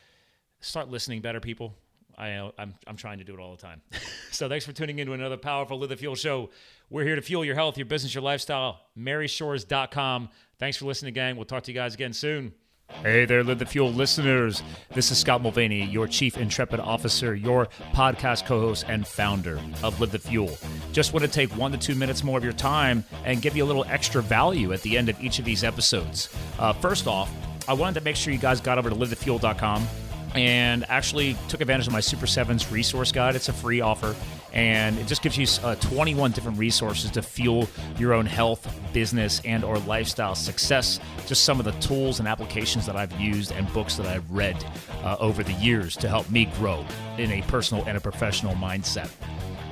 Start 0.61 0.89
listening 0.89 1.21
better, 1.21 1.41
people. 1.41 1.75
I, 2.17 2.33
uh, 2.33 2.51
I'm, 2.59 2.75
I'm 2.87 2.97
trying 2.97 3.19
to 3.19 3.25
do 3.25 3.35
it 3.35 3.41
all 3.41 3.55
the 3.55 3.63
time. 3.63 3.83
so 4.31 4.49
thanks 4.49 4.65
for 4.65 4.73
tuning 4.73 4.99
in 4.99 5.07
to 5.07 5.13
another 5.13 5.37
powerful 5.37 5.79
Live 5.79 5.91
the 5.91 5.97
Fuel 5.97 6.15
show. 6.15 6.51
We're 6.91 7.05
here 7.05 7.17
to 7.17 7.23
fuel 7.23 7.45
your 7.45 7.55
health, 7.55 7.77
your 7.77 7.87
business, 7.87 8.15
your 8.15 8.23
lifestyle. 8.23 8.81
MaryShores.com. 8.99 10.31
Thanks 10.59 10.79
for 10.79 10.87
listening, 10.87 11.13
gang. 11.15 11.37
We'll 11.37 11.45
talk 11.45 11.65
to 11.65 11.73
you 11.73 11.77
guys 11.77 11.95
again 11.95 12.13
soon. 12.13 12.55
Hey 13.03 13.27
there, 13.27 13.45
Live 13.45 13.59
the 13.59 13.67
Fuel 13.67 13.93
listeners. 13.93 14.63
This 14.95 15.11
is 15.11 15.19
Scott 15.19 15.43
Mulvaney, 15.43 15.85
your 15.85 16.09
Chief 16.09 16.39
Intrepid 16.39 16.81
Officer, 16.81 17.35
your 17.35 17.67
podcast 17.93 18.47
co 18.47 18.61
host, 18.61 18.87
and 18.89 19.07
founder 19.07 19.61
of 19.83 20.01
Live 20.01 20.11
the 20.11 20.19
Fuel. 20.19 20.57
Just 20.93 21.13
want 21.13 21.23
to 21.25 21.31
take 21.31 21.51
one 21.57 21.71
to 21.73 21.79
two 21.79 21.95
minutes 21.95 22.25
more 22.25 22.39
of 22.39 22.45
your 22.45 22.55
time 22.55 23.05
and 23.27 23.43
give 23.43 23.57
you 23.57 23.65
a 23.65 23.67
little 23.67 23.85
extra 23.89 24.23
value 24.23 24.73
at 24.73 24.81
the 24.83 24.97
end 24.97 25.11
of 25.11 25.21
each 25.23 25.39
of 25.39 25.45
these 25.45 25.65
episodes. 25.65 26.35
Uh, 26.59 26.73
first 26.73 27.07
off, 27.07 27.31
I 27.69 27.75
wanted 27.75 27.99
to 27.99 28.05
make 28.05 28.17
sure 28.17 28.33
you 28.33 28.39
guys 28.39 28.61
got 28.61 28.79
over 28.79 28.89
to 28.89 28.97
livethefuel.com 28.97 29.87
and 30.35 30.85
actually 30.89 31.37
took 31.49 31.61
advantage 31.61 31.87
of 31.87 31.93
my 31.93 32.01
Super 32.01 32.27
Sevens 32.27 32.71
resource 32.73 33.13
guide. 33.13 33.37
It's 33.37 33.49
a 33.51 33.53
free 33.53 33.81
offer, 33.83 34.17
and 34.55 34.97
it 34.99 35.07
just 35.07 35.21
gives 35.21 35.37
you 35.37 35.47
uh, 35.65 35.75
21 35.77 36.31
different 36.31 36.59
resources 36.59 37.11
to 37.11 37.23
fuel 37.23 37.69
your 37.99 38.15
own 38.15 38.25
health, 38.25 38.67
business, 38.93 39.43
and 39.45 39.65
or 39.65 39.79
lifestyle 39.81 40.37
success. 40.37 41.01
Just 41.27 41.45
some 41.45 41.59
of 41.59 41.65
the 41.65 41.73
tools 41.73 42.21
and 42.21 42.29
applications 42.29 42.87
that 42.87 42.97
I've 42.97 43.13
used 43.21 43.51
and 43.53 43.71
books 43.73 43.97
that 43.97 44.07
I've 44.07 44.29
read 44.31 44.65
uh, 45.03 45.17
over 45.19 45.43
the 45.43 45.53
years 45.55 45.97
to 45.99 46.09
help 46.09 46.31
me 46.31 46.47
grow 46.57 46.87
in 47.19 47.33
a 47.33 47.43
personal 47.43 47.85
and 47.85 47.97
a 47.97 48.01
professional 48.01 48.55
mindset. 48.55 49.11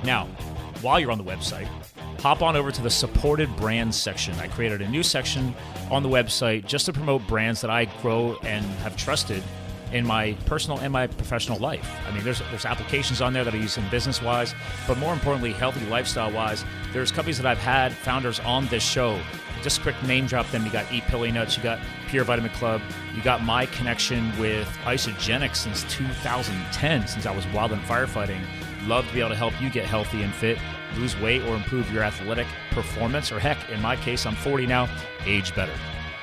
Now, 0.03 0.25
while 0.81 0.99
you're 0.99 1.11
on 1.11 1.17
the 1.17 1.23
website, 1.23 1.67
hop 2.19 2.41
on 2.41 2.57
over 2.57 2.69
to 2.69 2.81
the 2.81 2.89
supported 2.89 3.53
brands 3.55 3.97
section. 3.97 4.33
I 4.35 4.47
created 4.47 4.81
a 4.81 4.89
new 4.89 5.01
section 5.01 5.55
on 5.89 6.03
the 6.03 6.09
website 6.09 6.65
just 6.65 6.85
to 6.87 6.93
promote 6.93 7.25
brands 7.25 7.61
that 7.61 7.69
I 7.69 7.85
grow 8.01 8.37
and 8.43 8.65
have 8.81 8.97
trusted 8.97 9.43
in 9.93 10.05
my 10.05 10.33
personal 10.45 10.79
and 10.79 10.91
my 10.91 11.07
professional 11.07 11.59
life. 11.59 11.89
I 12.07 12.11
mean, 12.11 12.23
there's 12.23 12.41
there's 12.49 12.65
applications 12.65 13.21
on 13.21 13.31
there 13.31 13.43
that 13.43 13.53
I 13.53 13.57
use 13.57 13.77
in 13.77 13.87
business 13.89 14.21
wise, 14.21 14.53
but 14.87 14.97
more 14.97 15.13
importantly, 15.13 15.53
healthy 15.53 15.85
lifestyle 15.85 16.31
wise. 16.31 16.65
There's 16.91 17.11
companies 17.11 17.37
that 17.37 17.45
I've 17.45 17.59
had 17.59 17.93
founders 17.93 18.39
on 18.41 18.67
this 18.67 18.83
show. 18.83 19.19
Just 19.61 19.81
quick 19.81 20.01
name 20.03 20.25
drop 20.25 20.49
them. 20.49 20.65
You 20.65 20.71
got 20.71 20.91
Eat 20.91 21.03
Pili 21.03 21.31
Nuts, 21.31 21.55
you 21.55 21.63
got 21.63 21.79
Pure 22.09 22.25
Vitamin 22.25 22.51
Club, 22.51 22.81
you 23.15 23.21
got 23.21 23.43
my 23.43 23.65
connection 23.67 24.37
with 24.37 24.67
Isagenix 24.83 25.55
since 25.55 25.83
2010, 25.85 27.07
since 27.07 27.25
I 27.25 27.33
was 27.33 27.47
wild 27.47 27.71
and 27.71 27.81
firefighting. 27.83 28.41
Love 28.87 29.07
to 29.07 29.13
be 29.13 29.21
able 29.21 29.29
to 29.29 29.35
help 29.35 29.59
you 29.61 29.69
get 29.69 29.85
healthy 29.85 30.23
and 30.23 30.33
fit, 30.33 30.57
lose 30.97 31.17
weight, 31.19 31.41
or 31.43 31.55
improve 31.55 31.89
your 31.93 32.03
athletic 32.03 32.47
performance. 32.71 33.31
Or 33.31 33.39
heck, 33.39 33.69
in 33.69 33.81
my 33.81 33.95
case, 33.95 34.25
I'm 34.25 34.35
40 34.35 34.67
now, 34.67 34.89
age 35.25 35.55
better. 35.55 35.73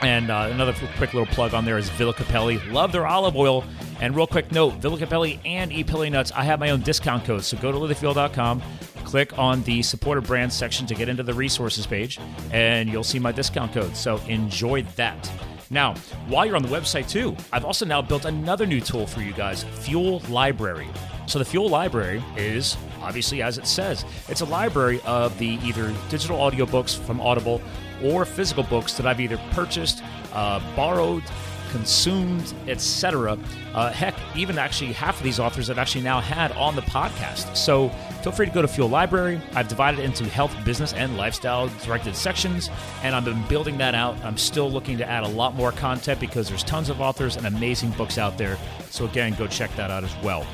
And 0.02 0.31
uh, 0.31 0.48
another 0.51 0.72
quick 0.97 1.12
little 1.12 1.27
plug 1.27 1.52
on 1.52 1.64
there 1.64 1.77
is 1.77 1.89
Villa 1.90 2.14
Cappelli. 2.14 2.59
Love 2.70 2.93
their 2.93 3.06
olive 3.06 3.36
oil. 3.36 3.64
And 4.01 4.16
real 4.16 4.27
quick 4.27 4.51
note 4.51 4.74
Villa 4.74 4.98
Cappelli 4.98 5.39
and 5.44 5.70
Eat 5.72 5.86
Pili 5.86 6.10
Nuts, 6.10 6.32
I 6.32 6.43
have 6.44 6.59
my 6.59 6.70
own 6.70 6.81
discount 6.81 7.24
code. 7.24 7.44
So 7.44 7.59
go 7.59 7.70
to 7.70 7.78
livethefuel.com, 7.78 8.62
click 9.05 9.39
on 9.39 9.62
the 9.64 9.82
supported 9.82 10.22
brands 10.22 10.56
section 10.56 10.86
to 10.86 10.94
get 10.94 11.09
into 11.09 11.22
the 11.22 11.35
resources 11.35 11.86
page, 11.86 12.18
and 12.51 12.89
you'll 12.89 13.05
see 13.05 13.18
my 13.18 13.31
discount 13.31 13.74
code. 13.74 13.94
So 13.94 14.16
enjoy 14.28 14.82
that. 14.97 15.31
Now, 15.68 15.94
while 16.28 16.47
you're 16.47 16.56
on 16.56 16.62
the 16.62 16.68
website 16.68 17.09
too, 17.09 17.36
I've 17.52 17.64
also 17.64 17.85
now 17.85 18.02
built 18.02 18.24
another 18.24 18.66
new 18.66 18.81
tool 18.81 19.06
for 19.06 19.20
you 19.20 19.32
guys 19.32 19.62
Fuel 19.62 20.20
Library. 20.28 20.89
So 21.27 21.39
the 21.39 21.44
Fuel 21.44 21.68
Library 21.68 22.22
is 22.36 22.77
obviously 23.02 23.43
as 23.43 23.59
it 23.59 23.66
says, 23.66 24.05
it's 24.28 24.40
a 24.40 24.47
library 24.47 25.01
of 25.05 25.39
the 25.39 25.59
either 25.62 25.94
digital 26.09 26.39
audiobooks 26.39 26.98
from 26.98 27.20
Audible 27.20 27.62
or 28.02 28.24
physical 28.24 28.62
books 28.64 28.94
that 28.94 29.06
I've 29.06 29.20
either 29.20 29.39
purchased, 29.52 30.02
uh, 30.32 30.60
borrowed, 30.74 31.22
consumed, 31.70 32.52
etc. 32.66 33.39
Uh, 33.74 33.90
heck, 33.93 34.14
even 34.36 34.59
actually 34.59 34.93
half 34.93 35.16
of 35.18 35.22
these 35.22 35.39
authors 35.39 35.70
I've 35.70 35.78
actually 35.78 36.02
now 36.02 36.20
had 36.20 36.52
on 36.52 36.74
the 36.74 36.82
podcast. 36.82 37.56
So 37.56 37.89
feel 38.22 38.32
free 38.32 38.47
to 38.47 38.52
go 38.52 38.62
to 38.62 38.68
Fuel 38.68 38.89
Library. 38.89 39.40
I've 39.55 39.68
divided 39.68 40.01
it 40.01 40.05
into 40.05 40.24
health, 40.24 40.55
business, 40.64 40.93
and 40.93 41.16
lifestyle 41.16 41.68
directed 41.85 42.16
sections, 42.16 42.68
and 43.02 43.14
I've 43.14 43.24
been 43.24 43.43
building 43.47 43.78
that 43.78 43.94
out. 43.94 44.22
I'm 44.24 44.36
still 44.36 44.70
looking 44.70 44.98
to 44.98 45.09
add 45.09 45.24
a 45.24 45.28
lot 45.28 45.55
more 45.55 45.72
content 45.72 46.20
because 46.20 46.48
there's 46.48 46.64
tons 46.64 46.89
of 46.89 47.01
authors 47.01 47.36
and 47.36 47.47
amazing 47.47 47.90
books 47.90 48.18
out 48.18 48.36
there. 48.36 48.59
So 48.90 49.05
again, 49.05 49.35
go 49.35 49.47
check 49.47 49.74
that 49.77 49.90
out 49.90 50.05
as 50.05 50.14
well. 50.22 50.47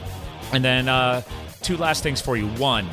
And 0.52 0.64
then 0.64 0.88
uh, 0.88 1.22
two 1.62 1.76
last 1.76 2.02
things 2.02 2.20
for 2.20 2.36
you. 2.36 2.46
One, 2.48 2.88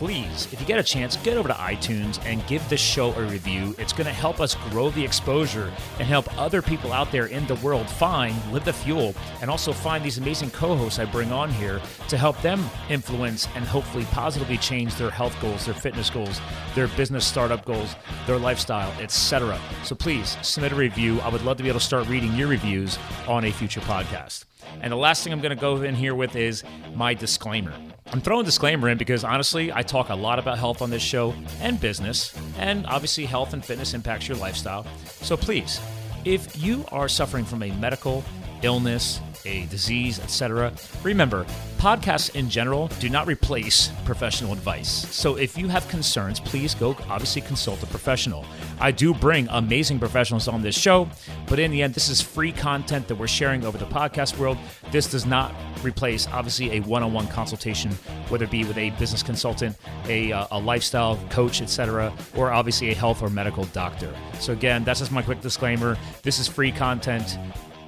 please, 0.00 0.50
if 0.50 0.58
you 0.58 0.66
get 0.66 0.78
a 0.78 0.82
chance, 0.82 1.18
get 1.18 1.36
over 1.36 1.46
to 1.46 1.54
iTunes 1.54 2.18
and 2.24 2.44
give 2.46 2.66
this 2.70 2.80
show 2.80 3.12
a 3.12 3.22
review. 3.24 3.74
It's 3.76 3.92
going 3.92 4.06
to 4.06 4.12
help 4.14 4.40
us 4.40 4.54
grow 4.70 4.88
the 4.88 5.04
exposure 5.04 5.70
and 5.98 6.08
help 6.08 6.26
other 6.38 6.62
people 6.62 6.90
out 6.90 7.12
there 7.12 7.26
in 7.26 7.46
the 7.46 7.56
world 7.56 7.86
find 7.86 8.34
Live 8.50 8.64
the 8.64 8.72
Fuel 8.72 9.14
and 9.42 9.50
also 9.50 9.74
find 9.74 10.02
these 10.02 10.16
amazing 10.16 10.52
co 10.52 10.74
hosts 10.74 10.98
I 10.98 11.04
bring 11.04 11.32
on 11.32 11.50
here 11.50 11.82
to 12.08 12.16
help 12.16 12.40
them 12.40 12.64
influence 12.88 13.46
and 13.54 13.62
hopefully 13.62 14.06
positively 14.06 14.56
change 14.56 14.94
their 14.94 15.10
health 15.10 15.38
goals, 15.38 15.66
their 15.66 15.74
fitness 15.74 16.08
goals, 16.08 16.40
their 16.74 16.88
business 16.88 17.26
startup 17.26 17.66
goals, 17.66 17.94
their 18.26 18.38
lifestyle, 18.38 18.98
etc. 19.02 19.60
So 19.84 19.94
please 19.94 20.38
submit 20.40 20.72
a 20.72 20.76
review. 20.76 21.20
I 21.20 21.28
would 21.28 21.42
love 21.42 21.58
to 21.58 21.62
be 21.62 21.68
able 21.68 21.78
to 21.78 21.84
start 21.84 22.08
reading 22.08 22.34
your 22.36 22.48
reviews 22.48 22.98
on 23.28 23.44
a 23.44 23.52
future 23.52 23.82
podcast. 23.82 24.46
And 24.80 24.92
the 24.92 24.96
last 24.96 25.22
thing 25.24 25.32
I'm 25.32 25.40
going 25.40 25.54
to 25.54 25.60
go 25.60 25.82
in 25.82 25.94
here 25.94 26.14
with 26.14 26.36
is 26.36 26.64
my 26.94 27.14
disclaimer. 27.14 27.74
I'm 28.12 28.20
throwing 28.20 28.44
disclaimer 28.44 28.88
in 28.88 28.98
because 28.98 29.22
honestly, 29.22 29.72
I 29.72 29.82
talk 29.82 30.08
a 30.08 30.14
lot 30.14 30.38
about 30.38 30.58
health 30.58 30.82
on 30.82 30.90
this 30.90 31.02
show 31.02 31.32
and 31.60 31.80
business, 31.80 32.34
and 32.58 32.84
obviously, 32.86 33.24
health 33.24 33.52
and 33.52 33.64
fitness 33.64 33.94
impacts 33.94 34.26
your 34.26 34.36
lifestyle. 34.36 34.84
So 35.06 35.36
please, 35.36 35.80
if 36.24 36.60
you 36.60 36.84
are 36.90 37.08
suffering 37.08 37.44
from 37.44 37.62
a 37.62 37.70
medical 37.72 38.24
illness, 38.62 39.20
a 39.44 39.66
disease, 39.66 40.18
etc. 40.18 40.72
Remember, 41.02 41.44
podcasts 41.78 42.34
in 42.34 42.50
general 42.50 42.88
do 43.00 43.08
not 43.08 43.26
replace 43.26 43.90
professional 44.04 44.52
advice. 44.52 45.08
So 45.14 45.36
if 45.36 45.56
you 45.56 45.68
have 45.68 45.88
concerns, 45.88 46.40
please 46.40 46.74
go 46.74 46.96
obviously 47.08 47.42
consult 47.42 47.82
a 47.82 47.86
professional. 47.86 48.44
I 48.80 48.90
do 48.90 49.14
bring 49.14 49.48
amazing 49.50 49.98
professionals 49.98 50.48
on 50.48 50.62
this 50.62 50.76
show, 50.76 51.08
but 51.46 51.58
in 51.58 51.70
the 51.70 51.82
end, 51.82 51.94
this 51.94 52.08
is 52.08 52.20
free 52.20 52.52
content 52.52 53.08
that 53.08 53.14
we're 53.14 53.26
sharing 53.26 53.64
over 53.64 53.78
the 53.78 53.86
podcast 53.86 54.38
world. 54.38 54.58
This 54.90 55.10
does 55.10 55.26
not 55.26 55.54
replace 55.82 56.28
obviously 56.28 56.72
a 56.72 56.80
one-on-one 56.80 57.28
consultation, 57.28 57.92
whether 58.28 58.44
it 58.44 58.50
be 58.50 58.64
with 58.64 58.76
a 58.76 58.90
business 58.90 59.22
consultant, 59.22 59.76
a, 60.06 60.32
uh, 60.32 60.46
a 60.50 60.58
lifestyle 60.58 61.16
coach, 61.30 61.62
etc., 61.62 62.12
or 62.36 62.50
obviously 62.50 62.90
a 62.90 62.94
health 62.94 63.22
or 63.22 63.30
medical 63.30 63.64
doctor. 63.66 64.14
So 64.38 64.52
again, 64.52 64.84
that's 64.84 65.00
just 65.00 65.12
my 65.12 65.22
quick 65.22 65.40
disclaimer. 65.40 65.96
This 66.22 66.38
is 66.38 66.48
free 66.48 66.72
content. 66.72 67.38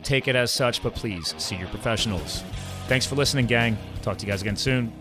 Take 0.02 0.28
it 0.28 0.36
as 0.36 0.50
such, 0.50 0.82
but 0.82 0.94
please 0.94 1.34
see 1.38 1.56
your 1.56 1.68
professionals. 1.68 2.42
Thanks 2.86 3.06
for 3.06 3.14
listening, 3.14 3.46
gang. 3.46 3.76
Talk 4.02 4.18
to 4.18 4.26
you 4.26 4.32
guys 4.32 4.42
again 4.42 4.56
soon. 4.56 4.92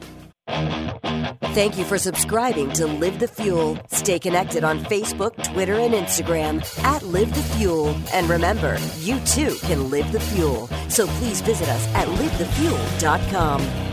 Thank 1.53 1.77
you 1.77 1.83
for 1.83 1.97
subscribing 1.97 2.71
to 2.73 2.87
Live 2.87 3.19
the 3.19 3.27
Fuel. 3.27 3.77
Stay 3.89 4.19
connected 4.19 4.63
on 4.63 4.79
Facebook, 4.85 5.43
Twitter, 5.43 5.73
and 5.73 5.93
Instagram 5.93 6.63
at 6.83 7.03
Live 7.03 7.33
the 7.33 7.43
Fuel. 7.43 7.95
And 8.13 8.29
remember, 8.29 8.77
you 8.99 9.19
too 9.21 9.55
can 9.61 9.89
live 9.89 10.11
the 10.11 10.19
fuel. 10.19 10.67
So 10.89 11.07
please 11.07 11.41
visit 11.41 11.67
us 11.67 11.87
at 11.95 12.07
livethefuel.com. 12.07 13.90